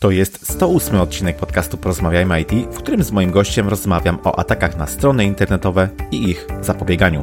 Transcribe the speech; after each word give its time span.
To 0.00 0.10
jest 0.10 0.52
108 0.52 1.00
odcinek 1.00 1.36
podcastu 1.36 1.76
Porozmawiajmy 1.76 2.40
IT, 2.40 2.52
w 2.52 2.76
którym 2.76 3.02
z 3.02 3.10
moim 3.10 3.30
gościem 3.30 3.68
rozmawiam 3.68 4.18
o 4.24 4.38
atakach 4.38 4.76
na 4.76 4.86
strony 4.86 5.24
internetowe 5.24 5.88
i 6.10 6.30
ich 6.30 6.46
zapobieganiu. 6.60 7.22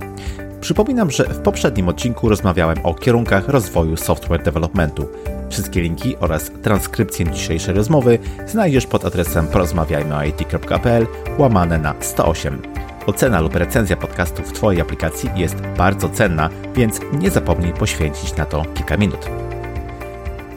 Przypominam, 0.61 1.11
że 1.11 1.23
w 1.23 1.39
poprzednim 1.39 1.89
odcinku 1.89 2.29
rozmawiałem 2.29 2.77
o 2.83 2.93
kierunkach 2.93 3.47
rozwoju 3.47 3.97
software 3.97 4.43
developmentu. 4.43 5.07
Wszystkie 5.49 5.81
linki 5.81 6.17
oraz 6.17 6.51
transkrypcję 6.61 7.31
dzisiejszej 7.31 7.73
rozmowy 7.75 8.19
znajdziesz 8.47 8.87
pod 8.87 9.05
adresem 9.05 9.47
porozmawiajmyit.pl 9.47 11.07
łamane 11.37 11.77
na 11.77 11.95
108. 11.99 12.61
Ocena 13.05 13.41
lub 13.41 13.55
recenzja 13.55 13.97
podcastu 13.97 14.43
w 14.43 14.53
Twojej 14.53 14.81
aplikacji 14.81 15.29
jest 15.35 15.55
bardzo 15.77 16.09
cenna, 16.09 16.49
więc 16.75 16.99
nie 17.13 17.29
zapomnij 17.29 17.73
poświęcić 17.73 18.35
na 18.35 18.45
to 18.45 18.65
kilka 18.75 18.97
minut. 18.97 19.42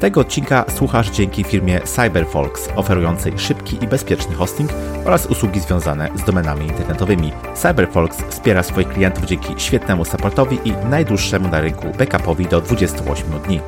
Tego 0.00 0.20
odcinka 0.20 0.64
słuchasz 0.68 1.10
dzięki 1.10 1.44
firmie 1.44 1.80
CyberFolks, 1.80 2.68
oferującej 2.76 3.38
szybki 3.38 3.84
i 3.84 3.86
bezpieczny 3.86 4.34
hosting 4.34 4.70
oraz 5.04 5.26
usługi 5.26 5.60
związane 5.60 6.08
z 6.14 6.24
domenami 6.24 6.66
internetowymi. 6.66 7.32
CyberFolks 7.54 8.16
wspiera 8.28 8.62
swoich 8.62 8.88
klientów 8.88 9.24
dzięki 9.24 9.54
świetnemu 9.56 10.04
supportowi 10.04 10.58
i 10.64 10.72
najdłuższemu 10.72 11.48
na 11.48 11.60
rynku 11.60 11.86
backupowi 11.98 12.46
do 12.46 12.60
28 12.60 13.30
dni. 13.46 13.60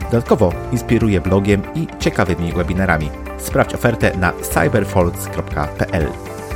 Dodatkowo 0.00 0.52
inspiruje 0.72 1.20
blogiem 1.20 1.62
i 1.74 1.86
ciekawymi 1.98 2.52
webinarami. 2.52 3.10
Sprawdź 3.38 3.74
ofertę 3.74 4.16
na 4.16 4.32
cyberfolks.pl. 4.32 6.06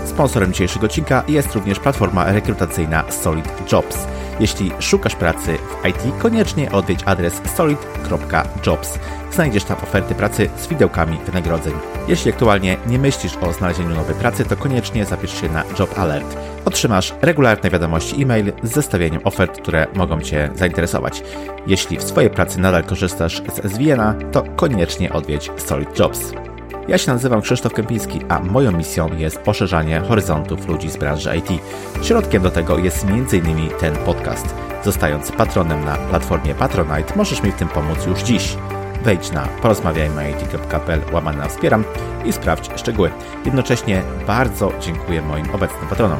Sponsorem 0.05 0.53
dzisiejszego 0.53 0.87
odcinka 0.87 1.25
jest 1.29 1.55
również 1.55 1.81
platforma 1.81 2.33
rekrutacyjna 2.33 3.05
Solid 3.11 3.73
Jobs. 3.73 4.07
Jeśli 4.43 4.73
szukasz 4.79 5.17
pracy 5.17 5.59
w 5.59 5.87
IT, 5.87 6.15
koniecznie 6.19 6.73
odwiedź 6.73 7.01
adres 7.07 7.41
solid.jobs. 7.57 8.99
Znajdziesz 9.33 9.65
tam 9.65 9.77
oferty 9.83 10.15
pracy 10.15 10.51
z 10.57 10.67
widełkami 10.67 11.19
wynagrodzeń. 11.27 11.73
Jeśli 12.09 12.33
aktualnie 12.33 12.77
nie 12.87 12.99
myślisz 12.99 13.37
o 13.37 13.53
znalezieniu 13.53 13.95
nowej 13.95 14.15
pracy, 14.15 14.45
to 14.45 14.57
koniecznie 14.57 15.05
zapisz 15.05 15.41
się 15.41 15.49
na 15.49 15.65
Job 15.79 15.99
Alert. 15.99 16.37
Otrzymasz 16.65 17.15
regularne 17.21 17.71
wiadomości 17.71 18.23
e-mail 18.23 18.53
z 18.63 18.73
zestawieniem 18.73 19.21
ofert, 19.25 19.61
które 19.61 19.87
mogą 19.95 20.21
Cię 20.21 20.51
zainteresować. 20.55 21.23
Jeśli 21.67 21.99
w 21.99 22.03
swojej 22.03 22.31
pracy 22.31 22.61
nadal 22.61 22.85
korzystasz 22.85 23.43
z 23.53 23.73
SVN-a, 23.73 24.15
to 24.33 24.43
koniecznie 24.57 25.13
odwiedź 25.13 25.51
Solid 25.57 25.99
Jobs. 25.99 26.52
Ja 26.89 26.99
się 26.99 27.13
nazywam 27.13 27.43
Krzysztof 27.43 27.75
Kępiński, 27.75 28.21
a 28.29 28.41
moją 28.41 28.73
misją 28.73 29.17
jest 29.17 29.39
poszerzanie 29.39 30.01
horyzontów 30.01 30.69
ludzi 30.69 30.91
z 30.91 30.97
branży 30.97 31.37
IT. 31.37 31.63
Środkiem 32.03 32.43
do 32.43 32.51
tego 32.51 32.79
jest 32.79 33.05
m.in. 33.05 33.69
ten 33.81 33.97
podcast. 33.97 34.55
Zostając 34.85 35.33
patronem 35.33 35.85
na 35.85 35.97
platformie 35.97 36.55
Patronite, 36.55 37.17
możesz 37.17 37.43
mi 37.43 37.53
w 37.53 37.55
tym 37.55 37.69
pomóc 37.69 38.07
już 38.07 38.23
dziś. 38.23 38.57
Wejdź 39.05 39.33
na 39.33 39.47
porozmawiajmy.it.pl 39.63 41.01
łamane 41.13 41.39
na 41.39 41.49
wspieram 41.49 41.85
i 42.25 42.33
sprawdź 42.33 42.81
szczegóły. 42.81 43.11
Jednocześnie 43.45 44.03
bardzo 44.27 44.73
dziękuję 44.81 45.23
moim 45.23 45.51
obecnym 45.51 45.89
patronom. 45.89 46.19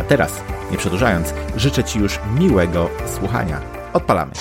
A 0.00 0.04
teraz, 0.04 0.42
nie 0.70 0.78
przedłużając, 0.78 1.34
życzę 1.56 1.84
Ci 1.84 1.98
już 1.98 2.20
miłego 2.38 2.90
słuchania. 3.06 3.60
Odpalamy. 3.92 4.32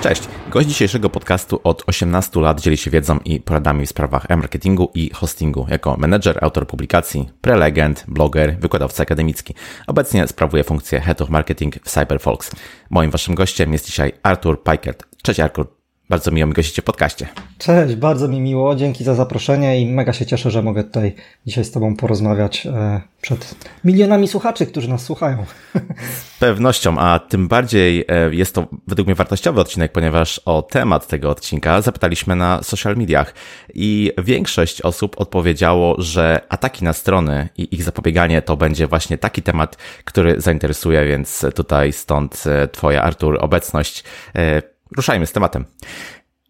Cześć! 0.00 0.35
Gość 0.56 0.68
dzisiejszego 0.68 1.10
podcastu 1.10 1.60
od 1.64 1.82
18 1.86 2.40
lat 2.40 2.60
dzieli 2.60 2.76
się 2.76 2.90
wiedzą 2.90 3.18
i 3.24 3.40
poradami 3.40 3.86
w 3.86 3.88
sprawach 3.88 4.26
e-marketingu 4.28 4.90
i 4.94 5.10
hostingu 5.10 5.66
jako 5.70 5.96
menedżer, 5.96 6.38
autor 6.44 6.66
publikacji, 6.66 7.28
prelegent, 7.40 8.04
bloger, 8.08 8.56
wykładowca 8.60 9.02
akademicki. 9.02 9.54
Obecnie 9.86 10.28
sprawuje 10.28 10.64
funkcję 10.64 11.00
Head 11.00 11.22
of 11.22 11.30
Marketing 11.30 11.74
w 11.84 11.90
CyberFolks. 11.90 12.50
Moim 12.90 13.10
waszym 13.10 13.34
gościem 13.34 13.72
jest 13.72 13.86
dzisiaj 13.86 14.12
Artur 14.22 14.62
Pajkert. 14.62 15.04
Cześć 15.22 15.40
Artur, 15.40 15.66
bardzo 16.08 16.30
miło 16.30 16.46
mi 16.46 16.52
gościcie 16.52 16.82
w 16.82 16.84
podcaście. 16.84 17.26
Cześć, 17.58 17.94
bardzo 17.94 18.28
mi 18.28 18.40
miło, 18.40 18.74
dzięki 18.74 19.04
za 19.04 19.14
zaproszenie 19.14 19.80
i 19.80 19.86
mega 19.86 20.12
się 20.12 20.26
cieszę, 20.26 20.50
że 20.50 20.62
mogę 20.62 20.84
tutaj 20.84 21.14
dzisiaj 21.46 21.64
z 21.64 21.70
Tobą 21.70 21.96
porozmawiać 21.96 22.66
e, 22.66 23.00
przed 23.20 23.54
milionami 23.84 24.28
słuchaczy, 24.28 24.66
którzy 24.66 24.88
nas 24.88 25.02
słuchają. 25.02 25.44
Z 26.36 26.38
pewnością, 26.38 26.98
a 26.98 27.18
tym 27.18 27.48
bardziej 27.48 28.04
e, 28.08 28.34
jest 28.34 28.54
to 28.54 28.66
według 28.86 29.06
mnie 29.06 29.14
wartościowy 29.14 29.60
odcinek, 29.60 29.92
ponieważ 29.92 30.40
o 30.44 30.62
temat 30.62 31.06
tego 31.06 31.30
odcinka 31.30 31.80
zapytaliśmy 31.82 32.36
na 32.36 32.62
social 32.62 32.96
mediach 32.96 33.34
i 33.74 34.12
większość 34.18 34.82
osób 34.82 35.20
odpowiedziało, 35.20 35.94
że 35.98 36.40
ataki 36.48 36.84
na 36.84 36.92
strony 36.92 37.48
i 37.56 37.74
ich 37.74 37.82
zapobieganie 37.82 38.42
to 38.42 38.56
będzie 38.56 38.86
właśnie 38.86 39.18
taki 39.18 39.42
temat, 39.42 39.76
który 40.04 40.40
zainteresuje, 40.40 41.06
więc 41.06 41.46
tutaj 41.54 41.92
stąd 41.92 42.44
e, 42.46 42.68
Twoja, 42.68 43.02
Artur, 43.02 43.38
obecność 43.40 44.04
ruszajmy 44.96 45.26
z 45.26 45.32
tematem. 45.32 45.64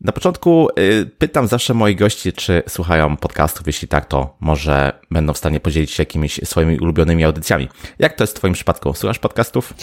Na 0.01 0.13
początku 0.13 0.69
y, 0.79 1.11
pytam 1.19 1.47
zawsze 1.47 1.75
moich 1.75 1.99
gości, 1.99 2.33
czy 2.33 2.63
słuchają 2.69 3.17
podcastów. 3.17 3.67
Jeśli 3.67 3.89
tak, 3.89 4.07
to 4.07 4.37
może 4.41 4.93
będą 5.11 5.33
w 5.33 5.39
stanie 5.39 5.61
podzielić 5.61 5.91
się 5.91 6.01
jakimiś 6.01 6.41
swoimi 6.45 6.79
ulubionymi 6.79 7.25
audycjami. 7.25 7.69
Jak 7.99 8.17
to 8.17 8.25
jest 8.25 8.35
w 8.35 8.37
Twoim 8.37 8.55
przypadku? 8.55 8.95
Słuchasz 8.95 9.19
podcastów? 9.19 9.75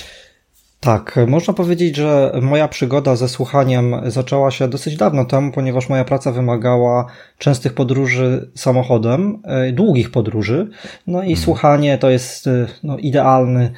Tak, 0.84 1.20
można 1.28 1.54
powiedzieć, 1.54 1.96
że 1.96 2.32
moja 2.42 2.68
przygoda 2.68 3.16
ze 3.16 3.30
słuchaniem 3.30 3.96
zaczęła 4.06 4.52
się 4.52 4.68
dosyć 4.68 4.98
dawno 4.98 5.26
temu, 5.26 5.52
ponieważ 5.52 5.90
moja 5.90 6.06
praca 6.06 6.32
wymagała 6.32 7.06
częstych 7.38 7.74
podróży 7.74 8.52
samochodem, 8.56 9.42
y, 9.70 9.72
długich 9.72 10.12
podróży. 10.12 10.70
No 11.08 11.20
i 11.20 11.26
hmm. 11.26 11.38
słuchanie 11.44 11.98
to 11.98 12.10
jest 12.10 12.48
y, 12.48 12.68
no, 12.84 12.98
idealny 12.98 13.74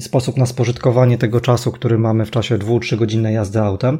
sposób 0.00 0.36
na 0.36 0.46
spożytkowanie 0.46 1.18
tego 1.18 1.40
czasu, 1.40 1.72
który 1.72 1.98
mamy 1.98 2.26
w 2.26 2.30
czasie 2.30 2.58
dwu-trzy 2.58 2.96
godzinnej 2.96 3.34
jazdy 3.34 3.60
autem. 3.60 3.98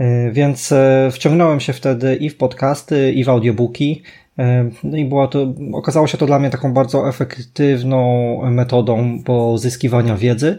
E, 0.00 0.30
więc 0.30 0.72
e, 0.72 1.08
wciągnąłem 1.12 1.60
się 1.60 1.72
wtedy 1.72 2.16
i 2.16 2.30
w 2.30 2.36
podcasty, 2.36 3.12
i 3.12 3.24
w 3.24 3.28
audiobooki. 3.28 4.02
E, 4.38 4.70
no 4.84 4.96
i 4.96 5.04
było 5.04 5.28
to, 5.28 5.54
okazało 5.72 6.06
się 6.06 6.18
to 6.18 6.26
dla 6.26 6.38
mnie 6.38 6.50
taką 6.50 6.72
bardzo 6.72 7.08
efektywną 7.08 8.40
metodą 8.50 9.22
pozyskiwania 9.24 10.16
wiedzy. 10.16 10.58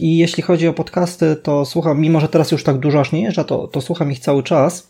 I 0.00 0.18
jeśli 0.18 0.42
chodzi 0.42 0.68
o 0.68 0.72
podcasty, 0.72 1.36
to 1.36 1.64
słucham, 1.64 2.00
mimo 2.00 2.20
że 2.20 2.28
teraz 2.28 2.52
już 2.52 2.64
tak 2.64 2.78
dużo 2.78 3.00
aż 3.00 3.12
nie 3.12 3.22
jeżdżę, 3.22 3.44
to, 3.44 3.68
to 3.68 3.80
słucham 3.80 4.12
ich 4.12 4.18
cały 4.18 4.42
czas. 4.42 4.87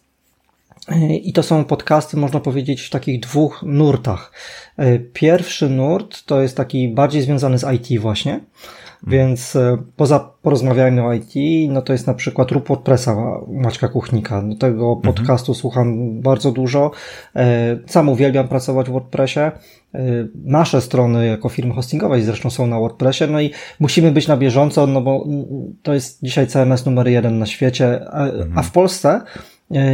I 1.23 1.33
to 1.33 1.43
są 1.43 1.65
podcasty, 1.65 2.17
można 2.17 2.41
powiedzieć, 2.41 2.83
w 2.83 2.91
takich 2.91 3.21
dwóch 3.21 3.63
nurtach. 3.63 4.33
E, 4.77 4.99
pierwszy 4.99 5.69
nurt 5.69 6.25
to 6.25 6.43
jest 6.43 6.57
taki 6.57 6.89
bardziej 6.89 7.23
związany 7.23 7.59
z 7.59 7.67
IT 7.75 8.01
właśnie, 8.01 8.33
hmm. 8.33 8.47
więc 9.07 9.57
e, 9.57 9.79
poza 9.97 10.33
porozmawiajmy 10.43 11.05
o 11.05 11.13
IT, 11.13 11.35
no 11.69 11.83
to 11.83 11.93
jest 11.93 12.07
na 12.07 12.15
przykład 12.15 12.51
Rup 12.51 12.69
WordPressa 12.69 13.17
Maćka 13.49 13.89
Kuchnika. 13.89 14.43
Do 14.43 14.57
tego 14.57 14.93
mhm. 14.97 15.15
podcastu 15.15 15.55
słucham 15.55 16.21
bardzo 16.21 16.53
dużo. 16.53 16.91
E, 17.37 17.79
sam 17.87 18.09
uwielbiam 18.09 18.49
pracować 18.49 18.89
w 18.89 18.93
WordPressie. 18.93 19.41
Nasze 20.45 20.81
strony 20.81 21.27
jako 21.27 21.49
firmy 21.49 21.75
hostingowej 21.75 22.23
zresztą 22.23 22.51
są 22.51 22.67
na 22.67 22.79
WordPressie, 22.79 23.25
no 23.31 23.41
i 23.41 23.51
musimy 23.81 24.13
być 24.13 24.29
na 24.29 24.37
bieżąco, 24.37 24.87
no 24.87 25.01
bo 25.01 25.27
to 25.83 25.95
jest 25.95 26.23
dzisiaj 26.23 26.47
CMS 26.47 26.87
numer 26.87 27.09
jeden 27.09 27.39
na 27.39 27.47
świecie, 27.47 28.01
a, 28.11 28.25
a 28.25 28.31
w 28.31 28.35
mhm. 28.35 28.71
Polsce 28.73 29.21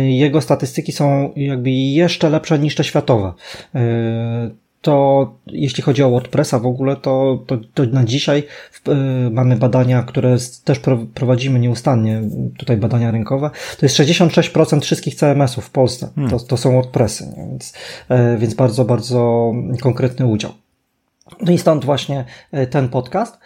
jego 0.07 0.41
statystyki 0.41 0.93
są 0.93 1.33
jakby 1.37 1.71
jeszcze 1.71 2.31
lepsze 2.31 2.59
niż 2.59 2.75
te 2.75 2.85
światowe 2.85 3.33
to 4.85 5.35
jeśli 5.47 5.83
chodzi 5.83 6.03
o 6.03 6.11
WordPressa 6.11 6.59
w 6.59 6.67
ogóle, 6.67 6.97
to, 6.97 7.45
to, 7.47 7.57
to 7.75 7.85
na 7.85 8.05
dzisiaj 8.05 8.43
y, 8.89 9.31
mamy 9.31 9.57
badania, 9.57 10.03
które 10.03 10.37
też 10.65 10.81
prowadzimy 11.15 11.59
nieustannie, 11.59 12.23
tutaj 12.59 12.77
badania 12.77 13.11
rynkowe, 13.11 13.51
to 13.79 13.87
jest 13.87 13.97
66% 13.97 14.81
wszystkich 14.81 15.15
CMS-ów 15.15 15.65
w 15.65 15.71
Polsce, 15.71 16.09
hmm. 16.15 16.31
to, 16.31 16.47
to 16.47 16.57
są 16.57 16.73
WordPressy? 16.73 17.35
Więc, 17.37 17.73
więc 18.39 18.55
bardzo, 18.55 18.85
bardzo 18.85 19.53
konkretny 19.81 20.27
udział. 20.27 20.53
No 21.41 21.53
i 21.53 21.59
stąd 21.59 21.85
właśnie 21.85 22.25
ten 22.71 22.89
podcast. 22.89 23.39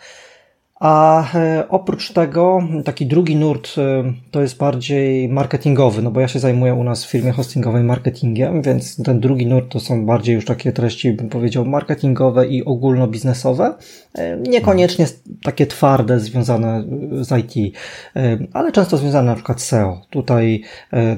A 0.80 1.24
e, 1.34 1.68
oprócz 1.68 2.12
tego 2.12 2.62
taki 2.84 3.06
drugi 3.06 3.36
nurt 3.36 3.74
e, 3.78 4.12
to 4.30 4.42
jest 4.42 4.56
bardziej 4.56 5.28
marketingowy, 5.28 6.02
no 6.02 6.10
bo 6.10 6.20
ja 6.20 6.28
się 6.28 6.38
zajmuję 6.38 6.74
u 6.74 6.84
nas 6.84 7.04
w 7.04 7.10
firmie 7.10 7.32
hostingowej 7.32 7.84
marketingiem, 7.84 8.62
więc 8.62 9.02
ten 9.02 9.20
drugi 9.20 9.46
nurt 9.46 9.72
to 9.72 9.80
są 9.80 10.06
bardziej 10.06 10.34
już 10.34 10.44
takie 10.44 10.72
treści, 10.72 11.12
bym 11.12 11.28
powiedział, 11.28 11.64
marketingowe 11.64 12.46
i 12.46 12.64
ogólnobiznesowe. 12.64 13.74
E, 14.14 14.36
niekoniecznie 14.36 15.06
takie 15.42 15.66
twarde, 15.66 16.20
związane 16.20 16.84
z 17.20 17.38
IT, 17.38 17.76
ale 18.52 18.72
często 18.72 18.96
związane 18.96 19.26
na 19.26 19.34
przykład 19.34 19.60
z 19.60 19.64
SEO. 19.64 20.00
Tutaj 20.10 20.62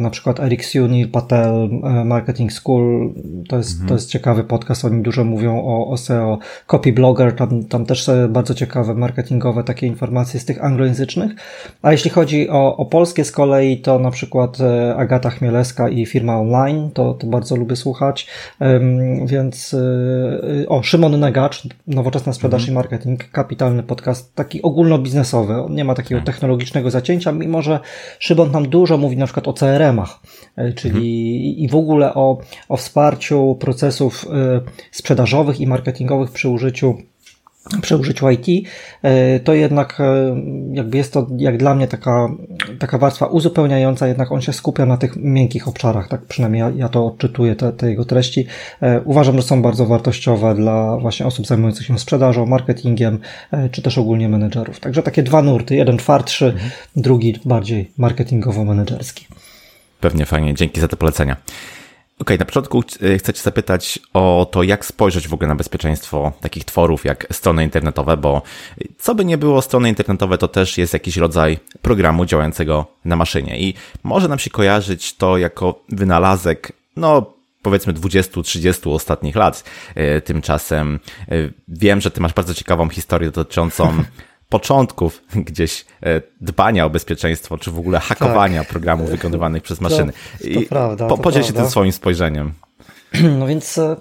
na 0.00 0.10
przykład 0.10 0.40
Eric 0.40 0.64
Sunil, 0.64 1.10
Patel, 1.10 1.68
Marketing 2.04 2.52
School, 2.52 3.14
to 3.48 3.56
jest, 3.56 3.72
mhm. 3.72 3.88
to 3.88 3.94
jest 3.94 4.08
ciekawy 4.08 4.44
podcast, 4.44 4.84
oni 4.84 5.02
dużo 5.02 5.24
mówią 5.24 5.64
o, 5.64 5.90
o 5.90 5.96
SEO. 5.96 6.38
Copy 6.66 6.92
Blogger, 6.92 7.36
tam, 7.36 7.64
tam 7.64 7.86
też 7.86 8.10
bardzo 8.28 8.54
ciekawe 8.54 8.94
marketingowe 8.94 9.49
takie 9.64 9.86
informacje 9.86 10.40
z 10.40 10.44
tych 10.44 10.64
anglojęzycznych. 10.64 11.32
A 11.82 11.92
jeśli 11.92 12.10
chodzi 12.10 12.48
o, 12.48 12.76
o 12.76 12.86
polskie 12.86 13.24
z 13.24 13.32
kolei, 13.32 13.80
to 13.80 13.98
na 13.98 14.10
przykład 14.10 14.58
Agata 14.96 15.30
Chmielewska 15.30 15.88
i 15.88 16.06
firma 16.06 16.40
online, 16.40 16.90
to, 16.94 17.14
to 17.14 17.26
bardzo 17.26 17.56
lubię 17.56 17.76
słuchać. 17.76 18.26
Więc 19.24 19.76
o, 20.68 20.82
Szymon 20.82 21.20
Negacz, 21.20 21.68
Nowoczesna 21.86 22.32
Sprzedaż 22.32 22.62
mhm. 22.62 22.72
i 22.72 22.74
Marketing, 22.74 23.30
kapitalny 23.30 23.82
podcast, 23.82 24.34
taki 24.34 24.62
ogólnobiznesowy. 24.62 25.54
On 25.62 25.74
nie 25.74 25.84
ma 25.84 25.94
takiego 25.94 26.20
tak. 26.20 26.26
technologicznego 26.26 26.90
zacięcia, 26.90 27.32
mimo 27.32 27.62
że 27.62 27.80
Szymon 28.18 28.50
nam 28.50 28.68
dużo 28.68 28.98
mówi 28.98 29.16
na 29.16 29.24
przykład 29.24 29.48
o 29.48 29.52
CRM-ach, 29.52 30.20
czyli 30.56 30.88
mhm. 30.88 31.04
i 31.56 31.68
w 31.70 31.74
ogóle 31.76 32.14
o, 32.14 32.38
o 32.68 32.76
wsparciu 32.76 33.56
procesów 33.60 34.26
sprzedażowych 34.90 35.60
i 35.60 35.66
marketingowych 35.66 36.30
przy 36.30 36.48
użyciu 36.48 36.98
przy 37.82 37.96
użyciu 37.96 38.30
IT, 38.30 38.68
e, 39.02 39.40
to 39.40 39.54
jednak 39.54 40.00
e, 40.00 40.36
jakby 40.72 40.96
jest 40.96 41.12
to 41.12 41.26
jak 41.36 41.56
dla 41.56 41.74
mnie 41.74 41.88
taka, 41.88 42.28
taka 42.78 42.98
warstwa 42.98 43.26
uzupełniająca, 43.26 44.06
jednak 44.06 44.32
on 44.32 44.40
się 44.40 44.52
skupia 44.52 44.86
na 44.86 44.96
tych 44.96 45.16
miękkich 45.16 45.68
obszarach, 45.68 46.08
tak 46.08 46.22
przynajmniej 46.22 46.60
ja, 46.60 46.70
ja 46.76 46.88
to 46.88 47.06
odczytuję, 47.06 47.56
te, 47.56 47.72
te 47.72 47.90
jego 47.90 48.04
treści. 48.04 48.46
E, 48.80 49.00
uważam, 49.00 49.36
że 49.36 49.42
są 49.42 49.62
bardzo 49.62 49.86
wartościowe 49.86 50.54
dla 50.54 50.96
właśnie 50.96 51.26
osób 51.26 51.46
zajmujących 51.46 51.86
się 51.86 51.98
sprzedażą, 51.98 52.46
marketingiem, 52.46 53.18
czy 53.70 53.82
też 53.82 53.98
ogólnie 53.98 54.28
menedżerów. 54.28 54.80
Także 54.80 55.02
takie 55.02 55.22
dwa 55.22 55.42
nurty, 55.42 55.76
jeden 55.76 55.96
twardszy, 55.96 56.46
mhm. 56.46 56.70
drugi 56.96 57.40
bardziej 57.44 57.90
marketingowo-menedżerski. 57.98 59.24
Pewnie 60.00 60.26
fajnie, 60.26 60.54
dzięki 60.54 60.80
za 60.80 60.88
te 60.88 60.96
polecenia. 60.96 61.36
Okay, 62.20 62.38
na 62.38 62.44
początku 62.44 62.84
e, 63.02 63.18
chcę 63.18 63.32
zapytać 63.36 63.98
o 64.14 64.48
to, 64.50 64.62
jak 64.62 64.84
spojrzeć 64.84 65.28
w 65.28 65.34
ogóle 65.34 65.48
na 65.48 65.54
bezpieczeństwo 65.54 66.32
takich 66.40 66.64
tworów 66.64 67.04
jak 67.04 67.26
strony 67.32 67.64
internetowe, 67.64 68.16
bo 68.16 68.42
co 68.98 69.14
by 69.14 69.24
nie 69.24 69.38
było, 69.38 69.62
strony 69.62 69.88
internetowe 69.88 70.38
to 70.38 70.48
też 70.48 70.78
jest 70.78 70.92
jakiś 70.92 71.16
rodzaj 71.16 71.58
programu 71.82 72.24
działającego 72.24 72.86
na 73.04 73.16
maszynie 73.16 73.60
i 73.60 73.74
może 74.02 74.28
nam 74.28 74.38
się 74.38 74.50
kojarzyć 74.50 75.16
to 75.16 75.38
jako 75.38 75.84
wynalazek, 75.88 76.72
no 76.96 77.32
powiedzmy 77.62 77.92
20-30 77.92 78.94
ostatnich 78.94 79.36
lat. 79.36 79.64
E, 79.94 80.20
tymczasem 80.20 81.00
e, 81.28 81.34
wiem, 81.68 82.00
że 82.00 82.10
Ty 82.10 82.20
masz 82.20 82.32
bardzo 82.32 82.54
ciekawą 82.54 82.88
historię 82.88 83.30
dotyczącą 83.30 83.92
początków 84.50 85.22
gdzieś 85.48 85.84
e, 86.02 86.22
dbania 86.40 86.84
o 86.84 86.90
bezpieczeństwo, 86.90 87.58
czy 87.58 87.70
w 87.70 87.78
ogóle 87.78 88.00
hakowania 88.00 88.60
tak. 88.60 88.68
programów 88.68 89.10
wykonywanych 89.10 89.62
przez 89.62 89.80
maszyny. 89.80 90.12
To, 90.12 90.44
to 90.44 90.60
I 90.60 90.66
prawda. 90.66 91.06
Po, 91.06 91.18
podziel 91.18 91.42
się 91.42 91.52
tym 91.52 91.70
swoim 91.70 91.92
spojrzeniem. 91.92 92.52
No 93.38 93.46
więc 93.46 93.78
e, 93.78 93.96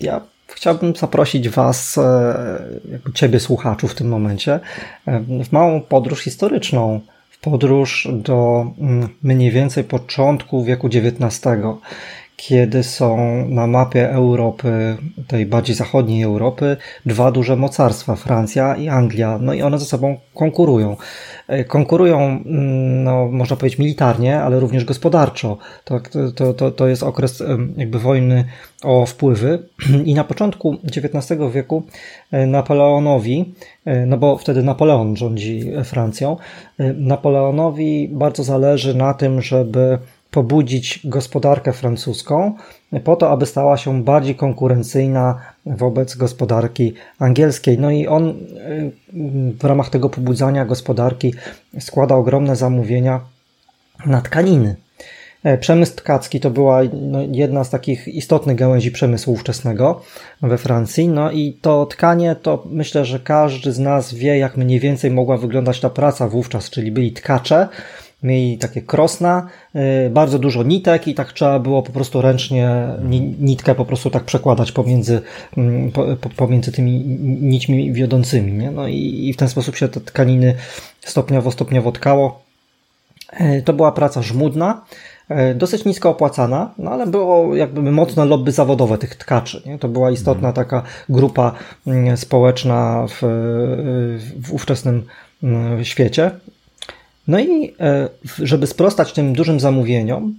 ja 0.00 0.20
chciałbym 0.46 0.96
zaprosić 0.96 1.48
Was, 1.48 1.98
e, 1.98 2.80
jakby 2.90 3.12
Ciebie 3.12 3.40
słuchaczu 3.40 3.88
w 3.88 3.94
tym 3.94 4.08
momencie, 4.08 4.60
w 5.44 5.52
małą 5.52 5.80
podróż 5.80 6.20
historyczną, 6.20 7.00
w 7.30 7.38
podróż 7.38 8.08
do 8.12 8.66
mm, 8.78 9.08
mniej 9.22 9.50
więcej 9.50 9.84
początku 9.84 10.64
wieku 10.64 10.86
XIX 10.86 11.40
kiedy 12.36 12.82
są 12.82 13.16
na 13.48 13.66
mapie 13.66 14.10
Europy, 14.10 14.96
tej 15.28 15.46
bardziej 15.46 15.76
zachodniej 15.76 16.22
Europy, 16.22 16.76
dwa 17.06 17.32
duże 17.32 17.56
mocarstwa, 17.56 18.16
Francja 18.16 18.76
i 18.76 18.88
Anglia. 18.88 19.38
No 19.42 19.54
i 19.54 19.62
one 19.62 19.78
ze 19.78 19.84
sobą 19.84 20.16
konkurują. 20.34 20.96
E, 21.48 21.64
konkurują, 21.64 22.18
mm, 22.20 23.04
no, 23.04 23.28
można 23.28 23.56
powiedzieć, 23.56 23.78
militarnie, 23.78 24.40
ale 24.40 24.60
również 24.60 24.84
gospodarczo. 24.84 25.58
To, 25.84 26.00
to, 26.34 26.54
to, 26.54 26.70
to 26.70 26.88
jest 26.88 27.02
okres 27.02 27.42
jakby 27.76 27.98
wojny 27.98 28.44
o 28.82 29.06
wpływy. 29.06 29.68
I 30.04 30.14
na 30.14 30.24
początku 30.24 30.76
XIX 30.84 31.40
wieku 31.52 31.82
e, 32.32 32.46
Napoleonowi, 32.46 33.54
e, 33.84 34.06
no 34.06 34.18
bo 34.18 34.38
wtedy 34.38 34.62
Napoleon 34.62 35.16
rządzi 35.16 35.72
Francją, 35.84 36.36
Napoleonowi 36.96 38.08
bardzo 38.12 38.44
zależy 38.44 38.94
na 38.94 39.14
tym, 39.14 39.42
żeby 39.42 39.98
pobudzić 40.34 41.00
gospodarkę 41.04 41.72
francuską 41.72 42.54
po 43.04 43.16
to, 43.16 43.30
aby 43.30 43.46
stała 43.46 43.76
się 43.76 44.02
bardziej 44.02 44.34
konkurencyjna 44.34 45.38
wobec 45.66 46.16
gospodarki 46.16 46.94
angielskiej. 47.18 47.78
No 47.78 47.90
i 47.90 48.06
on 48.06 48.28
y, 48.28 48.34
w 49.60 49.64
ramach 49.64 49.90
tego 49.90 50.10
pobudzania 50.10 50.64
gospodarki 50.64 51.34
składa 51.80 52.14
ogromne 52.14 52.56
zamówienia 52.56 53.20
na 54.06 54.20
tkaniny. 54.20 54.76
E, 55.44 55.58
przemysł 55.58 55.96
tkacki 55.96 56.40
to 56.40 56.50
była 56.50 56.80
no, 56.92 57.18
jedna 57.32 57.64
z 57.64 57.70
takich 57.70 58.08
istotnych 58.08 58.56
gałęzi 58.56 58.90
przemysłu 58.90 59.34
ówczesnego 59.34 60.00
we 60.42 60.58
Francji. 60.58 61.08
No 61.08 61.30
i 61.30 61.58
to 61.60 61.86
tkanie, 61.86 62.36
to 62.42 62.64
myślę, 62.70 63.04
że 63.04 63.20
każdy 63.20 63.72
z 63.72 63.78
nas 63.78 64.14
wie, 64.14 64.38
jak 64.38 64.56
mniej 64.56 64.80
więcej 64.80 65.10
mogła 65.10 65.36
wyglądać 65.36 65.80
ta 65.80 65.90
praca 65.90 66.28
wówczas, 66.28 66.70
czyli 66.70 66.92
byli 66.92 67.12
tkacze, 67.12 67.68
mieli 68.24 68.58
takie 68.58 68.82
krosna, 68.82 69.46
y, 70.06 70.10
bardzo 70.10 70.38
dużo 70.38 70.62
nitek 70.62 71.08
i 71.08 71.14
tak 71.14 71.32
trzeba 71.32 71.58
było 71.58 71.82
po 71.82 71.92
prostu 71.92 72.22
ręcznie 72.22 72.86
nitkę 73.40 73.74
po 73.74 73.84
prostu 73.84 74.10
tak 74.10 74.24
przekładać 74.24 74.72
pomiędzy, 74.72 75.20
mm, 75.56 75.92
pomiędzy 76.36 76.72
tymi 76.72 77.04
nićmi 77.40 77.92
wiodącymi. 77.92 78.52
Nie? 78.52 78.70
No 78.70 78.88
i, 78.88 79.32
w 79.32 79.36
ten 79.36 79.48
sposób 79.48 79.76
się 79.76 79.88
te 79.88 80.00
tkaniny 80.00 80.54
stopniowo, 81.00 81.50
stopniowo 81.50 81.92
tkało. 81.92 82.42
Y, 83.40 83.62
to 83.62 83.72
była 83.72 83.92
praca 83.92 84.22
żmudna, 84.22 84.84
y, 85.30 85.54
dosyć 85.54 85.84
nisko 85.84 86.10
opłacana, 86.10 86.74
no 86.78 86.90
ale 86.90 87.06
było 87.06 87.56
jakby 87.56 87.92
mocne 87.92 88.24
lobby 88.24 88.52
zawodowe 88.52 88.98
tych 88.98 89.16
tkaczy. 89.16 89.62
Nie? 89.66 89.78
To 89.78 89.88
była 89.88 90.10
istotna 90.10 90.48
mhm. 90.48 90.54
taka 90.54 90.82
grupa 91.08 91.52
mm, 91.86 92.16
społeczna 92.16 93.06
w, 93.08 93.18
w 94.40 94.52
ówczesnym 94.52 95.06
mm, 95.42 95.84
świecie. 95.84 96.30
No 97.28 97.38
i 97.38 97.74
e, 97.80 98.08
żeby 98.38 98.66
sprostać 98.66 99.12
tym 99.12 99.32
dużym 99.32 99.60
zamówieniom, 99.60 100.34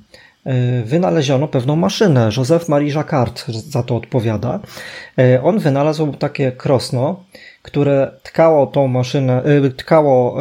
e, 0.45 0.83
wynaleziono 0.83 1.47
pewną 1.47 1.75
maszynę. 1.75 2.29
Józef 2.37 2.69
Marie 2.69 2.93
Jacquard 2.93 3.45
za 3.47 3.83
to 3.83 3.95
odpowiada. 3.95 4.59
E, 5.19 5.43
on 5.43 5.59
wynalazł 5.59 6.13
takie 6.13 6.51
krosno, 6.51 7.23
które 7.61 8.11
tkało 8.23 8.67
tą 8.67 8.87
maszynę, 8.87 9.43
tkało 9.77 10.37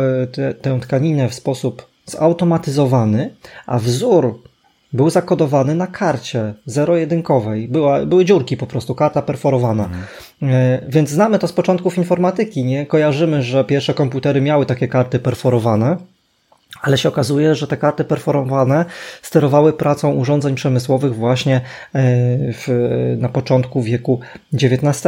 tę 0.62 0.81
tkaninę 0.81 1.29
w 1.29 1.35
sposób 1.35 1.87
zautomatyzowany, 2.06 3.35
a 3.67 3.79
wzór 3.79 4.43
był 4.93 5.11
zakodowany 5.11 5.75
na 5.75 5.87
karcie 5.87 6.55
zero-jedynkowej. 6.67 7.69
Była, 7.69 8.06
były 8.06 8.25
dziurki 8.25 8.56
po 8.56 8.67
prostu, 8.67 8.94
karta 8.94 9.23
perforowana. 9.23 9.88
Mhm. 10.43 10.81
Więc 10.88 11.11
znamy 11.11 11.38
to 11.38 11.49
z 11.49 11.52
początków 11.52 11.99
informatyki, 11.99 12.64
nie? 12.64 12.87
Kojarzymy, 12.87 13.43
że 13.43 13.64
pierwsze 13.64 13.94
komputery 13.94 14.41
miały 14.41 14.67
takie 14.67 14.88
karty 14.88 15.19
perforowane 15.19 15.96
ale 16.85 16.99
się 16.99 17.09
okazuje, 17.09 17.55
że 17.55 17.67
te 17.67 17.77
karty 17.77 18.05
perforowane 18.05 18.85
sterowały 19.23 19.73
pracą 19.73 20.13
urządzeń 20.13 20.55
przemysłowych 20.55 21.15
właśnie 21.15 21.57
e, 21.57 21.61
w, 22.53 23.17
na 23.19 23.29
początku 23.29 23.83
wieku 23.83 24.21
XIX. 24.55 25.05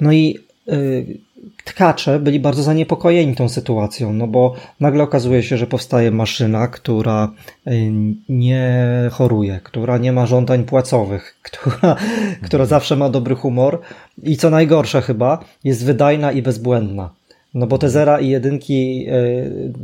No 0.00 0.12
i 0.12 0.38
e, 0.68 0.72
tkacze 1.64 2.18
byli 2.18 2.40
bardzo 2.40 2.62
zaniepokojeni 2.62 3.34
tą 3.34 3.48
sytuacją, 3.48 4.12
no 4.12 4.26
bo 4.26 4.54
nagle 4.80 5.02
okazuje 5.02 5.42
się, 5.42 5.56
że 5.56 5.66
powstaje 5.66 6.10
maszyna, 6.10 6.68
która 6.68 7.32
e, 7.66 7.72
nie 8.28 8.84
choruje, 9.12 9.60
która 9.62 9.98
nie 9.98 10.12
ma 10.12 10.26
żądań 10.26 10.64
płacowych, 10.64 11.36
która, 11.42 11.96
która 12.42 12.66
zawsze 12.66 12.96
ma 12.96 13.08
dobry 13.08 13.34
humor 13.34 13.80
i 14.22 14.36
co 14.36 14.50
najgorsze 14.50 15.02
chyba, 15.02 15.44
jest 15.64 15.84
wydajna 15.84 16.32
i 16.32 16.42
bezbłędna. 16.42 17.10
No 17.54 17.66
bo 17.66 17.78
te 17.78 17.90
zera 17.90 18.20
i 18.20 18.28
jedynki 18.28 19.06
e, 19.08 19.14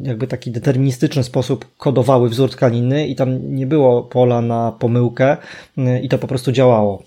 jakby 0.02 0.26
taki 0.26 0.50
deterministyczny 0.50 1.24
sposób 1.24 1.66
kodowały 1.76 2.28
wzór 2.28 2.50
tkaniny 2.50 3.06
i 3.06 3.16
tam 3.16 3.54
nie 3.54 3.66
było 3.66 4.02
pola 4.02 4.40
na 4.40 4.72
pomyłkę 4.72 5.36
e, 5.78 6.00
i 6.00 6.08
to 6.08 6.18
po 6.18 6.26
prostu 6.26 6.52
działało. 6.52 7.02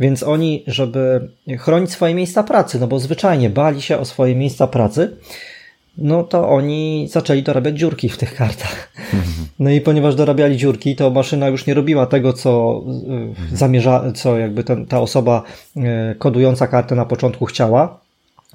Więc 0.00 0.22
oni, 0.22 0.64
żeby 0.66 1.28
chronić 1.58 1.90
swoje 1.90 2.14
miejsca 2.14 2.42
pracy, 2.42 2.80
no 2.80 2.86
bo 2.86 2.98
zwyczajnie 2.98 3.50
bali 3.50 3.82
się 3.82 3.98
o 3.98 4.04
swoje 4.04 4.34
miejsca 4.34 4.66
pracy, 4.66 5.16
no 5.98 6.22
to 6.22 6.48
oni 6.48 7.08
zaczęli 7.10 7.42
dorabiać 7.42 7.78
dziurki 7.78 8.08
w 8.08 8.18
tych 8.18 8.34
kartach. 8.34 8.92
No 9.58 9.70
i 9.70 9.80
ponieważ 9.80 10.14
dorabiali 10.14 10.56
dziurki, 10.56 10.96
to 10.96 11.10
maszyna 11.10 11.48
już 11.48 11.66
nie 11.66 11.74
robiła 11.74 12.06
tego, 12.06 12.32
co 12.32 12.82
e, 13.52 13.56
zamierza, 13.56 14.12
co 14.14 14.38
jakby 14.38 14.64
ten, 14.64 14.86
ta 14.86 15.00
osoba 15.00 15.42
kodująca 16.18 16.66
kartę 16.66 16.94
na 16.94 17.04
początku 17.04 17.44
chciała, 17.44 18.05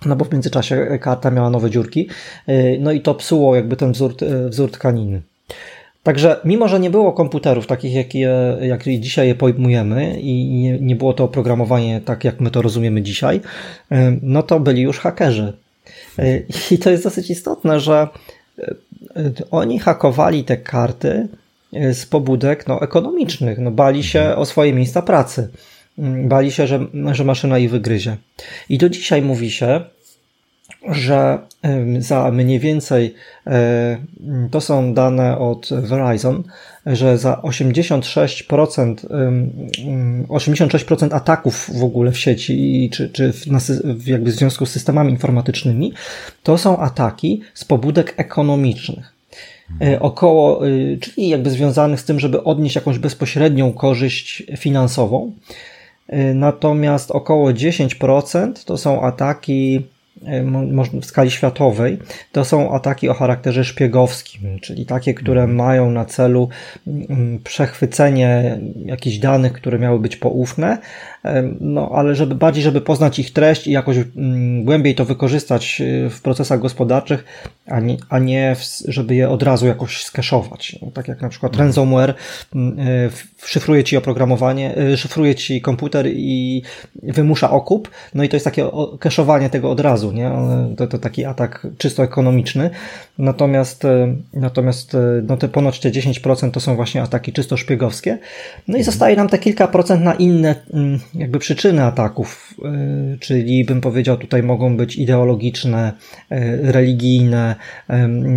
no 0.05 0.15
bo 0.15 0.25
w 0.25 0.31
międzyczasie 0.31 0.99
karta 1.01 1.31
miała 1.31 1.49
nowe 1.49 1.69
dziurki, 1.69 2.09
y, 2.49 2.77
no 2.81 2.91
i 2.91 3.01
to 3.01 3.15
psuło 3.15 3.55
jakby 3.55 3.75
ten 3.75 3.91
wzór, 3.91 4.15
y, 4.21 4.49
wzór 4.49 4.71
tkaniny. 4.71 5.21
Także 6.03 6.39
mimo, 6.45 6.67
że 6.67 6.79
nie 6.79 6.89
było 6.89 7.13
komputerów 7.13 7.67
takich, 7.67 7.93
jak, 7.93 8.15
je, 8.15 8.57
jak 8.61 8.83
dzisiaj 8.83 9.27
je 9.27 9.35
pojmujemy 9.35 10.19
i 10.19 10.45
nie, 10.45 10.79
nie 10.79 10.95
było 10.95 11.13
to 11.13 11.23
oprogramowanie 11.23 12.01
tak, 12.01 12.23
jak 12.23 12.39
my 12.39 12.51
to 12.51 12.61
rozumiemy 12.61 13.01
dzisiaj, 13.01 13.41
y, 13.91 13.95
no 14.21 14.43
to 14.43 14.59
byli 14.59 14.81
już 14.81 14.99
hakerzy. 14.99 15.53
I 16.71 16.77
to 16.77 16.89
jest 16.89 17.03
dosyć 17.03 17.29
istotne, 17.29 17.79
że 17.79 18.07
oni 19.51 19.79
hakowali 19.79 20.43
te 20.43 20.57
karty 20.57 21.27
z 21.73 22.05
pobudek 22.05 22.67
no, 22.67 22.81
ekonomicznych, 22.81 23.59
no, 23.59 23.71
bali 23.71 24.03
się 24.03 24.35
o 24.35 24.45
swoje 24.45 24.73
miejsca 24.73 25.01
pracy. 25.01 25.49
Mm, 25.99 26.27
bali 26.27 26.51
się, 26.51 26.67
że, 26.67 26.87
że 27.11 27.23
maszyna 27.23 27.59
ich 27.59 27.69
wygryzie. 27.69 28.17
I 28.69 28.77
do 28.77 28.89
dzisiaj 28.89 29.21
mówi 29.21 29.51
się, 29.51 29.81
że 30.89 31.39
za 31.99 32.31
mniej 32.31 32.59
więcej, 32.59 33.13
e, 33.47 33.97
to 34.51 34.61
są 34.61 34.93
dane 34.93 35.37
od 35.37 35.69
Verizon, 35.71 36.43
że 36.85 37.17
za 37.17 37.41
86%, 37.43 38.95
86% 40.29 41.13
ataków 41.13 41.69
w 41.73 41.83
ogóle 41.83 42.11
w 42.11 42.19
sieci, 42.19 42.89
czy, 42.93 43.09
czy 43.09 43.33
w, 43.33 44.07
jakby 44.07 44.31
w 44.31 44.35
związku 44.35 44.65
z 44.65 44.71
systemami 44.71 45.11
informatycznymi, 45.11 45.93
to 46.43 46.57
są 46.57 46.77
ataki 46.77 47.41
z 47.53 47.65
pobudek 47.65 48.13
ekonomicznych. 48.17 49.13
E, 49.81 49.99
około, 49.99 50.67
e, 50.67 50.69
czyli 50.97 51.29
jakby 51.29 51.49
związanych 51.49 51.99
z 51.99 52.05
tym, 52.05 52.19
żeby 52.19 52.43
odnieść 52.43 52.75
jakąś 52.75 52.97
bezpośrednią 52.97 53.73
korzyść 53.73 54.43
finansową. 54.57 55.31
Natomiast 56.33 57.11
około 57.11 57.51
10% 57.51 58.65
to 58.65 58.77
są 58.77 59.01
ataki 59.01 59.81
w 61.01 61.05
skali 61.05 61.31
światowej, 61.31 61.97
to 62.31 62.45
są 62.45 62.73
ataki 62.73 63.09
o 63.09 63.13
charakterze 63.13 63.65
szpiegowskim, 63.65 64.59
czyli 64.59 64.85
takie, 64.85 65.13
które 65.13 65.41
mhm. 65.41 65.57
mają 65.57 65.91
na 65.91 66.05
celu 66.05 66.49
przechwycenie 67.43 68.59
jakichś 68.85 69.17
danych, 69.17 69.53
które 69.53 69.79
miały 69.79 69.99
być 69.99 70.15
poufne, 70.15 70.77
no 71.59 71.91
ale 71.93 72.15
żeby 72.15 72.35
bardziej, 72.35 72.63
żeby 72.63 72.81
poznać 72.81 73.19
ich 73.19 73.33
treść 73.33 73.67
i 73.67 73.71
jakoś 73.71 73.97
mm, 73.97 74.63
głębiej 74.63 74.95
to 74.95 75.05
wykorzystać 75.05 75.81
y, 75.81 76.09
w 76.09 76.21
procesach 76.21 76.59
gospodarczych, 76.59 77.25
a 77.67 77.79
nie, 77.79 77.97
a 78.09 78.19
nie 78.19 78.55
żeby 78.87 79.15
je 79.15 79.29
od 79.29 79.43
razu 79.43 79.67
jakoś 79.67 80.03
skeszować. 80.03 80.79
Tak 80.93 81.07
jak 81.07 81.21
na 81.21 81.29
przykład 81.29 81.53
mhm. 81.53 81.67
ransomware 81.67 82.13
mm, 82.55 82.79
y, 82.79 83.09
szyfruje 83.45 83.83
ci 83.83 83.97
oprogramowanie, 83.97 84.77
y, 84.77 84.97
szyfruje 84.97 85.35
ci 85.35 85.61
komputer 85.61 86.07
i 86.07 86.61
wymusza 87.03 87.51
okup, 87.51 87.89
no 88.13 88.23
i 88.23 88.29
to 88.29 88.35
jest 88.35 88.45
takie 88.45 88.69
keszowanie 88.99 89.49
tego 89.49 89.71
od 89.71 89.79
razu, 89.79 90.11
nie? 90.11 90.31
To, 90.77 90.87
to 90.87 90.99
taki 90.99 91.25
atak 91.25 91.67
czysto 91.77 92.03
ekonomiczny. 92.03 92.69
Natomiast, 93.17 93.83
natomiast 94.33 94.97
no 95.23 95.37
te 95.37 95.47
ponoć 95.47 95.79
te 95.79 95.91
10% 95.91 96.51
to 96.51 96.59
są 96.59 96.75
właśnie 96.75 97.01
ataki 97.01 97.33
czysto 97.33 97.57
szpiegowskie. 97.57 98.17
No 98.67 98.77
i 98.77 98.79
mhm. 98.79 98.83
zostaje 98.83 99.15
nam 99.15 99.29
te 99.29 99.37
kilka 99.37 99.67
procent 99.67 100.03
na 100.03 100.13
inne 100.13 100.55
mm, 100.73 100.99
jakby 101.15 101.39
przyczyny 101.39 101.83
ataków, 101.83 102.53
e, 102.65 103.17
czyli 103.19 103.65
bym 103.65 103.81
powiedział 103.81 104.17
tutaj 104.17 104.43
mogą 104.43 104.77
być 104.77 104.95
ideologiczne, 104.95 105.93
e, 106.29 106.71
religijne, 106.71 107.55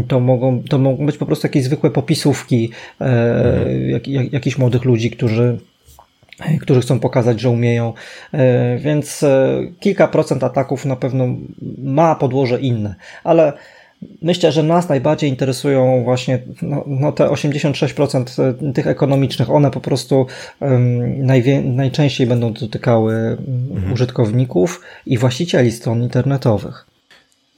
to 0.08 0.20
mogą, 0.20 0.62
to 0.62 0.78
mogą 0.78 1.06
być 1.06 1.18
po 1.18 1.26
prostu 1.26 1.46
jakieś 1.46 1.64
zwykłe 1.64 1.90
popisówki 1.90 2.70
mhm. 3.00 3.90
jak, 3.90 4.08
jak, 4.08 4.32
jakichś 4.32 4.58
młodych 4.58 4.84
ludzi, 4.84 5.10
którzy 5.10 5.58
którzy 6.60 6.80
chcą 6.80 7.00
pokazać, 7.00 7.40
że 7.40 7.50
umieją, 7.50 7.92
więc 8.78 9.24
kilka 9.80 10.08
procent 10.08 10.44
ataków 10.44 10.84
na 10.84 10.96
pewno 10.96 11.26
ma 11.78 12.14
podłoże 12.14 12.60
inne, 12.60 12.94
ale 13.24 13.52
Myślę, 14.23 14.52
że 14.52 14.62
nas 14.62 14.88
najbardziej 14.88 15.30
interesują 15.30 16.04
właśnie 16.04 16.38
no, 16.62 16.84
no 16.87 17.12
te 17.12 17.25
86% 17.25 18.42
e, 18.42 18.73
tych 18.73 18.87
ekonomicznych. 18.87 19.50
One 19.50 19.70
po 19.70 19.80
prostu 19.80 20.26
um, 20.61 21.26
najczęściej 21.76 22.26
będą 22.26 22.52
dotykały 22.52 23.14
mhm. 23.70 23.92
użytkowników 23.92 24.80
i 25.06 25.18
właścicieli 25.18 25.73
stron 25.73 26.02
internetowych. 26.02 26.87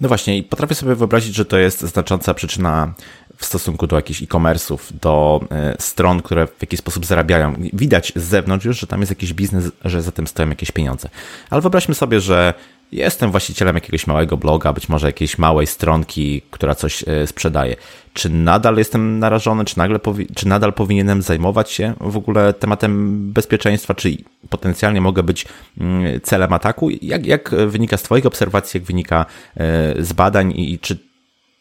No 0.01 0.09
właśnie, 0.09 0.39
i 0.39 0.43
potrafię 0.43 0.75
sobie 0.75 0.95
wyobrazić, 0.95 1.35
że 1.35 1.45
to 1.45 1.59
jest 1.59 1.81
znacząca 1.81 2.35
przyczyna 2.35 2.95
w 3.37 3.45
stosunku 3.45 3.87
do 3.87 3.97
jakichś 3.97 4.23
e-commerce'ów, 4.23 4.79
do 5.01 5.41
e, 5.51 5.77
stron, 5.79 6.23
które 6.23 6.47
w 6.47 6.61
jakiś 6.61 6.81
sposób 6.81 7.07
zarabiają. 7.07 7.55
Widać 7.73 8.13
z 8.17 8.23
zewnątrz 8.23 8.67
już, 8.67 8.81
że 8.81 8.87
tam 8.87 9.01
jest 9.01 9.13
jakiś 9.13 9.33
biznes, 9.33 9.65
że 9.85 10.03
za 10.03 10.13
tym 10.13 10.27
stoją 10.27 10.49
jakieś 10.49 10.71
pieniądze. 10.71 11.09
Ale 11.51 11.61
wyobraźmy 11.61 11.95
sobie, 11.95 12.21
że 12.21 12.55
jestem 12.93 13.31
właścicielem 13.31 13.75
jakiegoś 13.75 14.07
małego 14.07 14.37
bloga, 14.37 14.73
być 14.73 14.89
może 14.89 15.07
jakiejś 15.07 15.39
małej 15.39 15.67
stronki, 15.67 16.43
która 16.51 16.75
coś 16.75 17.05
e, 17.07 17.27
sprzedaje. 17.27 17.77
Czy 18.13 18.31
nadal 18.31 18.77
jestem 18.77 19.19
narażony, 19.19 19.65
czy, 19.65 19.79
nagle 19.79 19.99
czy 20.35 20.49
nadal 20.49 20.73
powinienem 20.73 21.23
zajmować 21.23 21.71
się 21.71 21.95
w 22.01 22.17
ogóle 22.17 22.53
tematem 22.53 23.19
bezpieczeństwa, 23.33 23.95
czy 23.95 24.17
potencjalnie 24.49 25.01
mogę 25.01 25.23
być 25.23 25.47
mm, 25.81 26.21
celem 26.21 26.53
ataku? 26.53 26.91
Jak, 26.91 27.27
jak 27.27 27.55
wynika 27.67 27.97
z 27.97 28.03
Twoich 28.03 28.27
obserwacji, 28.27 28.79
jak 28.79 28.87
wynika 28.87 29.27
e, 29.57 30.03
z 30.03 30.13
badań 30.13 30.53
i 30.57 30.79
czy 30.79 31.06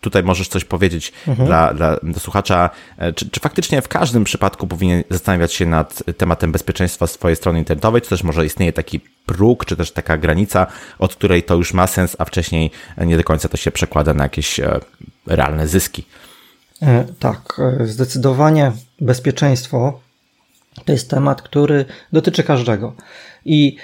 tutaj 0.05 0.23
możesz 0.23 0.47
coś 0.47 0.65
powiedzieć 0.65 1.13
mhm. 1.27 1.47
dla, 1.47 1.73
dla, 1.73 1.95
dla 2.03 2.19
słuchacza, 2.19 2.69
e, 2.97 3.13
czy, 3.13 3.29
czy 3.29 3.39
faktycznie 3.39 3.81
w 3.81 3.87
każdym 3.87 4.23
przypadku 4.23 4.67
powinien 4.67 5.03
zastanawiać 5.09 5.53
się 5.53 5.65
nad 5.65 6.03
tematem 6.17 6.51
bezpieczeństwa 6.51 7.07
swojej 7.07 7.35
strony 7.35 7.59
internetowej, 7.59 8.01
czy 8.01 8.09
też 8.09 8.23
może 8.23 8.45
istnieje 8.45 8.73
taki 8.73 8.99
próg, 9.25 9.65
czy 9.65 9.75
też 9.75 9.91
taka 9.91 10.17
granica, 10.17 10.67
od 10.99 11.15
której 11.15 11.43
to 11.43 11.55
już 11.55 11.73
ma 11.73 11.87
sens, 11.87 12.15
a 12.19 12.25
wcześniej 12.25 12.71
nie 12.97 13.17
do 13.17 13.23
końca 13.23 13.49
to 13.49 13.57
się 13.57 13.71
przekłada 13.71 14.13
na 14.13 14.23
jakieś 14.23 14.59
e, 14.59 14.79
realne 15.27 15.67
zyski. 15.67 16.05
E, 16.81 17.05
tak, 17.19 17.61
zdecydowanie 17.85 18.71
bezpieczeństwo 19.01 19.99
to 20.85 20.91
jest 20.91 21.09
temat, 21.09 21.41
który 21.41 21.85
dotyczy 22.13 22.43
każdego. 22.43 22.93
I 23.45 23.77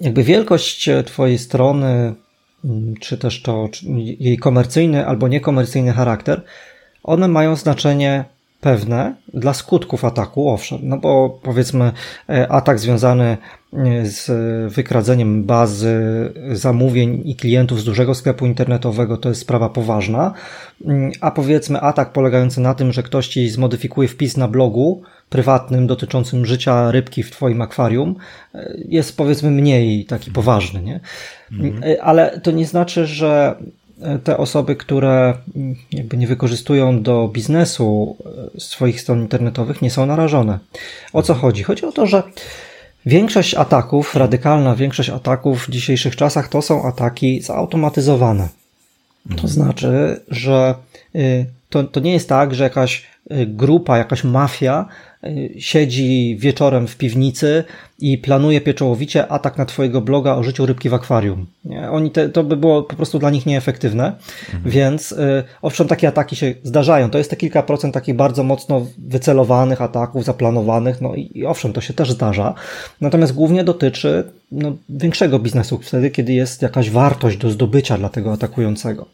jakby 0.00 0.24
wielkość 0.24 0.90
Twojej 1.06 1.38
strony, 1.38 2.14
Mm, 2.14 2.14
czy 3.00 3.18
też 3.18 3.42
to 3.42 3.68
jej 4.18 4.38
komercyjny 4.38 5.06
albo 5.06 5.28
niekomercyjny 5.28 5.92
charakter, 5.92 6.42
one 7.02 7.28
mają 7.28 7.56
znaczenie 7.56 8.24
pewne 8.64 9.14
dla 9.34 9.54
skutków 9.54 10.04
ataku, 10.04 10.50
owszem, 10.50 10.78
no 10.82 10.98
bo 10.98 11.40
powiedzmy 11.42 11.92
e, 12.28 12.52
atak 12.52 12.78
związany 12.78 13.36
e, 13.72 14.06
z 14.06 14.30
wykradzeniem 14.72 15.44
bazy 15.44 15.96
zamówień 16.52 17.22
i 17.24 17.36
klientów 17.36 17.80
z 17.80 17.84
dużego 17.84 18.14
sklepu 18.14 18.46
internetowego 18.46 19.16
to 19.16 19.28
jest 19.28 19.40
sprawa 19.40 19.68
poważna, 19.68 20.34
mm, 20.84 21.12
a 21.20 21.30
powiedzmy 21.30 21.80
atak 21.80 22.12
polegający 22.12 22.60
na 22.60 22.74
tym, 22.74 22.92
że 22.92 23.02
ktoś 23.02 23.28
ci 23.28 23.48
zmodyfikuje 23.48 24.08
wpis 24.08 24.36
na 24.36 24.48
blogu 24.48 25.02
prywatnym 25.30 25.86
dotyczącym 25.86 26.46
życia 26.46 26.90
rybki 26.90 27.22
w 27.22 27.30
twoim 27.30 27.62
akwarium 27.62 28.16
e, 28.54 28.74
jest 28.88 29.16
powiedzmy 29.16 29.50
mniej 29.50 30.04
taki 30.04 30.30
poważny, 30.30 30.82
nie? 30.82 31.00
Mhm. 31.52 31.82
Ale 32.02 32.40
to 32.40 32.50
nie 32.50 32.66
znaczy, 32.66 33.06
że 33.06 33.56
te 34.24 34.36
osoby, 34.36 34.76
które 34.76 35.34
jakby 35.92 36.16
nie 36.16 36.26
wykorzystują 36.26 37.02
do 37.02 37.28
biznesu 37.28 38.16
e, 38.56 38.60
swoich 38.60 39.00
stron 39.00 39.20
internetowych, 39.20 39.82
nie 39.82 39.90
są 39.90 40.06
narażone. 40.06 40.58
O 41.12 41.22
co 41.22 41.34
chodzi? 41.34 41.62
Chodzi 41.62 41.86
o 41.86 41.92
to, 41.92 42.06
że 42.06 42.22
większość 43.06 43.54
ataków, 43.54 44.16
radykalna 44.16 44.76
większość 44.76 45.10
ataków 45.10 45.66
w 45.66 45.70
dzisiejszych 45.70 46.16
czasach 46.16 46.48
to 46.48 46.62
są 46.62 46.84
ataki 46.84 47.40
zautomatyzowane. 47.40 48.48
To 49.28 49.32
mhm. 49.32 49.48
znaczy, 49.48 50.20
że 50.28 50.74
y, 51.14 51.46
to, 51.70 51.84
to 51.84 52.00
nie 52.00 52.12
jest 52.12 52.28
tak, 52.28 52.54
że 52.54 52.64
jakaś 52.64 53.06
y, 53.30 53.46
grupa, 53.46 53.98
jakaś 53.98 54.24
mafia 54.24 54.88
siedzi 55.58 56.36
wieczorem 56.38 56.86
w 56.86 56.96
piwnicy 56.96 57.64
i 57.98 58.18
planuje 58.18 58.60
pieczołowicie 58.60 59.28
atak 59.28 59.58
na 59.58 59.66
twojego 59.66 60.00
bloga 60.00 60.34
o 60.34 60.42
życiu 60.42 60.66
rybki 60.66 60.88
w 60.88 60.94
akwarium. 60.94 61.46
Nie? 61.64 61.90
Oni 61.90 62.10
te, 62.10 62.28
to 62.28 62.44
by 62.44 62.56
było 62.56 62.82
po 62.82 62.96
prostu 62.96 63.18
dla 63.18 63.30
nich 63.30 63.46
nieefektywne, 63.46 64.12
mhm. 64.54 64.70
więc 64.70 65.12
y, 65.12 65.44
owszem, 65.62 65.88
takie 65.88 66.08
ataki 66.08 66.36
się 66.36 66.54
zdarzają. 66.62 67.10
To 67.10 67.18
jest 67.18 67.30
te 67.30 67.36
kilka 67.36 67.62
procent 67.62 67.94
takich 67.94 68.14
bardzo 68.14 68.42
mocno 68.42 68.86
wycelowanych 68.98 69.82
ataków, 69.82 70.24
zaplanowanych, 70.24 71.00
no 71.00 71.14
i, 71.14 71.30
i 71.34 71.46
owszem, 71.46 71.72
to 71.72 71.80
się 71.80 71.94
też 71.94 72.12
zdarza. 72.12 72.54
Natomiast 73.00 73.34
głównie 73.34 73.64
dotyczy 73.64 74.24
no, 74.52 74.76
większego 74.88 75.38
biznesu 75.38 75.78
wtedy, 75.82 76.10
kiedy 76.10 76.32
jest 76.32 76.62
jakaś 76.62 76.90
wartość 76.90 77.36
do 77.36 77.50
zdobycia 77.50 77.98
dla 77.98 78.08
tego 78.08 78.32
atakującego. 78.32 79.06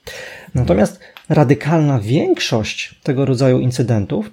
Natomiast 0.55 1.01
radykalna 1.29 1.99
większość 1.99 2.95
tego 3.03 3.25
rodzaju 3.25 3.61
incydentów 3.61 4.31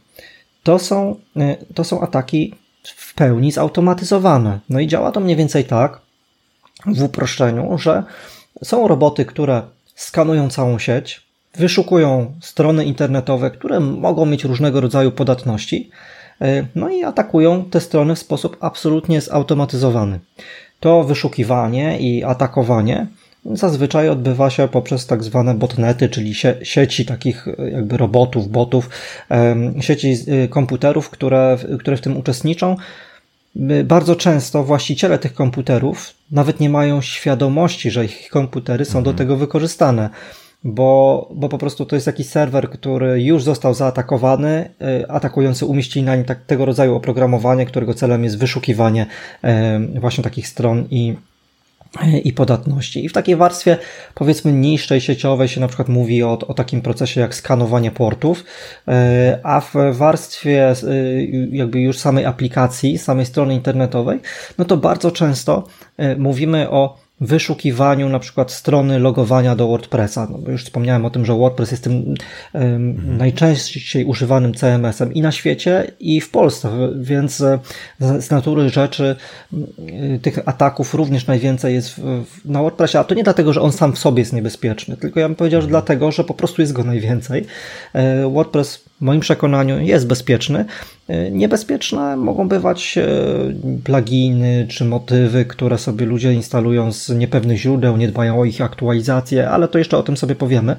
to 0.67 0.79
są, 0.79 1.15
y, 1.37 1.73
to 1.73 1.83
są 1.83 2.01
ataki 2.01 2.53
w 2.83 3.13
pełni 3.13 3.51
zautomatyzowane. 3.51 4.59
No 4.69 4.79
i 4.79 4.87
działa 4.87 5.11
to 5.11 5.19
mniej 5.19 5.35
więcej 5.35 5.65
tak, 5.65 6.01
w 6.85 7.03
uproszczeniu, 7.03 7.77
że 7.77 8.03
są 8.63 8.87
roboty, 8.87 9.25
które 9.25 9.61
skanują 9.95 10.49
całą 10.49 10.79
sieć, 10.79 11.27
wyszukują 11.55 12.33
strony 12.41 12.85
internetowe, 12.85 13.51
które 13.51 13.79
mogą 13.79 14.25
mieć 14.25 14.43
różnego 14.43 14.81
rodzaju 14.81 15.11
podatności, 15.11 15.89
y, 16.41 16.67
no 16.75 16.89
i 16.89 17.03
atakują 17.03 17.65
te 17.65 17.81
strony 17.81 18.15
w 18.15 18.19
sposób 18.19 18.57
absolutnie 18.59 19.21
zautomatyzowany. 19.21 20.19
To 20.79 21.03
wyszukiwanie 21.03 21.99
i 21.99 22.23
atakowanie 22.23 23.07
zazwyczaj 23.53 24.09
odbywa 24.09 24.49
się 24.49 24.67
poprzez 24.67 25.05
tak 25.05 25.23
zwane 25.23 25.53
botnety, 25.53 26.09
czyli 26.09 26.33
sieci 26.63 27.05
takich 27.05 27.47
e, 27.47 27.69
jakby 27.69 27.97
robotów, 27.97 28.49
botów, 28.49 28.89
sieci 29.79 30.15
e, 30.27 30.47
komputerów, 30.47 31.09
które, 31.09 31.57
które 31.79 31.97
w 31.97 32.01
tym 32.01 32.17
uczestniczą. 32.17 32.75
Bardzo 33.85 34.15
często 34.15 34.63
właściciele 34.63 35.19
tych 35.19 35.33
komputerów 35.33 36.13
nawet 36.31 36.59
nie 36.59 36.69
mają 36.69 37.01
świadomości, 37.01 37.91
że 37.91 38.05
ich 38.05 38.29
komputery 38.29 38.85
są 38.85 38.97
mhm. 38.97 39.03
do 39.03 39.13
tego 39.13 39.37
wykorzystane 39.37 40.09
bo, 40.63 41.29
bo 41.35 41.49
po 41.49 41.57
prostu 41.57 41.85
to 41.85 41.95
jest 41.95 42.07
jakiś 42.07 42.27
serwer, 42.27 42.69
który 42.69 43.23
już 43.23 43.43
został 43.43 43.73
zaatakowany, 43.73 44.69
e, 44.81 45.11
atakujący 45.11 45.65
umieścili 45.65 46.05
na 46.05 46.15
nim 46.15 46.25
tak, 46.25 46.45
tego 46.45 46.65
rodzaju 46.65 46.95
oprogramowanie, 46.95 47.65
którego 47.65 47.93
celem 47.93 48.23
jest 48.23 48.37
wyszukiwanie 48.37 49.05
właśnie 49.99 50.23
takich 50.23 50.47
stron 50.47 50.87
i 50.89 51.15
i 52.23 52.33
podatności. 52.33 53.05
I 53.05 53.09
w 53.09 53.13
takiej 53.13 53.35
warstwie, 53.35 53.77
powiedzmy, 54.15 54.53
niższej 54.53 55.01
sieciowej 55.01 55.47
się 55.47 55.61
na 55.61 55.67
przykład 55.67 55.89
mówi 55.89 56.23
o, 56.23 56.39
o 56.47 56.53
takim 56.53 56.81
procesie 56.81 57.21
jak 57.21 57.35
skanowanie 57.35 57.91
portów, 57.91 58.43
e, 58.87 59.39
a 59.43 59.61
w 59.61 59.73
warstwie 59.91 60.69
e, 60.69 60.75
jakby 61.51 61.79
już 61.79 61.97
samej 61.97 62.25
aplikacji, 62.25 62.97
samej 62.97 63.25
strony 63.25 63.53
internetowej, 63.53 64.19
no 64.57 64.65
to 64.65 64.77
bardzo 64.77 65.11
często 65.11 65.67
e, 65.97 66.15
mówimy 66.15 66.69
o 66.69 67.06
wyszukiwaniu 67.21 68.09
na 68.09 68.19
przykład 68.19 68.51
strony 68.51 68.99
logowania 68.99 69.55
do 69.55 69.67
WordPressa. 69.67 70.27
No, 70.31 70.51
już 70.51 70.63
wspomniałem 70.63 71.05
o 71.05 71.09
tym, 71.09 71.25
że 71.25 71.33
WordPress 71.33 71.71
jest 71.71 71.83
tym 71.83 71.93
um, 71.93 72.15
mhm. 72.53 73.17
najczęściej 73.17 74.05
używanym 74.05 74.53
CMS-em 74.53 75.13
i 75.13 75.21
na 75.21 75.31
świecie, 75.31 75.91
i 75.99 76.21
w 76.21 76.29
Polsce, 76.29 76.69
więc 76.95 77.41
e, 77.41 77.59
z 77.99 78.31
natury 78.31 78.69
rzeczy 78.69 79.15
tych 80.21 80.39
ataków 80.45 80.93
również 80.93 81.27
najwięcej 81.27 81.73
jest 81.73 81.89
w, 81.89 81.99
w, 82.25 82.45
na 82.45 82.61
WordPressie, 82.61 82.97
a 82.97 83.03
to 83.03 83.15
nie 83.15 83.23
dlatego, 83.23 83.53
że 83.53 83.61
on 83.61 83.71
sam 83.71 83.93
w 83.93 83.99
sobie 83.99 84.21
jest 84.21 84.33
niebezpieczny, 84.33 84.97
tylko 84.97 85.19
ja 85.19 85.27
bym 85.27 85.35
powiedział, 85.35 85.61
że 85.61 85.67
mhm. 85.67 85.81
dlatego, 85.81 86.11
że 86.11 86.23
po 86.23 86.33
prostu 86.33 86.61
jest 86.61 86.73
go 86.73 86.83
najwięcej. 86.83 87.45
E, 87.93 88.29
WordPress 88.29 88.86
w 88.97 89.01
moim 89.01 89.19
przekonaniu 89.19 89.79
jest 89.79 90.07
bezpieczny. 90.07 90.65
Niebezpieczne 91.31 92.17
mogą 92.17 92.47
bywać 92.47 92.97
e, 92.97 93.07
pluginy 93.83 94.67
czy 94.69 94.85
motywy, 94.85 95.45
które 95.45 95.77
sobie 95.77 96.05
ludzie 96.05 96.33
instalują 96.33 96.91
z 96.91 97.09
niepewnych 97.09 97.57
źródeł, 97.57 97.97
nie 97.97 98.07
dbają 98.07 98.39
o 98.39 98.45
ich 98.45 98.61
aktualizację, 98.61 99.49
ale 99.49 99.67
to 99.67 99.77
jeszcze 99.77 99.97
o 99.97 100.03
tym 100.03 100.17
sobie 100.17 100.35
powiemy. 100.35 100.71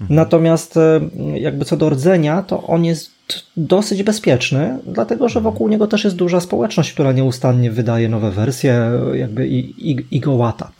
Mhm. 0.00 0.16
Natomiast 0.16 0.76
e, 0.76 1.00
jakby 1.34 1.64
co 1.64 1.76
do 1.76 1.90
rdzenia, 1.90 2.42
to 2.42 2.62
on 2.62 2.84
jest 2.84 3.10
dosyć 3.56 4.02
bezpieczny, 4.02 4.78
dlatego 4.86 5.28
że 5.28 5.40
wokół 5.40 5.68
niego 5.68 5.86
też 5.86 6.04
jest 6.04 6.16
duża 6.16 6.40
społeczność, 6.40 6.92
która 6.92 7.12
nieustannie 7.12 7.70
wydaje 7.70 8.08
nowe 8.08 8.30
wersje 8.30 8.90
jakby 9.14 9.48
i, 9.48 9.90
i, 9.90 10.06
i 10.10 10.20
go 10.20 10.32
łata. 10.32 10.70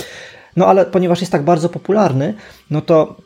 No 0.57 0.67
ale 0.67 0.87
ponieważ 0.87 1.21
jest 1.21 1.33
tak 1.33 1.43
bardzo 1.43 1.69
popularny, 1.69 2.35
no 2.71 2.81
to 2.81 3.17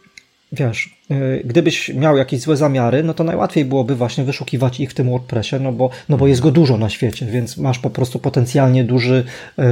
wiesz, 0.53 1.02
gdybyś 1.45 1.89
miał 1.89 2.17
jakieś 2.17 2.41
złe 2.41 2.57
zamiary, 2.57 3.03
no 3.03 3.15
to 3.15 3.25
najłatwiej 3.25 3.65
byłoby 3.65 3.95
właśnie 3.95 4.25
wyszukiwać 4.25 4.81
ich 4.81 4.91
w 4.91 4.95
tym 4.95 5.11
WordPressie, 5.11 5.57
no 5.61 5.73
bo, 5.73 5.91
no 6.09 6.17
bo 6.17 6.27
jest 6.27 6.41
go 6.41 6.51
dużo 6.51 6.79
na 6.79 6.89
świecie, 6.89 7.27
więc 7.27 7.57
masz 7.57 7.79
po 7.79 7.91
prostu 7.91 8.19
potencjalnie 8.19 8.85
duży 8.85 9.25
yy, 9.59 9.65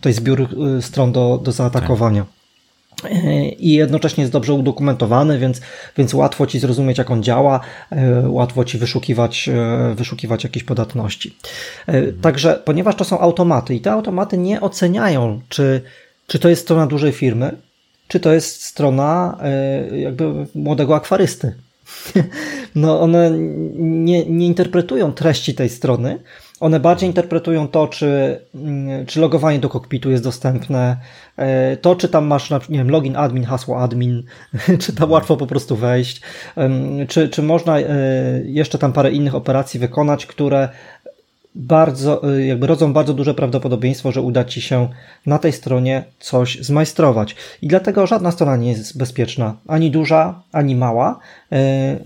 to 0.00 0.08
jest 0.08 0.18
zbiór 0.18 0.48
y, 0.78 0.82
stron 0.82 1.12
do, 1.12 1.40
do 1.44 1.52
zaatakowania. 1.52 2.20
Tak. 2.22 2.38
I 3.58 3.72
jednocześnie 3.72 4.22
jest 4.22 4.32
dobrze 4.32 4.52
udokumentowany, 4.52 5.38
więc, 5.38 5.60
więc 5.96 6.14
łatwo 6.14 6.46
ci 6.46 6.58
zrozumieć, 6.58 6.98
jak 6.98 7.10
on 7.10 7.22
działa, 7.22 7.60
łatwo 8.26 8.64
ci 8.64 8.78
wyszukiwać, 8.78 9.50
wyszukiwać 9.94 10.44
jakieś 10.44 10.64
podatności. 10.64 11.36
Także, 12.22 12.62
ponieważ 12.64 12.94
to 12.94 13.04
są 13.04 13.18
automaty 13.18 13.74
i 13.74 13.80
te 13.80 13.92
automaty 13.92 14.38
nie 14.38 14.60
oceniają, 14.60 15.40
czy, 15.48 15.82
czy 16.26 16.38
to 16.38 16.48
jest 16.48 16.62
strona 16.62 16.86
dużej 16.86 17.12
firmy, 17.12 17.56
czy 18.08 18.20
to 18.20 18.32
jest 18.32 18.64
strona 18.64 19.38
e, 19.42 19.98
jakby 19.98 20.46
młodego 20.54 20.96
akwarysty. 20.96 21.54
No, 22.74 23.00
one 23.00 23.30
nie, 23.78 24.26
nie 24.26 24.46
interpretują 24.46 25.12
treści 25.12 25.54
tej 25.54 25.68
strony, 25.68 26.18
one 26.60 26.80
bardziej 26.80 27.08
interpretują 27.08 27.68
to, 27.68 27.88
czy, 27.88 28.40
mm, 28.54 29.06
czy 29.06 29.20
logowanie 29.20 29.58
do 29.58 29.68
kokpitu 29.68 30.10
jest 30.10 30.24
dostępne, 30.24 30.96
e, 31.36 31.76
to, 31.76 31.96
czy 31.96 32.08
tam 32.08 32.26
masz 32.26 32.50
nie 32.50 32.78
wiem, 32.78 32.90
login 32.90 33.16
admin, 33.16 33.44
hasło 33.44 33.80
admin, 33.80 34.22
czy 34.82 34.92
tam 34.92 35.10
łatwo 35.10 35.36
po 35.36 35.46
prostu 35.46 35.76
wejść, 35.76 36.20
czy, 37.08 37.28
czy 37.28 37.42
można 37.42 37.78
e, 37.78 37.84
jeszcze 38.44 38.78
tam 38.78 38.92
parę 38.92 39.10
innych 39.10 39.34
operacji 39.34 39.80
wykonać, 39.80 40.26
które 40.26 40.68
bardzo, 41.58 42.34
y, 42.34 42.46
jakby 42.46 42.66
rodzą 42.66 42.92
bardzo 42.92 43.14
duże 43.14 43.34
prawdopodobieństwo, 43.34 44.12
że 44.12 44.22
uda 44.22 44.44
Ci 44.44 44.60
się 44.60 44.88
na 45.26 45.38
tej 45.38 45.52
stronie 45.52 46.04
coś 46.18 46.58
zmajstrować. 46.60 47.36
I 47.62 47.68
dlatego 47.68 48.06
żadna 48.06 48.30
strona 48.30 48.56
nie 48.56 48.70
jest 48.70 48.98
bezpieczna, 48.98 49.56
ani 49.68 49.90
duża, 49.90 50.42
ani 50.52 50.76
mała. 50.76 51.18
Y, 51.52 51.56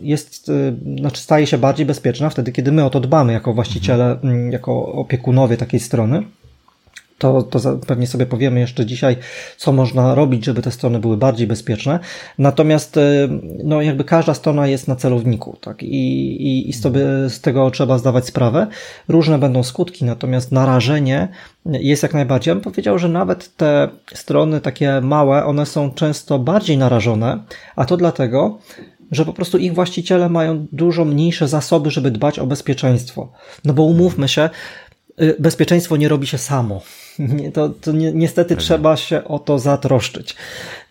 jest, 0.02 0.48
y, 0.48 0.74
znaczy 0.98 1.22
staje 1.22 1.46
się 1.46 1.58
bardziej 1.58 1.86
bezpieczna 1.86 2.30
wtedy, 2.30 2.52
kiedy 2.52 2.72
my 2.72 2.84
o 2.84 2.90
to 2.90 3.00
dbamy 3.00 3.32
jako 3.32 3.52
właściciele, 3.52 4.18
mm, 4.24 4.52
jako 4.52 4.92
opiekunowie 4.92 5.56
takiej 5.56 5.80
strony 5.80 6.22
to, 7.22 7.42
to 7.42 7.60
pewnie 7.86 8.06
sobie 8.06 8.26
powiemy 8.26 8.60
jeszcze 8.60 8.86
dzisiaj, 8.86 9.16
co 9.56 9.72
można 9.72 10.14
robić, 10.14 10.44
żeby 10.44 10.62
te 10.62 10.70
strony 10.70 10.98
były 10.98 11.16
bardziej 11.16 11.46
bezpieczne. 11.46 11.98
Natomiast 12.38 12.96
e, 12.96 13.28
no, 13.64 13.82
jakby 13.82 14.04
każda 14.04 14.34
strona 14.34 14.66
jest 14.66 14.88
na 14.88 14.96
celowniku, 14.96 15.56
tak? 15.60 15.82
I, 15.82 15.86
i, 16.42 16.70
i 16.70 16.72
sobie 16.72 17.00
z 17.28 17.40
tego 17.40 17.70
trzeba 17.70 17.98
zdawać 17.98 18.26
sprawę. 18.26 18.66
Różne 19.08 19.38
będą 19.38 19.62
skutki, 19.62 20.04
natomiast 20.04 20.52
narażenie 20.52 21.28
jest 21.66 22.02
jak 22.02 22.14
najbardziej. 22.14 22.50
Ja 22.50 22.54
bym 22.54 22.64
powiedział, 22.64 22.98
że 22.98 23.08
nawet 23.08 23.56
te 23.56 23.88
strony 24.14 24.60
takie 24.60 25.00
małe, 25.00 25.44
one 25.44 25.66
są 25.66 25.90
często 25.90 26.38
bardziej 26.38 26.78
narażone, 26.78 27.44
a 27.76 27.84
to 27.84 27.96
dlatego, 27.96 28.58
że 29.10 29.24
po 29.24 29.32
prostu 29.32 29.58
ich 29.58 29.74
właściciele 29.74 30.28
mają 30.28 30.66
dużo 30.72 31.04
mniejsze 31.04 31.48
zasoby, 31.48 31.90
żeby 31.90 32.10
dbać 32.10 32.38
o 32.38 32.46
bezpieczeństwo. 32.46 33.32
No 33.64 33.72
bo 33.72 33.82
umówmy 33.82 34.28
się, 34.28 34.50
y, 35.20 35.36
bezpieczeństwo 35.38 35.96
nie 35.96 36.08
robi 36.08 36.26
się 36.26 36.38
samo. 36.38 36.82
to, 37.54 37.68
to 37.68 37.92
ni 37.92 38.14
niestety 38.14 38.54
tak. 38.54 38.64
trzeba 38.64 38.96
się 38.96 39.24
o 39.24 39.38
to 39.38 39.58
zatroszczyć. 39.58 40.36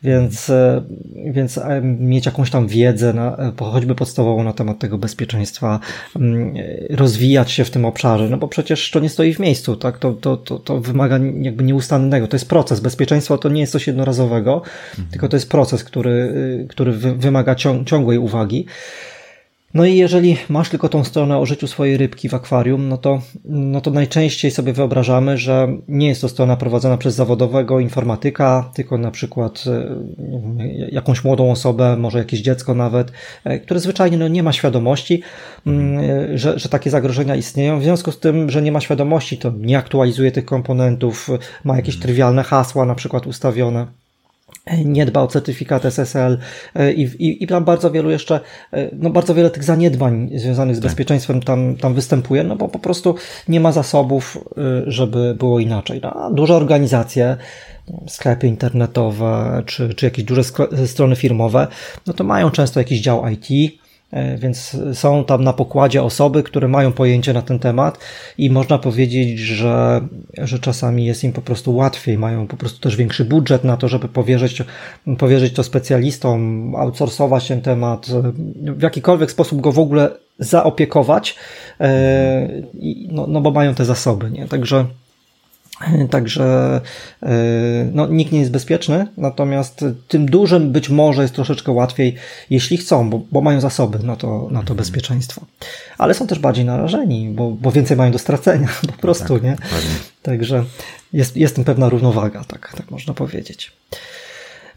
Więc, 0.04 0.50
e, 0.50 0.82
więc 1.26 1.58
e, 1.58 1.82
mieć 1.82 2.26
jakąś 2.26 2.50
tam 2.50 2.68
wiedzę, 2.68 3.14
na, 3.14 3.38
e, 3.38 3.52
choćby 3.60 3.96
podstawową 3.96 4.44
na 4.44 4.54
temat 4.54 4.80
tego 4.80 4.98
bezpieczeństwa, 4.98 5.80
mm, 6.16 6.54
rozwijać 6.90 7.52
się 7.52 7.64
w 7.64 7.70
tym 7.70 7.86
obszarze, 7.86 8.30
no 8.30 8.38
bo 8.38 8.48
przecież 8.48 8.92
to 8.92 9.00
nie 9.00 9.10
stoi 9.10 9.34
w 9.34 9.40
miejscu, 9.40 9.76
tak? 9.76 9.98
To, 9.98 10.14
to, 10.14 10.38
to, 10.38 10.60
to 10.60 10.80
wymaga 10.80 11.20
jakby 11.42 11.64
nieustannego. 11.64 12.28
To 12.28 12.36
jest 12.36 12.50
proces. 12.50 12.80
Bezpieczeństwo 12.80 13.38
to 13.38 13.50
nie 13.50 13.62
jest 13.62 13.74
coś 13.74 13.88
jednorazowego, 13.88 14.62
mhm. 14.90 15.08
tylko 15.12 15.30
to 15.30 15.36
jest 15.36 15.50
proces, 15.50 15.84
który, 15.84 16.34
który 16.70 16.92
wymaga 16.94 17.56
ciągłej 17.86 18.18
uwagi. 18.18 18.66
No 19.74 19.86
i 19.86 19.96
jeżeli 19.96 20.38
masz 20.50 20.70
tylko 20.70 20.90
tą 20.90 21.04
stronę 21.04 21.38
o 21.38 21.46
życiu 21.46 21.68
swojej 21.68 21.98
rybki 21.98 22.30
w 22.30 22.34
akwarium, 22.34 22.90
no 22.90 22.98
to, 22.98 23.22
no 23.46 23.82
to 23.82 23.92
najczęściej 23.92 24.52
sobie 24.52 24.74
wyobrażamy, 24.74 25.38
że 25.38 25.68
nie 25.88 26.08
jest 26.08 26.22
to 26.22 26.30
strona 26.30 26.58
prowadzona 26.58 26.98
przez 26.98 27.16
zawodowego 27.16 27.80
informatyka, 27.80 28.72
tylko 28.74 28.98
na 28.98 29.12
przykład 29.12 29.64
e, 29.68 30.68
jakąś 30.92 31.24
młodą 31.24 31.52
osobę, 31.52 31.98
może 31.98 32.18
jakieś 32.18 32.42
dziecko 32.42 32.76
nawet, 32.76 33.12
e, 33.44 33.60
które 33.60 33.80
zwyczajnie 33.80 34.18
no, 34.18 34.28
nie 34.28 34.44
ma 34.44 34.54
świadomości, 34.54 35.22
mm, 35.68 36.00
e, 36.00 36.38
że, 36.38 36.60
że 36.60 36.70
takie 36.70 36.90
zagrożenia 36.90 37.36
istnieją. 37.36 37.80
W 37.80 37.84
związku 37.84 38.12
z 38.12 38.20
tym, 38.20 38.50
że 38.50 38.62
nie 38.62 38.72
ma 38.72 38.82
świadomości, 38.82 39.38
to 39.38 39.52
nie 39.58 39.78
aktualizuje 39.78 40.32
tych 40.32 40.46
komponentów, 40.46 41.30
ma 41.64 41.76
jakieś 41.76 41.96
mhm. 41.96 42.04
trywialne 42.04 42.44
hasła 42.44 42.86
na 42.86 42.96
przykład 42.96 43.28
ustawione 43.28 44.01
nie 44.86 45.06
dba 45.06 45.22
o 45.22 45.28
certyfikat 45.28 45.86
SSL 45.86 46.38
e, 46.76 46.94
i, 46.94 47.02
i, 47.02 47.44
i 47.44 47.48
tam 47.48 47.64
bardzo 47.64 47.92
wielu 47.92 48.10
jeszcze, 48.10 48.40
e, 48.74 48.90
no 48.94 49.10
bardzo 49.10 49.36
wiele 49.36 49.50
tych 49.50 49.64
zaniedbań 49.64 50.30
związanych 50.36 50.76
z 50.76 50.80
tak. 50.80 50.84
bezpieczeństwem 50.84 51.42
tam, 51.42 51.76
tam 51.76 51.94
występuje, 51.94 52.44
no 52.44 52.56
bo 52.56 52.68
po 52.68 52.80
prostu 52.80 53.16
nie 53.48 53.60
ma 53.60 53.72
zasobów, 53.72 54.38
e, 54.58 54.62
żeby 54.92 55.36
było 55.36 55.60
inaczej. 55.60 56.02
No, 56.04 56.32
duże 56.34 56.56
organizacje, 56.56 57.38
sklepy 58.08 58.48
internetowe, 58.48 59.64
czy, 59.66 59.94
czy 59.94 60.06
jakieś 60.06 60.26
duże 60.26 60.44
strony 60.86 61.16
firmowe, 61.16 61.68
no 62.08 62.14
to 62.14 62.24
mają 62.24 62.52
często 62.52 62.80
jakiś 62.80 63.02
dział 63.02 63.24
IT, 63.28 63.81
więc 64.38 64.78
są 64.94 65.26
tam 65.26 65.44
na 65.44 65.54
pokładzie 65.54 66.04
osoby, 66.04 66.44
które 66.44 66.68
mają 66.68 66.92
pojęcie 66.92 67.34
na 67.34 67.42
ten 67.42 67.60
temat 67.60 68.00
i 68.38 68.50
można 68.50 68.78
powiedzieć, 68.78 69.40
że, 69.40 70.02
że 70.38 70.60
czasami 70.60 71.06
jest 71.06 71.24
im 71.24 71.34
po 71.34 71.42
prostu 71.42 71.76
łatwiej, 71.76 72.18
mają 72.18 72.48
po 72.48 72.58
prostu 72.58 72.80
też 72.80 72.96
większy 72.96 73.26
budżet 73.26 73.64
na 73.64 73.78
to, 73.78 73.88
żeby 73.88 74.08
powierzyć, 74.08 74.64
powierzyć 75.18 75.54
to 75.54 75.64
specjalistom, 75.64 76.76
outsourcować 76.76 77.48
ten 77.48 77.62
temat, 77.62 78.08
w 78.56 78.82
jakikolwiek 78.82 79.32
sposób 79.32 79.62
go 79.62 79.72
w 79.72 79.80
ogóle 79.80 80.10
zaopiekować, 80.40 81.36
e, 81.80 82.64
no, 83.12 83.28
no 83.28 83.42
bo 83.42 83.52
mają 83.52 83.76
te 83.76 83.86
zasoby, 83.86 84.32
nie? 84.32 84.48
Także 84.48 84.86
Także 86.10 86.82
e, 87.24 87.30
no, 87.94 88.08
nikt 88.08 88.32
nie 88.32 88.40
jest 88.40 88.52
bezpieczny, 88.52 89.08
natomiast 89.18 89.86
tym 90.08 90.26
dużym 90.26 90.72
być 90.72 90.90
może 90.90 91.22
jest 91.22 91.36
troszeczkę 91.36 91.72
łatwiej, 91.72 92.16
jeśli 92.50 92.78
chcą, 92.78 93.10
bo, 93.10 93.22
bo 93.32 93.42
mają 93.42 93.62
zasoby 93.62 94.00
na 94.00 94.16
to, 94.16 94.28
na 94.52 94.60
to 94.60 94.74
mhm. 94.74 94.78
bezpieczeństwo. 94.78 95.42
Ale 95.98 96.14
są 96.14 96.28
też 96.28 96.40
bardziej 96.40 96.66
narażeni, 96.66 97.30
bo, 97.30 97.52
bo 97.52 97.72
więcej 97.72 97.98
mają 97.98 98.12
do 98.12 98.20
stracenia 98.20 98.68
po 98.96 99.02
prostu, 99.02 99.34
tak, 99.34 99.44
nie? 99.44 99.56
Także 100.22 100.64
jest, 101.14 101.38
jest 101.38 101.56
tym 101.56 101.64
pewna 101.64 101.90
równowaga, 101.90 102.44
tak, 102.44 102.74
tak 102.78 102.92
można 102.92 103.14
powiedzieć. 103.14 103.72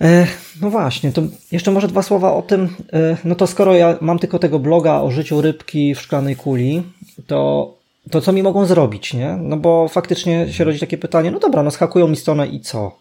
E, 0.00 0.26
no 0.60 0.70
właśnie, 0.70 1.12
to 1.12 1.22
jeszcze 1.52 1.70
może 1.70 1.88
dwa 1.88 2.02
słowa 2.02 2.32
o 2.32 2.42
tym. 2.42 2.68
E, 2.92 3.16
no 3.24 3.34
to 3.34 3.46
skoro 3.46 3.74
ja 3.74 3.98
mam 4.00 4.18
tylko 4.18 4.38
tego 4.38 4.58
bloga 4.58 5.00
o 5.00 5.10
życiu 5.10 5.40
rybki 5.40 5.94
w 5.94 6.00
szklanej 6.00 6.36
kuli, 6.36 6.82
to 7.26 7.74
to 8.10 8.20
co 8.20 8.32
mi 8.32 8.42
mogą 8.42 8.66
zrobić, 8.66 9.14
nie? 9.14 9.36
No 9.40 9.56
bo 9.56 9.88
faktycznie 9.88 10.52
się 10.52 10.64
rodzi 10.64 10.80
takie 10.80 10.98
pytanie, 10.98 11.30
no 11.30 11.38
dobra, 11.38 11.62
no 11.62 11.70
schakują 11.70 12.08
mi 12.08 12.16
stronę 12.16 12.46
i 12.46 12.60
co? 12.60 12.98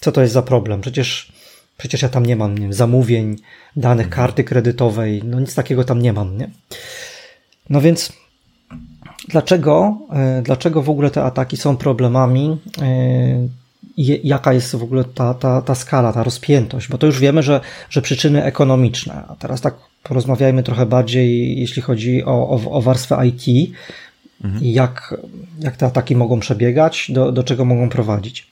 Co 0.00 0.12
to 0.12 0.20
jest 0.22 0.34
za 0.34 0.42
problem? 0.42 0.80
Przecież, 0.80 1.32
przecież 1.76 2.02
ja 2.02 2.08
tam 2.08 2.26
nie 2.26 2.36
mam 2.36 2.54
nie 2.54 2.62
wiem, 2.62 2.72
zamówień, 2.72 3.36
danych 3.76 4.08
karty 4.08 4.44
kredytowej, 4.44 5.22
no 5.24 5.40
nic 5.40 5.54
takiego 5.54 5.84
tam 5.84 6.02
nie 6.02 6.12
mam, 6.12 6.38
nie? 6.38 6.50
No 7.70 7.80
więc 7.80 8.12
dlaczego, 9.28 9.98
e, 10.12 10.42
dlaczego 10.42 10.82
w 10.82 10.90
ogóle 10.90 11.10
te 11.10 11.22
ataki 11.22 11.56
są 11.56 11.76
problemami? 11.76 12.58
E, 12.82 13.48
jaka 14.24 14.52
jest 14.52 14.76
w 14.76 14.82
ogóle 14.82 15.04
ta, 15.04 15.34
ta, 15.34 15.62
ta 15.62 15.74
skala, 15.74 16.12
ta 16.12 16.22
rozpiętość, 16.22 16.88
bo 16.88 16.98
to 16.98 17.06
już 17.06 17.20
wiemy, 17.20 17.42
że, 17.42 17.60
że 17.90 18.02
przyczyny 18.02 18.44
ekonomiczne. 18.44 19.24
A 19.28 19.36
teraz 19.36 19.60
tak 19.60 19.74
porozmawiajmy 20.02 20.62
trochę 20.62 20.86
bardziej, 20.86 21.60
jeśli 21.60 21.82
chodzi 21.82 22.24
o, 22.24 22.48
o, 22.48 22.70
o 22.70 22.82
warstwę 22.82 23.26
IT 23.26 23.72
mhm. 24.44 24.62
i 24.62 24.72
jak, 24.72 25.14
jak 25.60 25.76
te 25.76 25.86
ataki 25.86 26.16
mogą 26.16 26.40
przebiegać, 26.40 27.10
do, 27.10 27.32
do 27.32 27.44
czego 27.44 27.64
mogą 27.64 27.88
prowadzić. 27.88 28.46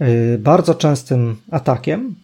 Y, 0.00 0.38
bardzo 0.38 0.74
częstym 0.74 1.36
atakiem 1.50 2.14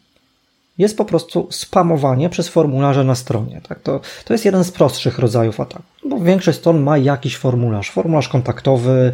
jest 0.79 0.97
po 0.97 1.05
prostu 1.05 1.49
spamowanie 1.51 2.29
przez 2.29 2.49
formularze 2.49 3.05
na 3.05 3.15
stronie. 3.15 3.61
Tak? 3.69 3.81
To, 3.81 4.01
to 4.25 4.35
jest 4.35 4.45
jeden 4.45 4.65
z 4.65 4.71
prostszych 4.71 5.19
rodzajów 5.19 5.61
ataku, 5.61 5.85
bo 6.05 6.21
większość 6.21 6.59
stron 6.59 6.83
ma 6.83 6.99
jakiś 6.99 7.37
formularz, 7.37 7.91
formularz 7.91 8.29
kontaktowy, 8.29 9.13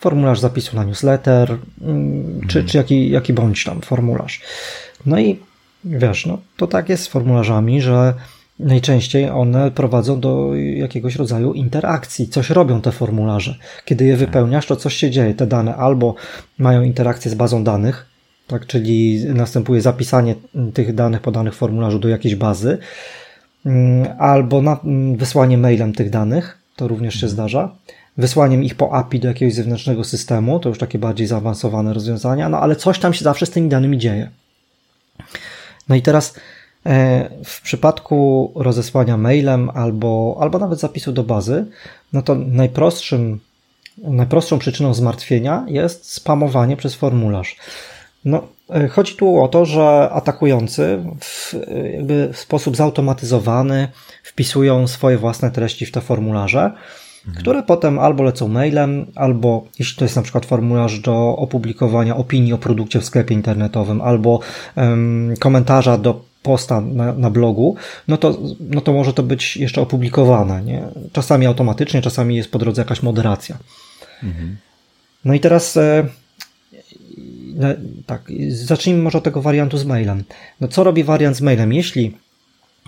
formularz 0.00 0.40
zapisu 0.40 0.76
na 0.76 0.84
newsletter, 0.84 1.56
mm, 1.82 2.40
czy, 2.48 2.64
czy 2.64 2.76
jaki, 2.76 3.10
jaki 3.10 3.32
bądź 3.32 3.64
tam 3.64 3.80
formularz. 3.80 4.40
No 5.06 5.20
i 5.20 5.38
wiesz, 5.84 6.26
no 6.26 6.38
to 6.56 6.66
tak 6.66 6.88
jest 6.88 7.02
z 7.02 7.06
formularzami, 7.08 7.80
że 7.80 8.14
najczęściej 8.64 9.30
one 9.30 9.70
prowadzą 9.70 10.20
do 10.20 10.54
jakiegoś 10.54 11.16
rodzaju 11.16 11.52
interakcji. 11.52 12.28
Coś 12.28 12.50
robią 12.50 12.80
te 12.80 12.92
formularze. 12.92 13.54
Kiedy 13.84 14.04
je 14.04 14.16
wypełniasz, 14.16 14.66
to 14.66 14.76
coś 14.76 14.94
się 14.94 15.10
dzieje. 15.10 15.34
Te 15.34 15.46
dane 15.46 15.76
albo 15.76 16.14
mają 16.58 16.82
interakcję 16.82 17.30
z 17.30 17.34
bazą 17.34 17.64
danych, 17.64 18.06
tak, 18.46 18.66
czyli 18.66 19.24
następuje 19.24 19.80
zapisanie 19.80 20.34
tych 20.74 20.94
danych 20.94 21.20
podanych 21.20 21.54
w 21.54 21.56
formularzu 21.56 21.98
do 21.98 22.08
jakiejś 22.08 22.34
bazy, 22.34 22.78
mm, 23.66 24.08
albo 24.18 24.62
na, 24.62 24.80
mm, 24.84 25.16
wysłanie 25.16 25.58
mailem 25.58 25.92
tych 25.92 26.10
danych, 26.10 26.58
to 26.76 26.88
również 26.88 27.20
się 27.20 27.28
zdarza, 27.28 27.74
wysłaniem 28.16 28.64
ich 28.64 28.74
po 28.74 28.92
API 28.92 29.20
do 29.20 29.28
jakiegoś 29.28 29.54
zewnętrznego 29.54 30.04
systemu, 30.04 30.60
to 30.60 30.68
już 30.68 30.78
takie 30.78 30.98
bardziej 30.98 31.26
zaawansowane 31.26 31.94
rozwiązania, 31.94 32.48
no 32.48 32.60
ale 32.60 32.76
coś 32.76 32.98
tam 32.98 33.14
się 33.14 33.24
zawsze 33.24 33.46
z 33.46 33.50
tymi 33.50 33.68
danymi 33.68 33.98
dzieje. 33.98 34.30
No 35.88 35.96
i 35.96 36.02
teraz 36.02 36.34
w 37.44 37.60
przypadku 37.62 38.52
rozesłania 38.54 39.16
mailem 39.16 39.70
albo, 39.70 40.36
albo 40.40 40.58
nawet 40.58 40.80
zapisu 40.80 41.12
do 41.12 41.24
bazy, 41.24 41.66
no 42.12 42.22
to 42.22 42.34
najprostszym, 42.34 43.40
najprostszą 43.98 44.58
przyczyną 44.58 44.94
zmartwienia 44.94 45.64
jest 45.68 46.12
spamowanie 46.12 46.76
przez 46.76 46.94
formularz. 46.94 47.56
No, 48.24 48.48
e, 48.70 48.88
chodzi 48.88 49.16
tu 49.16 49.42
o 49.42 49.48
to, 49.48 49.64
że 49.64 50.10
atakujący 50.12 51.04
w, 51.20 51.54
jakby 51.92 52.30
w 52.32 52.38
sposób 52.38 52.76
zautomatyzowany 52.76 53.88
wpisują 54.22 54.86
swoje 54.86 55.18
własne 55.18 55.50
treści 55.50 55.86
w 55.86 55.92
te 55.92 56.00
formularze, 56.00 56.60
mhm. 56.60 57.42
które 57.42 57.62
potem 57.62 57.98
albo 57.98 58.22
lecą 58.22 58.48
mailem, 58.48 59.06
albo 59.14 59.64
jeśli 59.78 59.98
to 59.98 60.04
jest 60.04 60.16
na 60.16 60.22
przykład 60.22 60.46
formularz 60.46 61.00
do 61.00 61.36
opublikowania 61.36 62.16
opinii 62.16 62.52
o 62.52 62.58
produkcie 62.58 63.00
w 63.00 63.04
sklepie 63.04 63.34
internetowym, 63.34 64.00
albo 64.00 64.40
um, 64.76 65.34
komentarza 65.40 65.98
do 65.98 66.29
posta 66.42 66.80
na, 66.80 67.12
na, 67.12 67.30
blogu, 67.30 67.76
no 68.08 68.16
to, 68.16 68.38
no 68.60 68.80
to 68.80 68.92
może 68.92 69.12
to 69.12 69.22
być 69.22 69.56
jeszcze 69.56 69.80
opublikowane. 69.80 70.62
Nie? 70.62 70.82
Czasami 71.12 71.46
automatycznie, 71.46 72.02
czasami 72.02 72.36
jest 72.36 72.50
po 72.50 72.58
drodze 72.58 72.82
jakaś 72.82 73.02
moderacja. 73.02 73.58
Mhm. 74.22 74.56
No 75.24 75.34
i 75.34 75.40
teraz 75.40 75.76
e, 75.76 76.08
tak, 78.06 78.22
zacznijmy 78.48 79.02
może 79.02 79.18
od 79.18 79.24
tego 79.24 79.42
wariantu 79.42 79.78
z 79.78 79.84
mailem. 79.84 80.24
No 80.60 80.68
co 80.68 80.84
robi 80.84 81.04
wariant 81.04 81.36
z 81.36 81.40
mailem? 81.40 81.72
Jeśli 81.72 82.16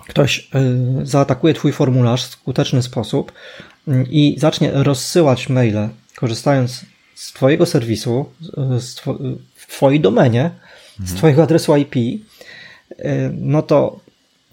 ktoś 0.08 0.38
y, 0.38 1.06
zaatakuje 1.06 1.54
Twój 1.54 1.72
formularz 1.72 2.24
w 2.24 2.30
skuteczny 2.30 2.82
sposób 2.82 3.32
y, 3.88 4.06
i 4.10 4.36
zacznie 4.38 4.70
rozsyłać 4.72 5.48
maile, 5.48 5.88
korzystając 6.16 6.84
z 7.14 7.32
Twojego 7.32 7.66
serwisu, 7.66 8.26
z 8.78 9.00
w 9.54 9.66
Twojej 9.66 10.00
domenie, 10.00 10.50
mhm. 11.00 11.08
z 11.08 11.14
Twojego 11.14 11.42
adresu 11.42 11.76
IP, 11.76 11.94
no 13.32 13.62
to 13.62 14.00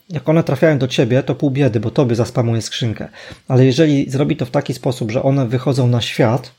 jak 0.10 0.30
one 0.30 0.44
trafiają 0.44 0.78
do 0.78 0.88
Ciebie, 0.88 1.24
to 1.24 1.36
pół 1.36 1.52
biedy, 1.52 1.80
bo 1.80 1.92
Tobie 1.92 2.16
zaspamuje 2.16 2.62
skrzynkę. 2.62 3.08
Ale 3.48 3.66
jeżeli 3.66 4.10
zrobi 4.10 4.36
to 4.36 4.46
w 4.46 4.52
taki 4.52 4.74
sposób, 4.74 5.12
że 5.12 5.24
one 5.24 5.48
wychodzą 5.48 5.88
na 5.88 6.02
świat, 6.02 6.52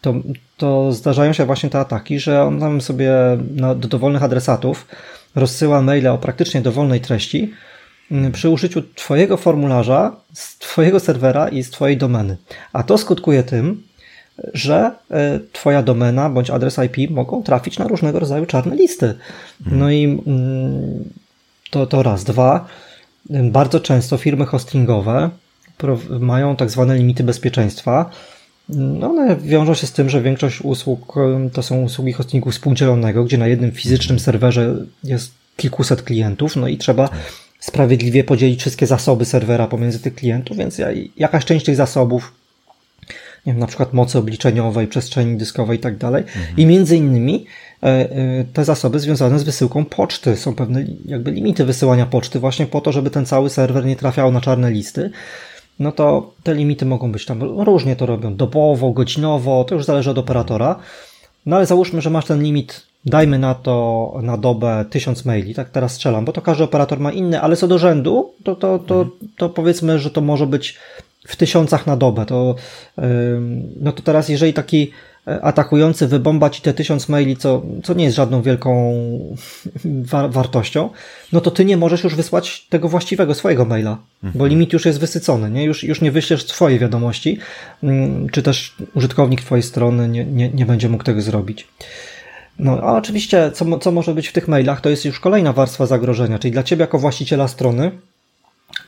to, 0.00 0.14
to 0.56 0.92
zdarzają 0.92 1.32
się 1.32 1.44
właśnie 1.44 1.70
te 1.70 1.78
ataki, 1.78 2.20
że 2.20 2.42
on 2.42 2.60
tam 2.60 2.80
sobie 2.80 3.12
na, 3.54 3.74
do 3.74 3.88
dowolnych 3.88 4.22
adresatów 4.22 4.86
rozsyła 5.34 5.82
maile 5.82 6.06
o 6.06 6.18
praktycznie 6.18 6.60
dowolnej 6.60 7.00
treści 7.00 7.52
mm, 8.10 8.32
przy 8.32 8.48
użyciu 8.48 8.82
Twojego 8.94 9.36
formularza 9.36 10.16
z 10.32 10.58
Twojego 10.58 11.00
serwera 11.00 11.48
i 11.48 11.62
z 11.62 11.70
Twojej 11.70 11.96
domeny. 11.96 12.36
A 12.72 12.82
to 12.82 12.98
skutkuje 12.98 13.42
tym, 13.42 13.82
że 14.54 14.90
e, 15.10 15.40
Twoja 15.52 15.82
domena 15.82 16.30
bądź 16.30 16.50
adres 16.50 16.78
IP 16.78 17.10
mogą 17.10 17.42
trafić 17.42 17.78
na 17.78 17.88
różnego 17.88 18.18
rodzaju 18.18 18.46
czarne 18.46 18.76
listy. 18.76 19.14
No 19.66 19.90
i 19.90 20.04
mm, 20.04 21.04
to, 21.70 21.86
to 21.86 22.02
raz. 22.02 22.24
Dwa, 22.24 22.66
bardzo 23.30 23.80
często 23.80 24.16
firmy 24.16 24.46
hostingowe 24.46 25.30
mają 26.20 26.56
tak 26.56 26.70
zwane 26.70 26.96
limity 26.96 27.24
bezpieczeństwa, 27.24 28.10
no 28.68 29.10
one 29.10 29.36
wiążą 29.36 29.74
się 29.74 29.86
z 29.86 29.92
tym, 29.92 30.10
że 30.10 30.22
większość 30.22 30.60
usług 30.60 31.14
to 31.52 31.62
są 31.62 31.82
usługi 31.82 32.12
hostingu 32.12 32.50
współdzielonego, 32.50 33.24
gdzie 33.24 33.38
na 33.38 33.46
jednym 33.46 33.72
fizycznym 33.72 34.18
serwerze 34.18 34.76
jest 35.04 35.32
kilkuset 35.56 36.02
klientów, 36.02 36.56
no 36.56 36.68
i 36.68 36.78
trzeba 36.78 37.08
sprawiedliwie 37.60 38.24
podzielić 38.24 38.60
wszystkie 38.60 38.86
zasoby 38.86 39.24
serwera 39.24 39.66
pomiędzy 39.66 39.98
tych 39.98 40.14
klientów, 40.14 40.56
więc 40.56 40.80
jakaś 41.16 41.44
część 41.44 41.66
tych 41.66 41.76
zasobów, 41.76 42.32
nie 43.48 43.52
wiem, 43.52 43.60
na 43.60 43.66
przykład 43.66 43.92
mocy 43.92 44.18
obliczeniowej, 44.18 44.86
przestrzeni 44.86 45.36
dyskowej 45.36 45.78
i 45.78 45.80
tak 45.80 45.96
dalej. 45.96 46.22
Mhm. 46.22 46.56
I 46.56 46.66
między 46.66 46.96
innymi 46.96 47.46
e, 47.82 47.86
e, 47.86 48.44
te 48.52 48.64
zasoby 48.64 49.00
związane 49.00 49.38
z 49.38 49.42
wysyłką 49.42 49.84
poczty. 49.84 50.36
Są 50.36 50.54
pewne 50.54 50.84
jakby 51.06 51.30
limity 51.30 51.64
wysyłania 51.64 52.06
poczty 52.06 52.40
właśnie 52.40 52.66
po 52.66 52.80
to, 52.80 52.92
żeby 52.92 53.10
ten 53.10 53.26
cały 53.26 53.50
serwer 53.50 53.84
nie 53.84 53.96
trafiał 53.96 54.32
na 54.32 54.40
czarne 54.40 54.70
listy 54.70 55.10
no 55.78 55.92
to 55.92 56.30
te 56.42 56.54
limity 56.54 56.86
mogą 56.86 57.12
być 57.12 57.26
tam 57.26 57.42
różnie 57.42 57.96
to 57.96 58.06
robią, 58.06 58.34
dobowo, 58.34 58.90
godzinowo, 58.90 59.64
to 59.64 59.74
już 59.74 59.84
zależy 59.84 60.10
od 60.10 60.18
operatora. 60.18 60.76
No 61.46 61.56
ale 61.56 61.66
załóżmy, 61.66 62.00
że 62.00 62.10
masz 62.10 62.24
ten 62.24 62.42
limit, 62.42 62.82
dajmy 63.04 63.38
na 63.38 63.54
to 63.54 64.14
na 64.22 64.36
dobę 64.36 64.84
1000 64.90 65.24
maili, 65.24 65.54
tak 65.54 65.70
teraz 65.70 65.92
strzelam, 65.92 66.24
bo 66.24 66.32
to 66.32 66.42
każdy 66.42 66.64
operator 66.64 67.00
ma 67.00 67.12
inny, 67.12 67.40
ale 67.40 67.56
co 67.56 67.68
do 67.68 67.78
rzędu, 67.78 68.32
to, 68.44 68.56
to, 68.56 68.78
to, 68.78 69.06
to 69.36 69.48
powiedzmy, 69.48 69.98
że 69.98 70.10
to 70.10 70.20
może 70.20 70.46
być 70.46 70.76
w 71.28 71.36
tysiącach 71.36 71.86
na 71.86 71.96
dobę. 71.96 72.26
To, 72.26 72.54
no 73.80 73.92
to 73.92 74.02
teraz, 74.02 74.28
jeżeli 74.28 74.52
taki 74.52 74.90
atakujący 75.42 76.06
wybomba 76.06 76.50
ci 76.50 76.62
te 76.62 76.74
tysiąc 76.74 77.08
maili, 77.08 77.36
co, 77.36 77.62
co 77.84 77.94
nie 77.94 78.04
jest 78.04 78.16
żadną 78.16 78.42
wielką 78.42 78.98
wa 80.12 80.28
wartością, 80.28 80.90
no 81.32 81.40
to 81.40 81.50
ty 81.50 81.64
nie 81.64 81.76
możesz 81.76 82.04
już 82.04 82.14
wysłać 82.14 82.66
tego 82.68 82.88
właściwego 82.88 83.34
swojego 83.34 83.64
maila, 83.64 83.98
bo 84.22 84.28
mhm. 84.28 84.50
limit 84.50 84.72
już 84.72 84.86
jest 84.86 85.00
wysycony, 85.00 85.50
nie? 85.50 85.64
Już, 85.64 85.84
już 85.84 86.00
nie 86.00 86.12
wyślesz 86.12 86.46
swojej 86.46 86.78
wiadomości, 86.78 87.38
czy 88.32 88.42
też 88.42 88.76
użytkownik 88.94 89.40
twojej 89.40 89.62
strony 89.62 90.08
nie, 90.08 90.24
nie, 90.24 90.48
nie 90.48 90.66
będzie 90.66 90.88
mógł 90.88 91.04
tego 91.04 91.22
zrobić. 91.22 91.68
No, 92.58 92.80
a 92.82 92.96
oczywiście, 92.96 93.50
co, 93.54 93.78
co 93.78 93.92
może 93.92 94.14
być 94.14 94.28
w 94.28 94.32
tych 94.32 94.48
mailach, 94.48 94.80
to 94.80 94.90
jest 94.90 95.04
już 95.04 95.20
kolejna 95.20 95.52
warstwa 95.52 95.86
zagrożenia, 95.86 96.38
czyli 96.38 96.52
dla 96.52 96.62
ciebie 96.62 96.80
jako 96.80 96.98
właściciela 96.98 97.48
strony, 97.48 97.90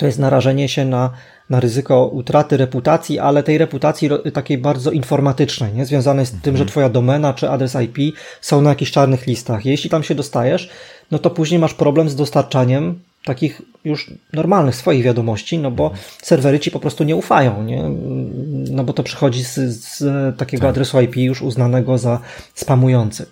to 0.01 0.07
jest 0.07 0.19
narażenie 0.19 0.69
się 0.69 0.85
na, 0.85 1.11
na 1.51 1.61
ryzyko 1.61 2.07
utraty 2.07 2.57
reputacji, 2.57 3.19
ale 3.19 3.43
tej 3.43 3.59
reputacji 3.59 4.11
takiej 4.33 4.59
bardzo 4.59 4.91
informatycznej, 4.91 5.73
nie? 5.73 5.87
związanej 5.87 6.27
z 6.27 6.31
tym, 6.31 6.57
że 6.57 6.63
mhm. 6.63 6.69
twoja 6.69 6.89
domena 6.89 7.35
czy 7.35 7.51
adres 7.51 7.77
IP 7.85 8.17
są 8.41 8.63
na 8.63 8.71
jakichś 8.71 8.91
czarnych 8.91 9.27
listach. 9.27 9.67
Jeśli 9.67 9.91
tam 9.91 10.03
się 10.03 10.15
dostajesz, 10.15 10.71
no 11.11 11.19
to 11.19 11.31
później 11.31 11.61
masz 11.61 11.75
problem 11.75 12.09
z 12.09 12.17
dostarczaniem 12.17 13.01
takich 13.25 13.63
już 13.85 14.11
normalnych 14.33 14.75
swoich 14.75 15.05
wiadomości, 15.05 15.59
no 15.59 15.71
bo 15.71 15.85
mhm. 15.85 16.03
serwery 16.23 16.61
ci 16.61 16.71
po 16.71 16.81
prostu 16.81 17.05
nie 17.05 17.17
ufają, 17.17 17.63
nie? 17.63 17.83
No 18.71 18.85
bo 18.85 18.93
to 18.93 19.03
przychodzi 19.03 19.45
z, 19.45 19.55
z 19.55 20.03
takiego 20.39 20.61
tak. 20.61 20.71
adresu 20.71 21.01
IP 21.01 21.17
już 21.17 21.43
uznanego 21.43 21.99
za 21.99 22.21
spamujący. 22.55 23.27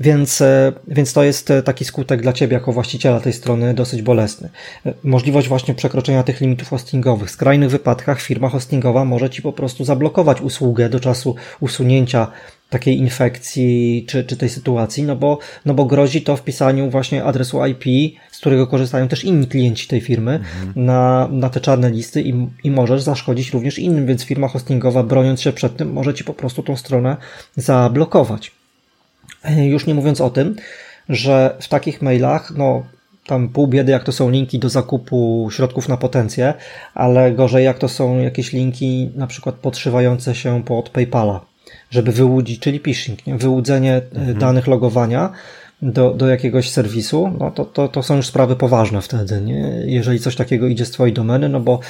Więc, 0.00 0.40
e, 0.40 0.72
więc 0.88 1.12
to 1.12 1.22
jest 1.22 1.50
e, 1.50 1.62
taki 1.62 1.84
skutek 1.84 2.22
dla 2.22 2.32
Ciebie 2.32 2.54
jako 2.54 2.72
właściciela 2.72 3.20
tej 3.20 3.32
strony 3.32 3.74
dosyć 3.74 4.02
bolesny. 4.02 4.48
E, 4.86 4.94
możliwość 5.04 5.48
właśnie 5.48 5.74
przekroczenia 5.74 6.22
tych 6.22 6.40
limitów 6.40 6.68
hostingowych. 6.68 7.28
W 7.28 7.32
skrajnych 7.32 7.70
wypadkach 7.70 8.20
firma 8.20 8.48
hostingowa 8.48 9.04
może 9.04 9.30
Ci 9.30 9.42
po 9.42 9.52
prostu 9.52 9.84
zablokować 9.84 10.40
usługę 10.40 10.88
do 10.88 11.00
czasu 11.00 11.34
usunięcia 11.60 12.26
takiej 12.70 12.98
infekcji 12.98 14.04
czy, 14.08 14.24
czy 14.24 14.36
tej 14.36 14.48
sytuacji, 14.48 15.02
no 15.02 15.16
bo, 15.16 15.38
no 15.64 15.74
bo 15.74 15.84
grozi 15.84 16.22
to 16.22 16.36
wpisaniu 16.36 16.90
właśnie 16.90 17.24
adresu 17.24 17.66
IP, 17.66 17.84
z 18.30 18.38
którego 18.38 18.66
korzystają 18.66 19.08
też 19.08 19.24
inni 19.24 19.46
klienci 19.46 19.88
tej 19.88 20.00
firmy 20.00 20.32
mhm. 20.32 20.72
na, 20.76 21.28
na 21.30 21.50
te 21.50 21.60
czarne 21.60 21.90
listy 21.90 22.22
i, 22.22 22.48
i 22.64 22.70
możesz 22.70 23.02
zaszkodzić 23.02 23.52
również 23.52 23.78
innym, 23.78 24.06
więc 24.06 24.24
firma 24.24 24.48
hostingowa 24.48 25.02
broniąc 25.02 25.40
się 25.40 25.52
przed 25.52 25.76
tym 25.76 25.92
może 25.92 26.14
Ci 26.14 26.24
po 26.24 26.34
prostu 26.34 26.62
tą 26.62 26.76
stronę 26.76 27.16
zablokować. 27.56 28.57
Już 29.74 29.86
nie 29.86 29.94
mówiąc 29.94 30.20
o 30.20 30.30
tym, 30.30 30.56
że 31.08 31.56
w 31.60 31.68
takich 31.68 32.02
mailach, 32.02 32.52
no 32.56 32.82
tam 33.26 33.48
pół 33.48 33.66
biedy, 33.66 33.92
jak 33.92 34.04
to 34.04 34.12
są 34.12 34.30
linki 34.30 34.58
do 34.58 34.68
zakupu 34.68 35.48
środków 35.52 35.88
na 35.88 35.96
potencję, 35.96 36.54
ale 36.94 37.32
gorzej, 37.32 37.64
jak 37.64 37.78
to 37.78 37.88
są 37.88 38.18
jakieś 38.18 38.52
linki 38.52 39.10
na 39.14 39.26
przykład 39.26 39.54
podszywające 39.54 40.34
się 40.34 40.64
pod 40.64 40.90
PayPala. 40.90 41.40
żeby 41.90 42.12
wyłudzić, 42.12 42.60
czyli 42.60 42.78
phishing, 42.78 43.26
nie? 43.26 43.36
wyłudzenie 43.36 44.00
mhm. 44.14 44.38
danych 44.38 44.66
logowania 44.66 45.32
do, 45.82 46.14
do 46.14 46.28
jakiegoś 46.28 46.70
serwisu, 46.70 47.32
no 47.40 47.50
to, 47.50 47.64
to, 47.64 47.88
to 47.88 48.02
są 48.02 48.16
już 48.16 48.26
sprawy 48.26 48.56
poważne 48.56 49.02
wtedy, 49.02 49.40
nie? 49.40 49.82
jeżeli 49.86 50.20
coś 50.20 50.36
takiego 50.36 50.66
idzie 50.66 50.86
z 50.86 50.90
Twojej 50.90 51.14
domeny, 51.14 51.48
no 51.48 51.60
bo 51.60 51.80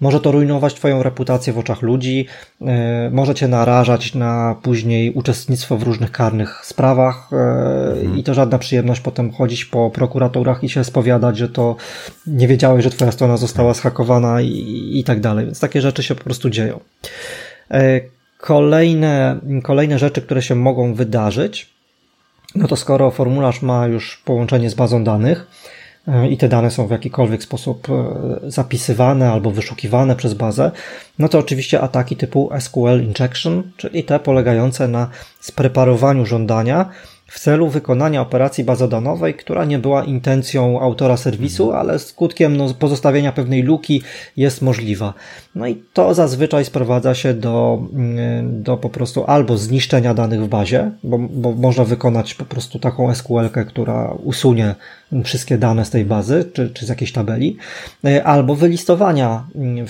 może 0.00 0.20
to 0.20 0.32
rujnować 0.32 0.74
Twoją 0.74 1.02
reputację 1.02 1.52
w 1.52 1.58
oczach 1.58 1.82
ludzi, 1.82 2.26
yy, 2.60 2.68
może 3.12 3.34
Cię 3.34 3.48
narażać 3.48 4.14
na 4.14 4.56
później 4.62 5.12
uczestnictwo 5.12 5.76
w 5.76 5.82
różnych 5.82 6.10
karnych 6.10 6.60
sprawach 6.64 7.28
yy, 7.32 7.38
mhm. 7.38 8.18
i 8.18 8.24
to 8.24 8.34
żadna 8.34 8.58
przyjemność 8.58 9.00
potem 9.00 9.32
chodzić 9.32 9.64
po 9.64 9.90
prokuraturach 9.90 10.64
i 10.64 10.68
się 10.68 10.84
spowiadać, 10.84 11.36
że 11.36 11.48
to 11.48 11.76
nie 12.26 12.48
wiedziałeś, 12.48 12.84
że 12.84 12.90
Twoja 12.90 13.12
strona 13.12 13.36
została 13.36 13.74
zhakowana 13.74 14.40
i, 14.40 14.90
i 14.94 15.04
tak 15.04 15.20
dalej. 15.20 15.46
Więc 15.46 15.60
takie 15.60 15.80
rzeczy 15.80 16.02
się 16.02 16.14
po 16.14 16.24
prostu 16.24 16.50
dzieją. 16.50 16.80
Yy, 17.70 17.78
kolejne, 18.38 19.40
kolejne 19.62 19.98
rzeczy, 19.98 20.22
które 20.22 20.42
się 20.42 20.54
mogą 20.54 20.94
wydarzyć, 20.94 21.74
no 22.54 22.68
to 22.68 22.76
skoro 22.76 23.10
formularz 23.10 23.62
ma 23.62 23.86
już 23.86 24.22
połączenie 24.24 24.70
z 24.70 24.74
bazą 24.74 25.04
danych 25.04 25.38
e, 25.40 25.83
i 26.30 26.36
te 26.36 26.48
dane 26.48 26.70
są 26.70 26.86
w 26.86 26.90
jakikolwiek 26.90 27.42
sposób 27.42 27.88
e, 27.90 28.50
zapisywane 28.50 29.32
albo 29.32 29.50
wyszukiwane 29.50 30.16
przez 30.16 30.34
bazę, 30.34 30.70
no 31.18 31.28
to 31.28 31.38
oczywiście 31.38 31.80
ataki 31.80 32.16
typu 32.16 32.50
SQL 32.60 33.02
injection, 33.02 33.62
czyli 33.76 34.04
te 34.04 34.18
polegające 34.20 34.88
na 34.88 35.08
spreparowaniu 35.40 36.26
żądania 36.26 36.90
w 37.34 37.40
celu 37.40 37.68
wykonania 37.68 38.22
operacji 38.22 38.64
bazodanowej, 38.64 39.34
która 39.34 39.64
nie 39.64 39.78
była 39.78 40.04
intencją 40.04 40.80
autora 40.80 41.16
serwisu, 41.16 41.64
mhm. 41.64 41.80
ale 41.80 41.98
skutkiem 41.98 42.56
no, 42.56 42.74
pozostawienia 42.74 43.32
pewnej 43.32 43.62
luki 43.62 44.02
jest 44.36 44.62
możliwa. 44.62 45.14
No 45.54 45.66
i 45.66 45.82
to 45.92 46.14
zazwyczaj 46.14 46.64
sprowadza 46.64 47.14
się 47.14 47.34
do, 47.34 47.82
mm, 47.92 48.62
do 48.62 48.76
po 48.76 48.88
prostu 48.88 49.24
albo 49.24 49.56
zniszczenia 49.56 50.14
danych 50.14 50.42
w 50.42 50.48
bazie, 50.48 50.90
bo, 51.04 51.18
bo 51.18 51.52
można 51.52 51.84
wykonać 51.84 52.34
po 52.34 52.44
prostu 52.44 52.78
taką 52.78 53.14
SQL-kę, 53.14 53.64
która 53.64 54.14
usunie 54.22 54.74
wszystkie 55.24 55.58
dane 55.58 55.84
z 55.84 55.90
tej 55.90 56.04
bazy, 56.04 56.50
czy, 56.52 56.70
czy 56.70 56.86
z 56.86 56.88
jakiejś 56.88 57.12
tabeli, 57.12 57.56
e, 58.04 58.24
albo 58.24 58.54
wylistowania 58.54 59.46
mm, 59.54 59.86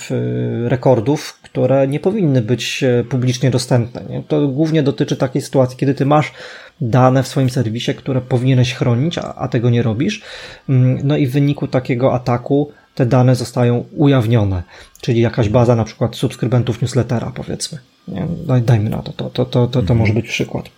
rekordów, 0.67 1.39
które 1.41 1.87
nie 1.87 1.99
powinny 1.99 2.41
być 2.41 2.83
e, 2.83 3.03
publicznie 3.03 3.51
dostępne. 3.51 4.01
Nie? 4.09 4.23
To 4.23 4.47
głównie 4.47 4.83
dotyczy 4.83 5.15
takiej 5.15 5.41
sytuacji, 5.41 5.77
kiedy 5.77 5.93
ty 5.93 6.05
masz 6.05 6.33
dane 6.81 7.23
w 7.23 7.27
swoim 7.27 7.49
serwisie, 7.49 7.95
które 7.95 8.21
powinieneś 8.21 8.73
chronić, 8.73 9.17
a, 9.17 9.35
a 9.35 9.47
tego 9.47 9.69
nie 9.69 9.83
robisz. 9.83 10.21
Mm, 10.69 10.99
no 11.03 11.17
i 11.17 11.27
w 11.27 11.31
wyniku 11.31 11.67
takiego 11.67 12.13
ataku 12.13 12.71
te 12.95 13.05
dane 13.05 13.35
zostają 13.35 13.85
ujawnione, 13.97 14.63
czyli 15.01 15.21
jakaś 15.21 15.49
baza 15.49 15.75
na 15.75 15.83
przykład 15.83 16.15
subskrybentów 16.15 16.81
newslettera, 16.81 17.31
powiedzmy. 17.35 17.77
Nie? 18.07 18.27
Dajmy 18.61 18.89
na 18.89 19.01
to, 19.01 19.13
to, 19.13 19.29
to, 19.29 19.45
to, 19.45 19.67
to, 19.67 19.81
to 19.81 19.95
może 19.95 20.13
być 20.13 20.27
przykład. 20.27 20.69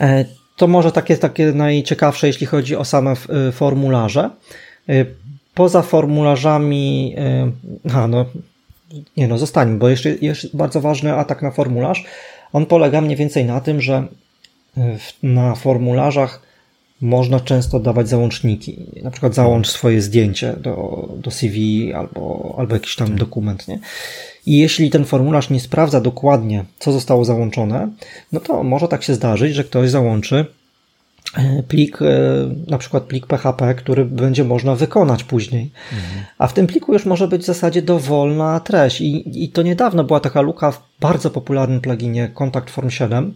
E, 0.00 0.24
to 0.56 0.66
może 0.66 0.92
takie, 0.92 1.16
takie 1.16 1.52
najciekawsze, 1.52 2.26
jeśli 2.26 2.46
chodzi 2.46 2.76
o 2.76 2.84
same 2.84 3.12
e, 3.12 3.52
formularze. 3.52 4.30
E, 4.88 5.04
poza 5.54 5.82
formularzami, 5.82 7.16
a 7.94 8.08
no, 8.08 8.26
nie 9.16 9.28
no, 9.28 9.38
zostańmy, 9.38 9.78
bo 9.78 9.88
jeszcze 9.88 10.10
jest 10.20 10.56
bardzo 10.56 10.80
ważny 10.80 11.14
atak 11.14 11.42
na 11.42 11.50
formularz. 11.50 12.04
On 12.52 12.66
polega 12.66 13.00
mniej 13.00 13.16
więcej 13.16 13.44
na 13.44 13.60
tym, 13.60 13.80
że 13.80 14.06
na 15.22 15.54
formularzach 15.54 16.46
można 17.00 17.40
często 17.40 17.80
dawać 17.80 18.08
załączniki. 18.08 18.86
Na 19.02 19.10
przykład 19.10 19.34
załącz 19.34 19.68
swoje 19.68 20.02
zdjęcie 20.02 20.54
do, 20.60 21.08
do 21.18 21.30
CV 21.30 21.92
albo, 21.94 22.54
albo 22.58 22.74
jakiś 22.74 22.96
tam 22.96 23.16
dokument, 23.16 23.68
nie? 23.68 23.78
I 24.46 24.58
jeśli 24.58 24.90
ten 24.90 25.04
formularz 25.04 25.50
nie 25.50 25.60
sprawdza 25.60 26.00
dokładnie, 26.00 26.64
co 26.78 26.92
zostało 26.92 27.24
załączone, 27.24 27.88
no 28.32 28.40
to 28.40 28.62
może 28.62 28.88
tak 28.88 29.02
się 29.02 29.14
zdarzyć, 29.14 29.54
że 29.54 29.64
ktoś 29.64 29.90
załączy 29.90 30.46
e, 31.36 31.62
plik, 31.62 32.02
e, 32.02 32.06
na 32.66 32.78
przykład 32.78 33.02
plik 33.02 33.26
PHP, 33.26 33.74
który 33.74 34.04
będzie 34.04 34.44
można 34.44 34.74
wykonać 34.74 35.24
później. 35.24 35.70
Mhm. 35.92 36.24
A 36.38 36.46
w 36.46 36.52
tym 36.52 36.66
pliku 36.66 36.92
już 36.92 37.06
może 37.06 37.28
być 37.28 37.42
w 37.42 37.46
zasadzie 37.46 37.82
dowolna 37.82 38.60
treść. 38.60 39.00
I, 39.00 39.44
I 39.44 39.48
to 39.48 39.62
niedawno 39.62 40.04
była 40.04 40.20
taka 40.20 40.40
luka 40.40 40.70
w 40.72 40.82
bardzo 41.00 41.30
popularnym 41.30 41.80
pluginie 41.80 42.30
Contact 42.34 42.70
Form 42.70 42.90
7, 42.90 43.34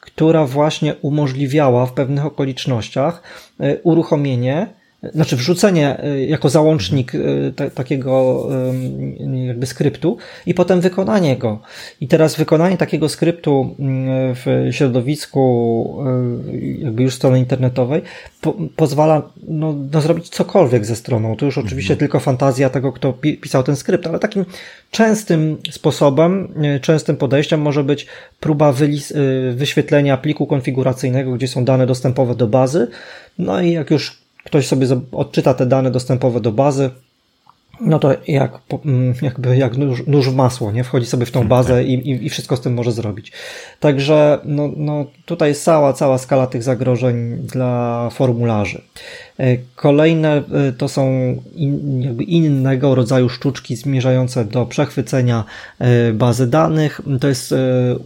która 0.00 0.46
właśnie 0.46 0.94
umożliwiała 0.94 1.86
w 1.86 1.92
pewnych 1.92 2.26
okolicznościach 2.26 3.22
e, 3.60 3.78
uruchomienie 3.82 4.79
znaczy 5.02 5.36
wrzucenie 5.36 6.04
y, 6.04 6.26
jako 6.26 6.48
załącznik 6.48 7.14
y, 7.14 7.52
takiego 7.74 8.46
jakby 9.46 9.66
skryptu 9.66 10.16
i 10.46 10.54
potem 10.54 10.80
wykonanie 10.80 11.36
go. 11.36 11.60
I 12.00 12.08
teraz 12.08 12.36
wykonanie 12.36 12.76
takiego 12.76 13.08
skryptu 13.08 13.74
mm, 13.78 14.34
w 14.34 14.68
środowisku 14.70 16.04
y, 16.52 16.78
jakby 16.78 17.02
już 17.02 17.14
strony 17.14 17.38
internetowej 17.38 18.02
po, 18.40 18.54
pozwala 18.76 19.22
no, 19.48 19.74
no, 19.92 20.00
zrobić 20.00 20.28
cokolwiek 20.28 20.86
ze 20.86 20.96
stroną. 20.96 21.36
To 21.36 21.46
już 21.46 21.58
oczywiście 21.58 21.92
mhm. 21.94 21.98
tylko 21.98 22.20
fantazja 22.20 22.70
tego, 22.70 22.92
kto 22.92 23.12
pisał 23.40 23.62
ten 23.62 23.76
skrypt, 23.76 24.06
ale 24.06 24.18
takim 24.18 24.44
częstym 24.90 25.56
sposobem, 25.70 26.54
częstym 26.82 27.16
podejściem 27.16 27.60
może 27.60 27.84
być 27.84 28.06
próba 28.40 28.74
wyświetlenia 29.54 30.16
pliku 30.16 30.46
konfiguracyjnego, 30.46 31.32
gdzie 31.32 31.48
są 31.48 31.64
dane 31.64 31.86
dostępowe 31.86 32.34
do 32.34 32.46
bazy. 32.46 32.88
No 33.38 33.60
i 33.60 33.72
jak 33.72 33.90
już 33.90 34.20
ktoś 34.50 34.66
sobie 34.66 34.86
odczyta 35.12 35.54
te 35.54 35.66
dane 35.66 35.90
dostępowe 35.90 36.40
do 36.40 36.52
bazy, 36.52 36.90
no 37.80 37.98
to 37.98 38.10
jak, 38.28 38.58
mm, 38.84 39.14
jakby 39.22 39.56
jak 39.56 39.76
nóż, 39.76 40.06
nóż 40.06 40.30
w 40.30 40.34
masło, 40.34 40.72
nie? 40.72 40.84
Wchodzi 40.84 41.06
sobie 41.06 41.26
w 41.26 41.30
tą 41.30 41.48
bazę 41.48 41.74
tak. 41.74 41.86
i, 41.86 41.92
i, 41.92 42.26
i 42.26 42.30
wszystko 42.30 42.56
z 42.56 42.60
tym 42.60 42.74
może 42.74 42.92
zrobić. 42.92 43.32
Także 43.80 44.38
no, 44.44 44.70
no 44.76 45.06
tutaj 45.24 45.48
jest 45.48 45.64
cała, 45.64 45.92
cała 45.92 46.18
skala 46.18 46.46
tych 46.46 46.62
zagrożeń 46.62 47.36
dla 47.36 48.08
formularzy. 48.12 48.82
E, 49.38 49.56
kolejne 49.76 50.36
e, 50.36 50.72
to 50.72 50.88
są 50.88 51.36
in, 51.54 52.02
jakby 52.02 52.24
innego 52.24 52.94
rodzaju 52.94 53.28
sztuczki 53.28 53.76
zmierzające 53.76 54.44
do 54.44 54.66
przechwycenia 54.66 55.44
e, 55.78 56.12
bazy 56.12 56.46
danych. 56.46 57.00
To 57.20 57.28
jest 57.28 57.54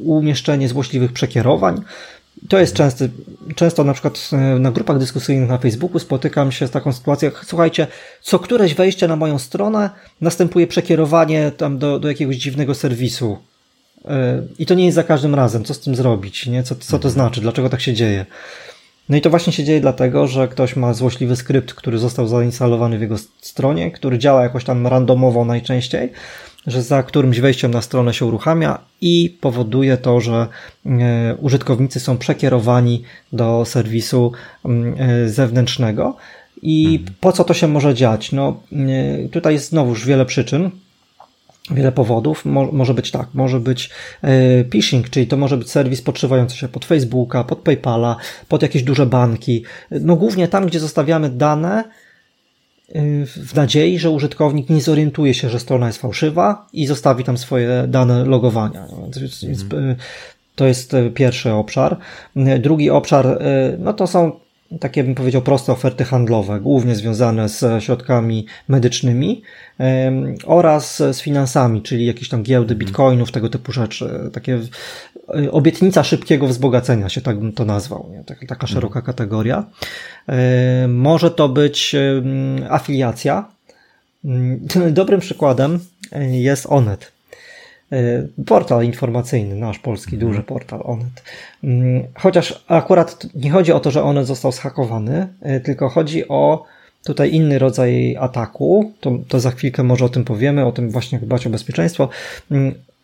umieszczenie 0.05 0.69
złośliwych 0.69 1.13
przekierowań. 1.13 1.81
To 2.49 2.59
jest 2.59 2.75
częsty, 2.75 3.11
często 3.57 3.85
na 3.85 3.93
przykład 3.93 4.31
e, 4.33 4.37
na 4.37 4.71
grupach 4.73 4.99
dyskusyjnych 4.99 5.49
na 5.49 5.59
Facebooku 5.59 5.99
spotykam 5.99 6.53
się 6.53 6.67
z 6.67 6.71
taką 6.71 6.93
sytuacją, 6.93 7.31
słuchajcie, 7.45 7.87
co 8.23 8.39
któreś 8.39 8.75
wejście 8.75 9.09
na 9.09 9.17
moją 9.17 9.39
stronę 9.39 9.91
następuje 10.21 10.67
przekierowanie 10.67 11.51
tam 11.51 11.79
do, 11.79 11.99
do 11.99 12.09
jakiegoś 12.09 12.37
dziwnego 12.37 12.75
serwisu. 12.75 13.39
E, 14.05 14.43
I 14.59 14.67
to 14.67 14.75
nie 14.75 14.85
jest 14.85 14.95
za 14.95 15.05
każdym 15.05 15.35
razem. 15.35 15.65
Co 15.65 15.75
z 15.75 15.81
tym 15.81 15.97
zrobić? 15.97 16.47
Nie? 16.47 16.63
Co, 16.63 16.75
co 16.75 16.99
to 16.99 17.11
znaczy? 17.11 17.41
Dlaczego 17.41 17.69
tak 17.69 17.81
się 17.81 17.95
dzieje? 17.95 18.27
No 19.09 19.17
i 19.17 19.21
to 19.21 19.31
właśnie 19.31 19.53
się 19.53 19.65
dzieje 19.65 19.81
dlatego, 19.81 20.27
że 20.27 20.49
ktoś 20.49 20.77
ma 20.77 20.95
złośliwy 20.95 21.37
skrypt, 21.37 21.75
który 21.75 21.99
został 21.99 22.29
zainstalowany 22.29 22.99
w 22.99 23.01
jego 23.01 23.17
stronie, 23.41 23.91
który 23.91 24.19
działa 24.19 24.43
jakoś 24.43 24.65
tam 24.65 24.87
randomowo 24.87 25.45
najczęściej 25.45 26.13
że 26.67 26.83
za 26.83 27.03
którymś 27.03 27.41
wejściem 27.41 27.71
na 27.71 27.83
stronę 27.83 28.15
się 28.15 28.27
uruchamia 28.27 28.79
i 29.01 29.39
powoduje 29.41 29.97
to, 29.97 30.21
że 30.21 30.47
e, 30.87 31.37
użytkownicy 31.41 32.01
są 32.01 32.19
przekierowani 32.19 33.03
do 33.33 33.65
serwisu 33.65 34.33
mm, 34.65 34.95
e, 34.99 35.29
zewnętrznego. 35.29 36.17
I 36.63 36.99
mhm. 36.99 37.17
po 37.21 37.33
co 37.33 37.45
to 37.45 37.55
się 37.55 37.69
może 37.69 37.95
dziać? 37.95 38.33
No, 38.33 38.61
e, 38.73 39.29
tutaj 39.29 39.55
jest 39.55 39.69
znowuż 39.69 40.07
wiele 40.07 40.27
przyczyn. 40.27 40.71
Wiele 41.71 41.93
powodów. 41.93 42.45
Mo 42.45 42.73
może 42.73 42.95
być 42.95 43.11
tak, 43.11 43.29
może 43.35 43.61
być 43.61 43.91
phishing, 44.71 45.11
czyli 45.11 45.27
to 45.27 45.37
może 45.37 45.57
być 45.57 45.71
serwis 45.71 46.03
podszywający 46.03 46.57
się 46.57 46.69
pod 46.69 46.85
Facebooka, 46.85 47.45
pod 47.45 47.59
PayPala, 47.59 48.17
pod 48.49 48.63
jakieś 48.63 48.83
duże 48.83 49.07
banki. 49.07 49.65
No 49.91 50.17
głównie 50.17 50.49
tam, 50.49 50.67
gdzie 50.67 50.81
zostawiamy 50.81 51.31
dane, 51.31 51.85
w 53.27 53.55
nadziei, 53.55 53.99
że 53.99 54.11
użytkownik 54.11 54.71
nie 54.71 54.81
zorientuje 54.81 55.35
się, 55.35 55.51
że 55.51 55.61
strona 55.61 55.87
jest 55.87 55.99
fałszywa 55.99 56.67
i 56.73 56.87
zostawi 56.87 57.25
tam 57.25 57.39
swoje 57.39 57.85
dane 57.89 58.25
logowania. 58.25 58.83
Mhm. 58.83 59.97
To 60.55 60.67
jest 60.67 60.97
pierwszy 61.15 61.53
obszar. 61.53 61.97
Drugi 62.61 62.91
obszar, 62.91 63.39
no 63.79 63.93
to 63.93 64.07
są 64.07 64.33
takie 64.81 65.05
bym 65.05 65.15
powiedział 65.15 65.43
proste 65.43 65.73
oferty 65.73 66.05
handlowe, 66.05 66.61
głównie 66.61 66.95
związane 66.95 67.49
z 67.49 67.85
środkami 67.85 68.47
medycznymi 68.69 69.43
oraz 70.47 70.97
z 70.97 71.21
finansami, 71.21 71.83
czyli 71.83 72.07
jakieś 72.07 72.29
tam 72.29 72.43
giełdy 72.43 72.75
mhm. 72.75 72.79
bitcoinów, 72.79 73.33
tego 73.33 73.49
typu 73.49 73.73
rzeczy. 73.73 74.31
Takie 74.33 74.55
e, 74.55 74.61
obietnica 75.51 76.05
szybkiego 76.05 76.47
wzbogacenia 76.47 77.09
się 77.09 77.21
tak 77.21 77.39
bym 77.39 77.53
to 77.53 77.65
nazwał. 77.65 78.09
Nie? 78.13 78.25
Taka, 78.25 78.41
taka 78.41 78.55
mhm. 78.55 78.69
szeroka 78.69 79.03
kategoria. 79.03 79.65
Może 80.89 81.31
to 81.31 81.49
być 81.49 81.97
afiliacja. 82.69 83.55
Mm, 84.25 84.61
dobrym 85.01 85.21
przykładem 85.21 85.79
e, 86.13 86.39
jest 86.39 86.67
Onet. 86.69 87.13
E, 87.93 88.27
portal 88.47 88.85
informacyjny, 88.85 89.55
nasz 89.55 89.79
polski 89.79 90.19
duży 90.19 90.39
mhm. 90.39 90.45
portal 90.45 90.81
Onet. 90.85 91.23
Mm, 91.65 92.03
chociaż 92.15 92.65
akurat 92.69 93.27
nie 93.35 93.51
chodzi 93.51 93.73
o 93.73 93.81
to, 93.81 93.91
że 93.91 94.03
Onet 94.03 94.27
został 94.27 94.53
zhakowany, 94.53 95.29
e, 95.41 95.61
tylko 95.61 95.89
chodzi 95.89 96.29
o 96.29 96.65
tutaj 97.05 97.33
inny 97.33 97.59
rodzaj 97.59 98.17
ataku. 98.17 98.93
To, 99.01 99.19
to 99.29 99.41
za 99.41 99.51
chwilkę 99.51 99.83
może 99.83 100.05
o 100.05 100.09
tym 100.09 100.25
powiemy, 100.25 100.67
o 100.67 100.73
tym 100.73 100.91
właśnie 100.91 101.19
dbać 101.19 101.47
o 101.47 101.51
bezpieczeństwo. 101.51 102.09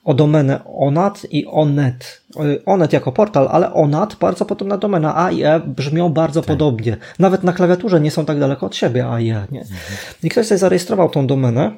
O 0.04 0.14
domenę 0.14 0.60
ONAT 0.64 1.26
i 1.30 1.46
ONET. 1.46 2.22
ONET 2.66 2.92
jako 2.92 3.12
portal, 3.12 3.48
ale 3.50 3.72
ONAT 3.72 4.16
bardzo 4.20 4.44
podobna 4.44 4.78
domena. 4.78 5.16
A 5.16 5.30
i 5.30 5.42
E 5.42 5.60
brzmią 5.60 6.08
bardzo 6.08 6.40
tak. 6.40 6.48
podobnie. 6.48 6.96
Nawet 7.18 7.44
na 7.44 7.52
klawiaturze 7.52 8.00
nie 8.00 8.10
są 8.10 8.24
tak 8.24 8.38
daleko 8.38 8.66
od 8.66 8.76
siebie 8.76 9.08
A 9.08 9.20
i 9.20 9.30
E. 9.30 9.46
Nie? 9.52 9.60
Mhm. 9.60 9.78
I 10.22 10.28
ktoś 10.28 10.46
sobie 10.46 10.58
zarejestrował 10.58 11.10
tą 11.10 11.26
domenę, 11.26 11.72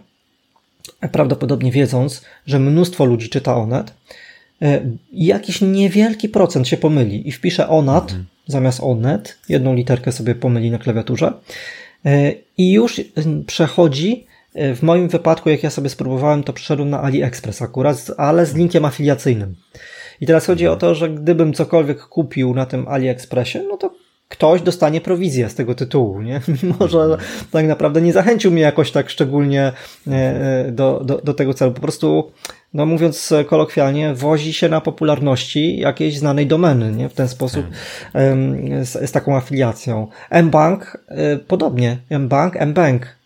prawdopodobnie 1.13 1.71
wiedząc, 1.71 2.23
że 2.47 2.59
mnóstwo 2.59 3.05
ludzi 3.05 3.29
czyta 3.29 3.57
ONET 3.57 3.95
e, 4.63 4.81
jakiś 5.13 5.61
niewielki 5.61 6.29
procent 6.29 6.69
się 6.69 6.77
pomyli 6.77 7.29
i 7.29 7.33
wpisze 7.33 7.69
ONAT 7.69 8.05
mhm. 8.05 8.27
zamiast 8.47 8.81
ONET, 8.83 9.39
jedną 9.49 9.75
literkę 9.75 10.13
sobie 10.13 10.35
pomyli 10.35 10.71
na 10.71 10.79
klawiaturze 10.79 11.33
e, 12.05 12.33
i 12.59 12.73
już 12.73 13.01
przechodzi 13.47 14.27
w 14.55 14.83
moim 14.83 15.09
wypadku, 15.09 15.51
jak 15.51 15.63
ja 15.63 15.71
sobie 15.71 15.89
spróbowałem, 15.89 16.43
to 16.43 16.53
przeszedłem 16.53 16.91
na 16.91 17.03
AliExpress 17.03 17.63
akurat, 17.63 18.11
ale 18.17 18.47
z 18.47 18.55
linkiem 18.55 18.85
afiliacyjnym. 18.85 19.55
I 20.21 20.27
teraz 20.27 20.47
chodzi 20.47 20.67
o 20.67 20.77
to, 20.77 20.95
że 20.95 21.11
gdybym 21.11 21.53
cokolwiek 21.53 22.01
kupił 22.01 22.55
na 22.55 22.67
tym 22.67 22.89
AliExpressie, 22.89 23.59
no 23.69 23.77
to 23.77 23.95
ktoś 24.29 24.63
dostanie 24.63 25.01
prowizję 25.01 25.49
z 25.49 25.55
tego 25.55 25.75
tytułu, 25.75 26.23
nie? 26.23 26.41
Mimo, 26.63 26.89
że 26.89 27.17
tak 27.51 27.67
naprawdę 27.67 28.01
nie 28.01 28.13
zachęcił 28.13 28.51
mnie 28.51 28.63
jakoś 28.63 28.91
tak 28.91 29.11
szczególnie 29.11 29.73
e, 30.07 30.13
e, 30.13 30.73
do, 30.73 31.03
do, 31.05 31.19
do 31.19 31.35
tego 31.35 31.55
celu. 31.55 31.73
Po 31.73 31.81
prostu, 31.81 32.33
no 32.75 32.87
mówiąc 32.87 33.35
kolokwialnie, 33.47 34.15
wozi 34.15 34.53
się 34.53 34.69
na 34.69 34.81
popularności 34.81 35.79
jakiejś 35.79 36.19
znanej 36.19 36.47
domeny, 36.47 36.93
nie? 36.93 37.09
W 37.09 37.15
ten 37.15 37.29
sposób 37.29 37.67
z, 38.83 39.11
z 39.11 39.13
taką 39.13 39.37
afiliacją. 39.37 40.07
mBank 40.43 41.05
e, 41.09 41.37
podobnie. 41.37 41.99
mBank, 42.11 42.61
mBank 42.67 43.07
E, 43.07 43.22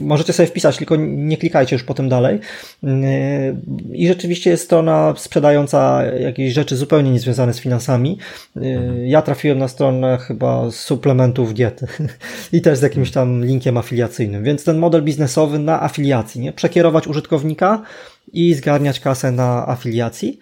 możecie 0.00 0.32
sobie 0.32 0.46
wpisać, 0.46 0.76
tylko 0.76 0.96
nie 0.96 1.36
klikajcie 1.36 1.76
już 1.76 1.84
potem 1.84 2.08
dalej. 2.08 2.40
E, 2.84 2.88
I 3.92 4.08
rzeczywiście 4.08 4.50
jest 4.50 4.64
strona 4.64 5.14
sprzedająca 5.16 6.04
jakieś 6.04 6.52
rzeczy 6.52 6.76
zupełnie 6.76 7.10
niezwiązane 7.10 7.54
z 7.54 7.60
finansami. 7.60 8.18
E, 8.56 8.60
ja 9.06 9.22
trafiłem 9.22 9.58
na 9.58 9.68
stronę 9.68 10.18
chyba 10.18 10.70
suplementów 10.70 11.54
diety 11.54 11.86
i 12.52 12.60
też 12.60 12.78
z 12.78 12.82
jakimś 12.82 13.10
tam 13.10 13.44
linkiem 13.44 13.76
afiliacyjnym. 13.76 14.44
Więc 14.44 14.64
ten 14.64 14.78
model 14.78 15.02
biznesowy 15.02 15.58
na 15.58 15.82
afiliacji, 15.82 16.40
nie? 16.40 16.52
Przekierować 16.52 17.06
użytkownika 17.06 17.82
i 18.32 18.54
zgarniać 18.54 19.00
kasę 19.00 19.32
na 19.32 19.68
afiliacji. 19.68 20.38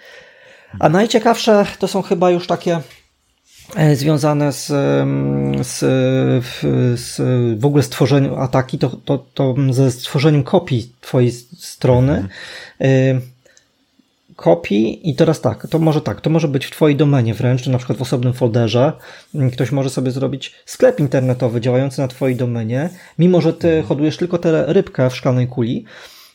A 0.81 0.89
najciekawsze 0.89 1.67
to 1.79 1.89
są 1.89 2.03
chyba 2.03 2.31
już 2.31 2.47
takie 2.47 2.81
E, 2.81 3.06
związane 3.95 4.53
z, 4.53 4.67
z, 5.67 5.79
z 7.01 7.21
w 7.61 7.65
ogóle 7.65 7.83
stworzeniem 7.83 8.35
ataki, 8.35 8.79
to, 8.79 8.89
to, 8.89 9.25
to 9.35 9.55
ze 9.71 9.91
stworzeniem 9.91 10.43
kopii 10.43 10.93
twojej 11.01 11.33
strony. 11.59 12.13
Mhm. 12.13 12.31
E, 12.81 13.37
kopii 14.37 15.11
i 15.11 15.15
teraz 15.15 15.41
tak, 15.41 15.67
to 15.67 15.79
może 15.79 16.01
tak, 16.01 16.21
to 16.21 16.31
może 16.31 16.49
być 16.49 16.67
w 16.67 16.71
twojej 16.71 16.97
domenie 16.97 17.35
wręcz, 17.35 17.63
czy 17.63 17.71
na 17.71 17.79
przykład 17.79 17.99
w 17.99 18.03
osobnym 18.03 18.33
folderze. 18.33 18.93
Ktoś 19.53 19.73
może 19.73 19.91
sobie 19.91 20.11
zrobić 20.11 20.55
sklep 20.67 21.01
internetowy 21.01 21.61
działający 21.61 22.01
na 22.01 22.09
twojej 22.09 22.37
domenie, 22.37 22.91
mimo 23.19 23.41
że 23.41 23.53
ty 23.53 23.69
mhm. 23.69 23.87
hodujesz 23.87 24.17
tylko 24.17 24.39
tę 24.39 24.65
rybkę 24.67 25.11
w 25.11 25.17
szklanej 25.17 25.49
kuli, 25.49 25.85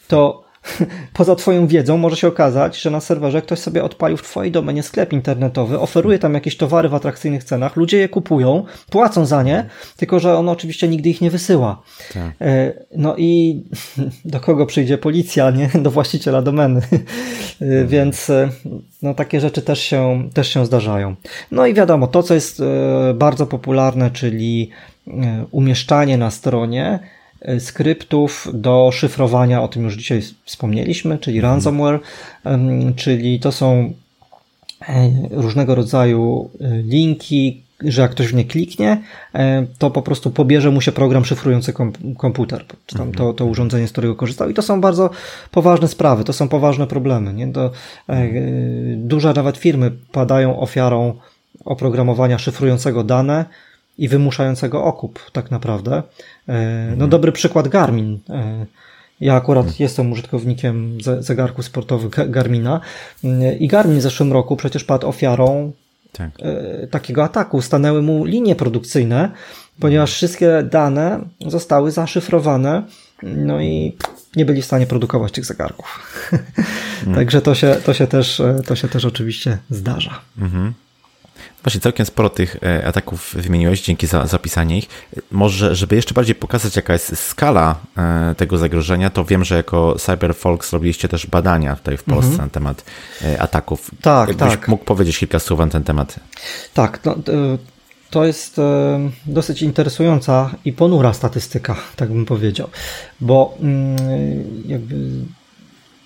to 0.07 0.43
poza 1.13 1.36
Twoją 1.36 1.67
wiedzą 1.67 1.97
może 1.97 2.15
się 2.15 2.28
okazać, 2.28 2.82
że 2.82 2.91
na 2.91 3.00
serwerze 3.00 3.41
ktoś 3.41 3.60
sobie 3.60 3.84
odpalił 3.84 4.17
w 4.17 4.21
Twojej 4.21 4.52
domenie 4.52 4.84
sklep 4.84 5.13
internetowy, 5.13 5.80
oferuje 5.80 6.19
tam 6.19 6.34
jakieś 6.34 6.58
towary 6.58 6.89
w 6.89 6.93
atrakcyjnych 6.93 7.43
cenach, 7.43 7.76
ludzie 7.76 7.97
je 7.97 8.10
kupują, 8.10 8.65
płacą 8.89 9.26
za 9.26 9.43
nie, 9.43 9.65
tylko 9.97 10.19
że 10.19 10.38
on 10.38 10.50
oczywiście 10.50 10.88
nigdy 10.88 11.10
ich 11.10 11.21
nie 11.21 11.32
wysyła. 11.32 11.82
Tak. 12.13 12.32
E, 12.41 12.74
no 12.97 13.15
i 13.17 13.62
do 14.26 14.39
kogo 14.39 14.65
przyjdzie 14.65 14.97
policja, 14.97 15.52
nie? 15.52 15.69
Do 15.82 15.91
właściciela 15.91 16.41
domeny. 16.41 16.82
E, 17.62 17.63
mhm. 17.63 17.88
Więc 17.88 18.30
e, 18.30 18.50
no, 19.02 19.13
takie 19.13 19.39
rzeczy 19.39 19.62
też 19.62 19.80
się, 19.80 20.30
też 20.34 20.47
się 20.47 20.65
zdarzają. 20.65 21.15
No 21.52 21.65
i 21.65 21.74
wiadomo, 21.74 22.08
to 22.08 22.24
co 22.24 22.34
jest 22.34 22.62
bardzo 23.15 23.47
popularne, 23.47 24.12
czyli 24.12 24.69
umieszczanie 25.52 26.17
na 26.17 26.32
stronie 26.32 27.00
skryptów 27.60 28.47
do 28.54 28.89
szyfrowania, 28.93 29.63
o 29.63 29.67
tym 29.67 29.84
już 29.84 29.95
dzisiaj 29.95 30.21
wspomnieliśmy, 30.45 31.17
czyli 31.17 31.38
mhm. 31.38 31.54
ransomware, 31.54 31.99
czyli 32.95 33.39
to 33.39 33.51
są 33.51 33.93
e, 34.89 35.12
różnego 35.32 35.75
rodzaju 35.75 36.49
e, 36.62 36.82
linki, 36.82 37.63
że 37.84 38.01
jak 38.01 38.12
ktoś 38.12 38.27
w 38.27 38.34
nie 38.34 38.45
kliknie, 38.45 39.01
to 39.77 39.91
po 39.91 40.01
prostu 40.01 40.32
pobierze 40.32 40.71
mu 40.71 40.82
się 40.82 40.91
program 40.91 41.25
szyfrujący 41.25 41.73
komputer, 42.17 42.65
czy 42.86 42.95
tam 42.95 43.12
to, 43.12 43.34
to 43.34 43.45
urządzenie, 43.45 43.88
z 43.88 43.91
którego 43.91 44.15
korzystał. 44.15 44.49
I 44.49 44.54
to 44.54 44.62
są 44.62 44.82
bardzo 44.82 45.10
poważne 45.51 45.88
sprawy, 45.88 46.23
to 46.23 46.34
są 46.34 46.47
poważne 46.47 46.88
problemy. 46.88 47.34
Nie? 47.34 47.54
To, 47.54 47.71
duże 48.95 49.34
nawet 49.34 49.58
firmy 49.58 49.91
padają 50.12 50.60
ofiarą 50.60 51.13
oprogramowania 51.65 52.39
szyfrującego 52.39 53.04
dane, 53.04 53.45
i 53.97 54.08
wymuszającego 54.08 54.84
okup, 54.84 55.32
tak 55.32 55.51
naprawdę. 55.51 56.04
E, 56.47 56.54
no, 56.88 56.93
mhm. 56.93 57.10
dobry 57.10 57.32
przykład 57.32 57.67
Garmin. 57.67 58.19
E, 58.30 58.65
ja 59.19 59.36
akurat 59.36 59.65
mhm. 59.65 59.84
jestem 59.84 60.12
użytkownikiem 60.12 60.97
zegarków 61.19 61.65
sportowych 61.65 62.32
Garmina 62.32 62.82
e, 63.23 63.56
i 63.56 63.67
Garmin 63.67 63.99
w 63.99 64.01
zeszłym 64.01 64.34
roku 64.34 64.56
przecież 64.56 64.84
padł 64.84 65.08
ofiarą 65.08 65.71
tak. 66.12 66.32
takiego 66.91 67.23
ataku. 67.23 67.62
Stanęły 67.62 68.01
mu 68.01 68.25
linie 68.25 68.56
produkcyjne, 68.56 69.32
ponieważ 69.80 70.10
mhm. 70.10 70.15
wszystkie 70.15 70.63
dane 70.63 71.19
zostały 71.47 71.91
zaszyfrowane, 71.91 72.84
no 73.23 73.62
i 73.62 73.97
nie 74.36 74.45
byli 74.45 74.62
w 74.62 74.65
stanie 74.65 74.88
produkować 74.88 75.32
tych 75.32 75.45
zegarków. 75.45 75.99
Także 77.15 77.41
to 77.41 77.56
się, 77.56 77.75
to, 77.86 77.93
się 77.93 78.08
też, 78.08 78.41
to 78.67 78.75
się 78.75 78.88
też 78.88 79.06
oczywiście 79.06 79.58
zdarza. 79.69 80.21
Mhm. 80.38 80.73
Właśnie 81.63 81.82
całkiem 81.82 82.06
sporo 82.06 82.30
tych 82.30 82.58
e, 82.63 82.88
ataków 82.88 83.34
wymieniłeś, 83.36 83.82
dzięki 83.82 84.08
za 84.08 84.27
zapisanie 84.27 84.77
ich. 84.77 84.88
Może, 85.32 85.75
żeby 85.75 85.95
jeszcze 85.95 86.13
bardziej 86.13 86.36
pokazać, 86.36 86.75
jaka 86.75 86.93
jest 86.93 87.17
skala 87.17 87.75
e, 87.97 88.36
tego 88.38 88.58
zagrożenia, 88.58 89.10
to 89.10 89.25
wiem, 89.25 89.43
że 89.43 89.56
jako 89.56 89.95
CyberFolks 89.99 90.73
robiliście 90.73 91.08
też 91.08 91.27
badania 91.27 91.75
tutaj 91.75 91.97
w 91.97 92.04
Polsce 92.04 92.32
mhm. 92.32 92.47
na 92.47 92.49
temat 92.49 92.84
e, 93.21 93.41
ataków. 93.41 93.91
Tak, 94.01 94.30
Jakbyś 94.30 94.49
tak. 94.49 94.67
mógł 94.67 94.86
powiedzieć 94.86 95.17
kilka 95.17 95.39
słów 95.39 95.60
na 95.60 95.67
ten 95.67 95.84
temat. 95.84 96.15
Tak, 96.73 96.99
no, 97.06 97.15
to 98.10 98.25
jest 98.25 98.62
dosyć 99.25 99.62
interesująca 99.62 100.51
i 100.65 100.73
ponura 100.73 101.13
statystyka, 101.13 101.75
tak 101.95 102.10
bym 102.10 102.25
powiedział, 102.25 102.67
bo 103.21 103.58
mm, 103.60 103.97
jakby 104.65 104.95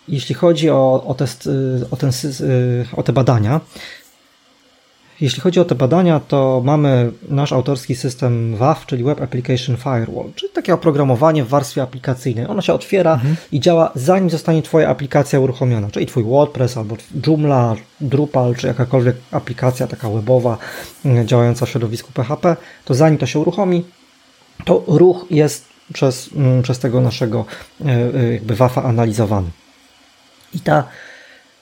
jeśli 0.08 0.36
chodzi 0.36 0.70
o, 0.70 1.04
o, 1.08 1.14
test, 1.14 1.50
o, 1.92 1.96
ten, 1.96 2.12
o 2.96 3.04
te 3.04 3.14
badania, 3.14 3.62
jeśli 5.22 5.42
chodzi 5.42 5.60
o 5.60 5.66
te 5.66 5.76
badania, 5.76 6.20
to 6.20 6.62
mamy 6.66 7.12
nasz 7.30 7.54
autorski 7.54 7.96
system 7.96 8.56
WAF, 8.56 8.86
czyli 8.86 9.04
Web 9.04 9.22
Application 9.22 9.78
Firewall, 9.78 10.32
czyli 10.36 10.52
takie 10.52 10.74
oprogramowanie 10.74 11.44
w 11.44 11.48
warstwie 11.48 11.82
aplikacyjnej. 11.82 12.48
Ono 12.48 12.62
się 12.62 12.74
otwiera 12.74 13.14
mhm. 13.14 13.36
i 13.52 13.60
działa 13.60 13.92
zanim 13.96 14.30
zostanie 14.30 14.62
Twoja 14.62 14.90
aplikacja 14.90 15.40
uruchomiona, 15.40 15.90
czyli 15.92 16.06
Twój 16.06 16.24
WordPress 16.24 16.78
albo 16.78 16.98
Joomla, 17.28 17.76
Drupal, 18.02 18.56
czy 18.56 18.68
jakakolwiek 18.68 19.16
aplikacja 19.32 19.88
taka 19.88 20.10
webowa 20.10 20.58
mm, 21.06 21.28
działająca 21.28 21.66
w 21.66 21.70
środowisku 21.70 22.12
PHP, 22.12 22.56
to 22.86 22.94
zanim 22.94 23.18
to 23.18 23.26
się 23.26 23.40
uruchomi, 23.40 23.86
to 24.66 24.84
ruch 24.88 25.26
jest 25.30 25.66
przez, 25.94 26.30
mm, 26.36 26.62
przez 26.62 26.80
tego 26.80 27.02
naszego 27.02 27.46
e, 27.86 27.90
e, 28.20 28.34
jakby 28.34 28.56
WAFa 28.56 28.84
analizowany. 28.84 29.50
I 30.54 30.60
ta 30.60 30.84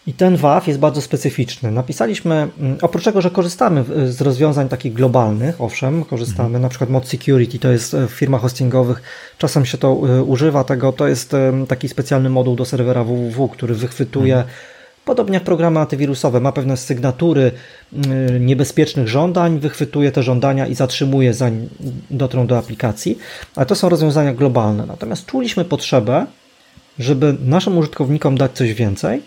i 0.08 0.14
ten 0.14 0.38
WAF 0.38 0.68
jest 0.68 0.80
bardzo 0.80 1.02
specyficzny. 1.02 1.72
Napisaliśmy, 1.72 2.48
mm, 2.60 2.78
oprócz 2.82 3.04
tego, 3.04 3.22
że 3.22 3.32
korzystamy 3.32 3.84
z 4.10 4.22
rozwiązań 4.22 4.70
takich 4.70 4.94
globalnych, 4.94 5.62
owszem, 5.62 6.06
korzystamy, 6.06 6.48
mhm. 6.48 6.62
na 6.62 6.70
przykład 6.70 6.90
Mod 6.90 7.08
Security, 7.08 7.60
to 7.60 7.72
jest 7.72 7.94
e, 7.94 8.08
w 8.08 8.12
firmach 8.12 8.42
hostingowych, 8.42 9.02
czasem 9.38 9.66
się 9.66 9.78
to 9.78 9.88
e, 9.88 10.24
używa 10.24 10.64
tego, 10.64 10.92
to 10.92 11.08
jest 11.08 11.36
taki 11.68 11.90
specjalny 11.90 12.30
moduł 12.30 12.56
do 12.56 12.66
serwera 12.66 13.04
www, 13.04 13.48
który 13.48 13.76
wychwytuje 13.76 14.36
mhm. 14.36 14.54
Podobnie 15.06 15.34
jak 15.34 15.44
programy 15.44 15.80
antywirusowe, 15.80 16.40
ma 16.40 16.52
pewne 16.52 16.78
sygnatury 16.78 17.52
mm, 17.94 18.46
niebezpiecznych 18.46 19.08
żądań, 19.08 19.60
wychwytuje 19.60 20.12
te 20.12 20.24
żądania 20.24 20.68
i 20.68 20.76
zatrzymuje 20.76 21.34
zanim 21.34 21.70
dotrą 22.12 22.48
do 22.48 22.58
aplikacji, 22.58 23.18
ale 23.56 23.66
to 23.66 23.76
są 23.76 23.90
rozwiązania 23.90 24.34
globalne. 24.34 24.86
Natomiast 24.86 25.26
czuliśmy 25.26 25.66
potrzebę, 25.66 26.26
żeby 27.00 27.36
naszym 27.46 27.78
użytkownikom 27.78 28.38
dać 28.38 28.52
coś 28.52 28.74
więcej, 28.74 29.22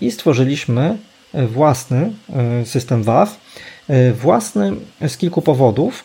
i 0.00 0.10
stworzyliśmy 0.10 0.98
e, 1.34 1.46
własny 1.46 2.12
e, 2.32 2.66
system 2.66 3.02
WAF, 3.02 3.40
e, 3.88 4.12
własny 4.12 4.72
z 5.08 5.16
kilku 5.16 5.42
powodów, 5.42 6.04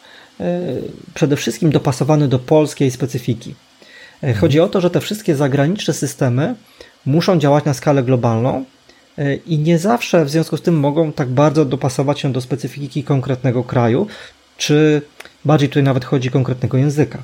przede 1.13 1.36
wszystkim 1.36 1.71
dopasowany 1.71 2.27
do 2.27 2.39
polskiej 2.39 2.91
specyfiki. 2.91 3.56
Chodzi 4.39 4.60
o 4.60 4.67
to, 4.69 4.81
że 4.81 4.89
te 4.89 5.02
wszystkie 5.02 5.35
zagraniczne 5.35 5.94
systemy 5.94 6.56
muszą 7.06 7.39
działać 7.39 7.65
na 7.65 7.73
skalę 7.73 8.04
globalną 8.04 8.65
i 9.46 9.60
nie 9.60 9.79
zawsze 9.79 10.25
w 10.25 10.29
związku 10.29 10.58
z 10.58 10.62
tym 10.62 10.79
mogą 10.79 11.12
tak 11.12 11.29
bardzo 11.29 11.65
dopasować 11.65 12.19
się 12.19 12.33
do 12.33 12.41
specyfiki 12.41 13.04
konkretnego 13.04 13.63
kraju, 13.63 14.08
czy 14.58 15.02
bardziej 15.46 15.69
tutaj 15.69 15.83
nawet 15.83 16.06
chodzi 16.06 16.31
konkretnego 16.31 16.77
języka. 16.77 17.23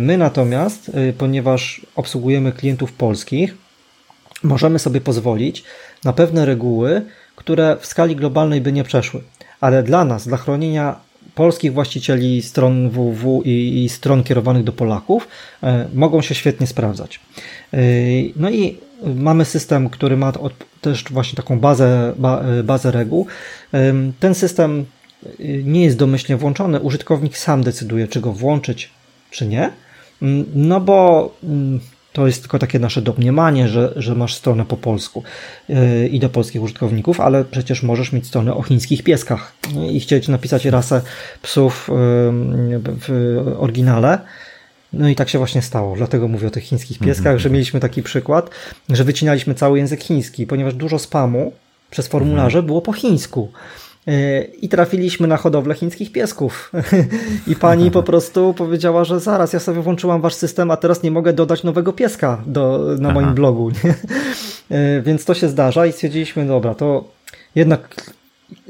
My 0.00 0.18
natomiast, 0.18 0.90
ponieważ 1.18 1.86
obsługujemy 1.96 2.52
klientów 2.52 2.92
polskich, 2.92 3.54
możemy 4.42 4.78
sobie 4.78 5.00
pozwolić 5.00 5.64
na 6.04 6.12
pewne 6.12 6.46
reguły, 6.46 7.02
które 7.36 7.76
w 7.80 7.86
skali 7.86 8.16
globalnej 8.16 8.60
by 8.60 8.72
nie 8.72 8.84
przeszły. 8.84 9.20
Ale 9.60 9.82
dla 9.82 10.04
nas, 10.04 10.28
dla 10.28 10.36
chronienia 10.36 11.00
polskich 11.34 11.72
właścicieli 11.72 12.42
stron 12.42 12.90
www 12.90 13.42
i, 13.44 13.84
i 13.84 13.88
stron 13.88 14.24
kierowanych 14.24 14.64
do 14.64 14.72
Polaków, 14.72 15.28
e, 15.62 15.88
mogą 15.94 16.22
się 16.22 16.34
świetnie 16.34 16.66
sprawdzać. 16.66 17.20
E, 17.72 17.78
no 18.36 18.50
i 18.50 18.78
mamy 19.14 19.44
system, 19.44 19.90
który 19.90 20.16
ma 20.16 20.32
też 20.80 21.04
właśnie 21.10 21.36
taką 21.36 21.60
bazę, 21.60 22.12
ba, 22.16 22.44
bazę 22.64 22.90
reguł. 22.90 23.26
E, 23.74 23.94
ten 24.20 24.34
system 24.34 24.84
nie 25.64 25.84
jest 25.84 25.96
domyślnie 25.96 26.36
włączony, 26.36 26.80
użytkownik 26.80 27.38
sam 27.38 27.62
decyduje, 27.62 28.08
czy 28.08 28.20
go 28.20 28.32
włączyć, 28.32 28.90
czy 29.30 29.46
nie. 29.46 29.70
Mm, 30.22 30.44
no 30.54 30.80
bo 30.80 31.30
mm, 31.42 31.80
to 32.18 32.26
jest 32.26 32.40
tylko 32.42 32.58
takie 32.58 32.78
nasze 32.78 33.02
domniemanie, 33.02 33.68
że, 33.68 33.92
że 33.96 34.14
masz 34.14 34.34
stronę 34.34 34.64
po 34.64 34.76
polsku 34.76 35.22
yy, 35.68 36.08
i 36.08 36.20
do 36.20 36.28
polskich 36.28 36.62
użytkowników, 36.62 37.20
ale 37.20 37.44
przecież 37.44 37.82
możesz 37.82 38.12
mieć 38.12 38.26
stronę 38.26 38.54
o 38.54 38.62
chińskich 38.62 39.02
pieskach 39.02 39.52
i 39.92 40.00
chcieć 40.00 40.28
napisać 40.28 40.64
rasę 40.64 41.00
psów 41.42 41.88
yy, 41.88 42.80
w 42.84 43.36
oryginale. 43.58 44.18
No 44.92 45.08
i 45.08 45.14
tak 45.14 45.28
się 45.28 45.38
właśnie 45.38 45.62
stało. 45.62 45.96
Dlatego 45.96 46.28
mówię 46.28 46.48
o 46.48 46.50
tych 46.50 46.64
chińskich 46.64 46.98
pieskach, 46.98 47.26
mm 47.26 47.38
-hmm. 47.38 47.42
że 47.42 47.50
mieliśmy 47.50 47.80
taki 47.80 48.02
przykład, 48.02 48.50
że 48.90 49.04
wycinaliśmy 49.04 49.54
cały 49.54 49.78
język 49.78 50.02
chiński, 50.02 50.46
ponieważ 50.46 50.74
dużo 50.74 50.98
spamu 50.98 51.52
przez 51.90 52.08
formularze 52.08 52.58
mm 52.58 52.64
-hmm. 52.64 52.66
było 52.66 52.82
po 52.82 52.92
chińsku. 52.92 53.52
I 54.60 54.68
trafiliśmy 54.68 55.28
na 55.28 55.36
hodowlę 55.36 55.74
chińskich 55.74 56.12
piesków. 56.12 56.72
I 57.46 57.56
pani 57.56 57.90
po 57.90 58.02
prostu 58.02 58.54
powiedziała, 58.54 59.04
że 59.04 59.20
zaraz, 59.20 59.52
ja 59.52 59.60
sobie 59.60 59.80
włączyłam 59.80 60.20
wasz 60.20 60.34
system, 60.34 60.70
a 60.70 60.76
teraz 60.76 61.02
nie 61.02 61.10
mogę 61.10 61.32
dodać 61.32 61.62
nowego 61.62 61.92
pieska 61.92 62.42
do, 62.46 62.80
na 62.98 63.12
moim 63.12 63.26
Aha. 63.26 63.34
blogu. 63.34 63.70
Nie? 63.70 63.94
Więc 65.02 65.24
to 65.24 65.34
się 65.34 65.48
zdarza 65.48 65.86
i 65.86 65.92
stwierdziliśmy, 65.92 66.46
dobra, 66.46 66.74
to 66.74 67.04
jednak 67.54 68.12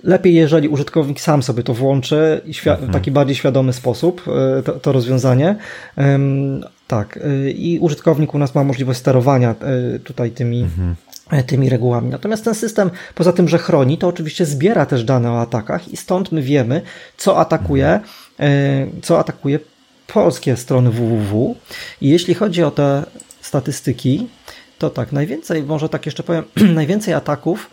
lepiej, 0.05 0.35
jeżeli 0.35 0.69
użytkownik 0.69 1.21
sam 1.21 1.43
sobie 1.43 1.63
to 1.63 1.75
włączy 1.75 2.41
w 2.45 2.67
mhm. 2.67 2.93
taki 2.93 3.11
bardziej 3.11 3.37
świadomy 3.37 3.73
sposób, 3.73 4.23
e, 4.59 4.63
to, 4.63 4.73
to 4.73 4.93
rozwiązanie. 4.93 5.57
Tak, 6.87 7.19
e, 7.25 7.51
i 7.51 7.79
użytkownik 7.79 8.35
u 8.35 8.39
nas 8.39 8.55
ma 8.55 8.65
możliwość 8.65 8.99
sterowania 8.99 9.51
e, 9.51 9.99
tutaj 9.99 10.31
tymi. 10.31 10.63
Mhm 10.63 10.95
E, 11.08 11.08
tymi 11.47 11.69
regułami. 11.69 12.11
Natomiast 12.11 12.45
ten 12.45 12.55
system, 12.55 12.91
poza 13.15 13.33
tym, 13.33 13.49
że 13.49 13.59
chroni, 13.59 13.99
to 13.99 14.09
oczywiście 14.09 14.47
zbiera 14.47 14.87
też 14.87 15.05
dane 15.05 15.33
o 15.33 15.41
atakach 15.41 15.89
i 15.89 15.97
stąd 15.97 16.33
my 16.33 16.43
wiemy, 16.43 16.83
co 17.17 17.39
atakuje, 17.39 18.01
e, 18.41 18.87
co 19.03 19.19
atakuje 19.19 19.59
polskie 20.07 20.57
strony 20.57 20.91
www. 20.91 21.55
I 22.01 22.09
jeśli 22.09 22.35
chodzi 22.35 22.63
o 22.63 22.71
te 22.71 23.05
statystyki, 23.41 24.29
to 24.79 24.91
tak, 24.91 25.13
najwięcej, 25.13 25.63
może 25.63 25.89
tak 25.89 26.07
jeszcze 26.07 26.23
powiem, 26.23 26.45
najwięcej 26.75 27.15
ataków 27.15 27.71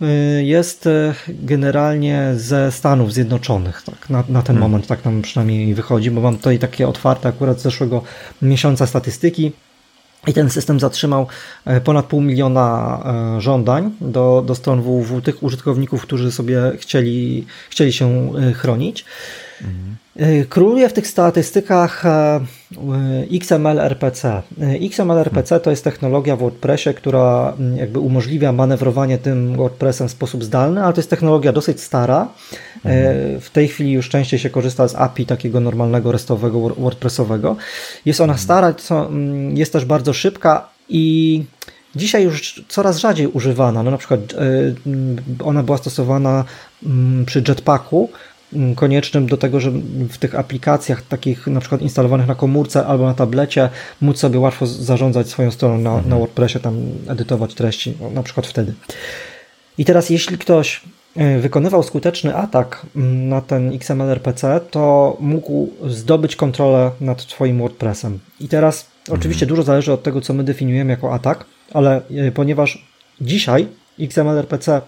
e, 0.00 0.06
jest 0.42 0.88
generalnie 1.28 2.32
ze 2.36 2.72
Stanów 2.72 3.12
Zjednoczonych. 3.12 3.82
Tak, 3.82 4.10
na, 4.10 4.18
na 4.18 4.42
ten 4.42 4.56
hmm. 4.56 4.60
moment 4.60 4.86
tak 4.86 5.04
nam 5.04 5.22
przynajmniej 5.22 5.74
wychodzi, 5.74 6.10
bo 6.10 6.20
mam 6.20 6.36
tutaj 6.36 6.58
takie 6.58 6.88
otwarte 6.88 7.28
akurat 7.28 7.60
z 7.60 7.62
zeszłego 7.62 8.02
miesiąca 8.42 8.86
statystyki. 8.86 9.52
I 10.26 10.32
ten 10.32 10.50
system 10.50 10.80
zatrzymał 10.80 11.26
e, 11.64 11.80
ponad 11.80 12.06
pół 12.06 12.20
miliona 12.20 12.98
e, 13.36 13.40
żądań 13.40 13.90
do, 14.00 14.42
do 14.46 14.54
stron 14.54 14.82
www 14.82 15.22
tych 15.22 15.42
użytkowników, 15.42 16.02
którzy 16.02 16.32
sobie 16.32 16.72
chcieli, 16.78 17.46
chcieli 17.70 17.92
się 17.92 18.32
e, 18.36 18.52
chronić. 18.52 19.04
Mhm. 19.60 19.96
Króluje 20.48 20.88
w 20.88 20.92
tych 20.92 21.06
statystykach 21.06 22.04
XML 23.32 23.78
RPC. 23.80 24.42
XML 24.60 25.18
RPC 25.18 25.60
to 25.60 25.70
jest 25.70 25.84
technologia 25.84 26.36
w 26.36 26.38
WordPressie, 26.38 26.94
która 26.94 27.54
mm, 27.58 27.76
jakby 27.76 27.98
umożliwia 27.98 28.52
manewrowanie 28.52 29.18
tym 29.18 29.56
WordPressem 29.56 30.08
w 30.08 30.10
sposób 30.10 30.44
zdalny, 30.44 30.84
ale 30.84 30.92
to 30.92 30.98
jest 30.98 31.10
technologia 31.10 31.52
dosyć 31.52 31.80
stara. 31.80 32.28
Mhm. 32.84 33.40
W 33.40 33.50
tej 33.50 33.68
chwili 33.68 33.92
już 33.92 34.08
częściej 34.08 34.38
się 34.38 34.50
korzysta 34.50 34.88
z 34.88 34.94
API 34.94 35.26
takiego 35.26 35.60
normalnego 35.60 36.12
restowego 36.12 36.60
WordPressowego. 36.60 37.56
Jest 38.04 38.20
ona 38.20 38.32
mhm. 38.32 38.44
stara, 38.44 38.74
mm, 38.90 39.56
jest 39.56 39.72
też 39.72 39.84
bardzo 39.84 40.12
szybka 40.12 40.68
i 40.88 41.44
dzisiaj 41.96 42.24
już 42.24 42.64
coraz 42.68 42.98
rzadziej 42.98 43.26
używana. 43.26 43.82
No 43.82 43.90
na 43.90 43.98
przykład 43.98 44.20
ona 45.44 45.62
była 45.62 45.78
stosowana 45.78 46.44
mm, 46.86 47.24
przy 47.24 47.42
Jetpacku, 47.48 48.10
koniecznym 48.76 49.26
do 49.26 49.36
tego, 49.36 49.60
żeby 49.60 50.08
w 50.08 50.18
tych 50.18 50.34
aplikacjach 50.34 51.02
takich 51.02 51.46
na 51.46 51.60
przykład 51.60 51.82
instalowanych 51.82 52.26
na 52.26 52.34
komórce 52.34 52.86
albo 52.86 53.04
na 53.04 53.14
tablecie 53.14 53.68
móc 54.00 54.18
sobie 54.18 54.38
łatwo 54.38 54.66
zarządzać 54.66 55.28
swoją 55.28 55.50
stroną 55.50 55.78
na, 55.78 55.90
mhm. 55.90 56.08
na 56.08 56.16
WordPressie, 56.16 56.60
tam 56.60 56.74
edytować 57.08 57.54
treści, 57.54 57.94
no, 58.00 58.10
na 58.10 58.22
przykład 58.22 58.46
wtedy. 58.46 58.74
I 59.78 59.84
teraz 59.84 60.10
jeśli 60.10 60.38
ktoś 60.38 60.80
e, 61.16 61.38
wykonywał 61.38 61.82
skuteczny 61.82 62.36
atak 62.36 62.86
mm, 62.96 63.28
na 63.28 63.40
ten 63.40 63.72
XML 63.72 64.10
RPC, 64.10 64.60
to 64.70 65.16
mógł 65.20 65.68
zdobyć 65.86 66.36
kontrolę 66.36 66.90
nad 67.00 67.26
Twoim 67.26 67.58
WordPressem. 67.58 68.18
I 68.40 68.48
teraz 68.48 68.86
mhm. 69.00 69.18
oczywiście 69.18 69.46
dużo 69.46 69.62
zależy 69.62 69.92
od 69.92 70.02
tego, 70.02 70.20
co 70.20 70.34
my 70.34 70.44
definiujemy 70.44 70.90
jako 70.90 71.14
atak, 71.14 71.44
ale 71.72 72.02
e, 72.10 72.32
ponieważ 72.32 72.86
dzisiaj 73.20 73.66
XML 74.00 74.38
RPC 74.38 74.80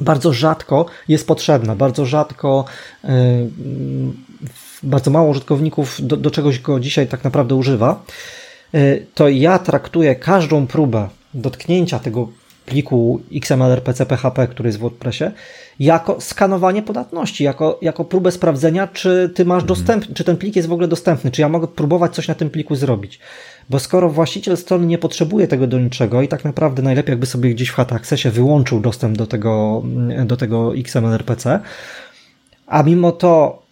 bardzo 0.00 0.32
rzadko 0.32 0.86
jest 1.08 1.26
potrzebna, 1.26 1.76
bardzo 1.76 2.06
rzadko, 2.06 2.64
yy, 3.04 3.10
bardzo 4.82 5.10
mało 5.10 5.28
użytkowników 5.28 6.06
do, 6.06 6.16
do 6.16 6.30
czegoś 6.30 6.60
go 6.60 6.80
dzisiaj 6.80 7.06
tak 7.06 7.24
naprawdę 7.24 7.54
używa, 7.54 8.02
yy, 8.72 9.06
to 9.14 9.28
ja 9.28 9.58
traktuję 9.58 10.14
każdą 10.14 10.66
próbę 10.66 11.08
dotknięcia 11.34 11.98
tego 11.98 12.28
pliku 12.66 13.20
XML 13.32 13.72
RPC 13.72 14.06
PHP, 14.06 14.48
który 14.48 14.68
jest 14.68 14.78
w 14.78 14.80
WordPressie, 14.80 15.24
jako 15.80 16.20
skanowanie 16.20 16.82
podatności, 16.82 17.44
jako, 17.44 17.78
jako 17.82 18.04
próbę 18.04 18.32
sprawdzenia, 18.32 18.86
czy 18.86 19.30
ty 19.34 19.44
masz 19.44 19.62
mhm. 19.62 19.68
dostęp, 19.68 20.14
czy 20.14 20.24
ten 20.24 20.36
plik 20.36 20.56
jest 20.56 20.68
w 20.68 20.72
ogóle 20.72 20.88
dostępny, 20.88 21.30
czy 21.30 21.40
ja 21.40 21.48
mogę 21.48 21.68
próbować 21.68 22.14
coś 22.14 22.28
na 22.28 22.34
tym 22.34 22.50
pliku 22.50 22.74
zrobić. 22.74 23.20
Bo 23.70 23.78
skoro 23.78 24.10
właściciel 24.10 24.56
strony 24.56 24.86
nie 24.86 24.98
potrzebuje 24.98 25.48
tego 25.48 25.66
do 25.66 25.78
niczego 25.78 26.22
i 26.22 26.28
tak 26.28 26.44
naprawdę 26.44 26.82
najlepiej 26.82 27.12
jakby 27.12 27.26
sobie 27.26 27.50
gdzieś 27.50 27.68
w 27.68 27.74
Hot 27.74 27.92
Accessie 27.92 28.30
wyłączył 28.30 28.80
dostęp 28.80 29.16
do 29.16 29.26
tego, 29.26 29.82
do 30.26 30.36
tego 30.36 30.76
XML 30.76 31.14
RPC, 31.14 31.60
a 32.66 32.82
mimo 32.82 33.12
to 33.12 33.62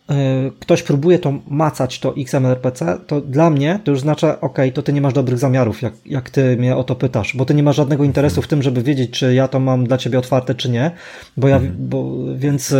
ktoś 0.60 0.82
próbuje 0.82 1.18
to 1.18 1.34
macać, 1.48 1.98
to 1.98 2.14
XMRPC, 2.16 2.98
to 3.06 3.20
dla 3.20 3.50
mnie 3.50 3.80
to 3.84 3.90
już 3.90 4.00
znaczy, 4.00 4.40
ok, 4.40 4.58
to 4.74 4.82
ty 4.82 4.92
nie 4.92 5.00
masz 5.00 5.12
dobrych 5.12 5.38
zamiarów, 5.38 5.82
jak, 5.82 5.94
jak 6.06 6.30
ty 6.30 6.56
mnie 6.56 6.76
o 6.76 6.84
to 6.84 6.94
pytasz, 6.94 7.36
bo 7.36 7.44
ty 7.44 7.54
nie 7.54 7.62
masz 7.62 7.76
żadnego 7.76 8.04
interesu 8.04 8.42
w 8.42 8.48
tym, 8.48 8.62
żeby 8.62 8.82
wiedzieć, 8.82 9.10
czy 9.10 9.34
ja 9.34 9.48
to 9.48 9.60
mam 9.60 9.86
dla 9.86 9.98
ciebie 9.98 10.18
otwarte, 10.18 10.54
czy 10.54 10.70
nie, 10.70 10.90
bo 11.36 11.48
ja, 11.48 11.56
mhm. 11.56 11.74
bo, 11.78 12.12
więc, 12.36 12.74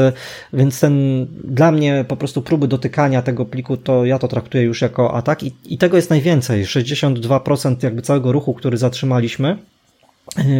więc 0.53 0.81
ten, 0.81 1.27
dla 1.45 1.73
mnie 1.73 2.05
po 2.09 2.17
prostu 2.17 2.43
próby 2.43 2.69
dotykania 2.69 3.23
tego 3.23 3.45
pliku, 3.45 3.77
to 3.77 4.05
ja 4.05 4.19
to 4.19 4.29
traktuję 4.29 4.65
już 4.65 4.83
jako 4.83 5.15
atak 5.15 5.43
i, 5.43 5.53
i 5.65 5.79
tego 5.79 5.97
jest 5.97 6.11
najwięcej, 6.11 6.65
62% 6.65 7.85
jakby 7.85 8.03
całego 8.03 8.33
ruchu, 8.33 8.55
który 8.55 8.77
zatrzymaliśmy, 8.77 9.59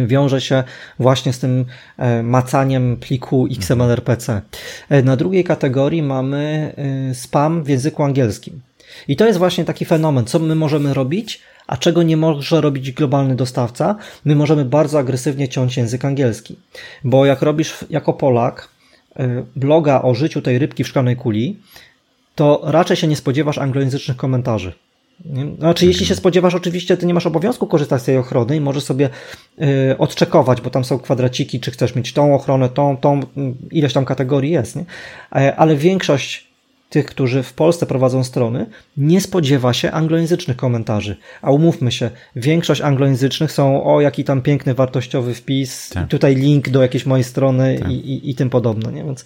wiąże 0.07 0.41
się 0.41 0.63
właśnie 0.99 1.33
z 1.33 1.39
tym 1.39 1.65
e, 1.97 2.23
macaniem 2.23 2.97
pliku 2.97 3.47
XML-RPC. 3.47 4.41
E, 4.89 5.03
na 5.03 5.15
drugiej 5.15 5.43
kategorii 5.43 6.03
mamy 6.03 6.73
e, 7.11 7.15
spam 7.15 7.63
w 7.63 7.69
języku 7.69 8.03
angielskim. 8.03 8.61
I 9.07 9.15
to 9.15 9.27
jest 9.27 9.39
właśnie 9.39 9.65
taki 9.65 9.85
fenomen, 9.85 10.25
co 10.25 10.39
my 10.39 10.55
możemy 10.55 10.93
robić, 10.93 11.41
a 11.67 11.77
czego 11.77 12.03
nie 12.03 12.17
może 12.17 12.61
robić 12.61 12.91
globalny 12.91 13.35
dostawca. 13.35 13.95
My 14.25 14.35
możemy 14.35 14.65
bardzo 14.65 14.99
agresywnie 14.99 15.49
ciąć 15.49 15.77
język 15.77 16.05
angielski. 16.05 16.59
Bo 17.03 17.25
jak 17.25 17.41
robisz 17.41 17.85
jako 17.89 18.13
Polak 18.13 18.69
bloga 19.55 20.01
o 20.01 20.15
życiu 20.15 20.41
tej 20.41 20.59
rybki 20.59 20.83
w 20.83 20.87
szklanej 20.87 21.15
kuli, 21.15 21.59
to 22.35 22.61
raczej 22.63 22.97
się 22.97 23.07
nie 23.07 23.15
spodziewasz 23.15 23.57
anglojęzycznych 23.57 24.17
komentarzy. 24.17 24.73
Znaczy, 25.59 25.85
jeśli 25.85 26.05
się 26.05 26.15
spodziewasz, 26.15 26.55
oczywiście 26.55 26.97
ty 26.97 27.05
nie 27.05 27.13
masz 27.13 27.25
obowiązku 27.25 27.67
korzystać 27.67 28.01
z 28.01 28.05
tej 28.05 28.17
ochrony 28.17 28.55
i 28.55 28.61
możesz 28.61 28.83
sobie 28.83 29.09
y, 29.61 29.97
odczekować, 29.97 30.61
bo 30.61 30.69
tam 30.69 30.83
są 30.83 30.99
kwadraciki, 30.99 31.59
czy 31.59 31.71
chcesz 31.71 31.95
mieć 31.95 32.13
tą 32.13 32.35
ochronę, 32.35 32.69
tą, 32.69 32.97
tą, 32.97 33.19
ileś 33.71 33.93
tam 33.93 34.05
kategorii 34.05 34.51
jest, 34.51 34.75
nie? 34.75 34.85
E, 35.35 35.55
ale 35.55 35.75
większość 35.75 36.47
tych, 36.89 37.05
którzy 37.05 37.43
w 37.43 37.53
Polsce 37.53 37.85
prowadzą 37.85 38.23
strony, 38.23 38.65
nie 38.97 39.21
spodziewa 39.21 39.73
się 39.73 39.91
anglojęzycznych 39.91 40.57
komentarzy. 40.57 41.15
A 41.41 41.51
umówmy 41.51 41.91
się, 41.91 42.09
większość 42.35 42.81
anglojęzycznych 42.81 43.51
są 43.51 43.83
o 43.83 44.01
jaki 44.01 44.23
tam 44.23 44.41
piękny, 44.41 44.73
wartościowy 44.73 45.33
wpis, 45.33 45.89
tak. 45.89 46.07
tutaj 46.07 46.35
link 46.35 46.69
do 46.69 46.81
jakiejś 46.81 47.05
mojej 47.05 47.23
strony 47.23 47.79
tak. 47.79 47.91
i, 47.91 47.93
i, 47.93 48.29
i, 48.29 48.35
tym 48.35 48.49
podobne. 48.49 48.91
Nie? 48.91 49.03
Więc, 49.03 49.25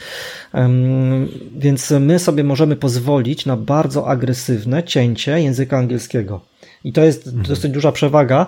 um, 0.53 1.27
więc 1.57 1.91
my 1.91 2.19
sobie 2.19 2.43
możemy 2.43 2.75
pozwolić 2.75 3.45
na 3.45 3.57
bardzo 3.57 4.07
agresywne 4.07 4.83
cięcie 4.83 5.41
języka 5.41 5.77
angielskiego. 5.77 6.41
I 6.83 6.93
to 6.93 7.03
jest 7.03 7.27
mhm. 7.27 7.45
dosyć 7.45 7.71
duża 7.71 7.91
przewaga, 7.91 8.45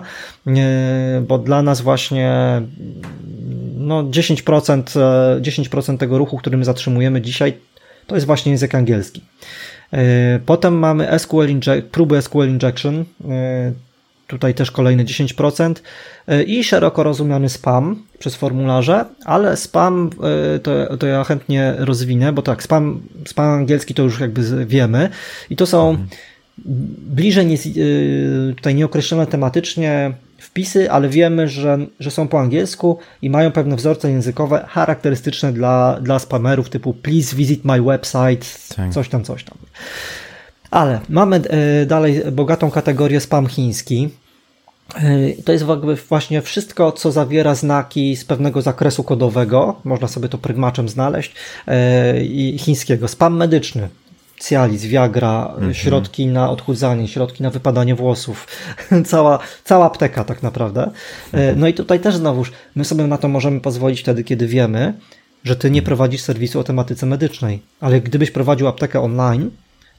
bo 1.28 1.38
dla 1.38 1.62
nas 1.62 1.80
właśnie 1.80 2.32
no 3.76 4.02
10%, 4.02 4.82
10% 5.40 5.98
tego 5.98 6.18
ruchu, 6.18 6.36
który 6.38 6.56
my 6.56 6.64
zatrzymujemy 6.64 7.20
dzisiaj, 7.20 7.54
to 8.06 8.14
jest 8.14 8.26
właśnie 8.26 8.52
język 8.52 8.74
angielski. 8.74 9.22
E, 9.92 10.38
potem 10.46 10.78
mamy 10.78 11.18
SQL 11.18 11.48
inject, 11.48 11.86
próby 11.90 12.22
SQL 12.22 12.48
injection. 12.48 13.04
E, 13.28 13.72
tutaj 14.26 14.54
też 14.54 14.70
kolejne 14.70 15.04
10% 15.04 15.74
i 16.46 16.64
szeroko 16.64 17.02
rozumiany 17.02 17.48
spam 17.48 18.02
przez 18.18 18.34
formularze, 18.34 19.04
ale 19.24 19.56
spam 19.56 20.10
to, 20.62 20.96
to 20.96 21.06
ja 21.06 21.24
chętnie 21.24 21.74
rozwinę, 21.78 22.32
bo 22.32 22.42
tak, 22.42 22.62
spam, 22.62 23.00
spam 23.26 23.50
angielski 23.50 23.94
to 23.94 24.02
już 24.02 24.20
jakby 24.20 24.66
wiemy 24.66 25.08
i 25.50 25.56
to 25.56 25.66
są 25.66 25.90
mhm. 25.90 26.08
bliżej 26.98 27.46
nie, 27.46 27.56
tutaj 28.56 28.74
nieokreślone 28.74 29.26
tematycznie 29.26 30.12
wpisy, 30.42 30.90
ale 30.90 31.08
wiemy, 31.08 31.48
że, 31.48 31.78
że 32.00 32.10
są 32.10 32.28
po 32.28 32.40
angielsku 32.40 32.98
i 33.22 33.30
mają 33.30 33.52
pewne 33.52 33.76
wzorce 33.76 34.10
językowe 34.10 34.64
charakterystyczne 34.68 35.52
dla, 35.52 36.00
dla 36.00 36.18
spamerów 36.18 36.70
typu 36.70 36.94
please 36.94 37.36
visit 37.36 37.64
my 37.64 37.82
website, 37.82 38.46
tak. 38.76 38.92
coś 38.92 39.08
tam, 39.08 39.24
coś 39.24 39.44
tam. 39.44 39.58
Ale 40.70 41.00
mamy 41.08 41.36
e, 41.36 41.86
dalej 41.86 42.22
bogatą 42.32 42.70
kategorię 42.70 43.20
spam 43.20 43.46
chiński. 43.46 44.10
E, 44.94 45.42
to 45.44 45.52
jest 45.52 45.64
właśnie 46.08 46.42
wszystko, 46.42 46.92
co 46.92 47.12
zawiera 47.12 47.54
znaki 47.54 48.16
z 48.16 48.24
pewnego 48.24 48.62
zakresu 48.62 49.04
kodowego. 49.04 49.80
Można 49.84 50.08
sobie 50.08 50.28
to 50.28 50.38
prygmaczem 50.38 50.88
znaleźć. 50.88 51.34
E, 51.66 52.24
I 52.24 52.58
chińskiego. 52.58 53.08
Spam 53.08 53.36
medyczny. 53.36 53.88
Cialis, 54.48 54.84
Viagra, 54.84 55.54
mm 55.58 55.70
-hmm. 55.70 55.74
środki 55.74 56.26
na 56.26 56.50
odchudzanie, 56.50 57.08
środki 57.08 57.42
na 57.42 57.50
wypadanie 57.50 57.94
włosów. 57.94 58.46
cała, 59.10 59.38
cała 59.64 59.86
apteka 59.86 60.24
tak 60.24 60.42
naprawdę. 60.42 60.90
Mhm. 61.32 61.60
No 61.60 61.68
i 61.68 61.74
tutaj 61.74 62.00
też 62.00 62.16
znowuż, 62.16 62.52
my 62.74 62.84
sobie 62.84 63.06
na 63.06 63.18
to 63.18 63.28
możemy 63.28 63.60
pozwolić 63.60 64.00
wtedy, 64.00 64.24
kiedy 64.24 64.46
wiemy, 64.46 64.94
że 65.44 65.56
ty 65.56 65.70
nie 65.70 65.82
prowadzisz 65.82 66.20
serwisu 66.20 66.60
o 66.60 66.64
tematyce 66.64 67.06
medycznej. 67.06 67.62
Ale 67.80 68.00
gdybyś 68.00 68.30
prowadził 68.30 68.68
aptekę 68.68 69.00
online, 69.00 69.50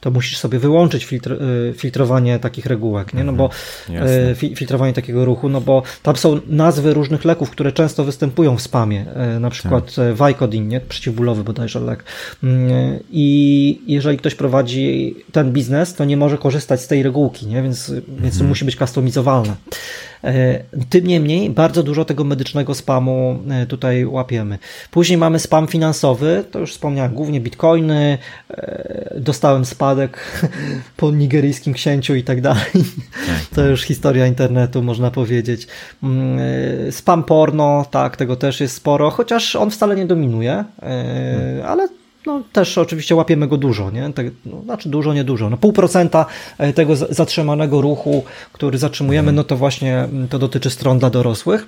to 0.03 0.11
musisz 0.11 0.37
sobie 0.37 0.59
wyłączyć 0.59 1.05
filtr, 1.05 1.31
y, 1.31 1.73
filtrowanie 1.77 2.39
takich 2.39 2.65
regułek, 2.65 3.13
nie? 3.13 3.23
No 3.23 3.33
bo 3.33 3.49
mhm. 3.89 4.09
y, 4.31 4.35
fi, 4.35 4.55
filtrowanie 4.55 4.93
takiego 4.93 5.25
ruchu, 5.25 5.49
no 5.49 5.61
bo 5.61 5.83
tam 6.03 6.15
są 6.15 6.39
nazwy 6.47 6.93
różnych 6.93 7.25
leków, 7.25 7.49
które 7.49 7.71
często 7.71 8.03
występują 8.03 8.57
w 8.57 8.61
spamie, 8.61 9.05
y, 9.35 9.39
na 9.39 9.49
przykład 9.49 9.95
tak. 9.95 10.27
Vicodin, 10.27 10.67
nie? 10.67 10.79
Przeciwbólowy 10.79 11.43
bodajże 11.43 11.79
lek. 11.79 12.03
Mm, 12.43 12.99
I 13.11 13.81
jeżeli 13.87 14.17
ktoś 14.17 14.35
prowadzi 14.35 15.15
ten 15.31 15.51
biznes, 15.51 15.95
to 15.95 16.05
nie 16.05 16.17
może 16.17 16.37
korzystać 16.37 16.81
z 16.81 16.87
tej 16.87 17.03
regułki, 17.03 17.47
nie? 17.47 17.63
Więc, 17.63 17.91
więc 17.91 18.33
to 18.33 18.43
mhm. 18.43 18.49
musi 18.49 18.65
być 18.65 18.75
customizowalne. 18.75 19.55
E, 20.23 20.63
tym 20.89 21.07
niemniej 21.07 21.49
bardzo 21.49 21.83
dużo 21.83 22.05
tego 22.05 22.23
medycznego 22.23 22.75
spamu 22.75 23.39
e, 23.49 23.65
tutaj 23.65 24.05
łapiemy. 24.05 24.57
Później 24.91 25.17
mamy 25.17 25.39
spam 25.39 25.67
finansowy, 25.67 26.43
to 26.51 26.59
już 26.59 26.71
wspomniałem, 26.71 27.13
głównie 27.13 27.41
bitcoiny, 27.41 28.17
e, 28.49 29.15
dostałem 29.19 29.65
spadek 29.65 30.41
po 30.97 31.11
nigeryjskim 31.11 31.73
księciu 31.73 32.15
i 32.15 32.23
tak 32.23 32.41
dalej. 32.41 32.71
To 33.55 33.65
już 33.65 33.81
historia 33.81 34.27
internetu, 34.27 34.83
można 34.83 35.11
powiedzieć. 35.11 35.67
Mm, 36.03 36.39
spam 36.91 37.23
porno, 37.23 37.85
tak, 37.91 38.17
tego 38.17 38.35
też 38.35 38.59
jest 38.59 38.75
sporo, 38.75 39.09
chociaż 39.09 39.55
on 39.55 39.71
wcale 39.71 39.95
nie 39.95 40.05
dominuje, 40.05 40.63
ale 41.65 41.87
no 42.25 42.43
też 42.53 42.77
oczywiście 42.77 43.15
łapiemy 43.15 43.47
go 43.47 43.57
dużo, 43.57 43.91
nie? 43.91 44.13
Tak, 44.13 44.25
no, 44.45 44.61
znaczy 44.61 44.89
dużo, 44.89 45.13
nie 45.13 45.23
dużo. 45.23 45.49
No 45.49 45.57
pół 45.57 45.73
procenta 45.73 46.25
e, 46.57 46.73
tego 46.73 46.95
zatrzymanego 46.95 47.81
ruchu, 47.81 48.23
który 48.53 48.77
zatrzymujemy, 48.77 49.31
no 49.31 49.43
to 49.43 49.57
właśnie 49.57 49.97
mm, 49.97 50.27
to 50.27 50.39
dotyczy 50.39 50.69
stron 50.69 50.99
dla 50.99 51.09
dorosłych. 51.09 51.67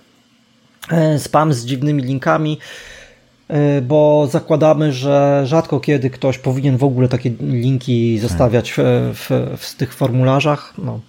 E, 0.91 1.19
spam 1.19 1.53
z 1.53 1.65
dziwnymi 1.65 2.03
linkami. 2.03 2.57
E, 3.47 3.81
bo 3.81 4.27
zakładamy, 4.31 4.93
że 4.93 5.43
rzadko 5.45 5.79
kiedy 5.79 6.09
ktoś 6.09 6.37
powinien 6.37 6.77
w 6.77 6.83
ogóle 6.83 7.07
takie 7.07 7.29
linki 7.39 8.19
zostawiać 8.19 8.71
w, 8.71 8.77
w, 9.13 9.57
w 9.57 9.75
tych 9.75 9.93
formularzach. 9.93 10.73
No. 10.77 10.99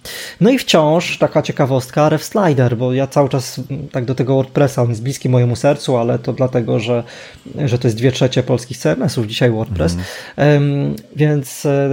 no 0.41 0.49
i 0.49 0.57
wciąż 0.57 1.17
taka 1.17 1.41
ciekawostka, 1.41 2.09
Ref 2.09 2.23
Slider, 2.23 2.77
bo 2.77 2.93
ja 2.93 3.07
cały 3.07 3.29
czas 3.29 3.61
tak 3.91 4.05
do 4.05 4.15
tego 4.15 4.35
WordPressa, 4.35 4.81
on 4.81 4.89
jest 4.89 5.03
bliski 5.03 5.29
mojemu 5.29 5.55
sercu, 5.55 5.97
ale 5.97 6.19
to 6.19 6.33
dlatego, 6.33 6.79
że, 6.79 7.03
że 7.65 7.79
to 7.79 7.87
jest 7.87 7.97
dwie 7.97 8.11
trzecie 8.11 8.43
polskich 8.43 8.77
CMS-ów 8.77 9.27
dzisiaj 9.27 9.51
WordPress. 9.51 9.97
Mm. 10.35 10.95
Więc 11.15 11.65
e, 11.65 11.89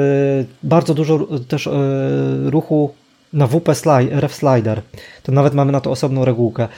bardzo 0.62 0.94
dużo 0.94 1.26
też 1.48 1.66
e, 1.66 1.70
ruchu 2.44 2.94
na 3.32 3.46
WP 3.46 3.74
Slide, 3.74 4.20
Ref 4.20 4.34
Slider. 4.34 4.82
To 5.22 5.32
nawet 5.32 5.54
mamy 5.54 5.72
na 5.72 5.80
to 5.80 5.90
osobną 5.90 6.24
regułkę. 6.24 6.68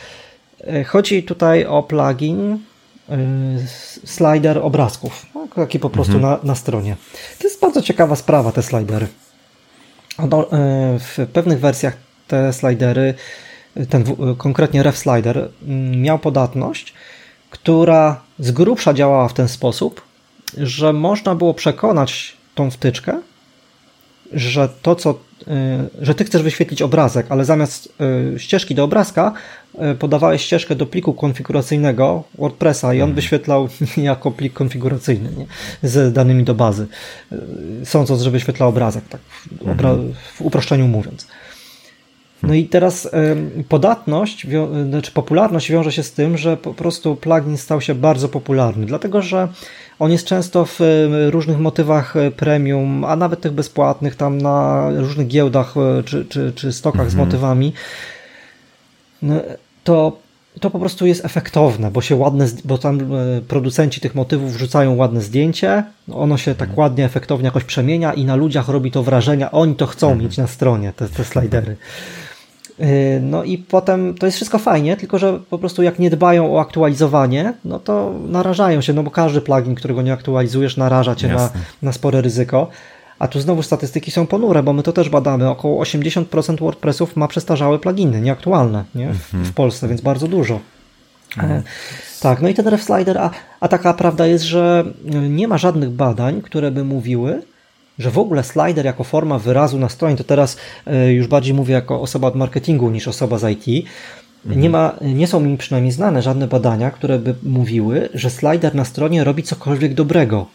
Chodzi 0.86 1.22
tutaj 1.22 1.64
o 1.64 1.82
plugin, 1.82 2.58
slider 4.04 4.58
obrazków, 4.58 5.26
no, 5.34 5.48
taki 5.54 5.78
po 5.78 5.90
prostu 5.90 6.16
mhm. 6.16 6.32
na, 6.32 6.38
na 6.42 6.54
stronie. 6.54 6.96
To 7.38 7.44
jest 7.44 7.60
bardzo 7.60 7.82
ciekawa 7.82 8.16
sprawa, 8.16 8.52
te 8.52 8.62
slidery. 8.62 9.06
Y, 9.06 10.28
w 10.98 11.26
pewnych 11.32 11.60
wersjach 11.60 11.96
te 12.28 12.52
slidery, 12.52 13.14
ten 13.88 14.04
konkretnie 14.38 14.82
ref 14.82 14.98
slider, 14.98 15.48
mm, 15.62 16.02
miał 16.02 16.18
podatność, 16.18 16.94
która 17.50 18.20
z 18.38 18.50
grubsza 18.50 18.94
działała 18.94 19.28
w 19.28 19.34
ten 19.34 19.48
sposób, 19.48 20.02
że 20.58 20.92
można 20.92 21.34
było 21.34 21.54
przekonać 21.54 22.36
tą 22.54 22.70
wtyczkę, 22.70 23.20
że 24.32 24.68
to, 24.82 24.94
co, 24.94 25.18
że 26.00 26.14
ty 26.14 26.24
chcesz 26.24 26.42
wyświetlić 26.42 26.82
obrazek, 26.82 27.26
ale 27.28 27.44
zamiast 27.44 27.92
ścieżki 28.36 28.74
do 28.74 28.84
obrazka 28.84 29.32
E, 29.32 29.65
podawałeś 29.98 30.42
ścieżkę 30.42 30.74
do 30.74 30.86
pliku 30.86 31.14
konfiguracyjnego 31.14 32.22
WordPressa 32.38 32.94
i 32.94 32.96
on 32.96 33.08
mhm. 33.08 33.14
wyświetlał 33.14 33.68
jako 33.96 34.30
plik 34.30 34.52
konfiguracyjny 34.52 35.30
nie? 35.36 35.46
z 35.82 36.12
danymi 36.12 36.44
do 36.44 36.54
bazy, 36.54 36.86
e, 37.32 37.36
sądząc, 37.84 38.22
że 38.22 38.30
wyświetla 38.30 38.66
obrazek, 38.66 39.04
tak 39.08 39.20
w, 39.60 39.68
mhm. 39.68 40.12
w 40.34 40.40
uproszczeniu 40.40 40.88
mówiąc. 40.88 41.28
No 42.42 42.54
i 42.54 42.64
teraz 42.64 43.10
podatność, 43.68 44.46
znaczy 44.88 45.12
popularność 45.12 45.70
wiąże 45.70 45.92
się 45.92 46.02
z 46.02 46.12
tym, 46.12 46.38
że 46.38 46.56
po 46.56 46.74
prostu 46.74 47.16
plugin 47.16 47.56
stał 47.56 47.80
się 47.80 47.94
bardzo 47.94 48.28
popularny, 48.28 48.86
dlatego 48.86 49.22
że 49.22 49.48
on 49.98 50.12
jest 50.12 50.26
często 50.26 50.64
w 50.66 50.80
różnych 51.30 51.58
motywach 51.58 52.16
e, 52.16 52.30
premium, 52.30 53.04
a 53.04 53.16
nawet 53.16 53.40
tych 53.40 53.52
bezpłatnych, 53.52 54.16
tam 54.16 54.38
na 54.38 54.88
różnych 54.96 55.26
giełdach 55.26 55.74
czy, 56.04 56.24
czy, 56.24 56.52
czy 56.52 56.72
stokach 56.72 57.00
mhm. 57.00 57.10
z 57.10 57.14
motywami. 57.14 57.72
No, 59.88 59.94
to, 59.94 60.16
to 60.60 60.70
po 60.70 60.78
prostu 60.78 61.06
jest 61.06 61.24
efektowne, 61.24 61.90
bo 61.90 62.00
się 62.00 62.16
ładne, 62.16 62.46
bo 62.64 62.78
tam 62.78 63.00
e, 63.00 63.40
producenci 63.40 64.00
tych 64.00 64.14
motywów 64.14 64.52
wrzucają 64.52 64.96
ładne 64.96 65.20
zdjęcie, 65.20 65.84
ono 66.12 66.36
się 66.36 66.54
tak 66.54 66.68
mhm. 66.68 66.78
ładnie, 66.78 67.04
efektownie 67.04 67.44
jakoś 67.44 67.64
przemienia 67.64 68.12
i 68.12 68.24
na 68.24 68.36
ludziach 68.36 68.68
robi 68.68 68.90
to 68.90 69.02
wrażenie, 69.02 69.50
oni 69.50 69.74
to 69.74 69.86
chcą 69.86 70.06
mhm. 70.06 70.24
mieć 70.24 70.36
na 70.38 70.46
stronie, 70.46 70.92
te, 70.92 71.08
te 71.08 71.24
slidery. 71.24 71.76
E, 72.78 73.20
no 73.20 73.44
i 73.44 73.58
potem 73.58 74.14
to 74.14 74.26
jest 74.26 74.36
wszystko 74.36 74.58
fajnie, 74.58 74.96
tylko 74.96 75.18
że 75.18 75.40
po 75.50 75.58
prostu 75.58 75.82
jak 75.82 75.98
nie 75.98 76.10
dbają 76.10 76.56
o 76.56 76.60
aktualizowanie, 76.60 77.54
no 77.64 77.78
to 77.78 78.14
narażają 78.28 78.80
się, 78.80 78.92
no 78.92 79.02
bo 79.02 79.10
każdy 79.10 79.40
plugin, 79.40 79.74
którego 79.74 80.02
nie 80.02 80.12
aktualizujesz, 80.12 80.76
naraża 80.76 81.14
cię 81.14 81.28
na, 81.28 81.50
na 81.82 81.92
spore 81.92 82.20
ryzyko. 82.20 82.68
A 83.18 83.28
tu 83.28 83.40
znowu 83.40 83.62
statystyki 83.62 84.10
są 84.10 84.26
ponure, 84.26 84.62
bo 84.62 84.72
my 84.72 84.82
to 84.82 84.92
też 84.92 85.08
badamy. 85.08 85.48
Około 85.48 85.84
80% 85.84 86.60
WordPressów 86.60 87.16
ma 87.16 87.28
przestarzałe 87.28 87.78
pluginy, 87.78 88.20
nieaktualne 88.20 88.84
nie? 88.94 89.06
W, 89.06 89.34
mhm. 89.34 89.44
w 89.44 89.52
Polsce, 89.52 89.88
więc 89.88 90.00
bardzo 90.00 90.28
dużo. 90.28 90.60
Mhm. 91.36 91.62
Tak, 92.20 92.42
no 92.42 92.48
i 92.48 92.54
ten 92.54 92.68
RefSlider, 92.68 93.18
a, 93.18 93.30
a 93.60 93.68
taka 93.68 93.94
prawda 93.94 94.26
jest, 94.26 94.44
że 94.44 94.84
nie 95.30 95.48
ma 95.48 95.58
żadnych 95.58 95.90
badań, 95.90 96.42
które 96.42 96.70
by 96.70 96.84
mówiły, 96.84 97.42
że 97.98 98.10
w 98.10 98.18
ogóle 98.18 98.44
slider 98.44 98.84
jako 98.84 99.04
forma 99.04 99.38
wyrazu 99.38 99.78
na 99.78 99.88
stronie, 99.88 100.16
to 100.16 100.24
teraz 100.24 100.56
e, 100.86 101.12
już 101.12 101.26
bardziej 101.26 101.54
mówię 101.54 101.74
jako 101.74 102.00
osoba 102.00 102.28
od 102.28 102.34
marketingu 102.34 102.90
niż 102.90 103.08
osoba 103.08 103.38
z 103.38 103.50
IT, 103.50 103.86
mhm. 104.44 104.62
nie, 104.62 104.70
ma, 104.70 104.92
nie 105.00 105.26
są 105.26 105.40
mi 105.40 105.56
przynajmniej 105.56 105.92
znane 105.92 106.22
żadne 106.22 106.46
badania, 106.46 106.90
które 106.90 107.18
by 107.18 107.34
mówiły, 107.42 108.08
że 108.14 108.30
slider 108.30 108.74
na 108.74 108.84
stronie 108.84 109.24
robi 109.24 109.42
cokolwiek 109.42 109.94
dobrego 109.94 110.46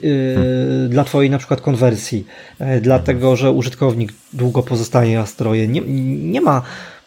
hmm. 0.00 0.88
dla 0.88 1.04
Twojej 1.04 1.30
na 1.30 1.38
przykład 1.38 1.60
konwersji, 1.60 2.26
e, 2.58 2.80
dlatego 2.80 3.36
że 3.36 3.52
użytkownik 3.52 4.12
długo 4.32 4.62
pozostaje 4.62 5.18
na 5.18 5.26
stronie. 5.26 5.68
Nie, 5.68 5.80
nie 6.30 6.40
ma 6.40 6.62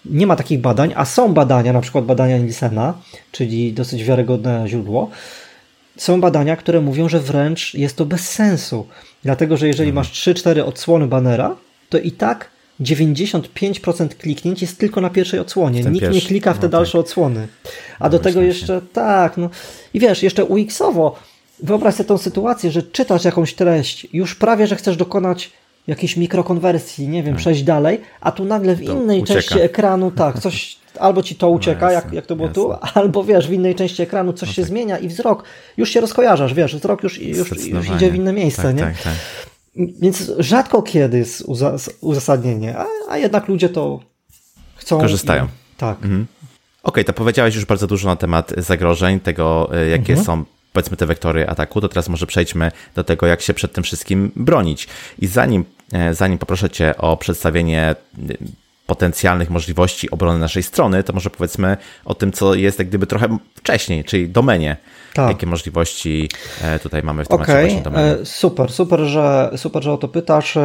nie 0.05 0.27
ma 0.27 0.35
takich 0.35 0.61
badań, 0.61 0.93
a 0.95 1.05
są 1.05 1.33
badania, 1.33 1.73
na 1.73 1.81
przykład 1.81 2.05
badania 2.05 2.37
Nielsena, 2.37 2.93
czyli 3.31 3.73
dosyć 3.73 4.03
wiarygodne 4.03 4.63
źródło. 4.67 5.09
Są 5.97 6.21
badania, 6.21 6.55
które 6.55 6.81
mówią, 6.81 7.09
że 7.09 7.19
wręcz 7.19 7.73
jest 7.73 7.95
to 7.95 8.05
bez 8.05 8.29
sensu. 8.29 8.87
Dlatego, 9.23 9.57
że 9.57 9.67
jeżeli 9.67 9.93
masz 9.93 10.11
3-4 10.11 10.63
odsłony 10.63 11.07
banera, 11.07 11.55
to 11.89 11.97
i 11.97 12.11
tak 12.11 12.49
95% 12.81 14.07
kliknięć 14.07 14.61
jest 14.61 14.77
tylko 14.77 15.01
na 15.01 15.09
pierwszej 15.09 15.39
odsłonie. 15.39 15.79
Nikt 15.79 15.99
pierwszy. 15.99 16.21
nie 16.21 16.27
klika 16.27 16.53
w 16.53 16.59
te 16.59 16.67
no 16.67 16.71
dalsze 16.71 16.91
tak. 16.91 17.01
odsłony. 17.01 17.47
A 17.99 18.03
no 18.03 18.09
do 18.09 18.19
tego 18.19 18.41
jeszcze, 18.41 18.81
tak, 18.93 19.37
no 19.37 19.49
i 19.93 19.99
wiesz, 19.99 20.23
jeszcze 20.23 20.45
UX-owo 20.45 21.11
Wyobraź 21.63 21.95
sobie 21.95 22.07
tą 22.07 22.17
sytuację, 22.17 22.71
że 22.71 22.83
czytasz 22.83 23.25
jakąś 23.25 23.53
treść, 23.53 24.07
już 24.13 24.35
prawie, 24.35 24.67
że 24.67 24.75
chcesz 24.75 24.97
dokonać 24.97 25.51
jakiejś 25.87 26.17
mikrokonwersji, 26.17 27.07
nie 27.07 27.23
wiem, 27.23 27.33
tak. 27.33 27.39
przejść 27.39 27.63
dalej, 27.63 28.01
a 28.21 28.31
tu 28.31 28.45
nagle 28.45 28.75
w 28.75 28.85
to 28.85 28.93
innej 28.93 29.21
ucieka. 29.21 29.41
części 29.41 29.59
ekranu, 29.59 30.11
tak, 30.11 30.39
coś, 30.39 30.77
albo 30.99 31.23
ci 31.23 31.35
to 31.35 31.47
no 31.47 31.51
ucieka, 31.51 31.85
no 31.85 31.91
jak, 31.91 32.13
jak 32.13 32.25
to 32.25 32.35
było 32.35 32.47
jasne. 32.47 32.63
tu, 32.63 32.73
albo 32.93 33.23
wiesz, 33.23 33.47
w 33.47 33.53
innej 33.53 33.75
części 33.75 34.01
ekranu 34.01 34.33
coś 34.33 34.49
no 34.49 34.53
się 34.53 34.61
tak. 34.61 34.69
zmienia 34.69 34.97
i 34.97 35.07
wzrok, 35.07 35.43
już 35.77 35.89
się 35.89 36.01
rozkojarzasz, 36.01 36.53
wiesz, 36.53 36.75
wzrok 36.75 37.03
już, 37.03 37.21
już, 37.21 37.67
już 37.67 37.89
idzie 37.89 38.11
w 38.11 38.15
inne 38.15 38.33
miejsce, 38.33 38.63
tak, 38.63 38.75
nie? 38.75 38.81
Tak, 38.81 39.01
tak. 39.01 39.13
Więc 39.75 40.31
rzadko 40.39 40.81
kiedy 40.81 41.17
jest 41.17 41.43
uzasadnienie, 42.01 42.77
a, 42.77 42.85
a 43.09 43.17
jednak 43.17 43.47
ludzie 43.47 43.69
to 43.69 43.99
chcą 44.75 44.99
korzystają. 44.99 45.45
I... 45.45 45.47
Tak. 45.77 45.97
Mhm. 46.03 46.27
Okej, 46.83 46.91
okay, 46.91 47.03
to 47.03 47.13
powiedziałeś 47.13 47.55
już 47.55 47.65
bardzo 47.65 47.87
dużo 47.87 48.07
na 48.07 48.15
temat 48.15 48.53
zagrożeń, 48.57 49.19
tego 49.19 49.69
e, 49.73 49.89
jakie 49.89 50.13
mhm. 50.13 50.25
są 50.25 50.43
powiedzmy 50.73 50.97
te 50.97 51.05
wektory 51.05 51.47
ataku, 51.47 51.81
to 51.81 51.89
teraz 51.89 52.09
może 52.09 52.27
przejdźmy 52.27 52.71
do 52.95 53.03
tego, 53.03 53.27
jak 53.27 53.41
się 53.41 53.53
przed 53.53 53.73
tym 53.73 53.83
wszystkim 53.83 54.31
bronić. 54.35 54.87
I 55.19 55.27
zanim, 55.27 55.65
e, 55.93 56.13
zanim 56.13 56.37
poproszę 56.37 56.69
Cię 56.69 56.97
o 56.97 57.17
przedstawienie 57.17 57.81
e, 57.81 57.95
potencjalnych 58.87 59.49
możliwości 59.49 60.09
obrony 60.09 60.39
naszej 60.39 60.63
strony, 60.63 61.03
to 61.03 61.13
może 61.13 61.29
powiedzmy 61.29 61.77
o 62.05 62.13
tym, 62.13 62.31
co 62.31 62.55
jest 62.55 62.79
jak 62.79 62.87
gdyby 62.87 63.07
trochę 63.07 63.37
wcześniej, 63.55 64.03
czyli 64.03 64.29
domenie. 64.29 64.77
Tak. 65.13 65.29
Jakie 65.29 65.47
możliwości 65.47 66.29
tutaj 66.83 67.03
mamy 67.03 67.25
w 67.25 67.27
temacie 67.27 67.51
okay. 67.51 67.65
właśnie 67.65 67.81
domeny? 67.81 68.25
Super, 68.25 68.71
super, 68.71 68.99
że, 68.99 69.51
super, 69.55 69.83
że 69.83 69.93
o 69.93 69.97
to 69.97 70.07
pytasz, 70.07 70.57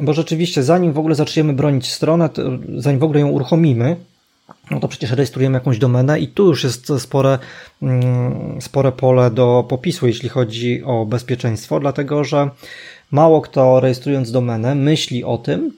bo 0.00 0.12
rzeczywiście 0.12 0.62
zanim 0.62 0.92
w 0.92 0.98
ogóle 0.98 1.14
zaczniemy 1.14 1.52
bronić 1.52 1.92
stronę, 1.92 2.28
zanim 2.76 3.00
w 3.00 3.04
ogóle 3.04 3.20
ją 3.20 3.28
uruchomimy, 3.28 3.96
no 4.70 4.80
to 4.80 4.88
przecież 4.88 5.10
rejestrujemy 5.10 5.54
jakąś 5.54 5.78
domenę 5.78 6.20
i 6.20 6.28
tu 6.28 6.46
już 6.46 6.64
jest 6.64 6.92
spore, 6.98 7.38
mm, 7.82 8.60
spore 8.60 8.92
pole 8.92 9.30
do 9.30 9.64
popisu, 9.68 10.06
jeśli 10.06 10.28
chodzi 10.28 10.82
o 10.84 11.06
bezpieczeństwo, 11.06 11.80
dlatego 11.80 12.24
że 12.24 12.50
mało 13.10 13.40
kto 13.40 13.80
rejestrując 13.80 14.30
domenę 14.30 14.74
myśli 14.74 15.24
o 15.24 15.38
tym, 15.38 15.72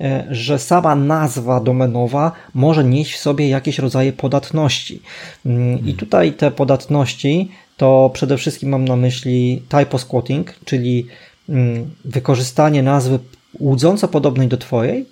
e, 0.00 0.26
że 0.30 0.58
sama 0.58 0.94
nazwa 0.94 1.60
domenowa 1.60 2.32
może 2.54 2.84
nieść 2.84 3.14
w 3.14 3.18
sobie 3.18 3.48
jakieś 3.48 3.78
rodzaje 3.78 4.12
podatności. 4.12 5.02
Mm, 5.46 5.78
I 5.78 5.80
hmm. 5.80 5.96
tutaj 5.96 6.32
te 6.32 6.50
podatności 6.50 7.50
to 7.76 8.10
przede 8.14 8.36
wszystkim 8.36 8.68
mam 8.68 8.84
na 8.84 8.96
myśli 8.96 9.62
typosquatting, 9.68 10.54
czyli 10.64 11.06
mm, 11.48 11.90
wykorzystanie 12.04 12.82
nazwy 12.82 13.18
łudząco 13.60 14.08
podobnej 14.08 14.48
do 14.48 14.56
Twojej, 14.56 15.06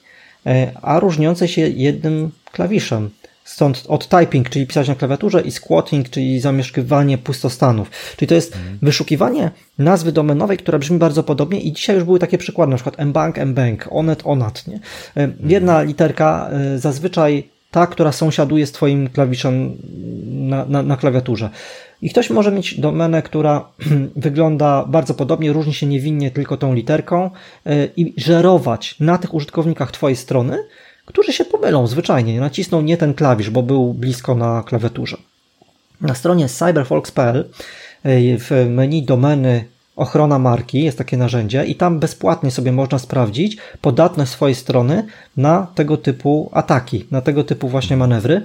e, 0.47 0.73
a 0.83 1.01
różniącej 1.01 1.49
się 1.49 1.69
jednym 1.69 2.31
klawiszem. 2.53 3.11
Stąd 3.45 3.85
od 3.89 4.09
typing, 4.09 4.49
czyli 4.49 4.67
pisać 4.67 4.89
na 4.89 4.95
klawiaturze 4.95 5.41
i 5.41 5.51
squatting, 5.51 6.11
czyli 6.11 6.41
zamieszkiwanie 6.41 7.19
pustostanów. 7.19 7.91
Czyli 8.17 8.29
to 8.29 8.35
jest 8.35 8.57
mhm. 8.57 8.79
wyszukiwanie 8.83 9.51
nazwy 9.79 10.13
domenowej, 10.13 10.59
która 10.59 10.79
brzmi 10.79 10.99
bardzo 10.99 11.23
podobnie 11.23 11.61
i 11.61 11.73
dzisiaj 11.73 11.97
już 11.97 12.05
były 12.05 12.19
takie 12.19 12.39
przykłady, 12.39 12.71
na 12.71 12.77
przykład 12.77 13.07
mbank, 13.07 13.39
mbank, 13.39 13.89
onet, 13.91 14.23
onat. 14.25 14.67
Nie? 14.67 14.81
E, 15.17 15.33
jedna 15.47 15.73
mhm. 15.73 15.89
literka, 15.89 16.51
e, 16.53 16.79
zazwyczaj 16.79 17.49
ta, 17.71 17.87
która 17.87 18.13
sąsiaduje 18.13 18.67
z 18.67 18.73
Twoim 18.73 19.09
klawiszem 19.09 19.77
na, 20.27 20.65
na, 20.65 20.83
na 20.83 20.97
klawiaturze. 20.97 21.51
I 22.03 22.11
ktoś 22.11 22.31
może 22.31 22.53
mieć 22.53 22.81
domenę, 22.81 23.23
która 23.23 23.69
wygląda 24.17 24.85
bardzo 24.89 25.15
podobnie, 25.15 25.53
różni 25.53 25.75
się 25.75 25.87
niewinnie 25.87 26.31
tylko 26.31 26.57
tą 26.57 26.75
literką 26.75 27.31
e, 27.67 27.87
i 27.97 28.15
żerować 28.17 29.01
na 29.01 29.19
tych 29.19 29.35
użytkownikach 29.35 29.93
Twojej 29.93 30.17
strony, 30.17 30.59
którzy 31.13 31.33
się 31.33 31.45
pomylą 31.45 31.87
zwyczajnie, 31.87 32.41
nacisną 32.41 32.81
nie 32.81 32.97
ten 32.97 33.15
klawisz, 33.15 33.51
bo 33.51 33.63
był 33.63 33.95
blisko 33.95 34.35
na 34.35 34.63
klawiaturze. 34.63 35.17
Na 36.01 36.15
stronie 36.15 36.49
cyberfolks.pl 36.49 37.49
e, 38.03 38.39
w 38.39 38.67
menu 38.69 39.03
domeny 39.03 39.65
ochrona 39.97 40.39
marki 40.39 40.85
jest 40.85 40.99
takie 40.99 41.17
narzędzie 41.17 41.65
i 41.65 41.75
tam 41.75 41.99
bezpłatnie 41.99 42.51
sobie 42.51 42.73
można 42.73 42.99
sprawdzić 42.99 43.57
podatność 43.81 44.31
swojej 44.31 44.55
strony 44.55 45.07
na 45.37 45.67
tego 45.75 45.97
typu 45.97 46.51
ataki, 46.53 47.07
na 47.11 47.21
tego 47.21 47.45
typu 47.45 47.69
właśnie 47.69 47.97
manewry. 47.97 48.43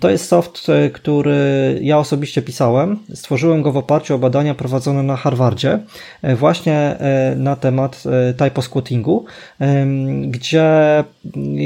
To 0.00 0.10
jest 0.10 0.28
soft, 0.28 0.68
e, 0.68 0.90
który 0.90 1.38
ja 1.82 1.98
osobiście 1.98 2.42
pisałem. 2.42 2.98
Stworzyłem 3.14 3.62
go 3.62 3.72
w 3.72 3.76
oparciu 3.76 4.14
o 4.14 4.18
badania 4.18 4.54
prowadzone 4.54 5.02
na 5.02 5.16
Harvardzie, 5.16 5.78
e, 6.22 6.36
właśnie 6.36 6.74
e, 6.74 7.34
na 7.36 7.56
temat 7.56 8.02
typosquattingu, 8.36 9.24
gdzie, 10.26 10.64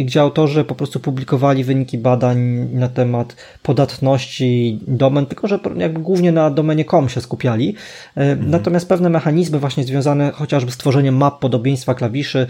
gdzie 0.05 0.21
autorzy 0.21 0.65
po 0.65 0.75
prostu 0.75 1.01
publikowali 1.01 1.65
wyniki 1.65 1.99
badań 1.99 2.39
na 2.73 2.89
temat 2.89 3.37
podatności 3.63 4.81
domen, 4.87 5.27
tylko 5.27 5.49
że 5.49 5.59
jakby 5.77 6.01
głównie 6.01 6.33
na 6.33 6.51
domenie 6.51 6.85
com 6.85 7.09
się 7.09 7.21
skupiali. 7.21 7.75
Mhm. 8.17 8.51
Natomiast 8.51 8.89
pewne 8.89 9.11
mechanizmy 9.11 9.59
właśnie 9.59 9.85
związane 9.85 10.31
chociażby 10.31 10.71
z 10.71 10.77
tworzeniem 10.77 11.17
map 11.17 11.41
podobieństwa 11.41 11.95
klawiszy 11.95 12.47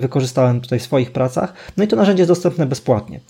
wykorzystałem 0.00 0.60
tutaj 0.60 0.78
w 0.78 0.82
swoich 0.82 1.12
pracach. 1.12 1.54
No 1.76 1.84
i 1.84 1.88
to 1.88 1.96
narzędzie 1.96 2.20
jest 2.20 2.30
dostępne 2.30 2.66
bezpłatnie. 2.66 3.20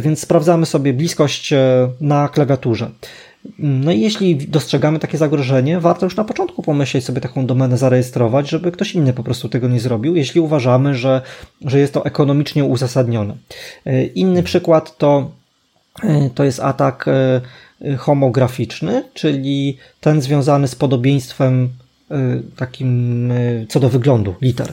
Więc 0.00 0.20
sprawdzamy 0.20 0.66
sobie 0.66 0.95
bliskość 0.96 1.52
e, 1.52 1.88
na 2.00 2.28
klawiaturze. 2.28 2.90
No 3.58 3.92
i 3.92 4.00
jeśli 4.00 4.36
dostrzegamy 4.36 4.98
takie 4.98 5.18
zagrożenie, 5.18 5.80
warto 5.80 6.06
już 6.06 6.16
na 6.16 6.24
początku 6.24 6.62
pomyśleć 6.62 7.04
sobie 7.04 7.20
taką 7.20 7.46
domenę 7.46 7.78
zarejestrować, 7.78 8.50
żeby 8.50 8.72
ktoś 8.72 8.94
inny 8.94 9.12
po 9.12 9.22
prostu 9.22 9.48
tego 9.48 9.68
nie 9.68 9.80
zrobił, 9.80 10.16
jeśli 10.16 10.40
uważamy, 10.40 10.94
że, 10.94 11.22
że 11.64 11.78
jest 11.78 11.92
to 11.92 12.04
ekonomicznie 12.04 12.64
uzasadnione. 12.64 13.36
E, 13.86 14.04
inny 14.04 14.42
przykład 14.42 14.98
to, 14.98 15.30
e, 16.02 16.30
to 16.34 16.44
jest 16.44 16.60
atak 16.60 17.06
homograficzny, 17.98 19.04
czyli 19.14 19.76
ten 20.00 20.22
związany 20.22 20.68
z 20.68 20.74
podobieństwem 20.74 21.68
takim 22.56 23.32
co 23.68 23.80
do 23.80 23.88
wyglądu 23.88 24.34
liter. 24.42 24.72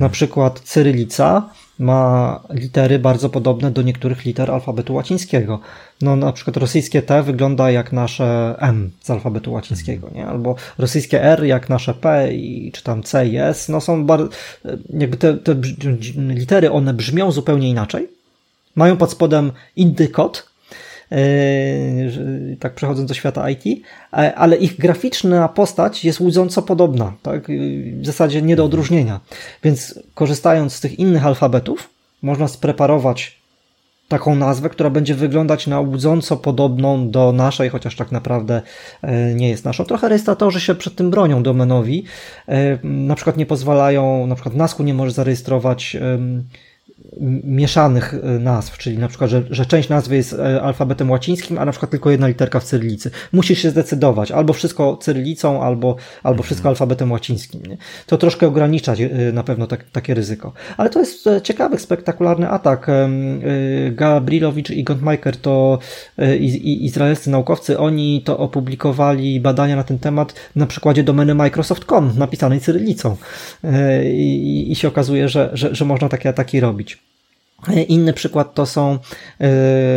Na 0.00 0.08
przykład 0.08 0.60
cyrylica 0.60 1.50
ma 1.82 2.40
litery 2.50 2.98
bardzo 2.98 3.28
podobne 3.28 3.70
do 3.70 3.82
niektórych 3.82 4.24
liter 4.24 4.50
alfabetu 4.50 4.94
łacińskiego. 4.94 5.60
No 6.02 6.16
na 6.16 6.32
przykład 6.32 6.56
rosyjskie 6.56 7.02
T 7.02 7.22
wygląda 7.22 7.70
jak 7.70 7.92
nasze 7.92 8.54
M 8.58 8.90
z 9.00 9.10
alfabetu 9.10 9.52
łacińskiego, 9.52 10.10
nie? 10.14 10.26
Albo 10.26 10.54
rosyjskie 10.78 11.22
R 11.22 11.44
jak 11.44 11.68
nasze 11.68 11.94
P 11.94 12.32
i 12.34 12.72
czy 12.72 12.82
tam 12.82 13.02
C 13.02 13.26
i 13.26 13.36
S. 13.36 13.68
No 13.68 13.80
są 13.80 14.06
bardzo, 14.06 14.28
jakby 14.90 15.16
te, 15.16 15.34
te 15.34 15.56
litery, 16.16 16.70
one 16.70 16.94
brzmią 16.94 17.32
zupełnie 17.32 17.70
inaczej. 17.70 18.08
Mają 18.74 18.96
pod 18.96 19.10
spodem 19.10 19.52
inny 19.76 20.08
kod, 20.08 20.51
tak 22.60 22.74
przechodząc 22.74 23.08
do 23.08 23.14
świata 23.14 23.50
IT, 23.50 23.64
e, 24.12 24.34
ale 24.34 24.56
ich 24.56 24.78
graficzna 24.78 25.48
postać 25.48 26.04
jest 26.04 26.20
łudząco 26.20 26.62
podobna, 26.62 27.12
tak? 27.22 27.46
w 28.00 28.06
zasadzie 28.06 28.42
nie 28.42 28.56
do 28.56 28.64
odróżnienia. 28.64 29.20
Więc 29.64 30.00
korzystając 30.14 30.74
z 30.74 30.80
tych 30.80 30.98
innych 30.98 31.26
alfabetów, 31.26 31.90
można 32.22 32.48
spreparować 32.48 33.42
taką 34.08 34.34
nazwę, 34.34 34.68
która 34.68 34.90
będzie 34.90 35.14
wyglądać 35.14 35.66
na 35.66 35.80
łudząco 35.80 36.36
podobną 36.36 37.10
do 37.10 37.32
naszej, 37.32 37.70
chociaż 37.70 37.96
tak 37.96 38.12
naprawdę 38.12 38.62
e, 39.02 39.34
nie 39.34 39.48
jest 39.48 39.64
naszą. 39.64 39.84
Trochę 39.84 40.08
rejestratorzy 40.08 40.60
się 40.60 40.74
przed 40.74 40.94
tym 40.96 41.10
bronią 41.10 41.42
domenowi. 41.42 42.04
E, 42.48 42.78
na 42.82 43.14
przykład 43.14 43.36
nie 43.36 43.46
pozwalają, 43.46 44.26
na 44.26 44.34
przykład 44.34 44.54
NASKU 44.54 44.82
nie 44.82 44.94
może 44.94 45.12
zarejestrować 45.12 45.96
mieszanych 47.44 48.14
e, 48.14 48.38
nazw, 48.38 48.78
czyli 48.78 48.98
na 48.98 49.08
przykład, 49.08 49.30
że, 49.30 49.42
że 49.50 49.66
część 49.66 49.88
nazwy 49.88 50.16
jest 50.16 50.32
e, 50.32 50.62
alfabetem 50.62 51.10
łacińskim, 51.10 51.58
a 51.58 51.64
na 51.64 51.72
przykład 51.72 51.90
tylko 51.90 52.10
jedna 52.10 52.28
literka 52.28 52.60
w 52.60 52.64
cyrylicy. 52.64 53.10
Musisz 53.32 53.58
się 53.58 53.70
zdecydować, 53.70 54.32
albo 54.32 54.52
wszystko 54.52 54.96
cyrylicą, 54.96 55.62
albo, 55.62 55.96
albo 56.22 56.42
wszystko 56.42 56.68
mhm. 56.68 56.72
alfabetem 56.72 57.12
łacińskim. 57.12 57.62
Nie? 57.62 57.76
To 58.06 58.18
troszkę 58.18 58.46
ogranicza 58.46 58.92
e, 58.92 59.32
na 59.32 59.42
pewno 59.42 59.66
tak, 59.66 59.84
takie 59.92 60.14
ryzyko. 60.14 60.52
Ale 60.76 60.90
to 60.90 61.00
jest 61.00 61.28
ciekawy, 61.42 61.78
spektakularny 61.78 62.48
atak. 62.48 62.86
Gabrilowicz 63.92 64.70
i 64.70 64.84
Gontmeiker 64.84 65.36
to 65.36 65.78
izraelscy 66.62 67.30
naukowcy, 67.30 67.78
oni 67.78 68.22
to 68.24 68.38
opublikowali 68.38 69.40
badania 69.40 69.76
na 69.76 69.84
ten 69.84 69.98
temat 69.98 70.34
na 70.56 70.66
przykładzie 70.66 71.04
domeny 71.04 71.34
Microsoft.com 71.34 72.12
napisanej 72.18 72.60
cyrylicą. 72.60 73.16
I, 74.04 74.66
i 74.70 74.74
się 74.74 74.88
okazuje, 74.88 75.28
że, 75.28 75.50
że, 75.52 75.74
że 75.74 75.84
można 75.84 76.08
takie 76.08 76.28
ataki 76.28 76.60
robić. 76.60 77.01
Inny 77.88 78.12
przykład 78.12 78.54
to 78.54 78.66
są 78.66 78.98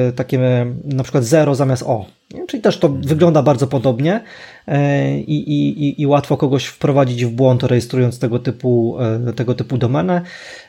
y, 0.09 0.13
takie 0.13 0.65
na 0.83 1.03
przykład 1.03 1.23
0 1.23 1.55
zamiast 1.55 1.83
O. 1.83 2.05
Czyli 2.47 2.63
też 2.63 2.79
to 2.79 2.89
wygląda 2.89 3.43
bardzo 3.43 3.67
podobnie 3.67 4.23
e, 4.67 5.19
i, 5.19 5.53
i, 5.53 6.01
i 6.01 6.07
łatwo 6.07 6.37
kogoś 6.37 6.65
wprowadzić 6.65 7.25
w 7.25 7.29
błąd 7.29 7.63
rejestrując 7.63 8.19
tego 8.19 8.39
typu, 8.39 8.97
e, 9.29 9.33
tego 9.33 9.53
typu 9.53 9.77
domenę. 9.77 10.21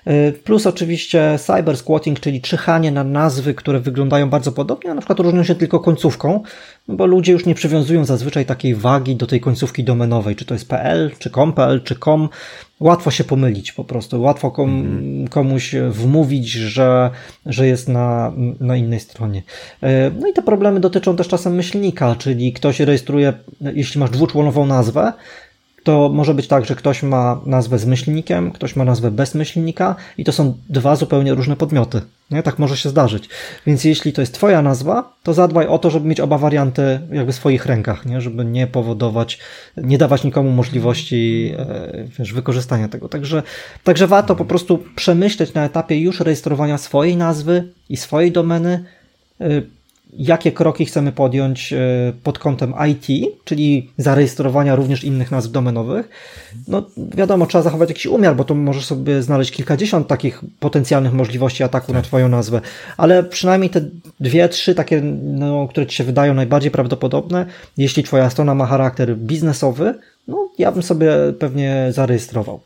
E, 0.05 0.33
plus 0.33 0.67
oczywiście 0.67 1.39
cyber 1.39 1.77
squatting, 1.77 2.21
czyli 2.21 2.41
czyhanie 2.41 2.93
na 2.93 3.05
nazwy, 3.05 3.55
które 3.55 3.81
wyglądają 3.81 4.31
bardzo 4.31 4.53
podobnie, 4.53 4.91
a 4.91 4.95
na 4.95 5.01
przykład 5.01 5.21
różnią 5.21 5.45
się 5.45 5.55
tylko 5.55 5.81
końcówką, 5.81 6.43
bo 6.89 7.07
ludzie 7.07 7.33
już 7.33 7.47
nie 7.47 7.55
przywiązują 7.55 8.05
zazwyczaj 8.05 8.47
takiej 8.47 8.75
wagi 8.75 9.17
do 9.17 9.27
tej 9.27 9.41
końcówki 9.41 9.85
domenowej, 9.85 10.37
czy 10.37 10.45
to 10.45 10.55
jest 10.55 10.69
PL, 10.69 11.11
czy 11.19 11.31
com.pl, 11.31 11.83
czy 11.83 11.95
com. 12.05 12.29
Łatwo 12.81 13.11
się 13.11 13.25
pomylić 13.25 13.73
po 13.73 13.85
prostu, 13.85 14.23
łatwo 14.23 14.51
kom, 14.51 14.81
mhm. 14.81 15.29
komuś 15.29 15.75
wmówić, 15.91 16.49
że, 16.51 17.11
że 17.47 17.67
jest 17.67 17.89
na, 17.89 18.33
na 18.61 18.77
innej 18.77 19.01
stronie. 19.01 19.43
No 20.21 20.29
i 20.29 20.33
te 20.33 20.43
problemy 20.43 20.81
dotyczą 20.81 21.17
też 21.17 21.29
czasem 21.29 21.55
myślnika, 21.55 22.17
czyli 22.19 22.53
ktoś 22.53 22.81
rejestruje, 22.81 23.33
jeśli 23.61 24.01
masz 24.01 24.11
dwuczłonową 24.11 24.67
nazwę, 24.67 25.13
to 25.87 26.09
może 26.09 26.35
być 26.35 26.49
tak, 26.49 26.65
że 26.65 26.75
ktoś 26.75 27.03
ma 27.03 27.41
nazwę 27.47 27.79
z 27.79 27.87
myślnikiem, 27.87 28.53
ktoś 28.53 28.77
ma 28.77 28.85
nazwę 28.85 29.11
bez 29.11 29.35
myślnika 29.35 29.97
i 30.19 30.25
to 30.25 30.33
są 30.33 30.55
dwa 30.69 30.97
zupełnie 30.97 31.35
różne 31.35 31.57
podmioty. 31.57 32.01
Nie? 32.31 32.43
Tak 32.43 32.59
może 32.59 32.77
się 32.77 32.89
zdarzyć. 32.89 33.29
Więc 33.67 33.85
jeśli 33.85 34.13
to 34.13 34.21
jest 34.21 34.35
Twoja 34.35 34.63
nazwa, 34.63 35.13
to 35.23 35.35
zadbaj 35.35 35.67
o 35.67 35.79
to, 35.79 35.91
żeby 35.91 36.09
mieć 36.09 36.21
oba 36.21 36.39
warianty 36.39 37.01
jakby 37.13 37.33
w 37.33 37.37
swoich 37.37 37.67
rękach, 37.67 38.07
nie? 38.07 38.21
żeby 38.21 38.45
nie 38.45 38.67
powodować, 38.67 39.39
nie 39.77 39.99
dawać 39.99 40.25
nikomu 40.25 40.51
możliwości 40.51 41.53
e, 41.59 42.05
wiesz, 42.19 42.33
wykorzystania 42.33 42.89
tego. 42.89 43.09
Także, 43.09 43.43
także 43.85 44.07
warto 44.07 44.37
po 44.37 44.45
prostu 44.45 44.85
przemyśleć 44.97 45.55
na 45.55 45.65
etapie 45.65 46.01
już 46.01 46.21
rejestrowania 46.21 46.79
swojej 46.79 47.17
nazwy 47.17 47.73
i 47.89 47.97
swojej 47.97 48.33
domeny, 48.33 48.85
e, 49.41 49.63
jakie 50.13 50.53
kroki 50.53 50.85
chcemy 50.85 51.13
podjąć 51.13 51.73
e, 51.73 51.79
pod 52.23 52.39
kątem 52.39 52.75
IT, 52.91 53.35
czyli 53.45 53.91
zarejestrowania 53.99 54.75
również 54.75 55.05
innych 55.05 55.31
nazw 55.31 55.51
domenowych. 55.51 56.09
No 56.69 56.83
wiadomo, 56.97 57.47
trzeba 57.47 57.63
zachować 57.63 57.89
jakiś 57.89 58.07
umiar, 58.07 58.37
bo 58.37 58.45
to 58.45 58.55
możesz 58.55 58.85
sobie 58.85 59.23
znaleźć 59.23 59.51
kilkadziesiąt 59.51 60.09
takich 60.09 60.41
potencjalnych 60.61 61.13
możliwości 61.13 61.63
ataku 61.63 61.93
na 61.93 62.03
Twoją 62.03 62.29
nazwę, 62.29 62.61
ale 62.97 63.23
przynajmniej 63.23 63.71
te 63.71 63.81
dwie, 64.21 64.49
trzy 64.49 64.75
takie, 64.75 65.01
no, 65.23 65.69
które 65.69 65.87
Ci 65.87 65.97
się 65.97 66.05
wydają 66.05 66.35
najbardziej 66.35 66.71
prawdopodobne, 66.71 67.47
jeśli 67.77 68.03
Twoja 68.03 68.31
strona 68.31 68.55
ma 68.55 68.67
charakter 68.67 69.17
biznesowy, 69.17 69.95
no, 70.29 70.51
ja 70.59 70.73
bym 70.73 70.83
sobie 70.83 71.13
pewnie 71.39 71.87
zarejestrował. 71.91 72.61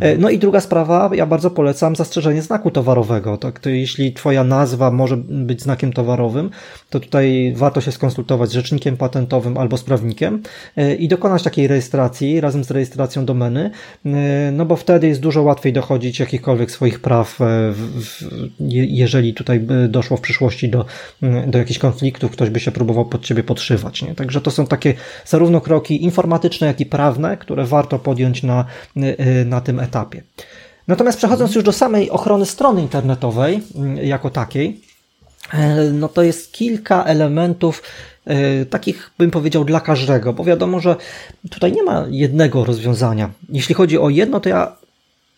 E, 0.00 0.16
no 0.16 0.30
i 0.30 0.38
druga 0.38 0.60
sprawa, 0.60 1.10
ja 1.14 1.26
bardzo 1.26 1.50
polecam 1.50 1.96
zastrzeżenie 1.96 2.42
znaku 2.42 2.70
towarowego. 2.70 3.36
Tak, 3.36 3.60
to 3.60 3.70
jeśli 3.70 4.12
Twoja 4.12 4.44
nazwa 4.44 4.90
może 4.90 5.16
być 5.16 5.62
znakiem 5.62 5.92
towarowym, 5.92 6.50
to 6.90 7.00
tutaj 7.00 7.52
warto 7.56 7.80
się 7.80 7.92
skonsultować 7.92 8.50
z 8.50 8.52
rzecznikiem 8.52 8.96
patentowym 8.96 9.58
albo 9.58 9.76
z 9.76 9.82
prawnikiem 9.82 10.42
e, 10.76 10.94
i 10.94 11.08
dokonać 11.08 11.42
takiej 11.42 11.66
rejestracji 11.66 12.40
razem 12.40 12.64
z 12.64 12.70
rejestracją 12.70 13.24
domeny, 13.24 13.70
e, 14.06 14.10
no 14.52 14.66
bo 14.66 14.76
wtedy 14.76 15.08
jest 15.08 15.20
dużo 15.20 15.42
łatwiej 15.42 15.72
dochodzić 15.72 16.20
jakichkolwiek 16.20 16.70
swoich 16.70 17.00
praw, 17.00 17.38
jeżeli 18.60 19.34
tutaj 19.34 19.66
doszło 19.88 20.16
w 20.16 20.20
przyszłości 20.20 20.68
do, 20.68 20.84
do 21.46 21.58
jakichś 21.58 21.78
konfliktów, 21.78 22.30
ktoś 22.30 22.50
by 22.50 22.60
się 22.60 22.70
próbował 22.70 23.04
pod 23.04 23.22
Ciebie 23.24 23.42
podszywać. 23.42 24.02
Nie? 24.02 24.14
Także 24.14 24.40
to 24.40 24.50
są 24.50 24.66
takie 24.66 24.94
zarówno 25.26 25.60
kroki 25.60 26.04
informatyczne, 26.04 26.66
jak 26.66 26.80
i 26.80 26.86
prawne, 26.98 27.36
które 27.36 27.64
warto 27.64 27.98
podjąć 27.98 28.42
na, 28.42 28.64
y, 28.96 29.44
na 29.44 29.60
tym 29.60 29.80
etapie. 29.80 30.22
Natomiast 30.88 31.18
przechodząc 31.18 31.54
już 31.54 31.64
do 31.64 31.72
samej 31.72 32.10
ochrony 32.10 32.46
strony 32.46 32.80
internetowej 32.82 33.62
y, 33.98 34.04
jako 34.06 34.30
takiej, 34.30 34.80
y, 35.54 35.92
no 35.92 36.08
to 36.08 36.22
jest 36.22 36.52
kilka 36.52 37.04
elementów 37.04 37.82
takich 38.70 39.10
bym 39.18 39.30
powiedział 39.30 39.64
dla 39.64 39.80
każdego, 39.80 40.32
bo 40.32 40.44
wiadomo, 40.44 40.80
że 40.80 40.96
tutaj 41.50 41.72
nie 41.72 41.82
ma 41.82 42.06
jednego 42.10 42.64
rozwiązania. 42.64 43.30
Jeśli 43.48 43.74
chodzi 43.74 43.98
o 43.98 44.08
jedno, 44.10 44.40
to 44.40 44.48
ja 44.48 44.76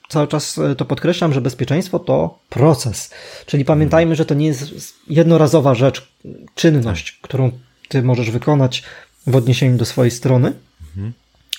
cały 0.09 0.29
czas 0.29 0.61
to 0.77 0.85
podkreślam, 0.85 1.33
że 1.33 1.41
bezpieczeństwo 1.41 1.99
to 1.99 2.39
proces. 2.49 3.11
Czyli 3.47 3.65
pamiętajmy, 3.65 4.17
że 4.17 4.25
to 4.25 4.35
nie 4.35 4.47
jest 4.47 4.95
jednorazowa 5.09 5.75
rzecz, 5.75 6.09
czynność, 6.55 7.19
którą 7.23 7.51
ty 7.89 8.03
możesz 8.03 8.31
wykonać 8.31 8.83
w 9.27 9.37
odniesieniu 9.37 9.77
do 9.77 9.85
swojej 9.85 10.11
strony. 10.11 10.53
Mhm 10.97 11.13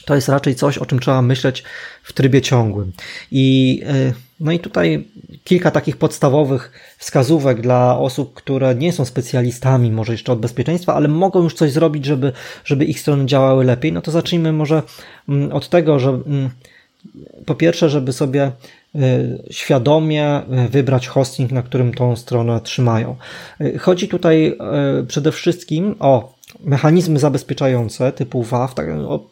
to 0.05 0.15
jest 0.15 0.29
raczej 0.29 0.55
coś, 0.55 0.77
o 0.77 0.85
czym 0.85 0.99
trzeba 0.99 1.21
myśleć 1.21 1.63
w 2.03 2.13
trybie 2.13 2.41
ciągłym. 2.41 2.91
I, 3.31 3.81
y, 3.89 4.13
no 4.39 4.51
i 4.51 4.59
tutaj 4.59 5.07
kilka 5.43 5.71
takich 5.71 5.97
podstawowych 5.97 6.71
wskazówek 6.97 7.61
dla 7.61 7.97
osób, 7.97 8.33
które 8.33 8.75
nie 8.75 8.93
są 8.93 9.05
specjalistami 9.05 9.91
może 9.91 10.11
jeszcze 10.11 10.33
od 10.33 10.39
bezpieczeństwa, 10.39 10.93
ale 10.93 11.07
mogą 11.07 11.43
już 11.43 11.53
coś 11.53 11.71
zrobić, 11.71 12.05
żeby, 12.05 12.31
żeby 12.65 12.85
ich 12.85 12.99
strony 12.99 13.25
działały 13.25 13.65
lepiej. 13.65 13.93
No 13.93 14.01
to 14.01 14.11
zacznijmy 14.11 14.53
może 14.53 14.83
mm, 15.29 15.51
od 15.51 15.69
tego, 15.69 15.99
że 15.99 16.09
mm, 16.09 16.49
po 17.45 17.55
pierwsze, 17.55 17.89
żeby 17.89 18.13
sobie 18.13 18.51
y, 18.95 18.99
świadomie 19.51 20.41
y, 20.65 20.69
wybrać 20.69 21.07
hosting, 21.07 21.51
na 21.51 21.61
którym 21.61 21.93
tą 21.93 22.15
stronę 22.15 22.61
trzymają. 22.61 23.15
Chodzi 23.79 24.07
tutaj 24.07 24.57
przede 25.07 25.31
wszystkim 25.31 25.95
o 25.99 26.40
mechanizmy 26.63 27.19
zabezpieczające 27.19 28.11
typu 28.11 28.43
WAF, 28.43 28.73
tak, 28.73 28.87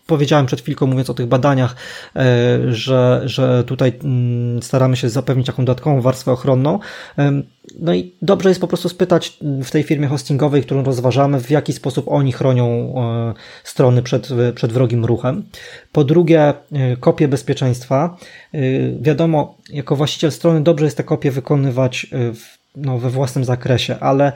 powiedziałem 0.08 0.46
przed 0.46 0.62
chwilką 0.62 0.88
mówiąc 0.88 1.10
o 1.10 1.14
tych 1.14 1.26
badaniach, 1.26 1.76
e, 2.16 2.22
że, 2.74 3.22
że 3.26 3.64
tutaj 3.64 3.94
mm, 4.04 4.64
staramy 4.64 4.98
się 4.98 5.10
zapewnić 5.10 5.48
taką 5.48 5.66
dodatkową 5.66 6.02
warstwę 6.02 6.32
ochronną. 6.32 6.80
No 7.80 7.94
i 7.94 8.14
dobrze 8.22 8.50
jest 8.50 8.62
po 8.62 8.68
prostu 8.68 8.90
spytać 8.90 9.38
w 9.42 9.72
tej 9.72 9.84
firmie 9.84 10.08
hostingowej, 10.08 10.64
którą 10.64 10.84
rozważamy, 10.84 11.40
w 11.40 11.50
jaki 11.50 11.74
sposób 11.74 12.06
oni 12.08 12.32
chronią 12.32 12.94
e, 12.98 13.34
strony 13.64 14.04
przed, 14.04 14.30
przed 14.56 14.74
wrogim 14.74 15.06
ruchem. 15.06 15.44
Po 15.92 16.04
drugie, 16.04 16.42
e, 16.72 16.98
kopie 17.00 17.28
bezpieczeństwa. 17.28 18.18
Wiadomo, 19.02 19.58
jako 19.70 19.96
właściciel 19.96 20.32
strony 20.32 20.62
dobrze 20.62 20.86
jest 20.86 20.98
te 20.98 21.04
kopie 21.04 21.32
wykonywać 21.32 22.08
w, 22.12 22.60
no, 22.76 23.00
we 23.00 23.10
własnym 23.10 23.46
zakresie, 23.46 24.00
ale 24.00 24.32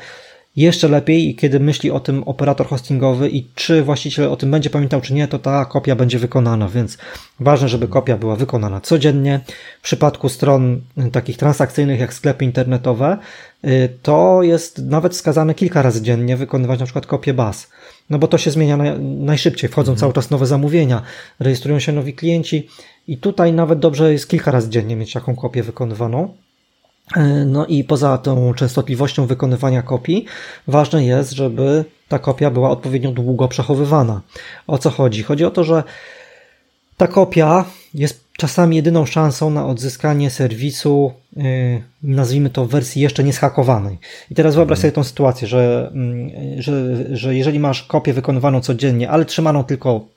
jeszcze 0.55 0.87
lepiej, 0.87 1.35
kiedy 1.35 1.59
myśli 1.59 1.91
o 1.91 1.99
tym 1.99 2.23
operator 2.23 2.67
hostingowy 2.67 3.29
i 3.29 3.47
czy 3.55 3.83
właściciel 3.83 4.27
o 4.27 4.35
tym 4.35 4.51
będzie 4.51 4.69
pamiętał, 4.69 5.01
czy 5.01 5.13
nie, 5.13 5.27
to 5.27 5.39
ta 5.39 5.65
kopia 5.65 5.95
będzie 5.95 6.19
wykonana, 6.19 6.67
więc 6.69 6.97
ważne, 7.39 7.69
żeby 7.69 7.87
kopia 7.87 8.17
była 8.17 8.35
wykonana 8.35 8.81
codziennie. 8.81 9.39
W 9.79 9.83
przypadku 9.83 10.29
stron 10.29 10.81
takich 11.11 11.37
transakcyjnych 11.37 11.99
jak 11.99 12.13
sklepy 12.13 12.45
internetowe, 12.45 13.17
y, 13.65 13.89
to 14.01 14.43
jest 14.43 14.85
nawet 14.85 15.13
wskazane 15.13 15.53
kilka 15.53 15.81
razy 15.81 16.01
dziennie 16.01 16.37
wykonywać 16.37 16.79
na 16.79 16.85
przykład 16.85 17.05
kopię 17.05 17.33
baz. 17.33 17.69
No 18.09 18.19
bo 18.19 18.27
to 18.27 18.37
się 18.37 18.51
zmienia 18.51 18.77
najszybciej, 18.99 19.69
wchodzą 19.69 19.91
mhm. 19.91 19.99
cały 19.99 20.13
czas 20.13 20.29
nowe 20.29 20.45
zamówienia, 20.45 21.01
rejestrują 21.39 21.79
się 21.79 21.91
nowi 21.91 22.13
klienci 22.13 22.67
i 23.07 23.17
tutaj 23.17 23.53
nawet 23.53 23.79
dobrze 23.79 24.13
jest 24.13 24.29
kilka 24.29 24.51
razy 24.51 24.69
dziennie 24.69 24.95
mieć 24.95 25.13
taką 25.13 25.35
kopię 25.35 25.63
wykonywaną. 25.63 26.33
E, 27.15 27.45
no 27.45 27.65
i 27.65 27.83
poza 27.83 28.17
tą 28.17 28.53
częstotliwością 28.53 29.25
wykonywania 29.25 29.81
kopii, 29.81 30.25
ważne 30.67 31.05
jest, 31.05 31.31
żeby 31.31 31.85
ta 32.07 32.19
kopia 32.19 32.51
była 32.51 32.69
odpowiednio 32.69 33.11
długo 33.11 33.47
przechowywana. 33.47 34.21
O 34.67 34.77
co 34.77 34.89
chodzi? 34.89 35.23
Chodzi 35.23 35.45
o 35.45 35.51
to, 35.51 35.63
że 35.63 35.83
ta 36.97 37.07
kopia 37.07 37.65
jest 37.93 38.23
czasami 38.37 38.75
jedyną 38.75 39.05
szansą 39.05 39.49
na 39.49 39.65
odzyskanie 39.65 40.29
serwisu, 40.29 41.13
yy, 41.35 41.43
nazwijmy 42.03 42.49
to 42.49 42.65
w 42.65 42.69
wersji 42.69 43.01
jeszcze 43.01 43.23
nieschakowanej. 43.23 43.99
I 44.31 44.35
teraz 44.35 44.55
wyobraź 44.55 44.79
sobie 44.79 44.91
tą 44.91 45.03
sytuację, 45.03 45.47
że, 45.47 45.91
yy, 46.55 46.61
że, 46.61 47.05
że 47.17 47.35
jeżeli 47.35 47.59
masz 47.59 47.83
kopię 47.83 48.13
wykonywaną 48.13 48.61
codziennie, 48.61 49.09
ale 49.09 49.25
trzymaną 49.25 49.63
tylko 49.63 50.07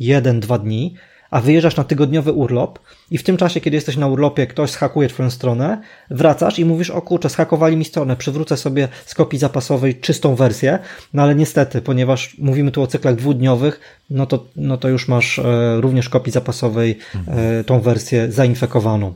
jeden, 0.00 0.40
dwa 0.40 0.58
dni, 0.58 0.94
a 1.34 1.40
wyjeżdżasz 1.40 1.76
na 1.76 1.84
tygodniowy 1.84 2.32
urlop 2.32 2.78
i 3.10 3.18
w 3.18 3.22
tym 3.22 3.36
czasie, 3.36 3.60
kiedy 3.60 3.76
jesteś 3.76 3.96
na 3.96 4.06
urlopie, 4.06 4.46
ktoś 4.46 4.70
schakuje 4.70 5.08
twoją 5.08 5.30
stronę, 5.30 5.80
wracasz 6.10 6.58
i 6.58 6.64
mówisz, 6.64 6.90
o 6.90 7.02
kurczę, 7.02 7.30
schakowali 7.30 7.76
mi 7.76 7.84
stronę, 7.84 8.16
przywrócę 8.16 8.56
sobie 8.56 8.88
z 9.06 9.14
kopii 9.14 9.38
zapasowej 9.38 10.00
czystą 10.00 10.34
wersję, 10.34 10.78
no 11.14 11.22
ale 11.22 11.34
niestety, 11.34 11.82
ponieważ 11.82 12.38
mówimy 12.38 12.70
tu 12.70 12.82
o 12.82 12.86
cyklach 12.86 13.16
dwudniowych, 13.16 13.80
no 14.10 14.26
to, 14.26 14.44
no 14.56 14.76
to 14.76 14.88
już 14.88 15.08
masz 15.08 15.38
e, 15.38 15.80
również 15.80 16.08
kopii 16.08 16.32
zapasowej 16.32 16.98
e, 17.26 17.64
tą 17.64 17.80
wersję 17.80 18.32
zainfekowaną. 18.32 19.14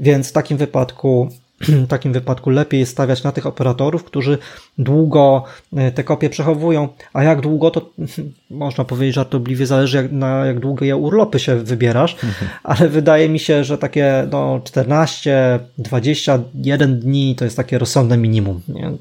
Więc 0.00 0.28
w 0.28 0.32
takim 0.32 0.56
wypadku 0.56 1.28
w 1.60 1.86
takim 1.88 2.12
wypadku 2.12 2.50
lepiej 2.50 2.80
jest 2.80 2.92
stawiać 2.92 3.22
na 3.22 3.32
tych 3.32 3.46
operatorów, 3.46 4.04
którzy 4.04 4.38
długo 4.78 5.44
e, 5.76 5.92
te 5.92 6.04
kopie 6.04 6.30
przechowują, 6.30 6.88
a 7.12 7.22
jak 7.22 7.40
długo 7.40 7.70
to 7.70 7.90
można 8.50 8.84
powiedzieć 8.84 9.14
żartobliwie 9.14 9.66
zależy 9.66 9.96
jak, 9.96 10.12
na 10.12 10.46
jak 10.46 10.60
długo 10.60 10.84
je 10.84 10.96
urlopy 10.96 11.38
się 11.38 11.56
wybierasz, 11.56 12.12
mhm. 12.14 12.50
ale 12.62 12.88
wydaje 12.88 13.28
mi 13.28 13.38
się, 13.38 13.64
że 13.64 13.78
takie 13.78 14.28
no 14.30 14.60
14, 14.64 15.60
21 15.78 17.00
dni 17.00 17.36
to 17.36 17.44
jest 17.44 17.56
takie 17.56 17.78
rozsądne 17.78 18.16
minimum, 18.16 18.60
nie? 18.68 18.92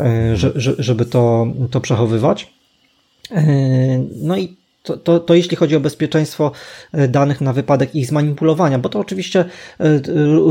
E, 0.00 0.36
że, 0.36 0.52
żeby 0.78 1.04
to, 1.04 1.46
to 1.70 1.80
przechowywać. 1.80 2.52
E, 3.30 3.44
no 4.22 4.36
i 4.36 4.56
to, 4.86 4.96
to, 4.96 5.20
to 5.20 5.34
jeśli 5.34 5.56
chodzi 5.56 5.76
o 5.76 5.80
bezpieczeństwo 5.80 6.52
e, 6.92 7.08
danych 7.08 7.40
na 7.40 7.52
wypadek 7.52 7.94
ich 7.94 8.06
zmanipulowania, 8.06 8.78
bo 8.78 8.88
to 8.88 8.98
oczywiście 8.98 9.40
e, 9.80 10.00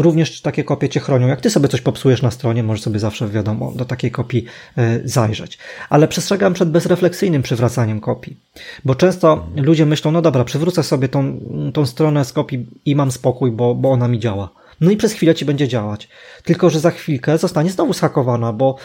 również 0.02 0.42
takie 0.42 0.64
kopie 0.64 0.90
cię 0.90 1.00
chronią. 1.00 1.28
Jak 1.28 1.42
ty 1.42 1.50
sobie 1.50 1.68
coś 1.68 1.82
popsujesz 1.82 2.22
na 2.22 2.32
stronie, 2.32 2.64
możesz 2.64 2.84
sobie 2.84 3.00
zawsze, 3.00 3.30
wiadomo, 3.30 3.72
do 3.76 3.86
takiej 3.86 4.12
kopii 4.12 4.46
e, 4.78 5.00
zajrzeć. 5.04 5.58
Ale 5.90 6.08
przestrzegam 6.08 6.54
przed 6.54 6.70
bezrefleksyjnym 6.70 7.42
przywracaniem 7.42 8.00
kopii, 8.00 8.38
bo 8.86 8.96
często 8.96 9.48
ludzie 9.56 9.86
myślą, 9.86 10.12
no 10.12 10.22
dobra, 10.22 10.44
przywrócę 10.44 10.84
sobie 10.84 11.10
tą, 11.10 11.40
tą 11.74 11.86
stronę 11.86 12.26
z 12.26 12.34
kopii 12.34 12.68
i 12.86 12.96
mam 12.96 13.12
spokój, 13.12 13.52
bo, 13.52 13.76
bo 13.76 13.92
ona 13.92 14.08
mi 14.08 14.20
działa. 14.20 14.50
No 14.82 14.92
i 14.92 14.98
przez 14.98 15.14
chwilę 15.14 15.36
ci 15.36 15.46
będzie 15.46 15.68
działać. 15.68 16.10
Tylko, 16.44 16.70
że 16.70 16.80
za 16.80 16.92
chwilkę 16.92 17.38
zostanie 17.38 17.70
znowu 17.70 17.94
schakowana, 17.94 18.54
bo, 18.54 18.76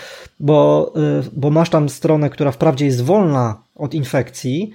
bo, 0.40 0.92
bo 1.32 1.50
masz 1.50 1.70
tam 1.70 1.88
stronę, 1.88 2.30
która 2.30 2.50
wprawdzie 2.50 2.86
jest 2.86 3.04
wolna 3.04 3.62
od 3.74 3.94
infekcji, 3.94 4.72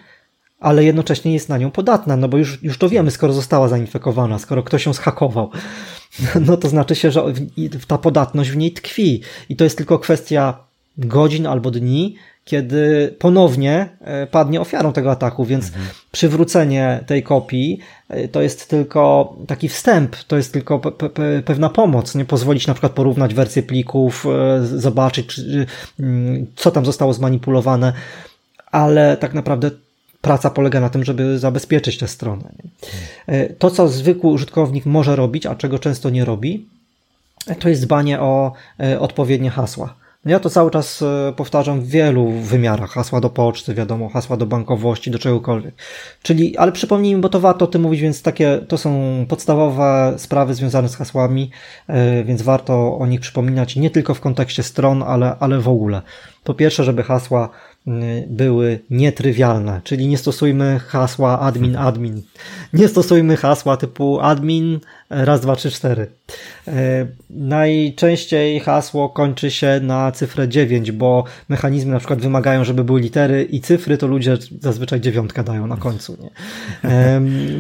ale 0.59 0.83
jednocześnie 0.83 1.33
jest 1.33 1.49
na 1.49 1.57
nią 1.57 1.71
podatna, 1.71 2.17
no 2.17 2.27
bo 2.27 2.37
już, 2.37 2.63
już 2.63 2.77
to 2.77 2.89
wiemy, 2.89 3.11
skoro 3.11 3.33
została 3.33 3.67
zainfekowana, 3.67 4.39
skoro 4.39 4.63
ktoś 4.63 4.85
ją 4.85 4.93
schakował, 4.93 5.49
no 6.47 6.57
to 6.57 6.69
znaczy 6.69 6.95
się, 6.95 7.11
że 7.11 7.23
ta 7.87 7.97
podatność 7.97 8.49
w 8.49 8.57
niej 8.57 8.71
tkwi. 8.71 9.21
I 9.49 9.55
to 9.55 9.63
jest 9.63 9.77
tylko 9.77 9.99
kwestia 9.99 10.57
godzin 10.97 11.47
albo 11.47 11.71
dni, 11.71 12.15
kiedy 12.45 13.15
ponownie 13.19 13.89
e, 14.01 14.27
padnie 14.27 14.61
ofiarą 14.61 14.93
tego 14.93 15.11
ataku, 15.11 15.45
więc 15.45 15.67
mhm. 15.67 15.85
przywrócenie 16.11 17.03
tej 17.07 17.23
kopii 17.23 17.79
e, 18.09 18.27
to 18.27 18.41
jest 18.41 18.69
tylko 18.69 19.35
taki 19.47 19.69
wstęp, 19.69 20.15
to 20.15 20.37
jest 20.37 20.53
tylko 20.53 20.79
pe 20.79 21.09
pe 21.09 21.41
pewna 21.45 21.69
pomoc, 21.69 22.15
nie 22.15 22.25
pozwolić 22.25 22.67
na 22.67 22.73
przykład 22.73 22.91
porównać 22.91 23.33
wersję 23.33 23.63
plików, 23.63 24.25
e, 24.25 24.65
zobaczyć, 24.65 25.27
czy, 25.27 25.65
mm, 25.99 26.45
co 26.55 26.71
tam 26.71 26.85
zostało 26.85 27.13
zmanipulowane, 27.13 27.93
ale 28.71 29.17
tak 29.17 29.33
naprawdę 29.33 29.71
praca 30.25 30.49
polega 30.49 30.79
na 30.79 30.89
tym, 30.89 31.03
żeby 31.03 31.39
zabezpieczyć 31.39 31.97
tę 31.97 32.07
stronę. 32.07 32.51
To, 33.59 33.71
co 33.71 33.87
zwykły 33.87 34.31
użytkownik 34.31 34.85
może 34.85 35.15
robić, 35.15 35.45
a 35.45 35.55
czego 35.55 35.79
często 35.79 36.09
nie 36.09 36.25
robi, 36.25 36.65
to 37.59 37.69
jest 37.69 37.85
dbanie 37.85 38.19
o 38.19 38.53
odpowiednie 38.99 39.49
hasła. 39.49 39.95
Ja 40.25 40.39
to 40.39 40.49
cały 40.49 40.71
czas 40.71 41.01
e, 41.01 41.33
powtarzam 41.35 41.81
w 41.81 41.87
wielu 41.87 42.31
wymiarach. 42.31 42.91
Hasła 42.91 43.21
do 43.21 43.29
poczty, 43.29 43.73
wiadomo, 43.73 44.09
hasła 44.09 44.37
do 44.37 44.45
bankowości, 44.45 45.11
do 45.11 45.19
czegokolwiek. 45.19 45.75
Czyli, 46.23 46.57
ale 46.57 46.71
przypomnijmy, 46.71 47.21
bo 47.21 47.29
to 47.29 47.39
warto 47.39 47.65
o 47.65 47.67
tym 47.67 47.81
mówić, 47.81 48.01
więc 48.01 48.21
takie, 48.21 48.59
to 48.67 48.77
są 48.77 49.25
podstawowe 49.29 50.13
sprawy 50.17 50.53
związane 50.53 50.89
z 50.89 50.95
hasłami, 50.95 51.51
e, 51.87 52.23
więc 52.23 52.41
warto 52.41 52.97
o 52.97 53.07
nich 53.07 53.19
przypominać 53.19 53.75
nie 53.75 53.89
tylko 53.89 54.13
w 54.13 54.21
kontekście 54.21 54.63
stron, 54.63 55.03
ale, 55.03 55.35
ale 55.39 55.59
w 55.59 55.67
ogóle. 55.67 56.01
Po 56.43 56.53
pierwsze, 56.53 56.83
żeby 56.83 57.03
hasła 57.03 57.49
były 58.27 58.79
nietrywialne, 58.89 59.81
czyli 59.83 60.07
nie 60.07 60.17
stosujmy 60.17 60.79
hasła 60.79 61.39
admin 61.39 61.75
admin. 61.75 62.21
Nie 62.73 62.87
stosujmy 62.87 63.37
hasła 63.37 63.77
typu 63.77 64.19
admin 64.19 64.79
raz, 65.09 65.41
dwa, 65.41 65.55
trzy, 65.55 65.71
cztery. 65.71 66.07
E, 66.67 67.07
najczęściej 67.29 68.59
hasło 68.59 69.09
kończy 69.09 69.51
się 69.51 69.79
na 69.83 70.11
cyfrę 70.11 70.47
9, 70.47 70.91
bo 70.91 71.23
mechanizmy 71.49 71.91
na 71.91 71.99
przykład 71.99 72.21
wymagają, 72.21 72.63
żeby 72.63 72.83
były 72.83 73.01
litery 73.01 73.43
i 73.43 73.61
cyfry, 73.61 73.97
to 73.97 74.07
ludzie 74.07 74.37
zazwyczaj 74.59 75.01
dziewiątkę 75.01 75.43
dają 75.43 75.67
na 75.67 75.77
końcu. 75.77 76.17
Nie? 76.21 76.31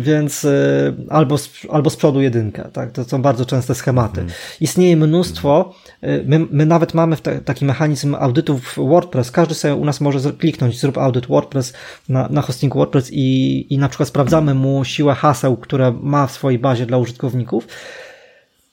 Więc 0.01 0.45
e, 0.45 0.93
albo, 1.09 1.35
albo 1.69 1.89
z 1.89 1.95
przodu 1.95 2.21
jedynkę. 2.21 2.69
Tak? 2.73 2.91
To 2.91 3.03
są 3.03 3.21
bardzo 3.21 3.45
częste 3.45 3.75
schematy. 3.75 4.21
Mhm. 4.21 4.39
Istnieje 4.61 4.97
mnóstwo, 4.97 5.73
e, 6.01 6.23
my, 6.23 6.45
my 6.51 6.65
nawet 6.65 6.93
mamy 6.93 7.17
taki 7.45 7.65
mechanizm 7.65 8.15
audytów 8.15 8.75
WordPress. 8.77 9.31
Każdy 9.31 9.53
sobie 9.53 9.75
u 9.75 9.85
nas 9.85 10.01
może 10.01 10.31
kliknąć, 10.31 10.79
zrób 10.79 10.97
audyt 10.97 11.27
WordPress 11.27 11.73
na, 12.09 12.27
na 12.29 12.41
hostingu 12.41 12.79
WordPress 12.79 13.09
i, 13.13 13.67
i 13.73 13.77
na 13.77 13.89
przykład 13.89 14.09
sprawdzamy 14.09 14.53
mu 14.53 14.85
siłę 14.85 15.15
haseł, 15.15 15.57
które 15.57 15.93
ma 16.01 16.27
w 16.27 16.31
swojej 16.31 16.59
bazie 16.59 16.85
dla 16.85 16.97
użytkowników 16.97 17.34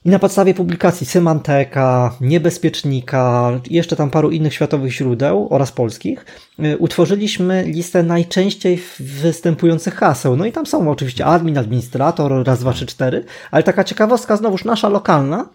i 0.04 0.08
na 0.08 0.18
podstawie 0.18 0.54
publikacji 0.54 1.06
Symanteka, 1.06 2.14
Niebezpiecznika, 2.20 3.50
jeszcze 3.70 3.96
tam 3.96 4.10
paru 4.10 4.30
innych 4.30 4.54
światowych 4.54 4.92
źródeł 4.92 5.46
oraz 5.50 5.72
polskich, 5.72 6.26
y, 6.64 6.78
utworzyliśmy 6.78 7.64
listę 7.66 8.02
najczęściej 8.02 8.82
występujących 9.00 9.94
haseł. 9.94 10.36
No 10.36 10.46
i 10.46 10.52
tam 10.52 10.66
są 10.66 10.90
oczywiście 10.90 11.26
admin, 11.26 11.58
administrator, 11.58 12.46
raz, 12.46 12.60
dwa, 12.60 12.72
trzy, 12.72 12.86
cztery, 12.86 13.24
ale 13.50 13.62
taka 13.62 13.84
ciekawostka 13.84 14.36
znowuż 14.36 14.64
nasza 14.64 14.88
lokalna, 14.88 15.48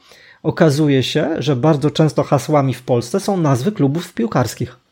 okazuje 0.43 1.03
się, 1.03 1.29
że 1.39 1.55
bardzo 1.55 1.91
często 1.91 2.23
hasłami 2.23 2.73
w 2.73 2.81
Polsce 2.81 3.19
są 3.19 3.37
nazwy 3.37 3.71
klubów 3.71 4.13
piłkarskich. 4.13 4.86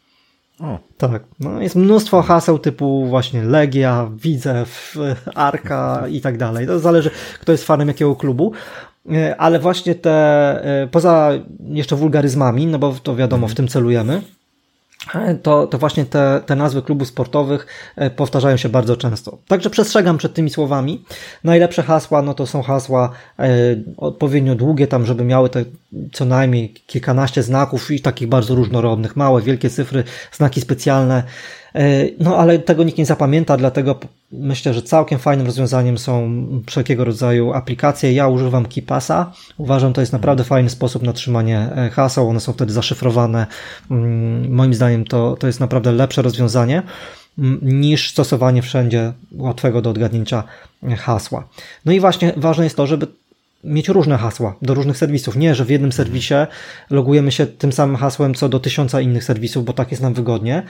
O. 0.60 0.80
Tak, 0.97 1.24
no 1.39 1.62
jest 1.62 1.76
mnóstwo 1.76 2.22
haseł 2.22 2.60
typu 2.60 3.06
właśnie 3.06 3.43
Legia, 3.43 4.10
Widzew, 4.24 4.97
Arka 5.36 6.08
i 6.08 6.22
tak 6.22 6.38
dalej. 6.38 6.68
To 6.68 6.80
zależy, 6.80 7.12
kto 7.39 7.51
jest 7.51 7.66
fanem 7.66 7.88
jakiego 7.88 8.16
klubu. 8.16 8.51
E, 9.12 9.36
ale 9.38 9.60
właśnie 9.60 9.95
te, 9.95 10.12
e, 10.84 10.88
poza 10.88 11.32
jeszcze 11.60 11.95
wulgaryzmami, 11.95 12.68
no 12.68 12.80
bo 12.80 12.95
to 13.03 13.16
wiadomo, 13.16 13.47
w 13.47 13.56
tym 13.56 13.68
celujemy, 13.68 14.14
e, 14.14 14.22
to, 15.43 15.68
to 15.68 15.78
właśnie 15.78 16.06
te, 16.06 16.41
te 16.45 16.56
nazwy 16.56 16.82
klubów 16.82 17.08
sportowych 17.08 17.68
powtarzają 18.16 18.58
się 18.58 18.70
bardzo 18.70 18.97
często. 18.97 19.38
Także 19.47 19.70
przestrzegam 19.70 20.18
przed 20.18 20.34
tymi 20.34 20.49
słowami. 20.49 21.03
Najlepsze 21.43 21.84
hasła, 21.84 22.22
no 22.22 22.34
to 22.34 22.47
są 22.47 22.62
hasła 22.62 23.12
odpowiednio 23.97 24.56
długie, 24.56 24.88
tam 24.88 25.06
żeby 25.06 25.24
miały 25.24 25.49
te 25.49 25.66
co 26.14 26.26
najmniej 26.26 26.74
kilkanaście 26.74 27.43
znaków 27.43 27.91
i 27.91 28.01
takich 28.01 28.28
bardzo 28.28 28.56
różnorodnych, 28.56 29.16
małe, 29.16 29.41
wielkie 29.41 29.70
cyfry, 29.70 30.03
znaki 30.32 30.62
specjalne. 30.62 31.24
E, 31.76 32.09
no 32.19 32.38
ale 32.38 32.59
tego 32.59 32.84
nikt 32.84 32.97
nie 32.97 33.05
zapamięta, 33.05 33.57
dlatego 33.57 33.99
myślę, 34.32 34.73
że 34.73 34.82
całkiem 34.82 35.19
fajnym 35.19 35.45
rozwiązaniem 35.45 35.97
są 35.97 36.45
wszelkiego 36.65 37.05
rodzaju 37.05 37.53
aplikacje. 37.53 38.13
Ja 38.13 38.28
używam 38.28 38.65
KeePassa. 38.65 39.32
Uważam, 39.57 39.93
to 39.93 40.01
jest 40.01 40.13
naprawdę 40.13 40.43
fajny 40.43 40.69
sposób 40.69 41.03
na 41.03 41.13
trzymanie 41.13 41.59
e, 41.76 41.89
haseł. 41.89 42.30
One 42.30 42.39
są 42.39 42.53
wtedy 42.53 42.73
zaszyfrowane. 42.73 43.47
Mm, 43.91 44.53
moim 44.53 44.73
zdaniem 44.73 45.05
to, 45.05 45.36
to 45.39 45.47
jest 45.47 45.59
naprawdę 45.59 45.91
lepsze 45.91 46.21
rozwiązanie 46.21 46.84
mm, 47.39 47.59
niż 47.61 48.11
stosowanie 48.11 48.61
wszędzie 48.61 49.13
łatwego 49.38 49.82
do 49.82 49.89
odgadnięcia 49.89 50.43
hasła. 50.97 51.47
No 51.86 51.91
i 51.91 51.99
właśnie 51.99 52.34
ważne 52.38 52.63
jest 52.63 52.78
to, 52.78 52.88
żeby 52.88 53.07
mieć 53.65 53.89
różne 53.89 54.17
hasła 54.17 54.55
do 54.61 54.73
różnych 54.73 54.97
serwisów. 54.97 55.36
Nie, 55.36 55.55
że 55.55 55.65
w 55.65 55.69
jednym 55.69 55.91
serwisie 55.91 56.34
logujemy 56.89 57.32
się 57.32 57.45
tym 57.47 57.73
samym 57.73 57.95
hasłem 57.95 58.34
co 58.34 58.49
do 58.49 58.59
tysiąca 58.59 59.01
innych 59.01 59.23
serwisów, 59.23 59.65
bo 59.65 59.73
tak 59.73 59.91
jest 59.91 60.03
nam 60.03 60.13
wygodnie. 60.13 60.63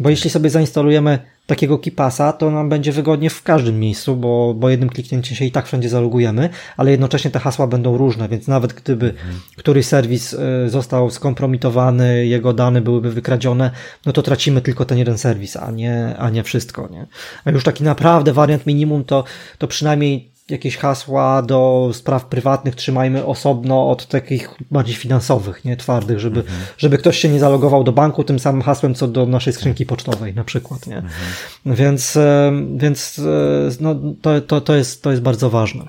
Bo 0.00 0.10
jeśli 0.10 0.30
sobie 0.30 0.50
zainstalujemy 0.50 1.18
takiego 1.46 1.78
kipasa, 1.78 2.32
to 2.32 2.50
nam 2.50 2.68
będzie 2.68 2.92
wygodnie 2.92 3.30
w 3.30 3.42
każdym 3.42 3.80
miejscu, 3.80 4.16
bo, 4.16 4.54
bo 4.54 4.68
jednym 4.68 4.88
kliknięciem 4.88 5.36
się 5.36 5.44
i 5.44 5.50
tak 5.50 5.66
wszędzie 5.66 5.88
zalogujemy, 5.88 6.48
ale 6.76 6.90
jednocześnie 6.90 7.30
te 7.30 7.38
hasła 7.38 7.66
będą 7.66 7.96
różne, 7.96 8.28
więc 8.28 8.48
nawet 8.48 8.72
gdyby 8.72 9.06
mhm. 9.06 9.40
któryś 9.56 9.86
serwis 9.86 10.32
y, 10.32 10.38
został 10.70 11.10
skompromitowany, 11.10 12.26
jego 12.26 12.52
dane 12.52 12.80
byłyby 12.80 13.12
wykradzione, 13.12 13.70
no 14.06 14.12
to 14.12 14.22
tracimy 14.22 14.60
tylko 14.60 14.84
ten 14.84 14.98
jeden 14.98 15.18
serwis, 15.18 15.56
a 15.56 15.70
nie, 15.70 16.16
a 16.18 16.30
nie 16.30 16.42
wszystko, 16.42 16.88
nie? 16.92 17.06
A 17.44 17.50
już 17.50 17.64
taki 17.64 17.84
naprawdę 17.84 18.32
wariant 18.32 18.66
minimum 18.66 19.04
to, 19.04 19.24
to 19.58 19.68
przynajmniej 19.68 20.35
jakieś 20.50 20.76
hasła 20.76 21.42
do 21.42 21.90
spraw 21.92 22.24
prywatnych 22.24 22.74
trzymajmy 22.74 23.24
osobno 23.24 23.90
od 23.90 24.06
takich 24.06 24.50
bardziej 24.70 24.94
finansowych, 24.94 25.64
nie 25.64 25.76
twardych, 25.76 26.18
żeby, 26.18 26.40
mhm. 26.40 26.58
żeby 26.78 26.98
ktoś 26.98 27.18
się 27.18 27.28
nie 27.28 27.40
zalogował 27.40 27.84
do 27.84 27.92
banku 27.92 28.24
tym 28.24 28.38
samym 28.38 28.62
hasłem, 28.62 28.94
co 28.94 29.08
do 29.08 29.26
naszej 29.26 29.52
skrzynki 29.52 29.86
pocztowej 29.86 30.34
na 30.34 30.44
przykład, 30.44 30.86
nie? 30.86 30.96
Mhm. 30.96 31.12
Więc, 31.66 32.16
e, 32.16 32.52
więc 32.76 33.18
e, 33.18 33.70
no, 33.80 33.94
to, 34.22 34.40
to, 34.40 34.60
to, 34.60 34.74
jest, 34.74 35.02
to 35.02 35.10
jest 35.10 35.22
bardzo 35.22 35.50
ważne. 35.50 35.84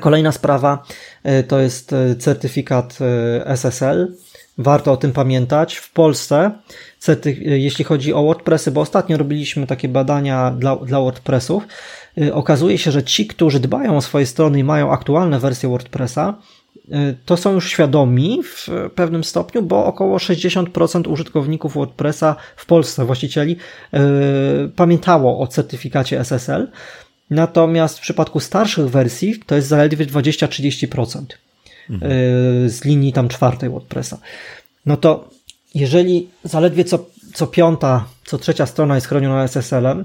Kolejna 0.00 0.32
sprawa 0.32 0.84
e, 1.22 1.42
to 1.42 1.60
jest 1.60 1.94
certyfikat 2.18 2.98
SSL. 3.44 4.16
Warto 4.58 4.92
o 4.92 4.96
tym 4.96 5.12
pamiętać. 5.12 5.76
W 5.76 5.92
Polsce, 5.92 6.50
jeśli 7.40 7.84
chodzi 7.84 8.14
o 8.14 8.22
WordPressy, 8.22 8.70
bo 8.70 8.80
ostatnio 8.80 9.16
robiliśmy 9.16 9.66
takie 9.66 9.88
badania 9.88 10.50
dla, 10.50 10.76
dla 10.76 11.00
WordPressów, 11.00 11.66
okazuje 12.32 12.78
się, 12.78 12.90
że 12.90 13.02
ci, 13.02 13.26
którzy 13.26 13.60
dbają 13.60 13.96
o 13.96 14.02
swoje 14.02 14.26
strony 14.26 14.58
i 14.58 14.64
mają 14.64 14.92
aktualne 14.92 15.38
wersje 15.38 15.68
WordPressa, 15.68 16.34
y, 16.88 17.16
to 17.24 17.36
są 17.36 17.52
już 17.52 17.70
świadomi 17.70 18.42
w 18.44 18.68
pewnym 18.94 19.24
stopniu, 19.24 19.62
bo 19.62 19.84
około 19.84 20.18
60% 20.18 21.08
użytkowników 21.08 21.74
WordPressa 21.74 22.36
w 22.56 22.66
Polsce, 22.66 23.04
właścicieli, 23.04 23.56
yy, 23.92 24.00
pamiętało 24.76 25.40
o 25.40 25.46
certyfikacie 25.46 26.20
SSL. 26.20 26.70
Natomiast 27.30 27.98
w 27.98 28.00
przypadku 28.00 28.40
starszych 28.40 28.88
wersji 28.88 29.42
to 29.46 29.54
jest 29.54 29.68
zaledwie 29.68 30.06
20-30% 30.06 31.22
mhm. 31.90 32.12
yy, 32.12 32.70
z 32.70 32.84
linii 32.84 33.12
tam 33.12 33.28
czwartej 33.28 33.70
WordPressa. 33.70 34.18
No 34.86 34.96
to 34.96 35.28
jeżeli 35.74 36.28
zaledwie 36.44 36.84
co, 36.84 37.06
co 37.34 37.46
piąta, 37.46 38.04
co 38.24 38.38
trzecia 38.38 38.66
strona 38.66 38.94
jest 38.94 39.06
chroniona 39.06 39.44
SSL-em, 39.44 40.04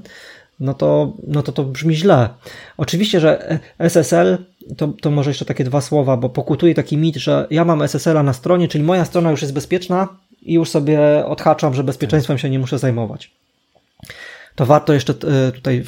no 0.60 0.74
to, 0.74 1.14
no 1.28 1.44
to 1.44 1.52
to 1.52 1.64
brzmi 1.64 1.96
źle. 1.96 2.30
Oczywiście, 2.78 3.20
że 3.20 3.60
SSL, 3.80 4.38
to, 4.78 4.88
to 5.02 5.12
może 5.12 5.30
jeszcze 5.30 5.46
takie 5.46 5.64
dwa 5.64 5.82
słowa, 5.82 6.18
bo 6.18 6.30
pokutuje 6.30 6.76
taki 6.76 6.98
mit, 6.98 7.16
że 7.16 7.48
ja 7.52 7.66
mam 7.66 7.82
SSL-a 7.82 8.24
na 8.24 8.34
stronie, 8.34 8.68
czyli 8.68 8.84
moja 8.84 9.06
strona 9.06 9.32
już 9.32 9.42
jest 9.42 9.54
bezpieczna 9.54 10.08
i 10.42 10.54
już 10.54 10.70
sobie 10.70 11.26
odhaczam, 11.26 11.74
że 11.74 11.84
bezpieczeństwem 11.84 12.38
się 12.38 12.50
nie 12.50 12.60
muszę 12.60 12.80
zajmować. 12.80 13.32
To 14.56 14.66
warto 14.66 14.94
jeszcze 14.94 15.14
e, 15.14 15.52
tutaj 15.52 15.84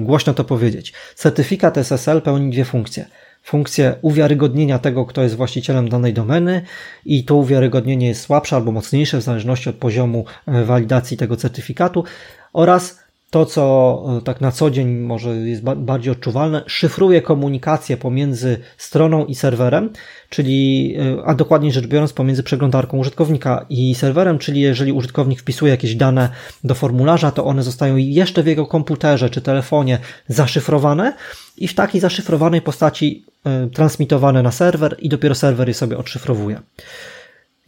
głośno 0.00 0.34
to 0.34 0.44
powiedzieć. 0.44 0.92
Certyfikat 1.14 1.78
SSL 1.78 2.22
pełni 2.22 2.50
dwie 2.50 2.64
funkcje 2.64 3.06
funkcję 3.42 3.94
uwiarygodnienia 4.02 4.78
tego, 4.78 5.06
kto 5.06 5.22
jest 5.22 5.36
właścicielem 5.36 5.88
danej 5.88 6.14
domeny 6.14 6.62
i 7.04 7.24
to 7.24 7.34
uwiarygodnienie 7.34 8.08
jest 8.08 8.20
słabsze 8.20 8.56
albo 8.56 8.72
mocniejsze 8.72 9.18
w 9.18 9.22
zależności 9.22 9.70
od 9.70 9.76
poziomu 9.76 10.24
e, 10.46 10.64
walidacji 10.64 11.16
tego 11.16 11.36
certyfikatu 11.36 12.04
oraz 12.52 13.01
to, 13.32 13.46
co 13.46 14.04
e, 14.18 14.22
tak 14.22 14.40
na 14.40 14.52
co 14.52 14.70
dzień 14.70 14.88
może 14.88 15.36
jest 15.36 15.62
bardziej 15.62 16.12
odczuwalne, 16.12 16.62
szyfruje 16.66 17.22
komunikację 17.22 17.96
pomiędzy 17.96 18.58
stroną 18.76 19.24
i 19.24 19.34
serwerem, 19.34 19.90
czyli, 20.28 20.94
e, 21.18 21.24
a 21.24 21.34
dokładniej 21.34 21.72
rzecz 21.72 21.86
biorąc, 21.86 22.12
pomiędzy 22.12 22.42
przeglądarką 22.42 22.98
użytkownika 22.98 23.66
i 23.68 23.94
serwerem, 23.94 24.38
czyli 24.38 24.60
jeżeli 24.60 24.92
użytkownik 24.92 25.40
wpisuje 25.40 25.70
jakieś 25.70 25.94
dane 25.94 26.28
do 26.64 26.74
formularza, 26.74 27.30
to 27.30 27.44
one 27.44 27.62
zostają 27.62 27.96
jeszcze 27.96 28.42
w 28.42 28.46
jego 28.46 28.66
komputerze 28.66 29.30
czy 29.30 29.40
telefonie 29.40 29.98
zaszyfrowane 30.28 31.14
i 31.56 31.68
w 31.68 31.74
takiej 31.74 32.00
zaszyfrowanej 32.00 32.60
postaci 32.60 33.24
e, 33.44 33.68
transmitowane 33.74 34.42
na 34.42 34.50
serwer 34.50 34.96
i 34.98 35.08
dopiero 35.08 35.34
serwer 35.34 35.68
je 35.68 35.74
sobie 35.74 35.98
odszyfrowuje. 35.98 36.60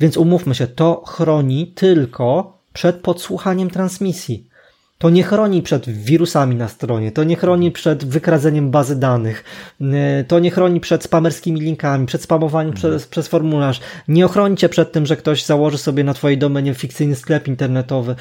Więc 0.00 0.16
umówmy 0.16 0.54
się, 0.54 0.66
to 0.66 1.02
chroni 1.06 1.66
tylko 1.66 2.58
przed 2.72 2.96
podsłuchaniem 2.96 3.70
transmisji. 3.70 4.53
To 4.98 5.10
nie 5.10 5.22
chroni 5.22 5.62
przed 5.62 5.90
wirusami 5.90 6.56
na 6.56 6.68
stronie, 6.68 7.12
to 7.12 7.24
nie 7.24 7.36
chroni 7.36 7.72
przed 7.72 8.04
wykradzeniem 8.04 8.70
bazy 8.70 8.96
danych, 8.96 9.44
y, 9.80 10.24
to 10.28 10.38
nie 10.38 10.50
chroni 10.50 10.80
przed 10.80 11.04
spamerskimi 11.04 11.60
linkami, 11.60 12.06
przed 12.06 12.22
spamowaniem 12.22 12.74
mhm. 12.74 12.92
przez, 12.92 13.06
przez 13.06 13.28
formularz. 13.28 13.80
Nie 14.08 14.26
ochroni 14.26 14.56
cię 14.56 14.68
przed 14.68 14.92
tym, 14.92 15.06
że 15.06 15.16
ktoś 15.16 15.44
założy 15.44 15.78
sobie 15.78 16.04
na 16.04 16.14
twojej 16.14 16.38
domenie 16.38 16.74
fikcyjny 16.74 17.14
sklep 17.14 17.48
internetowy. 17.48 18.14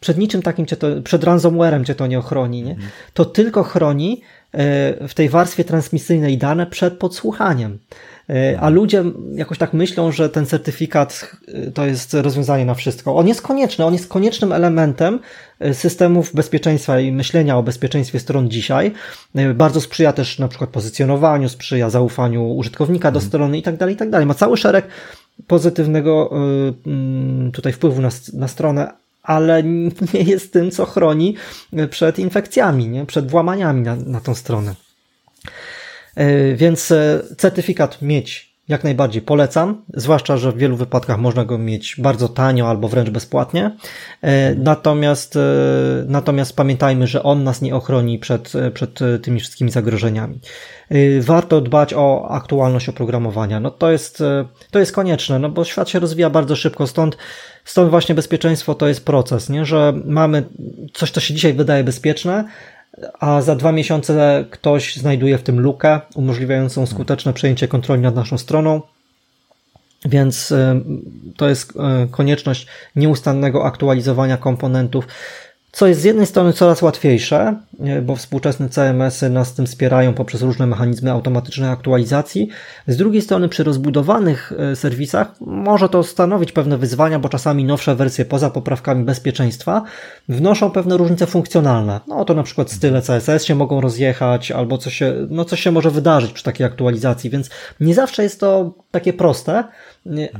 Przed 0.00 0.18
niczym 0.18 0.42
takim 0.42 0.66
cię 0.66 0.76
to, 0.76 0.86
przed 1.04 1.24
ransomwarem 1.24 1.84
cię 1.84 1.94
to 1.94 2.06
nie 2.06 2.18
ochroni, 2.18 2.62
nie? 2.62 2.72
Mhm. 2.72 2.90
To 3.14 3.24
tylko 3.24 3.62
chroni 3.62 4.22
y, 4.54 4.58
w 5.08 5.14
tej 5.14 5.28
warstwie 5.28 5.64
transmisyjnej 5.64 6.38
dane 6.38 6.66
przed 6.66 6.98
podsłuchaniem. 6.98 7.78
E, 8.30 8.60
a 8.60 8.68
ludzie 8.68 9.04
jakoś 9.34 9.58
tak 9.58 9.72
myślą, 9.72 10.12
że 10.12 10.28
ten 10.28 10.46
certyfikat 10.46 11.36
e, 11.48 11.70
to 11.70 11.86
jest 11.86 12.14
rozwiązanie 12.14 12.64
na 12.64 12.74
wszystko. 12.74 13.16
On 13.16 13.28
jest 13.28 13.42
konieczny, 13.42 13.84
on 13.84 13.92
jest 13.92 14.08
koniecznym 14.08 14.52
elementem 14.52 15.18
e, 15.60 15.74
systemów 15.74 16.34
bezpieczeństwa 16.34 17.00
i 17.00 17.12
myślenia 17.12 17.58
o 17.58 17.62
bezpieczeństwie 17.62 18.20
stron 18.20 18.50
dzisiaj. 18.50 18.92
Bardzo 19.54 19.80
sprzyja 19.80 20.12
też 20.12 20.38
na 20.38 20.48
przykład 20.48 20.70
pozycjonowaniu, 20.70 21.48
sprzyja 21.48 21.90
zaufaniu 21.90 22.54
użytkownika 22.54 23.10
do 23.10 23.18
mhm. 23.18 23.28
strony 23.28 23.58
i 23.58 23.62
tak 23.62 23.76
dalej, 23.76 23.94
i 23.94 23.98
tak 23.98 24.10
dalej. 24.10 24.26
Ma 24.26 24.34
cały 24.34 24.56
szereg 24.56 24.86
pozytywnego 25.46 26.30
tutaj 27.52 27.72
wpływu 27.72 28.02
na, 28.02 28.08
na 28.32 28.48
stronę, 28.48 28.92
ale 29.22 29.62
nie 30.14 30.22
jest 30.22 30.52
tym, 30.52 30.70
co 30.70 30.86
chroni 30.86 31.34
przed 31.90 32.18
infekcjami, 32.18 32.88
nie? 32.88 33.06
przed 33.06 33.30
włamaniami 33.30 33.82
na, 33.82 33.96
na 33.96 34.20
tą 34.20 34.34
stronę. 34.34 34.74
E, 36.16 36.54
więc 36.54 36.90
e, 36.90 37.22
certyfikat 37.36 38.02
mieć 38.02 38.56
jak 38.68 38.84
najbardziej 38.84 39.22
polecam, 39.22 39.82
zwłaszcza, 39.94 40.36
że 40.36 40.52
w 40.52 40.56
wielu 40.56 40.76
wypadkach 40.76 41.18
można 41.18 41.44
go 41.44 41.58
mieć 41.58 41.96
bardzo 41.98 42.28
tanio 42.28 42.68
albo 42.68 42.88
wręcz 42.88 43.10
bezpłatnie. 43.10 43.76
E, 44.22 44.54
natomiast, 44.54 45.38
natomiast 46.06 46.56
pamiętajmy, 46.56 47.06
że 47.06 47.22
on 47.22 47.44
nas 47.44 47.62
nie 47.62 47.74
ochroni 47.74 48.18
przed, 48.18 48.52
przed 48.74 48.98
tymi 49.22 49.40
wszystkimi 49.40 49.70
zagrożeniami. 49.70 50.40
Warto 51.20 51.60
dbać 51.60 51.94
o 51.94 52.28
aktualność 52.30 52.88
oprogramowania. 52.88 53.60
No 53.60 53.70
to 53.70 53.90
jest, 53.90 54.22
to 54.70 54.78
jest 54.78 54.92
konieczne, 54.92 55.38
no 55.38 55.48
bo 55.48 55.64
świat 55.64 55.88
się 55.88 55.98
rozwija 55.98 56.30
bardzo 56.30 56.56
szybko, 56.56 56.86
stąd, 56.86 57.16
stąd 57.64 57.90
właśnie 57.90 58.14
bezpieczeństwo 58.14 58.74
to 58.74 58.88
jest 58.88 59.04
proces, 59.04 59.48
nie? 59.48 59.64
że 59.64 59.92
mamy 60.04 60.42
coś, 60.94 61.10
co 61.10 61.20
się 61.20 61.34
dzisiaj 61.34 61.52
wydaje 61.54 61.84
bezpieczne, 61.84 62.44
a 63.20 63.42
za 63.42 63.56
dwa 63.56 63.72
miesiące 63.72 64.44
ktoś 64.50 64.96
znajduje 64.96 65.38
w 65.38 65.42
tym 65.42 65.60
lukę 65.60 66.00
umożliwiającą 66.14 66.86
skuteczne 66.86 67.32
przejęcie 67.32 67.68
kontroli 67.68 68.02
nad 68.02 68.14
naszą 68.14 68.38
stroną. 68.38 68.80
Więc 70.04 70.50
y, 70.50 70.80
to 71.36 71.48
jest 71.48 71.70
y, 71.70 71.74
konieczność 72.10 72.66
nieustannego 72.96 73.64
aktualizowania 73.64 74.36
komponentów 74.36 75.06
co 75.72 75.86
jest 75.86 76.00
z 76.00 76.04
jednej 76.04 76.26
strony 76.26 76.52
coraz 76.52 76.82
łatwiejsze, 76.82 77.56
bo 78.02 78.16
współczesne 78.16 78.68
CMS-y 78.68 79.30
nas 79.30 79.54
tym 79.54 79.66
wspierają 79.66 80.14
poprzez 80.14 80.42
różne 80.42 80.66
mechanizmy 80.66 81.10
automatycznej 81.10 81.70
aktualizacji. 81.70 82.48
Z 82.86 82.96
drugiej 82.96 83.22
strony 83.22 83.48
przy 83.48 83.64
rozbudowanych 83.64 84.52
e, 84.58 84.76
serwisach 84.76 85.28
może 85.40 85.88
to 85.88 86.02
stanowić 86.02 86.52
pewne 86.52 86.78
wyzwania, 86.78 87.18
bo 87.18 87.28
czasami 87.28 87.64
nowsze 87.64 87.94
wersje 87.96 88.24
poza 88.24 88.50
poprawkami 88.50 89.04
bezpieczeństwa 89.04 89.82
wnoszą 90.28 90.70
pewne 90.70 90.96
różnice 90.96 91.26
funkcjonalne. 91.26 92.00
No 92.08 92.24
to 92.24 92.34
na 92.34 92.42
przykład 92.42 92.70
style 92.70 93.02
CSS 93.02 93.44
się 93.44 93.54
mogą 93.54 93.80
rozjechać, 93.80 94.50
albo 94.50 94.78
coś 94.78 94.94
się, 94.94 95.26
no 95.30 95.44
coś 95.44 95.60
się 95.60 95.72
może 95.72 95.90
wydarzyć 95.90 96.32
przy 96.32 96.44
takiej 96.44 96.66
aktualizacji, 96.66 97.30
więc 97.30 97.50
nie 97.80 97.94
zawsze 97.94 98.22
jest 98.22 98.40
to 98.40 98.74
takie 98.90 99.12
proste, 99.12 99.64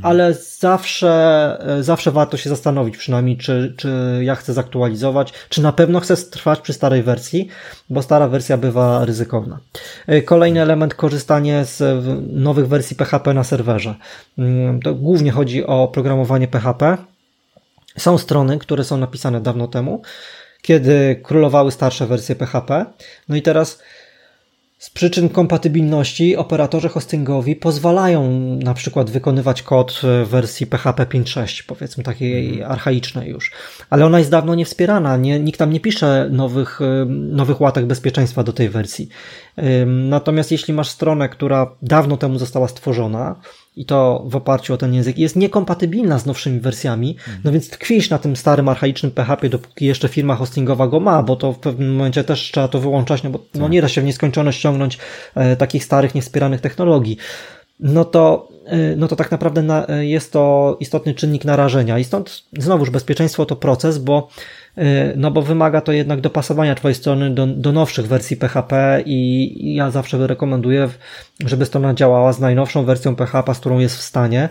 ale 0.03 0.35
zawsze, 0.35 1.13
e, 1.61 1.83
zawsze 1.83 2.11
warto 2.11 2.37
się 2.37 2.51
zastanowić 2.51 2.97
przynajmniej, 2.97 3.37
czy, 3.37 3.75
czy 3.77 4.21
ja 4.23 4.35
chcę 4.35 4.53
zaktualizować, 4.53 5.33
czy 5.49 5.63
na 5.63 5.73
pewno 5.73 6.01
chcę 6.01 6.17
trwać 6.17 6.61
przy 6.61 6.73
starej 6.73 7.03
wersji, 7.03 7.49
bo 7.91 8.03
stara 8.03 8.29
wersja 8.29 8.57
bywa 8.57 9.05
ryzykowna. 9.05 9.59
E, 10.07 10.23
kolejny 10.23 10.63
element, 10.63 10.95
korzystanie 10.95 11.65
z 11.65 12.05
nowych 12.33 12.69
wersji 12.69 12.97
PHP 12.97 13.35
na 13.35 13.45
serwerze. 13.45 13.95
Mm, 14.39 14.81
to 14.81 14.95
głównie 14.95 15.31
chodzi 15.31 15.67
o 15.67 15.89
programowanie 15.89 16.49
PHP. 16.49 16.97
Są 17.99 18.19
strony, 18.19 18.59
które 18.59 18.85
są 18.85 18.97
napisane 18.97 19.41
dawno 19.41 19.69
temu, 19.69 20.03
kiedy 20.63 21.21
królowały 21.23 21.73
starsze 21.73 22.07
wersje 22.07 22.37
PHP. 22.37 22.85
No 23.29 23.37
i 23.37 23.43
teraz 23.43 23.79
z 24.87 24.91
przyczyn 24.91 25.29
kompatybilności 25.29 26.37
operatorzy 26.37 26.89
hostingowi 26.89 27.57
pozwalają 27.57 28.31
na 28.63 28.75
przykład 28.75 29.11
wykonywać 29.11 29.63
kod 29.63 30.01
w 30.03 30.29
wersji 30.29 30.67
PHP 30.67 31.05
5.6, 31.05 31.63
powiedzmy 31.67 32.05
takiej 32.05 32.49
mhm. 32.49 32.73
archaicznej 32.73 33.31
już, 33.31 33.53
ale 33.91 34.07
ona 34.07 34.19
jest 34.19 34.31
dawno 34.31 34.55
nie 34.55 34.65
wspierana, 34.65 35.17
nie, 35.17 35.41
nikt 35.41 35.59
tam 35.59 35.73
nie 35.73 35.81
pisze 35.81 36.29
nowych, 36.31 36.81
nowych 37.09 37.61
łatek 37.61 37.87
bezpieczeństwa 37.87 38.43
do 38.43 38.53
tej 38.53 38.69
wersji. 38.69 39.09
Natomiast 39.87 40.53
jeśli 40.53 40.75
masz 40.75 40.89
stronę, 40.89 41.29
która 41.29 41.71
dawno 41.83 42.17
temu 42.17 42.39
została 42.39 42.69
stworzona, 42.69 43.37
i 43.77 43.85
to 43.85 44.23
w 44.27 44.37
oparciu 44.37 44.75
o 44.75 44.77
ten 44.77 44.95
język 44.95 45.19
jest 45.19 45.37
niekompatybilna 45.37 46.19
z 46.19 46.27
nowszymi 46.27 46.61
wersjami, 46.61 47.17
no 47.45 47.53
więc 47.53 47.71
tkwisz 47.71 48.11
na 48.11 48.19
tym 48.19 48.37
starym, 48.37 48.69
archaicznym 48.69 49.13
PHP, 49.13 49.49
dopóki 49.49 49.87
jeszcze 49.87 50.09
firma 50.09 50.35
hostingowa 50.35 50.87
go 50.87 51.01
ma, 51.01 51.23
bo 51.23 51.37
to 51.37 51.53
w 51.53 51.59
pewnym 51.59 51.97
momencie 51.97 52.25
też 52.25 52.51
trzeba 52.53 52.69
to 52.69 52.81
wyłączać, 52.81 53.23
no 53.23 53.31
bo 53.31 53.39
no 53.55 53.61
tak. 53.61 53.73
nie 53.73 53.83
da 53.83 53.89
się 53.89 54.01
w 54.01 54.05
nieskończoność 54.05 54.59
ściągnąć 54.59 54.99
e, 55.35 55.57
takich 55.57 55.85
starych, 55.85 56.15
niewspieranych 56.15 56.61
technologii. 56.61 57.17
No 57.81 58.05
to, 58.05 58.49
e, 58.67 58.97
no 58.97 59.09
to 59.09 59.17
tak 59.17 59.31
naprawdę 59.31 59.63
na, 59.63 59.89
e, 59.89 60.07
jest 60.07 60.33
to 60.33 60.77
istotny 60.81 61.15
czynnik 61.15 61.45
narażenia 61.45 61.99
i 61.99 62.05
stąd 62.05 62.43
znowuż 62.59 62.91
bezpieczeństwo 62.91 63.47
to 63.47 63.57
proces, 63.57 63.99
bo 63.99 64.29
no 65.17 65.31
bo 65.31 65.43
wymaga 65.43 65.81
to 65.81 65.93
jednak 65.93 66.21
dopasowania 66.21 66.75
Twojej 66.75 66.95
strony 66.95 67.31
do, 67.31 67.47
do 67.47 67.73
nowszych 67.73 68.07
wersji 68.07 68.37
PHP 68.37 69.03
i 69.07 69.75
ja 69.75 69.91
zawsze 69.91 70.27
rekomenduję, 70.27 70.89
żeby 71.47 71.67
strona 71.67 71.95
działała 71.95 72.33
z 72.33 72.41
najnowszą 72.41 72.85
wersją 72.85 73.17
PHP, 73.17 73.55
z 73.55 73.59
którą 73.59 73.79
jest 73.79 73.97
w 73.97 74.03
stanie, 74.03 74.49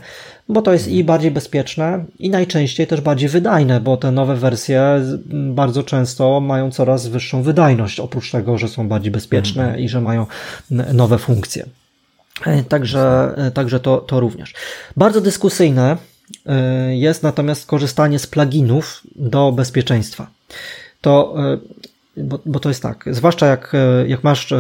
bo 0.50 0.62
to 0.62 0.74
jest 0.74 0.88
i 0.88 1.04
bardziej 1.04 1.32
bezpieczne 1.32 2.06
i 2.20 2.30
najczęściej 2.30 2.88
też 2.88 3.02
bardziej 3.02 3.30
wydajne, 3.30 3.80
bo 3.80 3.98
te 3.98 4.12
nowe 4.12 4.36
wersje 4.36 5.02
bardzo 5.34 5.84
często 5.84 6.40
mają 6.40 6.72
coraz 6.72 7.08
wyższą 7.08 7.44
wydajność, 7.44 8.00
oprócz 8.00 8.32
tego, 8.32 8.58
że 8.58 8.68
są 8.68 8.88
bardziej 8.88 9.12
bezpieczne 9.12 9.64
mhm. 9.64 9.84
i 9.84 9.90
że 9.90 10.02
mają 10.02 10.26
nowe 10.94 11.18
funkcje. 11.18 11.66
E, 12.46 12.64
także, 12.64 13.34
e, 13.38 13.52
także 13.52 13.80
to, 13.80 13.98
to 13.98 14.20
również. 14.20 14.54
Bardzo 14.98 15.22
dyskusyjne 15.22 15.98
jest 16.90 17.24
natomiast 17.24 17.66
korzystanie 17.66 18.20
z 18.20 18.28
pluginów 18.28 19.02
do 19.16 19.52
bezpieczeństwa. 19.52 20.28
To, 21.02 21.36
e, 21.38 21.58
bo, 22.18 22.40
bo 22.46 22.60
to 22.60 22.70
jest 22.70 22.84
tak, 22.84 23.06
zwłaszcza 23.12 23.46
jak, 23.46 23.72
e, 23.76 24.08
jak 24.08 24.24
masz 24.24 24.54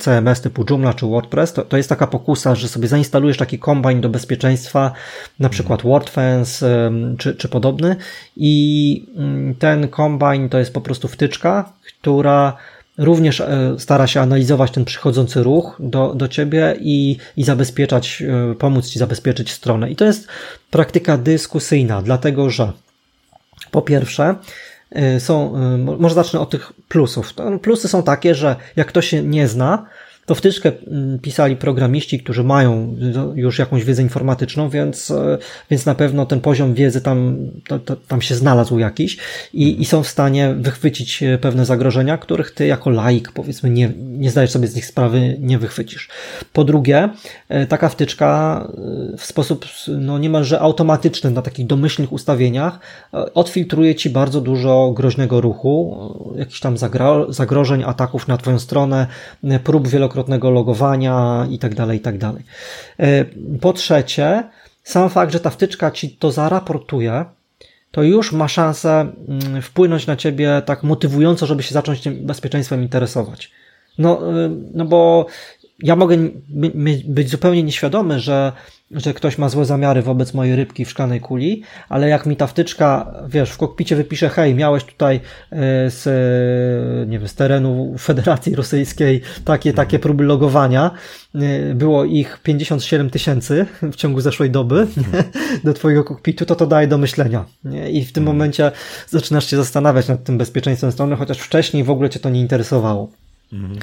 CMS 0.00 0.40
typu 0.40 0.64
Joomla 0.70 0.94
czy 0.94 1.06
WordPress, 1.06 1.52
to, 1.52 1.62
to 1.62 1.76
jest 1.76 1.88
taka 1.88 2.06
pokusa, 2.06 2.54
że 2.54 2.68
sobie 2.68 2.88
zainstalujesz 2.88 3.36
taki 3.36 3.58
kombine 3.58 4.00
do 4.00 4.08
bezpieczeństwa, 4.08 4.92
na 5.38 5.48
przykład 5.48 5.82
WordFence 5.82 6.90
czy, 7.18 7.34
czy 7.34 7.48
podobny 7.48 7.96
i 8.36 9.06
mm, 9.16 9.54
ten 9.54 9.88
kombine 9.88 10.48
to 10.48 10.58
jest 10.58 10.74
po 10.74 10.80
prostu 10.80 11.08
wtyczka, 11.08 11.72
która 11.98 12.56
również 13.00 13.40
e, 13.40 13.74
stara 13.78 14.06
się 14.06 14.20
analizować 14.20 14.70
ten 14.70 14.84
przychodzący 14.84 15.42
ruch 15.42 15.76
do, 15.78 16.14
do 16.14 16.28
ciebie 16.28 16.76
i, 16.80 17.16
i 17.36 17.44
zabezpieczać, 17.44 18.22
e, 18.22 18.54
pomóc 18.54 18.88
ci 18.88 18.98
zabezpieczyć 18.98 19.52
stronę. 19.52 19.90
I 19.90 19.96
to 19.96 20.04
jest 20.04 20.28
praktyka 20.70 21.18
dyskusyjna, 21.18 22.02
dlatego 22.02 22.50
że 22.50 22.72
po 23.70 23.82
pierwsze, 23.82 24.34
e, 24.90 25.20
są, 25.20 25.54
może 25.98 26.14
zacznę 26.14 26.40
od 26.40 26.50
tych 26.50 26.72
plusów. 26.88 27.34
Plusy 27.62 27.88
są 27.88 28.02
takie, 28.02 28.34
że 28.34 28.56
jak 28.76 28.86
ktoś 28.86 29.08
się 29.08 29.22
nie 29.22 29.48
zna, 29.48 29.86
to 30.26 30.34
wtyczkę 30.34 30.72
mm, 30.86 31.18
pisali 31.18 31.56
programiści, 31.56 32.18
którzy 32.18 32.44
mają 32.44 32.96
już 33.34 33.58
jakąś 33.58 33.84
wiedzę 33.84 34.02
informatyczną, 34.02 34.68
więc, 34.68 35.10
e, 35.10 35.38
więc 35.70 35.86
na 35.86 35.94
pewno 35.94 36.26
ten 36.26 36.40
poziom 36.40 36.74
wiedzy 36.74 37.00
tam, 37.00 37.36
to, 37.68 37.78
to, 37.78 37.96
tam 37.96 38.22
się 38.22 38.34
znalazł 38.34 38.78
jakiś 38.78 39.18
i, 39.52 39.82
i 39.82 39.84
są 39.84 40.02
w 40.02 40.08
stanie 40.08 40.54
wychwycić 40.54 41.22
e, 41.22 41.38
pewne 41.38 41.64
zagrożenia, 41.64 42.18
których 42.18 42.50
ty 42.50 42.66
jako 42.66 42.90
laik 42.90 43.32
powiedzmy 43.32 43.70
nie, 43.70 43.92
nie 43.98 44.30
zdajesz 44.30 44.50
sobie 44.50 44.68
z 44.68 44.74
nich 44.74 44.86
sprawy, 44.86 45.36
nie 45.40 45.58
wychwycisz. 45.58 46.08
Po 46.52 46.64
drugie, 46.64 47.08
e, 47.48 47.66
taka 47.66 47.88
wtyczka 47.88 48.30
w 49.18 49.24
sposób 49.24 49.66
no 49.88 50.18
niemalże 50.18 50.60
automatyczny 50.60 51.30
na 51.30 51.42
takich 51.42 51.66
domyślnych 51.66 52.12
ustawieniach 52.12 52.78
odfiltruje 53.34 53.94
ci 53.94 54.10
bardzo 54.10 54.40
dużo 54.40 54.92
groźnego 54.96 55.40
ruchu, 55.40 55.98
jakichś 56.36 56.60
tam 56.60 56.76
zagrożeń, 57.28 57.82
ataków 57.86 58.28
na 58.28 58.36
twoją 58.36 58.58
stronę, 58.58 59.06
prób 59.64 59.88
wielokrotnych 59.88 60.09
wielokrotnego 60.10 60.50
logowania 60.50 61.46
i 61.50 61.58
tak 61.58 61.74
dalej, 61.74 61.98
i 61.98 62.00
tak. 62.00 62.14
E, 62.98 63.24
po 63.60 63.72
trzecie, 63.72 64.44
sam 64.82 65.10
fakt, 65.10 65.32
że 65.32 65.40
ta 65.40 65.50
wtyczka 65.50 65.90
ci 65.90 66.10
to 66.10 66.30
zaraportuje, 66.30 67.24
to 67.90 68.02
już 68.02 68.32
ma 68.32 68.48
szansę 68.48 69.12
mm, 69.28 69.62
wpłynąć 69.62 70.06
na 70.06 70.16
ciebie 70.16 70.62
tak 70.66 70.82
motywująco, 70.82 71.46
żeby 71.46 71.62
się 71.62 71.74
zacząć 71.74 72.00
tym 72.00 72.26
bezpieczeństwem 72.26 72.82
interesować. 72.82 73.50
No, 73.98 74.42
e, 74.44 74.50
no 74.74 74.84
bo 74.84 75.26
ja 75.82 75.96
mogę 75.96 76.16
być 77.04 77.30
zupełnie 77.30 77.62
nieświadomy, 77.62 78.20
że, 78.20 78.52
że 78.90 79.14
ktoś 79.14 79.38
ma 79.38 79.48
złe 79.48 79.64
zamiary 79.64 80.02
wobec 80.02 80.34
mojej 80.34 80.56
rybki 80.56 80.84
w 80.84 80.90
szklanej 80.90 81.20
kuli, 81.20 81.62
ale 81.88 82.08
jak 82.08 82.26
mi 82.26 82.36
ta 82.36 82.46
wtyczka, 82.46 83.14
wiesz, 83.28 83.50
w 83.50 83.56
kokpicie 83.56 83.96
wypisze, 83.96 84.28
hej, 84.28 84.54
miałeś 84.54 84.84
tutaj 84.84 85.16
e, 85.16 85.20
z, 85.90 87.08
nie 87.08 87.18
wiem, 87.18 87.28
z 87.28 87.34
terenu 87.34 87.94
Federacji 87.98 88.54
Rosyjskiej 88.54 89.20
takie, 89.44 89.72
takie 89.72 89.98
próby 89.98 90.24
logowania, 90.24 90.90
e, 91.34 91.74
było 91.74 92.04
ich 92.04 92.40
57 92.42 93.10
tysięcy 93.10 93.66
w 93.82 93.96
ciągu 93.96 94.20
zeszłej 94.20 94.50
doby 94.50 94.86
do 95.64 95.72
twojego 95.72 96.04
kokpitu, 96.04 96.46
to 96.46 96.56
to 96.56 96.66
daje 96.66 96.88
do 96.88 96.98
myślenia. 96.98 97.44
Nie? 97.64 97.90
I 97.90 98.04
w 98.04 98.12
tym 98.12 98.22
mhm. 98.22 98.36
momencie 98.36 98.72
zaczynasz 99.08 99.50
się 99.50 99.56
zastanawiać 99.56 100.08
nad 100.08 100.24
tym 100.24 100.38
bezpieczeństwem 100.38 100.92
strony, 100.92 101.16
chociaż 101.16 101.38
wcześniej 101.38 101.84
w 101.84 101.90
ogóle 101.90 102.10
cię 102.10 102.20
to 102.20 102.30
nie 102.30 102.40
interesowało. 102.40 103.10
Mhm. 103.52 103.78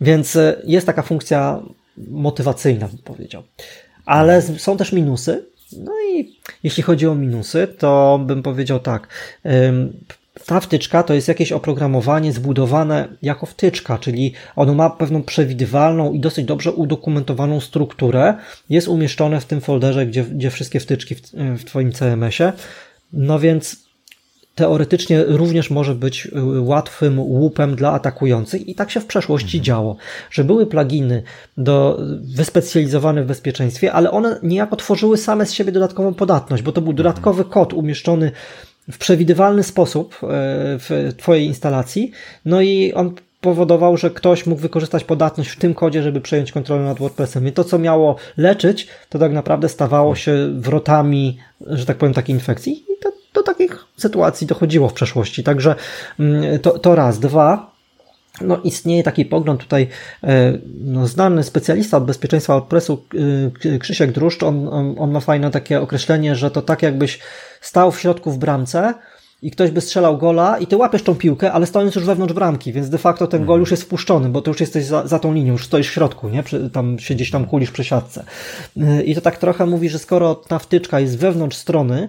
Więc 0.00 0.36
e, 0.36 0.62
jest 0.64 0.86
taka 0.86 1.02
funkcja 1.02 1.62
motywacyjna, 1.96 2.88
bym 2.88 2.98
powiedział. 2.98 3.42
Ale 4.06 4.42
są 4.42 4.76
też 4.76 4.92
minusy. 4.92 5.44
No 5.72 5.92
i 6.12 6.36
jeśli 6.62 6.82
chodzi 6.82 7.06
o 7.06 7.14
minusy, 7.14 7.68
to 7.78 8.20
bym 8.26 8.42
powiedział 8.42 8.80
tak. 8.80 9.08
Ta 10.46 10.60
wtyczka 10.60 11.02
to 11.02 11.14
jest 11.14 11.28
jakieś 11.28 11.52
oprogramowanie 11.52 12.32
zbudowane 12.32 13.08
jako 13.22 13.46
wtyczka, 13.46 13.98
czyli 13.98 14.32
ono 14.56 14.74
ma 14.74 14.90
pewną 14.90 15.22
przewidywalną 15.22 16.12
i 16.12 16.20
dosyć 16.20 16.44
dobrze 16.44 16.72
udokumentowaną 16.72 17.60
strukturę. 17.60 18.34
Jest 18.70 18.88
umieszczone 18.88 19.40
w 19.40 19.44
tym 19.44 19.60
folderze, 19.60 20.06
gdzie, 20.06 20.24
gdzie 20.24 20.50
wszystkie 20.50 20.80
wtyczki 20.80 21.14
w, 21.14 21.20
w 21.58 21.64
Twoim 21.64 21.92
CMS-ie. 21.92 22.52
No 23.12 23.38
więc 23.38 23.87
teoretycznie 24.58 25.24
również 25.26 25.70
może 25.70 25.94
być 25.94 26.26
y, 26.26 26.60
łatwym 26.60 27.20
łupem 27.20 27.76
dla 27.76 27.92
atakujących 27.92 28.68
i 28.68 28.74
tak 28.74 28.90
się 28.90 29.00
w 29.00 29.06
przeszłości 29.06 29.56
mhm. 29.58 29.64
działo, 29.64 29.96
że 30.30 30.44
były 30.44 30.66
pluginy 30.66 31.22
do, 31.56 32.00
wyspecjalizowane 32.36 33.22
w 33.22 33.26
bezpieczeństwie, 33.26 33.92
ale 33.92 34.10
one 34.10 34.40
niejako 34.42 34.76
tworzyły 34.76 35.18
same 35.18 35.46
z 35.46 35.52
siebie 35.52 35.72
dodatkową 35.72 36.14
podatność, 36.14 36.62
bo 36.62 36.72
to 36.72 36.80
był 36.80 36.92
dodatkowy 36.92 37.42
mhm. 37.42 37.52
kod 37.52 37.72
umieszczony 37.72 38.32
w 38.90 38.98
przewidywalny 38.98 39.62
sposób 39.62 40.14
y, 40.14 40.26
w 40.78 41.14
Twojej 41.16 41.46
instalacji, 41.46 42.10
no 42.44 42.60
i 42.60 42.92
on 42.92 43.14
powodował, 43.40 43.96
że 43.96 44.10
ktoś 44.10 44.46
mógł 44.46 44.60
wykorzystać 44.60 45.04
podatność 45.04 45.50
w 45.50 45.58
tym 45.58 45.74
kodzie, 45.74 46.02
żeby 46.02 46.20
przejąć 46.20 46.52
kontrolę 46.52 46.84
nad 46.84 46.98
WordPressem. 46.98 47.48
I 47.48 47.52
to, 47.52 47.64
co 47.64 47.78
miało 47.78 48.16
leczyć, 48.36 48.88
to 49.08 49.18
tak 49.18 49.32
naprawdę 49.32 49.68
stawało 49.68 50.14
się 50.14 50.48
wrotami, 50.52 51.38
że 51.66 51.86
tak 51.86 51.96
powiem, 51.96 52.14
takiej 52.14 52.34
infekcji. 52.34 52.72
I 52.72 53.02
to 53.02 53.12
sytuacji 53.98 54.46
dochodziło 54.46 54.88
w 54.88 54.92
przeszłości. 54.92 55.42
Także 55.42 55.74
mm, 56.18 56.58
to, 56.58 56.78
to 56.78 56.94
raz. 56.94 57.18
Dwa, 57.18 57.78
no, 58.40 58.60
istnieje 58.64 59.02
taki 59.02 59.24
pogląd 59.24 59.60
tutaj, 59.60 59.88
e, 60.24 60.58
no, 60.80 61.06
znany 61.06 61.44
specjalista 61.44 61.96
od 61.96 62.04
bezpieczeństwa 62.04 62.52
WordPressu, 62.52 63.04
e, 63.74 63.78
Krzysiek 63.78 64.12
Druszcz, 64.12 64.42
on, 64.42 64.68
on, 64.98 65.10
ma 65.10 65.20
fajne 65.20 65.50
takie 65.50 65.80
określenie, 65.80 66.36
że 66.36 66.50
to 66.50 66.62
tak 66.62 66.82
jakbyś 66.82 67.18
stał 67.60 67.92
w 67.92 68.00
środku 68.00 68.30
w 68.30 68.38
bramce 68.38 68.94
i 69.42 69.50
ktoś 69.50 69.70
by 69.70 69.80
strzelał 69.80 70.18
gola 70.18 70.58
i 70.58 70.66
ty 70.66 70.76
łapiesz 70.76 71.02
tą 71.02 71.14
piłkę, 71.14 71.52
ale 71.52 71.66
stojąc 71.66 71.94
już 71.94 72.04
wewnątrz 72.04 72.34
bramki, 72.34 72.72
więc 72.72 72.90
de 72.90 72.98
facto 72.98 73.26
ten 73.26 73.40
gol 73.40 73.54
mhm. 73.54 73.60
już 73.60 73.70
jest 73.70 73.82
wpuszczony, 73.82 74.28
bo 74.28 74.42
ty 74.42 74.50
już 74.50 74.60
jesteś 74.60 74.84
za, 74.84 75.06
za 75.06 75.18
tą 75.18 75.34
linią, 75.34 75.52
już 75.52 75.66
stoisz 75.66 75.88
w 75.88 75.92
środku, 75.92 76.28
nie? 76.28 76.44
Tam 76.72 76.98
się 76.98 77.14
gdzieś 77.14 77.30
tam 77.30 77.44
kulisz 77.44 77.70
przy 77.70 77.84
siatce. 77.84 78.24
E, 78.76 79.02
I 79.02 79.14
to 79.14 79.20
tak 79.20 79.38
trochę 79.38 79.66
mówi, 79.66 79.88
że 79.88 79.98
skoro 79.98 80.34
ta 80.34 80.58
wtyczka 80.58 81.00
jest 81.00 81.18
wewnątrz 81.18 81.56
strony, 81.56 82.08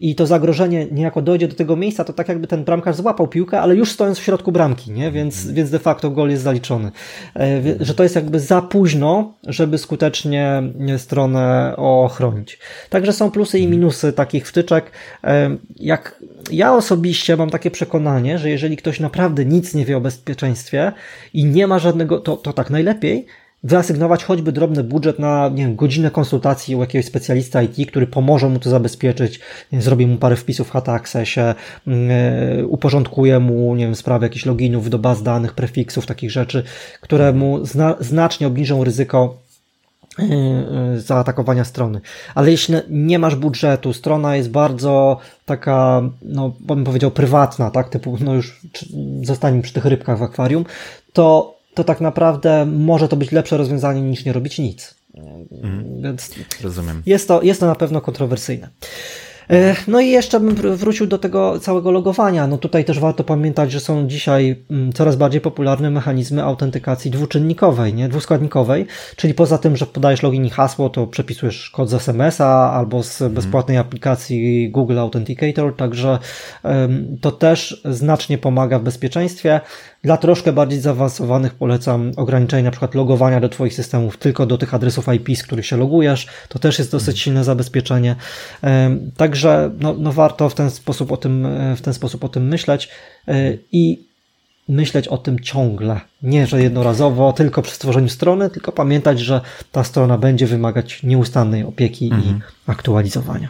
i 0.00 0.14
to 0.14 0.26
zagrożenie 0.26 0.86
niejako 0.90 1.22
dojdzie 1.22 1.48
do 1.48 1.54
tego 1.54 1.76
miejsca, 1.76 2.04
to 2.04 2.12
tak 2.12 2.28
jakby 2.28 2.46
ten 2.46 2.64
bramkarz 2.64 2.96
złapał 2.96 3.28
piłkę, 3.28 3.60
ale 3.60 3.76
już 3.76 3.92
stojąc 3.92 4.18
w 4.18 4.22
środku 4.22 4.52
bramki, 4.52 4.90
nie? 4.90 5.10
Więc, 5.10 5.42
mm. 5.42 5.54
więc 5.54 5.70
de 5.70 5.78
facto 5.78 6.10
gol 6.10 6.30
jest 6.30 6.42
zaliczony. 6.42 6.90
E, 7.36 7.62
że 7.80 7.94
to 7.94 8.02
jest 8.02 8.14
jakby 8.14 8.40
za 8.40 8.62
późno, 8.62 9.34
żeby 9.46 9.78
skutecznie 9.78 10.62
stronę 10.96 11.74
ochronić. 11.76 12.58
Także 12.90 13.12
są 13.12 13.30
plusy 13.30 13.58
i 13.58 13.62
mhm. 13.62 13.80
minusy 13.80 14.12
takich 14.12 14.48
wtyczek. 14.48 14.90
E, 15.24 15.56
jak 15.76 16.22
ja 16.50 16.74
osobiście 16.74 17.36
mam 17.36 17.50
takie 17.50 17.70
przekonanie, 17.70 18.38
że 18.38 18.50
jeżeli 18.50 18.76
ktoś 18.76 19.00
naprawdę 19.00 19.44
nic 19.44 19.74
nie 19.74 19.84
wie 19.84 19.96
o 19.96 20.00
bezpieczeństwie 20.00 20.92
i 21.34 21.44
nie 21.44 21.66
ma 21.66 21.78
żadnego, 21.78 22.20
to, 22.20 22.36
to 22.36 22.52
tak 22.52 22.70
najlepiej, 22.70 23.26
wyasygnować 23.62 24.24
choćby 24.24 24.52
drobny 24.52 24.84
budżet 24.84 25.18
na 25.18 25.48
nie 25.48 25.62
wiem, 25.64 25.76
godzinę 25.76 26.10
konsultacji 26.10 26.76
u 26.76 26.80
jakiegoś 26.80 27.06
specjalista 27.06 27.62
IT, 27.62 27.90
który 27.90 28.06
pomoże 28.06 28.48
mu 28.48 28.58
to 28.58 28.70
zabezpieczyć, 28.70 29.40
zrobi 29.72 30.06
mu 30.06 30.16
parę 30.16 30.36
wpisów 30.36 30.68
w 30.68 30.70
Hata 30.70 30.92
Accessie, 30.92 31.40
yy, 31.86 32.66
uporządkuje 32.66 33.38
mu 33.38 33.74
nie 33.74 33.84
wiem, 33.84 33.94
sprawę 33.94 34.26
jakichś 34.26 34.46
loginów 34.46 34.90
do 34.90 34.98
baz 34.98 35.22
danych, 35.22 35.54
prefiksów, 35.54 36.06
takich 36.06 36.30
rzeczy, 36.30 36.62
które 37.00 37.32
mu 37.32 37.66
zna 37.66 37.96
znacznie 38.00 38.46
obniżą 38.46 38.84
ryzyko 38.84 39.36
yy, 40.18 40.26
yy, 40.92 41.00
zaatakowania 41.00 41.64
strony. 41.64 42.00
Ale 42.34 42.50
jeśli 42.50 42.74
nie 42.90 43.18
masz 43.18 43.34
budżetu, 43.34 43.92
strona 43.92 44.36
jest 44.36 44.50
bardzo 44.50 45.18
taka, 45.46 46.02
no 46.22 46.52
bym 46.60 46.84
powiedział, 46.84 47.10
prywatna, 47.10 47.70
tak, 47.70 47.88
typu, 47.88 48.16
no 48.20 48.34
już 48.34 48.60
zostańmy 49.22 49.62
przy 49.62 49.72
tych 49.72 49.84
rybkach 49.84 50.18
w 50.18 50.22
akwarium, 50.22 50.64
to 51.12 51.59
to 51.74 51.84
tak 51.84 52.00
naprawdę 52.00 52.66
może 52.66 53.08
to 53.08 53.16
być 53.16 53.32
lepsze 53.32 53.56
rozwiązanie 53.56 54.02
niż 54.02 54.24
nie 54.24 54.32
robić 54.32 54.58
nic. 54.58 54.94
Mhm. 55.14 56.02
Więc 56.02 56.30
Rozumiem. 56.62 57.02
Jest 57.06 57.28
to, 57.28 57.42
jest 57.42 57.60
to 57.60 57.66
na 57.66 57.74
pewno 57.74 58.00
kontrowersyjne. 58.00 58.68
No 59.88 60.00
i 60.00 60.08
jeszcze 60.08 60.40
bym 60.40 60.54
wrócił 60.54 61.06
do 61.06 61.18
tego 61.18 61.60
całego 61.60 61.90
logowania. 61.90 62.46
No 62.46 62.58
tutaj 62.58 62.84
też 62.84 63.00
warto 63.00 63.24
pamiętać, 63.24 63.72
że 63.72 63.80
są 63.80 64.06
dzisiaj 64.06 64.64
mm, 64.70 64.92
coraz 64.92 65.16
bardziej 65.16 65.40
popularne 65.40 65.90
mechanizmy 65.90 66.42
autentykacji 66.42 67.10
dwuczynnikowej, 67.10 67.94
nie? 67.94 68.08
dwuskładnikowej, 68.08 68.86
czyli 69.16 69.34
poza 69.34 69.58
tym, 69.58 69.76
że 69.76 69.86
podajesz 69.86 70.22
login 70.22 70.44
i 70.44 70.50
hasło, 70.50 70.90
to 70.90 71.06
przepisujesz 71.06 71.70
kod 71.70 71.90
z 71.90 71.94
SMS-a 71.94 72.72
albo 72.72 73.02
z 73.02 73.22
mhm. 73.22 73.34
bezpłatnej 73.34 73.76
aplikacji 73.76 74.70
Google 74.70 74.98
Authenticator, 74.98 75.76
także 75.76 76.18
to 77.20 77.32
też 77.32 77.82
znacznie 77.84 78.38
pomaga 78.38 78.78
w 78.78 78.82
bezpieczeństwie. 78.82 79.60
Dla 80.02 80.16
troszkę 80.16 80.52
bardziej 80.52 80.80
zaawansowanych 80.80 81.54
polecam 81.54 82.12
ograniczenie 82.16 82.62
na 82.62 82.70
przykład 82.70 82.94
logowania 82.94 83.40
do 83.40 83.48
Twoich 83.48 83.74
systemów 83.74 84.16
tylko 84.16 84.46
do 84.46 84.58
tych 84.58 84.74
adresów 84.74 85.06
IP, 85.14 85.36
z 85.36 85.42
których 85.42 85.66
się 85.66 85.76
logujesz. 85.76 86.26
To 86.48 86.58
też 86.58 86.78
jest 86.78 86.92
dosyć 86.92 87.08
mhm. 87.08 87.16
silne 87.16 87.44
zabezpieczenie. 87.44 88.16
Także 89.16 89.39
no, 89.80 89.94
no 89.98 90.12
warto 90.12 90.48
w 90.48 90.54
ten 90.54 90.70
sposób 90.70 91.12
o 91.12 91.16
tym, 91.16 91.46
e, 91.46 91.76
w 91.76 91.80
ten 91.82 91.94
sposób 91.94 92.24
o 92.24 92.28
tym 92.28 92.48
myśleć 92.48 92.88
e, 93.28 93.52
i 93.72 94.04
myśleć 94.68 95.08
o 95.08 95.18
tym 95.18 95.40
ciągle. 95.40 96.00
Nie, 96.22 96.46
że 96.46 96.62
jednorazowo, 96.62 97.32
tylko 97.32 97.62
przy 97.62 97.74
stworzeniu 97.74 98.08
strony, 98.08 98.50
tylko 98.50 98.72
pamiętać, 98.72 99.20
że 99.20 99.40
ta 99.72 99.84
strona 99.84 100.18
będzie 100.18 100.46
wymagać 100.46 101.02
nieustannej 101.02 101.64
opieki 101.64 102.04
mhm. 102.04 102.22
i 102.22 102.40
aktualizowania. 102.70 103.48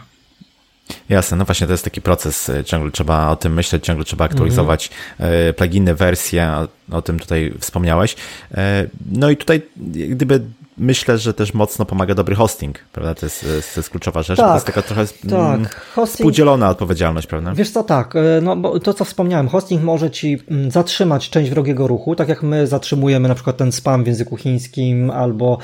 Jasne, 1.09 1.37
no 1.37 1.45
właśnie 1.45 1.67
to 1.67 1.73
jest 1.73 1.83
taki 1.83 2.01
proces, 2.01 2.49
e, 2.49 2.63
ciągle 2.63 2.91
trzeba 2.91 3.29
o 3.29 3.35
tym 3.35 3.53
myśleć, 3.53 3.85
ciągle 3.85 4.05
trzeba 4.05 4.25
aktualizować 4.25 4.89
mm. 5.19 5.53
pluginy, 5.53 5.95
wersje, 5.95 6.51
o, 6.51 6.67
o 6.97 7.01
tym 7.01 7.19
tutaj 7.19 7.53
wspomniałeś. 7.59 8.15
No 9.11 9.29
i 9.29 9.37
tutaj 9.37 9.61
gdyby 9.85 10.41
myślę, 10.77 11.17
że 11.17 11.33
też 11.33 11.53
mocno 11.53 11.85
pomaga 11.85 12.15
dobry 12.15 12.35
hosting, 12.35 12.79
prawda? 12.91 13.15
To 13.15 13.25
jest, 13.25 13.41
to 13.41 13.79
jest 13.79 13.89
kluczowa 13.89 14.23
rzecz. 14.23 14.37
Tak, 14.37 14.47
to 14.47 14.53
jest 14.53 14.65
taka 14.65 14.81
trochę 14.81 15.01
mm, 15.01 15.63
tak. 15.63 15.75
hosting, 15.75 16.17
współdzielona 16.17 16.69
odpowiedzialność, 16.69 17.27
prawda? 17.27 17.53
Wiesz 17.53 17.69
co, 17.69 17.83
tak, 17.83 18.13
no 18.41 18.55
bo 18.55 18.79
to 18.79 18.93
co 18.93 19.05
wspomniałem, 19.05 19.47
hosting 19.47 19.83
może 19.83 20.11
ci 20.11 20.37
mm, 20.49 20.71
zatrzymać 20.71 21.29
część 21.29 21.49
wrogiego 21.49 21.87
ruchu, 21.87 22.15
tak 22.15 22.29
jak 22.29 22.43
my 22.43 22.67
zatrzymujemy 22.67 23.27
na 23.27 23.35
przykład 23.35 23.57
ten 23.57 23.71
spam 23.71 24.03
w 24.03 24.07
języku 24.07 24.37
chińskim, 24.37 25.11
albo, 25.11 25.57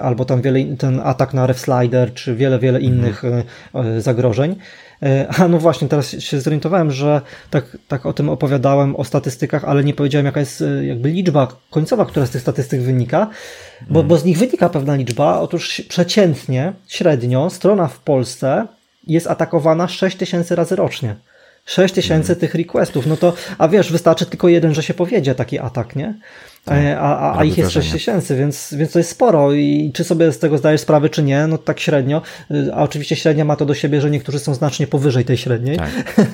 albo 0.00 0.24
tam 0.24 0.42
wiele, 0.42 0.76
ten 0.76 1.00
atak 1.04 1.34
na 1.34 1.46
refslider, 1.46 2.14
czy 2.14 2.34
wiele, 2.34 2.58
wiele 2.58 2.80
innych 2.80 3.24
mhm. 3.24 4.00
zagrożeń. 4.00 4.56
E, 5.02 5.28
a 5.38 5.48
no 5.48 5.58
właśnie, 5.58 5.88
teraz 5.88 6.10
się 6.10 6.40
zorientowałem, 6.40 6.90
że 6.90 7.20
tak, 7.50 7.78
tak 7.88 8.06
o 8.06 8.12
tym 8.12 8.28
opowiadałem, 8.28 8.96
o 8.96 9.04
statystykach, 9.04 9.64
ale 9.64 9.84
nie 9.84 9.94
powiedziałem, 9.94 10.26
jaka 10.26 10.40
jest 10.40 10.62
e, 10.62 10.86
jakby 10.86 11.08
liczba 11.08 11.48
końcowa, 11.70 12.06
która 12.06 12.26
z 12.26 12.30
tych 12.30 12.40
statystyk 12.40 12.80
wynika, 12.80 13.30
bo, 13.90 14.02
bo 14.02 14.18
z 14.18 14.24
nich 14.24 14.38
wynika 14.38 14.68
pewna 14.68 14.94
liczba. 14.94 15.40
Otóż 15.40 15.82
przeciętnie, 15.88 16.72
średnio, 16.88 17.50
strona 17.50 17.88
w 17.88 17.98
Polsce 17.98 18.66
jest 19.06 19.26
atakowana 19.26 19.88
6 19.88 20.16
tysięcy 20.16 20.56
razy 20.56 20.76
rocznie. 20.76 21.16
6 21.64 21.94
tysięcy 21.94 22.32
mm. 22.32 22.40
tych 22.40 22.54
requestów, 22.54 23.06
no 23.06 23.16
to, 23.16 23.32
a 23.58 23.68
wiesz, 23.68 23.92
wystarczy 23.92 24.26
tylko 24.26 24.48
jeden, 24.48 24.74
że 24.74 24.82
się 24.82 24.94
powiedzie 24.94 25.34
taki 25.34 25.58
atak, 25.58 25.96
nie? 25.96 26.14
Tak. 26.64 26.78
E, 26.78 27.00
a, 27.00 27.18
a, 27.18 27.38
a 27.38 27.44
ich 27.44 27.58
jest 27.58 27.70
6 27.70 27.92
tysięcy, 27.92 28.36
więc, 28.36 28.74
więc 28.78 28.92
to 28.92 28.98
jest 28.98 29.10
sporo 29.10 29.52
i 29.52 29.90
czy 29.94 30.04
sobie 30.04 30.32
z 30.32 30.38
tego 30.38 30.58
zdajesz 30.58 30.80
sprawę, 30.80 31.08
czy 31.08 31.22
nie, 31.22 31.46
no 31.46 31.58
tak 31.58 31.80
średnio, 31.80 32.22
y, 32.50 32.74
a 32.74 32.82
oczywiście 32.82 33.16
średnia 33.16 33.44
ma 33.44 33.56
to 33.56 33.66
do 33.66 33.74
siebie, 33.74 34.00
że 34.00 34.10
niektórzy 34.10 34.38
są 34.38 34.54
znacznie 34.54 34.86
powyżej 34.86 35.24
tej 35.24 35.36
średniej, 35.36 35.76
tak. 35.76 35.90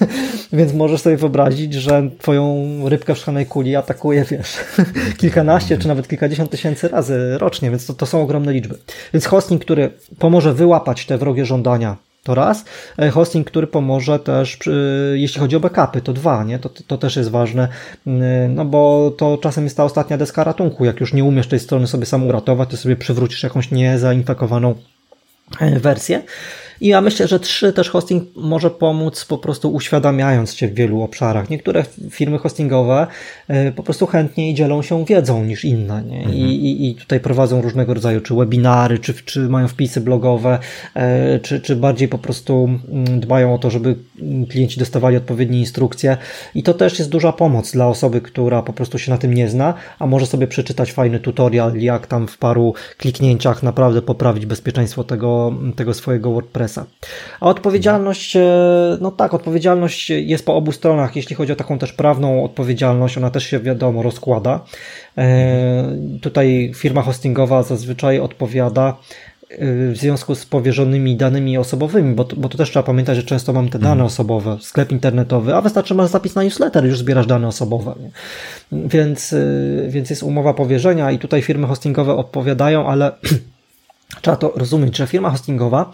więc 0.53 0.73
możesz 0.73 1.01
sobie 1.01 1.17
wyobrazić, 1.17 1.75
że 1.75 2.11
twoją 2.19 2.65
rybkę 2.89 3.15
w 3.15 3.19
szklanej 3.19 3.47
kuli 3.47 3.77
atakuje, 3.77 4.25
wiesz, 4.25 4.57
kilkanaście 5.21 5.79
czy 5.79 5.89
nawet 5.89 6.09
kilkadziesiąt 6.09 6.51
tysięcy 6.51 6.89
razy 6.89 7.39
rocznie, 7.39 7.71
więc 7.71 7.87
to, 7.87 7.95
to 7.95 8.07
są 8.07 8.23
ogromne 8.23 8.53
liczby. 8.53 8.79
Więc 9.13 9.27
hosting, 9.27 9.65
który 9.65 9.91
pomoże 10.19 10.55
wyłapać 10.55 11.07
te 11.07 11.19
wrogie 11.19 11.45
żądania 11.45 11.97
to 12.25 12.35
raz. 12.35 12.65
E, 12.99 13.11
hosting, 13.11 13.47
który 13.47 13.67
pomoże 13.67 14.19
też, 14.19 14.59
jeśli 15.15 15.41
chodzi 15.41 15.57
o 15.57 15.61
backupy, 15.61 16.01
to 16.01 16.13
dwa, 16.13 16.45
nie? 16.45 16.59
To, 16.59 16.71
to 16.87 16.99
też 16.99 17.17
jest 17.17 17.31
ważne, 17.31 17.69
no 18.49 18.65
bo 18.65 19.13
to 19.19 19.39
czasem 19.39 19.65
jest 19.65 19.77
ta 19.77 19.85
ostatnia 19.85 20.19
deska 20.19 20.45
ratunku. 20.45 20.85
Jak 20.85 21.01
już 21.01 21.13
nie 21.13 21.25
umiesz 21.25 21.49
tej 21.49 21.61
strony 21.61 21.87
sobie 21.87 22.07
sam 22.07 22.27
uratować, 22.27 22.69
to 22.69 22.77
sobie 22.77 22.97
przywrócisz 22.97 23.43
jakąś 23.43 23.71
niezainfekowaną 23.71 24.75
wersję. 25.81 26.23
I 26.81 26.89
ja 26.89 27.01
myślę, 27.01 27.29
że 27.29 27.41
trzy 27.41 27.73
też 27.73 27.91
hosting 27.91 28.25
może 28.37 28.71
pomóc 28.71 29.25
po 29.25 29.39
prostu 29.39 29.73
uświadamiając 29.75 30.55
Cię 30.55 30.69
w 30.69 30.75
wielu 30.75 31.03
obszarach. 31.03 31.51
Niektóre 31.51 31.85
firmy 32.11 32.39
hostingowe 32.39 33.07
e, 33.49 33.73
po 33.73 33.83
prostu 33.83 34.07
chętniej 34.07 34.55
dzielą 34.55 34.83
się 34.83 35.05
wiedzą 35.05 35.45
niż 35.45 35.65
inne. 35.65 36.03
Nie? 36.03 36.19
Mhm. 36.19 36.37
I, 36.37 36.41
i, 36.41 36.91
I 36.91 36.95
tutaj 36.95 37.21
prowadzą 37.21 37.63
różnego 37.63 37.95
rodzaju 37.95 38.21
czy 38.21 38.35
webinary, 38.35 38.99
czy, 38.99 39.15
czy 39.15 39.41
mają 39.41 39.69
wpisy 39.69 40.01
blogowe, 40.01 40.59
e, 40.95 41.39
czy, 41.39 41.61
czy 41.61 41.77
bardziej 41.77 42.09
po 42.09 42.19
prostu 42.19 42.69
mm, 42.89 43.21
dbają 43.21 43.55
o 43.55 43.59
to, 43.59 43.71
żeby 43.71 43.97
klienci 44.51 44.79
dostawali 44.79 45.17
odpowiednie 45.17 45.59
instrukcje. 45.59 46.17
I 46.55 46.63
to 46.63 46.75
też 46.75 46.99
jest 46.99 47.11
duża 47.11 47.33
pomoc 47.33 47.73
dla 47.73 47.89
osoby, 47.89 48.21
która 48.21 48.63
po 48.63 48.73
prostu 48.73 48.99
się 48.99 49.11
na 49.11 49.19
tym 49.19 49.35
nie 49.35 49.49
zna, 49.49 49.75
a 49.99 50.07
może 50.07 50.27
sobie 50.27 50.47
przeczytać 50.47 50.93
fajny 50.93 51.21
tutorial, 51.21 51.77
jak 51.77 52.07
tam 52.07 52.29
w 52.29 52.39
paru 52.39 52.75
kliknięciach 52.99 53.63
naprawdę 53.63 54.03
poprawić 54.03 54.47
bezpieczeństwo 54.47 55.05
tego, 55.05 55.55
tego 55.77 55.95
swojego 55.95 56.33
WordPressa 56.33 56.64
a 57.41 57.49
odpowiedzialność, 57.49 58.37
e, 58.37 58.43
no 59.01 59.11
tak, 59.11 59.35
odpowiedzialność 59.35 60.11
jest 60.11 60.47
po 60.47 60.57
obu 60.57 60.73
stronach, 60.73 61.17
jeśli 61.17 61.37
chodzi 61.37 61.53
o 61.53 61.57
taką 61.57 61.79
też 61.79 61.93
prawną 61.93 62.45
odpowiedzialność, 62.45 63.19
ona 63.19 63.31
też 63.31 63.45
się 63.45 63.61
wiadomo 63.61 64.03
rozkłada. 64.03 64.61
E, 65.19 65.97
tutaj 66.23 66.73
firma 66.77 67.03
hostingowa 67.03 67.63
zazwyczaj 67.63 68.21
odpowiada 68.21 68.97
e, 69.51 69.57
w 69.93 69.97
związku 69.97 70.35
z 70.35 70.47
powierzonymi 70.47 71.17
danymi 71.17 71.59
osobowymi, 71.59 72.15
bo 72.15 72.25
to, 72.25 72.37
bo 72.37 72.49
to 72.49 72.59
też 72.59 72.71
trzeba 72.71 72.83
pamiętać, 72.83 73.17
że 73.17 73.23
często 73.23 73.53
mamy 73.53 73.71
te 73.71 73.79
dane 73.79 73.93
mhm. 73.93 74.07
osobowe, 74.07 74.57
sklep 74.61 74.93
internetowy, 74.93 75.55
a 75.55 75.61
wystarczy 75.61 75.95
masz 75.95 76.11
zapis 76.11 76.35
na 76.35 76.43
newsletter, 76.43 76.85
już 76.85 76.99
zbierasz 76.99 77.27
dane 77.27 77.49
osobowe. 77.49 77.95
Nie? 78.01 78.11
Więc, 78.89 79.35
więc 79.89 80.11
jest 80.11 80.23
umowa 80.23 80.55
powierzenia 80.55 81.11
i 81.11 81.19
tutaj 81.19 81.43
firmy 81.43 81.67
hostingowe 81.67 82.15
odpowiadają, 82.15 82.89
ale 82.89 83.13
trzeba 84.23 84.37
to 84.37 84.53
rozumieć, 84.57 84.97
że 84.97 85.07
firma 85.07 85.31
hostingowa 85.31 85.93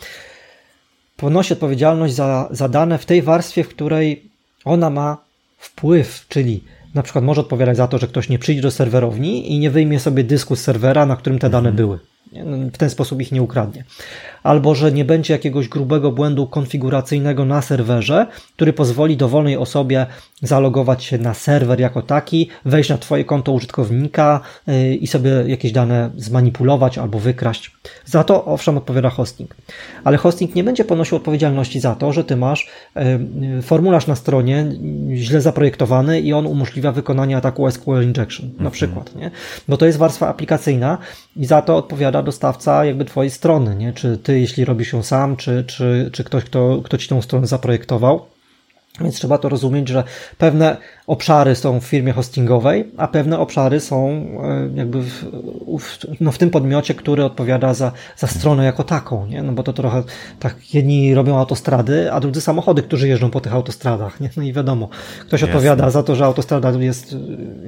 ponosi 1.21 1.53
odpowiedzialność 1.53 2.15
za, 2.15 2.49
za 2.51 2.69
dane 2.69 2.99
w 2.99 3.07
tej 3.07 3.23
warstwie, 3.23 3.65
w 3.65 3.69
której 3.69 4.31
ona 4.65 4.91
ma 4.91 5.17
wpływ, 5.59 6.25
czyli 6.29 6.65
na 6.95 7.03
przykład 7.03 7.25
może 7.25 7.41
odpowiadać 7.41 7.77
za 7.77 7.89
to, 7.89 7.99
że 7.99 8.09
ktoś 8.09 8.29
nie 8.29 8.39
przyjdzie 8.39 8.63
do 8.63 8.71
serwerowni 8.71 9.53
i 9.53 9.59
nie 9.59 9.71
wyjmie 9.71 10.01
sobie 10.01 10.25
dysku 10.25 10.57
z 10.57 10.61
serwera, 10.61 11.07
na 11.07 11.17
którym 11.17 11.39
te 11.39 11.51
dane 11.51 11.69
mhm. 11.69 11.77
były. 11.77 11.99
W 12.73 12.79
ten 12.79 12.91
sposób 12.91 13.21
ich 13.21 13.33
nie 13.33 13.43
ukradnie 13.43 13.85
albo 14.43 14.75
że 14.75 14.93
nie 14.93 15.05
będzie 15.05 15.33
jakiegoś 15.33 15.69
grubego 15.69 16.13
błędu 16.13 16.47
konfiguracyjnego 16.47 17.45
na 17.45 17.63
serwerze, 17.63 18.27
który 18.57 18.73
pozwoli 18.73 19.17
dowolnej 19.17 19.57
osobie 19.57 20.07
zalogować 20.43 21.05
się 21.05 21.19
na 21.19 21.35
serwer 21.35 21.81
jako 21.81 22.03
taki, 22.03 22.49
wejść 22.65 22.91
na 22.91 22.99
Twoje 22.99 23.25
konto 23.25 23.53
użytkownika 23.53 24.41
y, 24.69 24.95
i 24.95 25.07
sobie 25.07 25.31
jakieś 25.47 25.73
dane 25.73 26.11
zmanipulować 26.17 26.99
albo 26.99 27.19
wykraść. 27.19 27.71
Za 28.05 28.25
to 28.25 28.45
owszem 28.45 28.77
odpowiada 28.77 29.11
hosting. 29.11 29.57
Ale 30.05 30.17
hosting 30.17 30.55
nie 30.55 30.65
będzie 30.65 30.85
ponosił 30.85 31.17
odpowiedzialności 31.17 31.81
za 31.81 31.95
to, 31.95 32.13
że 32.13 32.25
Ty 32.25 32.37
masz 32.37 32.69
y, 32.97 33.01
y, 33.59 33.63
formularz 33.63 34.07
na 34.07 34.17
stronie 34.17 34.67
źle 35.15 35.41
zaprojektowany 35.41 36.21
i 36.21 36.33
on 36.33 36.47
umożliwia 36.47 36.93
wykonanie 36.93 37.37
ataku 37.37 37.71
SQL 37.71 38.03
injection 38.03 38.47
na 38.47 38.53
mhm. 38.53 38.71
przykład, 38.71 39.17
nie? 39.17 39.31
Bo 39.69 39.77
to 39.77 39.87
jest 39.87 39.99
warstwa 39.99 40.29
aplikacyjna 40.29 40.99
i 41.37 41.47
za 41.47 41.63
to 41.63 41.77
odpowiada 41.77 42.23
dostawca 42.23 42.85
jakby 42.85 43.05
Twojej 43.05 43.31
strony, 43.31 43.77
nie? 43.77 43.93
Czy 43.93 44.19
Ty 44.19 44.30
ty, 44.31 44.41
jeśli 44.41 44.65
robisz 44.65 44.93
ją 44.93 45.03
sam, 45.03 45.37
czy, 45.37 45.65
czy, 45.67 46.11
czy 46.13 46.25
ktoś, 46.25 46.45
kto, 46.45 46.81
kto 46.85 46.99
ci 46.99 47.09
tą 47.09 47.23
stronę 47.23 47.47
zaprojektował. 47.47 48.27
Więc 49.01 49.15
trzeba 49.15 49.39
to 49.39 49.49
rozumieć, 49.49 49.89
że 49.89 50.05
pewne 50.39 50.77
obszary 51.11 51.55
są 51.55 51.81
w 51.81 51.85
firmie 51.85 52.13
hostingowej, 52.13 52.91
a 52.97 53.09
pewne 53.09 53.39
obszary 53.39 53.81
są 53.81 54.09
e, 54.09 54.71
jakby 54.75 55.03
w, 55.03 55.25
w, 55.81 55.99
no 56.21 56.33
w 56.33 56.39
tym 56.39 56.51
podmiocie, 56.51 56.95
który 56.95 57.25
odpowiada 57.25 57.75
za, 57.75 57.93
za 58.17 58.27
stronę 58.27 58.65
jako 58.65 58.85
taką, 58.85 59.27
nie? 59.27 59.43
No 59.43 59.53
bo 59.53 59.63
to 59.63 59.73
trochę 59.73 60.03
tak 60.39 60.75
jedni 60.75 61.15
robią 61.15 61.39
autostrady, 61.39 62.13
a 62.13 62.21
drudzy 62.21 62.41
samochody, 62.41 62.83
którzy 62.83 63.09
jeżdżą 63.09 63.31
po 63.31 63.41
tych 63.41 63.55
autostradach, 63.55 64.21
nie? 64.21 64.31
No 64.37 64.43
i 64.43 64.53
wiadomo, 64.53 64.89
ktoś 65.21 65.41
Jasne. 65.41 65.55
odpowiada 65.55 65.91
za 65.91 66.03
to, 66.03 66.17
że 66.17 66.25
autostrada 66.25 66.71
jest 66.71 67.13
e, 67.13 67.17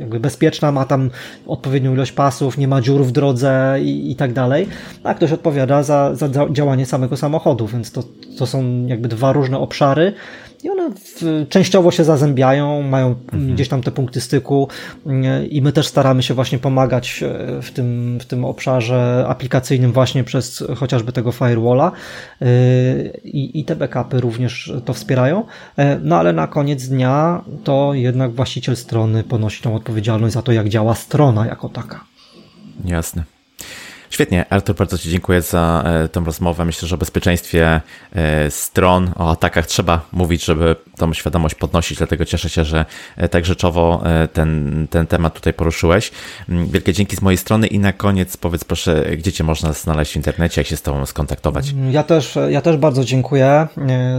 jakby 0.00 0.20
bezpieczna, 0.20 0.72
ma 0.72 0.84
tam 0.84 1.10
odpowiednią 1.46 1.94
ilość 1.94 2.12
pasów, 2.12 2.58
nie 2.58 2.68
ma 2.68 2.80
dziur 2.80 3.04
w 3.04 3.12
drodze 3.12 3.78
i, 3.82 4.10
i 4.10 4.16
tak 4.16 4.32
dalej, 4.32 4.68
a 5.04 5.14
ktoś 5.14 5.32
odpowiada 5.32 5.82
za, 5.82 6.14
za 6.14 6.28
działanie 6.50 6.86
samego 6.86 7.16
samochodu, 7.16 7.66
więc 7.66 7.92
to, 7.92 8.02
to 8.38 8.46
są 8.46 8.86
jakby 8.86 9.08
dwa 9.08 9.32
różne 9.32 9.58
obszary, 9.58 10.14
i 10.62 10.70
one 10.70 10.90
w, 10.90 11.46
częściowo 11.48 11.90
się 11.90 12.04
zazębiają, 12.04 12.82
mają 12.82 13.14
mhm. 13.32 13.54
gdzieś 13.54 13.68
tam 13.68 13.82
te 13.82 13.90
punkty 13.90 14.20
styku 14.20 14.68
i 15.50 15.62
my 15.62 15.72
też 15.72 15.86
staramy 15.86 16.22
się 16.22 16.34
właśnie 16.34 16.58
pomagać 16.58 17.22
e, 17.22 17.62
w 17.62 17.70
tym, 17.70 18.18
w 18.20 18.26
tym 18.26 18.44
obszarze 18.44 19.24
aplikacyjnym 19.28 19.92
właśnie 19.92 20.24
przez 20.24 20.64
chociażby 20.76 21.12
tego 21.12 21.32
firewalla 21.32 21.92
e, 22.40 22.46
i, 23.24 23.60
i 23.60 23.64
te 23.64 23.76
backupy 23.76 24.20
również 24.20 24.72
to 24.84 24.94
wspierają, 24.94 25.44
e, 25.76 25.98
no 25.98 26.18
ale 26.18 26.32
na 26.32 26.46
koniec 26.46 26.88
dnia 26.88 27.44
to 27.64 27.94
jednak 27.94 28.32
właściciel 28.32 28.76
strony 28.76 29.24
ponosi 29.24 29.62
tą 29.62 29.74
odpowiedzialność 29.74 30.34
za 30.34 30.42
to, 30.42 30.52
jak 30.52 30.68
działa 30.68 30.94
strona 30.94 31.46
jako 31.46 31.68
taka. 31.68 32.04
Jasne. 32.84 33.24
Świetnie, 34.12 34.44
Artur, 34.50 34.76
bardzo 34.76 34.98
Ci 34.98 35.10
dziękuję 35.10 35.42
za 35.42 35.84
e, 35.86 36.08
tę 36.08 36.22
rozmowę. 36.26 36.64
Myślę, 36.64 36.88
że 36.88 36.94
o 36.94 36.98
bezpieczeństwie 36.98 37.80
e, 38.12 38.50
stron, 38.50 39.10
o 39.16 39.30
atakach 39.30 39.66
trzeba 39.66 40.06
mówić, 40.12 40.44
żeby 40.44 40.76
tą 40.96 41.14
świadomość 41.14 41.54
podnosić, 41.54 41.98
dlatego 41.98 42.24
cieszę 42.24 42.48
się, 42.48 42.64
że 42.64 42.84
e, 43.16 43.28
tak 43.28 43.44
rzeczowo 43.44 44.02
ten, 44.32 44.86
ten 44.90 45.06
temat 45.06 45.34
tutaj 45.34 45.54
poruszyłeś. 45.54 46.10
Mm, 46.48 46.68
wielkie 46.68 46.92
dzięki 46.92 47.16
z 47.16 47.22
mojej 47.22 47.38
strony 47.38 47.66
i 47.66 47.78
na 47.78 47.92
koniec 47.92 48.36
powiedz 48.36 48.64
proszę, 48.64 49.04
gdzie 49.16 49.32
Cię 49.32 49.44
można 49.44 49.72
znaleźć 49.72 50.12
w 50.12 50.16
internecie, 50.16 50.60
jak 50.60 50.68
się 50.68 50.76
z 50.76 50.82
Tobą 50.82 51.06
skontaktować. 51.06 51.70
Mm, 51.70 51.92
ja 51.92 52.02
też, 52.02 52.38
ja 52.48 52.60
też 52.60 52.76
bardzo 52.76 53.04
dziękuję. 53.04 53.66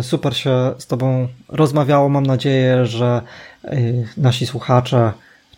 Super 0.02 0.38
się 0.38 0.74
z 0.78 0.88
Tobą 0.88 1.28
rozmawiało. 1.50 2.10
Mam 2.10 2.26
nadzieję, 2.26 2.86
że 2.86 3.22
nasi 4.18 4.46
słuchacze 4.46 5.12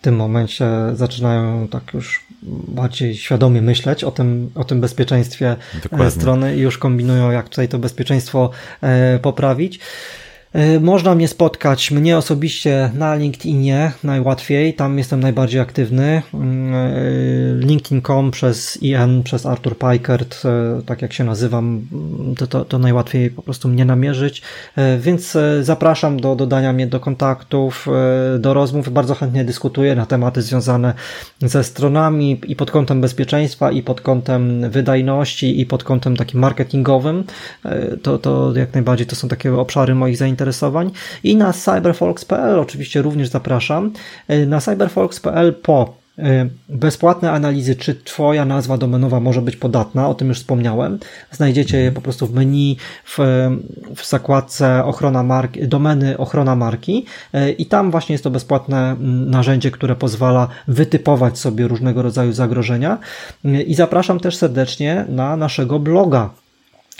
tym 0.06 0.16
momencie 0.16 0.66
zaczynają 0.94 1.68
tak 1.68 1.94
już 1.94 2.24
bardziej 2.68 3.16
świadomie 3.16 3.62
myśleć 3.62 4.04
o 4.04 4.10
tym, 4.10 4.50
o 4.54 4.64
tym 4.64 4.80
bezpieczeństwie 4.80 5.50
e, 5.50 5.80
Dokładnie. 5.82 6.10
strony 6.10 6.56
i 6.56 6.60
już 6.60 6.78
kombinują, 6.78 7.30
jak 7.30 7.48
tutaj 7.48 7.68
to 7.68 7.78
bezpieczeństwo 7.78 8.50
e, 8.82 9.18
poprawić. 9.18 9.80
E, 10.52 10.80
można 10.80 11.14
mnie 11.14 11.28
spotkać, 11.28 11.90
mnie 11.90 12.16
osobiście 12.16 12.90
na 12.94 13.14
LinkedInie 13.14 13.92
najłatwiej, 14.04 14.74
tam 14.74 14.98
jestem 14.98 15.20
najbardziej 15.20 15.60
aktywny. 15.60 16.22
Mm, 16.34 16.74
e, 16.74 17.66
LinkedIn.com 17.66 18.30
przez 18.30 18.82
IN, 18.82 19.22
przez 19.22 19.46
Arthur 19.46 19.78
Pikert, 19.78 20.42
e, 20.44 20.82
tak 20.86 21.02
jak 21.02 21.12
się 21.12 21.24
nazywam, 21.24 21.86
to, 22.38 22.46
to, 22.46 22.64
to 22.64 22.78
najłatwiej 22.78 23.30
po 23.30 23.42
prostu 23.42 23.68
mnie 23.68 23.84
namierzyć, 23.84 24.42
więc 24.98 25.38
zapraszam 25.60 26.20
do 26.20 26.36
dodania 26.36 26.72
mnie 26.72 26.86
do 26.86 27.00
kontaktów, 27.00 27.86
do 28.38 28.54
rozmów, 28.54 28.92
bardzo 28.92 29.14
chętnie 29.14 29.44
dyskutuję 29.44 29.94
na 29.94 30.06
tematy 30.06 30.42
związane 30.42 30.94
ze 31.40 31.64
stronami 31.64 32.40
i 32.46 32.56
pod 32.56 32.70
kątem 32.70 33.00
bezpieczeństwa, 33.00 33.72
i 33.72 33.82
pod 33.82 34.00
kątem 34.00 34.70
wydajności, 34.70 35.60
i 35.60 35.66
pod 35.66 35.84
kątem 35.84 36.16
takim 36.16 36.40
marketingowym. 36.40 37.24
To, 38.02 38.18
to 38.18 38.52
jak 38.56 38.74
najbardziej 38.74 39.06
to 39.06 39.16
są 39.16 39.28
takie 39.28 39.54
obszary 39.54 39.94
moich 39.94 40.16
zainteresowań 40.16 40.45
zainteresowań 40.46 40.90
i 41.24 41.36
na 41.36 41.52
cyberfolks.pl 41.52 42.58
oczywiście 42.58 43.02
również 43.02 43.28
zapraszam. 43.28 43.92
E, 44.28 44.46
na 44.46 44.60
cyberfolks.pl 44.60 45.54
po 45.54 45.94
e, 46.18 46.48
bezpłatne 46.68 47.32
analizy, 47.32 47.76
czy 47.76 47.94
Twoja 47.94 48.44
nazwa 48.44 48.78
domenowa 48.78 49.20
może 49.20 49.42
być 49.42 49.56
podatna, 49.56 50.08
o 50.08 50.14
tym 50.14 50.28
już 50.28 50.38
wspomniałem. 50.38 50.98
Znajdziecie 51.30 51.78
je 51.78 51.92
po 51.92 52.00
prostu 52.00 52.26
w 52.26 52.34
menu, 52.34 52.76
w, 53.04 53.18
w 53.96 54.08
zakładce 54.08 54.84
ochrona 54.84 55.22
marki, 55.22 55.68
domeny 55.68 56.18
ochrona 56.18 56.56
marki 56.56 57.04
e, 57.32 57.50
i 57.50 57.66
tam 57.66 57.90
właśnie 57.90 58.12
jest 58.14 58.24
to 58.24 58.30
bezpłatne 58.30 58.96
narzędzie, 59.26 59.70
które 59.70 59.96
pozwala 59.96 60.48
wytypować 60.68 61.38
sobie 61.38 61.68
różnego 61.68 62.02
rodzaju 62.02 62.32
zagrożenia. 62.32 62.98
I 63.66 63.74
zapraszam 63.74 64.20
też 64.20 64.36
serdecznie 64.36 65.04
na 65.08 65.36
naszego 65.36 65.78
bloga 65.78 66.30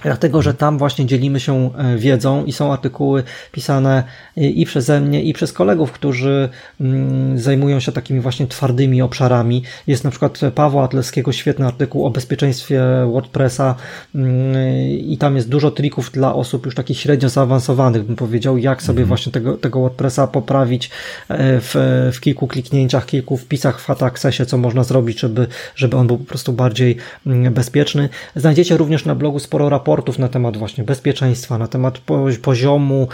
Dlatego, 0.03 0.43
że 0.43 0.55
tam 0.55 0.79
właśnie 0.79 1.07
dzielimy 1.07 1.41
się 1.41 1.71
e, 1.79 1.97
wiedzą 1.97 2.45
i 2.45 2.53
są 2.53 2.73
artykuły 2.73 3.23
pisane 3.53 4.05
i 4.37 4.67
przeze 4.67 5.01
mnie, 5.01 5.23
i 5.23 5.33
przez 5.33 5.53
kolegów, 5.53 5.93
którzy 5.93 6.49
mm, 6.81 7.39
zajmują 7.39 7.81
się 7.81 7.93
takimi 7.93 8.21
właśnie 8.21 8.47
twardymi 8.47 9.03
obszarami. 9.03 9.63
Jest 9.87 10.05
na 10.05 10.11
przykład 10.11 10.41
Pawła 10.55 10.85
Atleskiego 10.85 11.33
świetny 11.33 11.67
artykuł 11.67 12.07
o 12.07 12.11
bezpieczeństwie 12.11 12.83
WordPressa 13.13 13.75
mm, 14.15 14.55
i 14.99 15.19
tam 15.19 15.37
jest 15.37 15.49
dużo 15.49 15.71
trików 15.71 16.11
dla 16.11 16.35
osób 16.35 16.67
już 16.67 16.75
takich 16.75 16.99
średnio 16.99 17.29
zaawansowanych, 17.29 18.03
bym 18.03 18.17
powiedział, 18.17 18.59
jak 18.59 18.83
sobie 18.83 19.03
mhm. 19.03 19.09
właśnie 19.09 19.33
tego, 19.33 19.57
tego 19.57 19.81
WordPressa 19.81 20.27
poprawić 20.27 20.91
e, 21.29 21.61
w, 21.61 21.75
w 22.13 22.21
kilku 22.21 22.47
kliknięciach, 22.47 23.07
kilku 23.07 23.37
wpisach 23.37 23.81
w 23.81 23.87
Hataccessie, 23.87 24.47
co 24.47 24.59
można 24.59 24.85
zrobić, 24.85 25.21
żeby, 25.21 25.47
żeby 25.77 25.97
on 25.97 26.07
był 26.07 26.19
po 26.19 26.25
prostu 26.25 26.53
bardziej 26.53 26.97
mm, 27.27 27.55
bezpieczny. 27.55 28.09
Znajdziecie 28.37 28.77
również 28.77 29.05
na 29.05 29.15
blogu 29.15 29.39
sporo 29.39 29.69
raportów 29.69 29.86
raportów 29.87 30.19
na 30.19 30.29
temat 30.29 30.57
właśnie 30.57 30.85
bezpieczeństwa, 30.85 31.59
na 31.59 31.69
temat 31.69 31.99
poziomu 32.43 33.09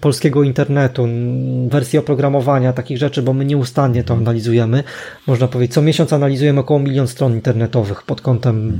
polskiego 0.00 0.42
internetu, 0.42 1.08
wersji 1.68 1.98
oprogramowania, 1.98 2.72
takich 2.72 2.98
rzeczy, 2.98 3.22
bo 3.22 3.32
my 3.32 3.44
nieustannie 3.44 4.04
to 4.04 4.14
analizujemy. 4.14 4.84
Można 5.26 5.48
powiedzieć, 5.48 5.74
co 5.74 5.82
miesiąc 5.82 6.12
analizujemy 6.12 6.60
około 6.60 6.80
milion 6.80 7.08
stron 7.08 7.32
internetowych 7.32 8.02
pod 8.02 8.20
kątem 8.20 8.78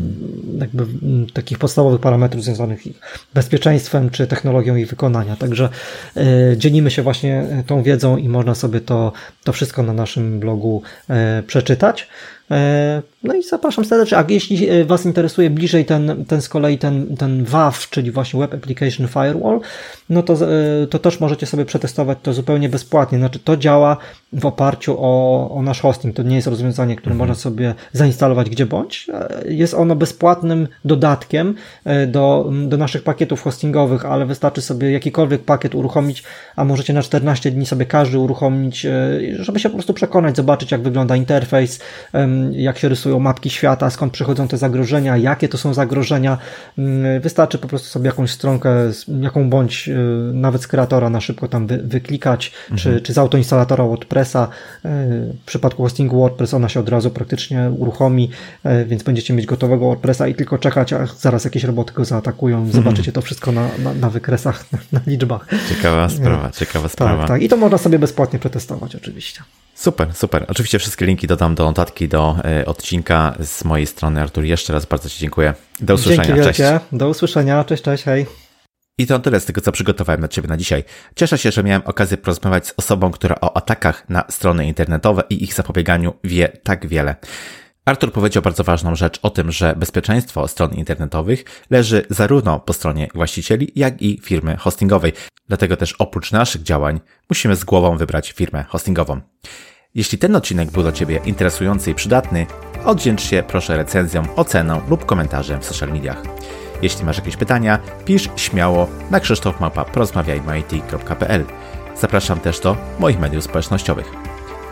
jakby 0.58 0.86
takich 1.32 1.58
podstawowych 1.58 2.00
parametrów 2.00 2.44
związanych 2.44 2.82
z 2.82 3.34
bezpieczeństwem 3.34 4.10
czy 4.10 4.26
technologią 4.26 4.76
ich 4.76 4.88
wykonania. 4.88 5.36
Także 5.36 5.68
e, 6.16 6.22
dzielimy 6.56 6.90
się 6.90 7.02
właśnie 7.02 7.46
tą 7.66 7.82
wiedzą 7.82 8.16
i 8.16 8.28
można 8.28 8.54
sobie 8.54 8.80
to, 8.80 9.12
to 9.44 9.52
wszystko 9.52 9.82
na 9.82 9.92
naszym 9.92 10.40
blogu 10.40 10.82
e, 11.10 11.42
przeczytać. 11.46 12.08
E, 12.52 13.02
no 13.22 13.34
i 13.34 13.42
zapraszam 13.42 13.84
serdecznie. 13.84 14.18
A 14.18 14.24
jeśli 14.28 14.68
e, 14.68 14.84
Was 14.84 15.06
interesuje 15.06 15.50
bliżej 15.50 15.84
ten, 15.84 16.24
ten 16.24 16.42
z 16.42 16.48
kolei 16.48 16.78
ten, 16.78 17.16
ten 17.16 17.44
WAF, 17.44 17.90
czyli 17.90 18.10
właśnie 18.10 18.40
Web 18.40 18.54
Application 18.54 19.08
Firewall, 19.08 19.60
no 20.10 20.22
to, 20.22 20.34
e, 20.34 20.86
to 20.86 20.98
też 20.98 21.20
możecie 21.20 21.46
sobie 21.46 21.64
przetestować 21.64 22.18
to 22.22 22.32
zupełnie 22.32 22.68
bezpłatnie. 22.68 23.18
Znaczy 23.18 23.38
to 23.38 23.56
działa 23.56 23.96
w 24.32 24.46
oparciu 24.46 24.96
o, 24.98 25.50
o 25.50 25.62
nasz 25.62 25.80
hosting. 25.80 26.16
To 26.16 26.22
nie 26.22 26.36
jest 26.36 26.48
rozwiązanie, 26.48 26.96
które 26.96 27.12
mhm. 27.12 27.18
można 27.28 27.42
sobie 27.42 27.74
zainstalować 27.92 28.50
gdzie 28.50 28.66
bądź. 28.66 29.06
Jest 29.48 29.74
ono 29.74 29.96
bezpłatnym 29.96 30.68
dodatkiem 30.84 31.54
do, 32.06 32.52
do 32.66 32.76
naszych 32.76 33.02
pakietów 33.02 33.42
hostingowych, 33.42 34.06
ale 34.06 34.26
wystarczy 34.26 34.62
sobie 34.62 34.92
jakikolwiek 34.92 35.44
pakiet 35.44 35.74
uruchomić, 35.74 36.24
a 36.56 36.64
możecie 36.64 36.92
na 36.92 37.02
14 37.02 37.50
dni 37.50 37.66
sobie 37.66 37.86
każdy 37.86 38.18
uruchomić, 38.18 38.86
żeby 39.38 39.60
się 39.60 39.68
po 39.68 39.74
prostu 39.74 39.94
przekonać, 39.94 40.36
zobaczyć 40.36 40.72
jak 40.72 40.82
wygląda 40.82 41.16
interfejs, 41.16 41.80
jak 42.52 42.78
się 42.78 42.88
rysują 42.88 43.18
mapki 43.18 43.50
świata, 43.50 43.90
skąd 43.90 44.12
przychodzą 44.12 44.48
te 44.48 44.58
zagrożenia, 44.58 45.16
jakie 45.16 45.48
to 45.48 45.58
są 45.58 45.74
zagrożenia. 45.74 46.38
Wystarczy 47.20 47.58
po 47.58 47.68
prostu 47.68 47.88
sobie 47.88 48.06
jakąś 48.06 48.30
stronkę, 48.30 48.70
jaką 49.20 49.50
bądź 49.50 49.90
nawet 50.32 50.62
z 50.62 50.66
kreatora 50.66 51.10
na 51.10 51.20
szybko 51.20 51.48
tam 51.48 51.66
wy, 51.66 51.78
wyklikać, 51.78 52.52
mhm. 52.62 52.78
czy, 52.78 53.00
czy 53.00 53.12
z 53.12 53.18
autoinstalatora 53.18 53.84
WordPressa. 54.22 54.48
Y, 54.84 54.88
w 55.42 55.44
przypadku 55.46 55.82
hostingu 55.82 56.20
WordPress 56.20 56.54
ona 56.54 56.68
się 56.68 56.80
od 56.80 56.88
razu 56.88 57.10
praktycznie 57.10 57.70
uruchomi, 57.78 58.30
y, 58.66 58.84
więc 58.84 59.02
będziecie 59.02 59.34
mieć 59.34 59.46
gotowego 59.46 59.86
WordPressa 59.86 60.28
i 60.28 60.34
tylko 60.34 60.58
czekać, 60.58 60.92
a 60.92 61.06
zaraz 61.06 61.44
jakieś 61.44 61.64
roboty 61.64 61.92
go 61.92 62.04
zaatakują. 62.04 62.56
Mhm. 62.56 62.72
Zobaczycie 62.84 63.12
to 63.12 63.22
wszystko 63.22 63.52
na, 63.52 63.68
na, 63.78 63.94
na 63.94 64.10
wykresach, 64.10 64.64
na, 64.92 65.00
liczbach. 65.06 65.46
Ciekawa 65.68 66.08
sprawa, 66.08 66.50
ciekawa 66.50 66.82
tak, 66.82 66.92
sprawa. 66.92 67.18
Tak, 67.18 67.28
tak. 67.28 67.42
I 67.42 67.48
to 67.48 67.56
można 67.56 67.78
sobie 67.78 67.98
bezpłatnie 67.98 68.38
przetestować 68.38 68.96
oczywiście. 68.96 69.42
Super, 69.74 70.14
super. 70.14 70.44
Oczywiście 70.48 70.78
wszystkie 70.78 71.06
linki 71.06 71.26
dodam 71.26 71.54
do 71.54 71.64
notatki 71.64 72.08
do 72.08 72.36
odcinka 72.66 73.34
z 73.40 73.64
mojej 73.64 73.86
strony. 73.86 74.20
Artur, 74.20 74.44
jeszcze 74.44 74.72
raz 74.72 74.86
bardzo 74.86 75.08
Ci 75.08 75.20
dziękuję. 75.20 75.54
Do 75.80 75.94
usłyszenia. 75.94 76.24
Dzięki 76.24 76.40
wielkie. 76.40 76.52
Cześć. 76.52 76.84
Do 76.92 77.08
usłyszenia. 77.08 77.64
Cześć, 77.64 77.82
cześć, 77.82 78.04
hej. 78.04 78.41
I 79.02 79.06
to 79.06 79.18
tyle 79.18 79.40
z 79.40 79.44
tego, 79.44 79.60
co 79.60 79.72
przygotowałem 79.72 80.20
dla 80.20 80.28
Ciebie 80.28 80.48
na 80.48 80.56
dzisiaj. 80.56 80.84
Cieszę 81.16 81.38
się, 81.38 81.50
że 81.50 81.64
miałem 81.64 81.82
okazję 81.84 82.16
porozmawiać 82.16 82.66
z 82.66 82.74
osobą, 82.76 83.10
która 83.10 83.36
o 83.40 83.56
atakach 83.56 84.08
na 84.08 84.24
strony 84.30 84.66
internetowe 84.66 85.22
i 85.30 85.44
ich 85.44 85.54
zapobieganiu 85.54 86.14
wie 86.24 86.48
tak 86.48 86.86
wiele. 86.86 87.16
Artur 87.84 88.12
powiedział 88.12 88.42
bardzo 88.42 88.64
ważną 88.64 88.94
rzecz 88.94 89.18
o 89.22 89.30
tym, 89.30 89.52
że 89.52 89.74
bezpieczeństwo 89.76 90.48
stron 90.48 90.74
internetowych 90.74 91.44
leży 91.70 92.06
zarówno 92.10 92.60
po 92.60 92.72
stronie 92.72 93.08
właścicieli, 93.14 93.72
jak 93.76 94.02
i 94.02 94.20
firmy 94.22 94.56
hostingowej. 94.56 95.12
Dlatego 95.48 95.76
też 95.76 95.92
oprócz 95.92 96.32
naszych 96.32 96.62
działań 96.62 97.00
musimy 97.28 97.56
z 97.56 97.64
głową 97.64 97.96
wybrać 97.96 98.32
firmę 98.32 98.64
hostingową. 98.68 99.20
Jeśli 99.94 100.18
ten 100.18 100.36
odcinek 100.36 100.70
był 100.70 100.82
dla 100.82 100.92
Ciebie 100.92 101.20
interesujący 101.24 101.90
i 101.90 101.94
przydatny, 101.94 102.46
oddzięcz 102.84 103.22
się 103.22 103.42
proszę 103.48 103.76
recenzją, 103.76 104.34
oceną 104.36 104.80
lub 104.88 105.04
komentarzem 105.04 105.60
w 105.60 105.64
social 105.64 105.92
mediach. 105.92 106.22
Jeśli 106.82 107.04
masz 107.04 107.16
jakieś 107.16 107.36
pytania, 107.36 107.78
pisz 108.04 108.28
śmiało 108.36 108.88
na 109.10 109.20
krzysztofmapa.porozmawiajmy.it.pl 109.20 111.44
Zapraszam 112.00 112.40
też 112.40 112.60
do 112.60 112.76
moich 112.98 113.20
mediów 113.20 113.44
społecznościowych. 113.44 114.12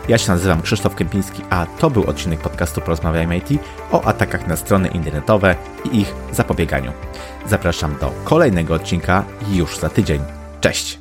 Ja 0.07 0.17
się 0.17 0.31
nazywam 0.31 0.61
Krzysztof 0.61 0.95
Kępiński, 0.95 1.41
a 1.49 1.65
to 1.65 1.89
był 1.89 2.03
odcinek 2.03 2.39
podcastu 2.39 2.81
Porozmawiajmy 2.81 3.37
IT 3.37 3.49
o 3.91 4.03
atakach 4.03 4.47
na 4.47 4.55
strony 4.55 4.87
internetowe 4.87 5.55
i 5.91 5.99
ich 5.99 6.13
zapobieganiu. 6.31 6.91
Zapraszam 7.47 7.95
do 8.01 8.11
kolejnego 8.23 8.73
odcinka 8.73 9.23
już 9.51 9.77
za 9.77 9.89
tydzień. 9.89 10.21
Cześć! 10.61 11.00